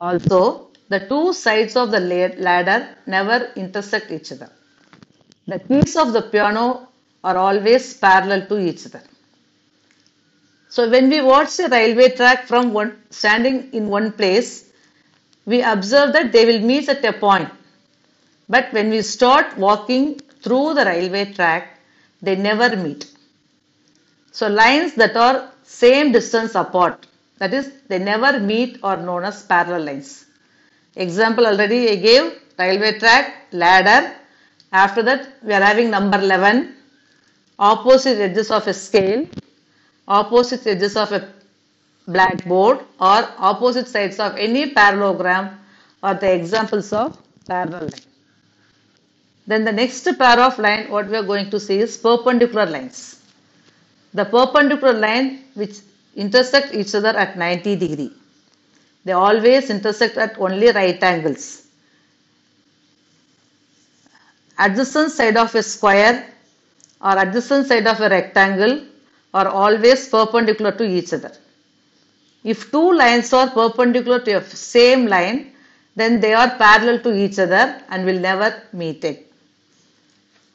Also, 0.00 0.71
the 0.92 1.00
two 1.10 1.32
sides 1.32 1.74
of 1.80 1.90
the 1.90 2.00
ladder 2.46 2.78
never 3.06 3.38
intersect 3.56 4.10
each 4.10 4.30
other. 4.32 4.50
The 5.46 5.58
keys 5.58 5.96
of 5.96 6.12
the 6.12 6.22
piano 6.22 6.88
are 7.24 7.36
always 7.36 7.84
parallel 7.94 8.46
to 8.48 8.58
each 8.58 8.86
other. 8.86 9.02
So 10.68 10.90
when 10.90 11.08
we 11.08 11.20
watch 11.22 11.58
a 11.60 11.68
railway 11.68 12.08
track 12.10 12.46
from 12.46 12.72
one 12.72 12.90
standing 13.10 13.72
in 13.72 13.88
one 13.88 14.12
place, 14.12 14.70
we 15.46 15.62
observe 15.62 16.12
that 16.12 16.32
they 16.32 16.44
will 16.44 16.60
meet 16.60 16.88
at 16.88 17.04
a 17.04 17.12
point. 17.12 17.48
But 18.48 18.72
when 18.72 18.90
we 18.90 19.02
start 19.02 19.56
walking 19.56 20.20
through 20.42 20.74
the 20.74 20.84
railway 20.84 21.32
track, 21.32 21.78
they 22.20 22.36
never 22.36 22.76
meet. 22.76 23.10
So 24.30 24.48
lines 24.48 24.94
that 24.94 25.16
are 25.16 25.52
same 25.62 26.12
distance 26.12 26.54
apart, 26.54 27.06
that 27.38 27.54
is, 27.54 27.72
they 27.88 27.98
never 27.98 28.38
meet 28.38 28.78
are 28.82 28.96
known 28.96 29.24
as 29.24 29.42
parallel 29.42 29.84
lines. 29.84 30.26
Example 30.96 31.46
already 31.46 31.90
I 31.90 31.96
gave 31.96 32.40
railway 32.58 32.98
track, 32.98 33.46
ladder. 33.52 34.14
After 34.72 35.02
that, 35.02 35.28
we 35.42 35.52
are 35.52 35.60
having 35.60 35.90
number 35.90 36.18
11, 36.18 36.74
opposite 37.58 38.18
edges 38.18 38.50
of 38.50 38.66
a 38.66 38.74
scale, 38.74 39.26
opposite 40.06 40.66
edges 40.66 40.96
of 40.96 41.12
a 41.12 41.28
blackboard 42.06 42.78
or 43.00 43.28
opposite 43.38 43.88
sides 43.88 44.18
of 44.18 44.36
any 44.36 44.70
parallelogram 44.70 45.58
are 46.02 46.14
the 46.14 46.32
examples 46.32 46.92
of 46.92 47.16
parallel 47.46 47.82
line. 47.82 48.08
Then 49.46 49.64
the 49.64 49.72
next 49.72 50.04
pair 50.18 50.38
of 50.40 50.58
line 50.58 50.90
what 50.90 51.08
we 51.08 51.16
are 51.16 51.22
going 51.22 51.50
to 51.50 51.60
see 51.60 51.78
is 51.78 51.96
perpendicular 51.96 52.66
lines. 52.66 53.20
The 54.14 54.24
perpendicular 54.24 54.92
line 54.92 55.44
which 55.54 55.78
intersect 56.16 56.74
each 56.74 56.94
other 56.94 57.08
at 57.08 57.38
90 57.38 57.76
degree. 57.76 58.12
They 59.04 59.12
always 59.12 59.70
intersect 59.70 60.16
at 60.16 60.38
only 60.38 60.70
right 60.70 61.02
angles. 61.02 61.66
Adjacent 64.58 65.10
side 65.10 65.36
of 65.36 65.54
a 65.54 65.62
square 65.62 66.26
or 67.00 67.18
adjacent 67.18 67.66
side 67.66 67.86
of 67.86 68.00
a 68.00 68.08
rectangle 68.08 68.84
are 69.34 69.48
always 69.48 70.08
perpendicular 70.08 70.72
to 70.72 70.84
each 70.84 71.12
other. 71.12 71.32
If 72.44 72.70
two 72.70 72.92
lines 72.92 73.32
are 73.32 73.50
perpendicular 73.50 74.20
to 74.20 74.32
a 74.32 74.44
same 74.44 75.06
line, 75.06 75.52
then 75.96 76.20
they 76.20 76.32
are 76.32 76.50
parallel 76.56 77.00
to 77.00 77.14
each 77.14 77.38
other 77.38 77.82
and 77.88 78.04
will 78.04 78.18
never 78.18 78.62
meet. 78.72 79.04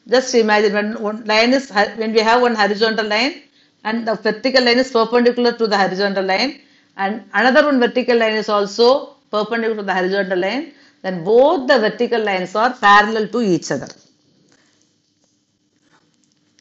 Just 0.08 0.34
imagine 0.36 0.74
when 0.74 1.02
one 1.02 1.26
line 1.26 1.54
is 1.54 1.70
when 1.72 2.14
we 2.14 2.20
have 2.20 2.42
one 2.42 2.56
horizontal 2.56 3.06
line 3.06 3.42
and 3.84 4.08
the 4.08 4.16
vertical 4.16 4.64
line 4.64 4.78
is 4.78 4.92
perpendicular 4.92 5.52
to 5.54 5.68
the 5.68 5.78
horizontal 5.78 6.24
line 6.24 6.62
and 6.98 7.24
another 7.34 7.66
one 7.66 7.80
vertical 7.80 8.18
line 8.18 8.34
is 8.34 8.50
also 8.50 9.16
perpendicular 9.32 9.78
to 9.78 9.84
the 9.84 9.94
horizontal 9.94 10.40
line, 10.40 10.74
then 11.04 11.24
both 11.24 11.68
the 11.68 11.80
vertical 11.80 12.22
lines 12.22 12.56
are 12.56 12.74
parallel 12.74 13.28
to 13.30 13.42
each 13.42 13.72
other. 13.72 13.88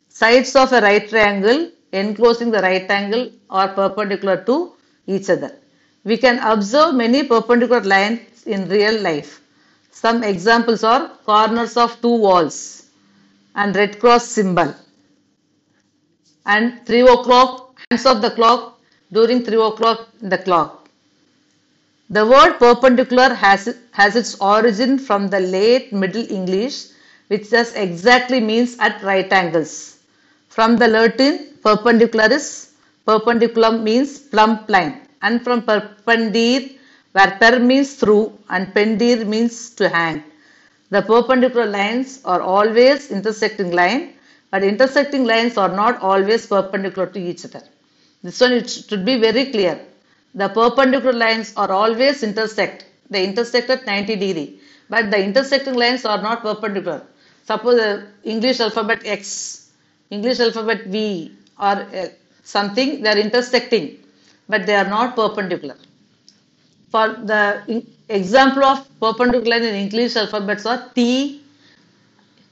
Sides 0.08 0.54
of 0.56 0.72
a 0.72 0.80
right 0.80 1.08
triangle 1.08 1.70
enclosing 1.92 2.50
the 2.50 2.60
right 2.60 2.90
angle 2.90 3.30
are 3.48 3.68
perpendicular 3.68 4.42
to 4.44 4.72
each 5.06 5.30
other. 5.30 5.58
We 6.04 6.16
can 6.16 6.38
observe 6.38 6.94
many 6.94 7.22
perpendicular 7.22 7.82
lines 7.82 8.46
in 8.46 8.68
real 8.68 9.00
life. 9.00 9.40
Some 9.90 10.22
examples 10.22 10.84
are 10.84 11.08
corners 11.24 11.76
of 11.76 12.00
two 12.02 12.16
walls 12.16 12.90
and 13.54 13.74
red 13.74 13.98
cross 13.98 14.28
symbol 14.28 14.74
and 16.44 16.86
3 16.86 17.00
o'clock 17.00 17.80
hands 17.90 18.06
of 18.06 18.20
the 18.20 18.30
clock 18.30 18.75
during 19.12 19.44
3 19.44 19.56
o'clock 19.68 20.08
in 20.20 20.28
the 20.28 20.38
clock 20.38 20.86
The 22.08 22.24
word 22.24 22.58
perpendicular 22.58 23.34
has, 23.34 23.76
has 23.90 24.14
its 24.14 24.40
origin 24.40 24.98
from 24.98 25.28
the 25.28 25.40
late 25.40 25.92
Middle 25.92 26.26
English 26.30 26.88
which 27.28 27.50
just 27.50 27.76
exactly 27.76 28.38
means 28.38 28.76
at 28.78 29.02
right 29.02 29.32
angles. 29.32 29.98
From 30.48 30.76
the 30.76 30.86
Latin 30.86 31.48
perpendicularis, 31.64 32.70
perpendiculum 33.08 33.82
means 33.82 34.18
plumb 34.18 34.64
line 34.68 35.00
and 35.22 35.42
from 35.42 35.62
perpendere 35.62 36.78
where 37.12 37.32
per 37.40 37.58
means 37.58 37.94
through 37.94 38.38
and 38.50 38.72
pendere 38.72 39.26
means 39.26 39.70
to 39.70 39.88
hang. 39.88 40.22
The 40.90 41.02
perpendicular 41.02 41.66
lines 41.66 42.20
are 42.24 42.40
always 42.40 43.10
intersecting 43.10 43.72
line 43.72 44.14
but 44.52 44.62
intersecting 44.62 45.24
lines 45.24 45.56
are 45.56 45.74
not 45.74 46.00
always 46.00 46.46
perpendicular 46.46 47.08
to 47.08 47.18
each 47.18 47.44
other. 47.44 47.62
This 48.26 48.40
one 48.40 48.54
it 48.54 48.68
should 48.68 49.04
be 49.04 49.16
very 49.20 49.44
clear. 49.52 49.74
The 50.34 50.48
perpendicular 50.48 51.12
lines 51.12 51.52
are 51.56 51.70
always 51.70 52.24
intersect. 52.24 52.84
They 53.08 53.24
intersect 53.24 53.70
at 53.70 53.86
90 53.86 54.16
degree. 54.16 54.60
But 54.88 55.12
the 55.12 55.18
intersecting 55.22 55.74
lines 55.74 56.04
are 56.04 56.20
not 56.20 56.42
perpendicular. 56.42 57.02
Suppose 57.44 57.76
the 57.76 58.06
English 58.24 58.58
alphabet 58.58 59.02
X, 59.04 59.70
English 60.10 60.40
alphabet 60.40 60.86
V 60.86 61.32
or 61.60 61.76
uh, 62.00 62.08
something, 62.42 63.00
they 63.02 63.10
are 63.10 63.18
intersecting. 63.18 63.98
But 64.48 64.66
they 64.66 64.74
are 64.74 64.88
not 64.88 65.14
perpendicular. 65.14 65.76
For 66.90 67.06
the 67.32 67.84
example 68.08 68.64
of 68.64 68.88
perpendicular 69.00 69.58
in 69.58 69.74
English 69.84 70.16
alphabets 70.16 70.66
are 70.66 70.90
T, 70.96 71.42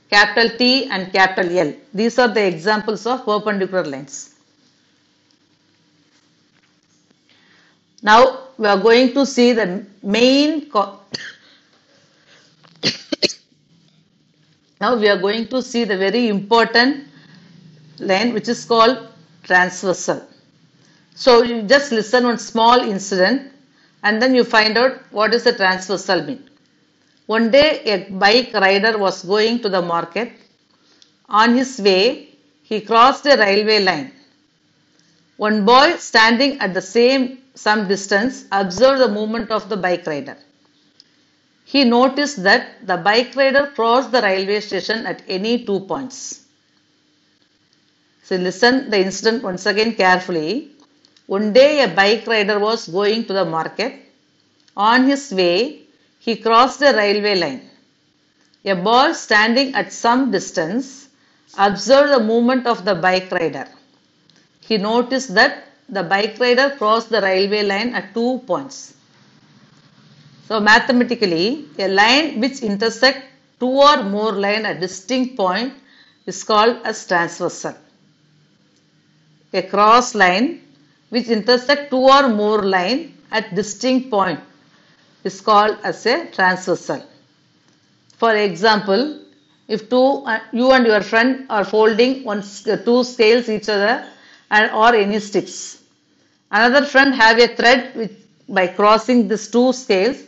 capital 0.09 0.57
T 0.57 0.87
and 0.87 1.13
capital 1.13 1.59
L. 1.59 1.75
These 1.93 2.21
are 2.21 2.29
the 2.29 2.47
examples 2.47 3.07
of 3.07 3.25
perpendicular 3.25 3.85
lines. 3.85 4.34
Now 8.05 8.49
we 8.59 8.67
are 8.67 8.77
going 8.77 9.15
to 9.15 9.25
see 9.25 9.53
the 9.55 9.87
main 10.03 10.71
now 14.79 14.95
we 14.97 15.09
are 15.09 15.17
going 15.17 15.49
to 15.49 15.63
see 15.63 15.85
the 15.85 15.97
very 15.97 16.29
important 16.29 17.07
line 17.99 18.35
which 18.35 18.49
is 18.49 18.63
called 18.67 19.09
transversal. 19.43 20.23
So 21.15 21.43
you 21.43 21.63
just 21.63 21.93
listen 21.93 22.25
one 22.25 22.39
small 22.39 22.81
incident 22.81 23.53
and 24.03 24.21
then 24.21 24.35
you 24.35 24.45
find 24.45 24.77
out 24.77 25.01
what 25.11 25.33
is 25.33 25.45
the 25.45 25.55
transversal 25.55 26.23
mean. 26.25 26.51
One 27.25 27.51
day 27.51 27.81
a 27.85 28.11
bike 28.11 28.53
rider 28.53 28.99
was 28.99 29.25
going 29.25 29.61
to 29.61 29.71
the 29.71 29.81
market. 29.81 30.31
On 31.31 31.55
his 31.55 31.81
way 31.81 32.29
he 32.65 32.83
crossed 32.83 33.25
a 33.25 33.39
railway 33.39 33.83
line. 33.83 34.13
One 35.39 35.65
boy 35.65 35.97
standing 35.97 36.59
at 36.59 36.75
the 36.75 36.83
same 36.83 37.39
some 37.55 37.89
distance 37.89 38.45
observed 38.51 39.01
the 39.01 39.09
movement 39.09 39.51
of 39.51 39.69
the 39.69 39.77
bike 39.77 40.07
rider. 40.07 40.37
He 41.65 41.85
noticed 41.85 42.43
that 42.43 42.87
the 42.87 42.97
bike 42.97 43.35
rider 43.37 43.73
crossed 43.75 44.13
the 44.13 44.21
railway 44.21 44.61
station 44.61 45.07
at 45.07 45.23
any 45.29 45.65
two 45.65 45.81
points. 45.81 46.45
So 48.25 48.37
listen 48.37 48.91
the 48.91 49.01
incident 49.01 49.43
once 49.43 49.67
again 49.67 49.95
carefully. 49.95 50.71
One 51.27 51.53
day 51.53 51.83
a 51.83 51.89
bike 51.89 52.27
rider 52.27 52.59
was 52.59 52.89
going 52.89 53.27
to 53.27 53.33
the 53.33 53.45
market. 53.45 53.95
On 54.77 55.05
his 55.05 55.33
way, 55.33 55.83
he 56.19 56.37
crossed 56.37 56.83
a 56.83 56.93
railway 56.93 57.35
line. 57.37 57.71
A 58.65 58.75
boy 58.75 59.13
standing 59.13 59.75
at 59.75 59.93
some 59.93 60.31
distance 60.31 61.09
observed 61.59 62.13
the 62.13 62.21
movement 62.21 62.67
of 62.67 62.85
the 62.85 62.95
bike 62.95 63.31
rider. 63.31 63.69
He 64.61 64.79
noticed 64.79 65.35
that 65.35 65.69
the 65.89 66.03
bike 66.03 66.39
rider 66.39 66.75
crossed 66.77 67.11
the 67.11 67.21
railway 67.21 67.63
line 67.63 67.95
at 67.95 68.15
two 68.15 68.43
points. 68.47 68.95
So 70.49 70.61
mathematically, 70.61 71.67
a 71.79 71.89
line 71.89 72.41
which 72.41 72.61
intersect 72.61 73.25
two 73.61 73.71
or 73.71 74.03
more 74.03 74.33
line 74.33 74.67
at 74.67 74.81
distinct 74.81 75.37
point 75.37 75.73
is 76.27 76.43
called 76.45 76.79
as 76.85 77.07
transversal. 77.07 77.75
A 79.53 79.63
cross 79.63 80.15
line 80.15 80.61
which 81.11 81.29
intersect 81.29 81.91
two 81.91 82.05
or 82.17 82.29
more 82.29 82.63
line 82.63 83.17
at 83.31 83.55
distinct 83.55 84.11
point 84.11 84.41
is 85.23 85.41
called 85.41 85.79
as 85.83 86.05
a 86.07 86.27
transversal. 86.27 87.03
For 88.17 88.35
example, 88.35 89.21
if 89.69 89.89
two 89.89 90.23
uh, 90.27 90.41
you 90.53 90.73
and 90.73 90.87
your 90.87 91.01
friend 91.01 91.47
are 91.49 91.65
folding 91.65 92.25
one 92.25 92.43
two 92.85 93.05
scales 93.05 93.49
each 93.49 93.69
other 93.69 94.07
and 94.57 94.71
or 94.73 94.95
any 94.95 95.19
sticks. 95.21 95.83
Another 96.51 96.85
friend 96.87 97.15
have 97.15 97.39
a 97.39 97.49
thread 97.59 97.95
which 97.97 98.13
by 98.49 98.67
crossing 98.79 99.27
these 99.29 99.49
two 99.51 99.73
scales, 99.73 100.19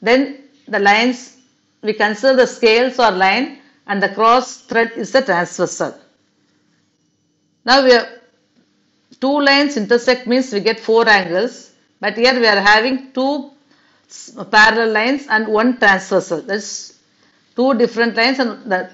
then 0.00 0.38
the 0.68 0.78
lines 0.78 1.38
we 1.82 1.92
consider 1.94 2.36
the 2.36 2.46
scales 2.46 2.98
or 2.98 3.10
line 3.10 3.58
and 3.86 4.02
the 4.02 4.08
cross 4.10 4.58
thread 4.62 4.92
is 4.96 5.10
the 5.12 5.22
transversal. 5.22 5.94
Now 7.64 7.82
we 7.84 7.92
have 7.92 8.08
two 9.20 9.40
lines 9.40 9.76
intersect 9.76 10.26
means 10.26 10.52
we 10.52 10.60
get 10.60 10.78
four 10.80 11.08
angles 11.08 11.72
but 12.00 12.16
here 12.16 12.34
we 12.38 12.46
are 12.46 12.60
having 12.60 13.12
two 13.12 13.50
parallel 14.50 14.90
lines 14.92 15.26
and 15.28 15.48
one 15.48 15.78
transversal. 15.78 16.42
That's 16.42 16.98
two 17.56 17.74
different 17.74 18.16
lines 18.16 18.38
and 18.38 18.70
the 18.70 18.90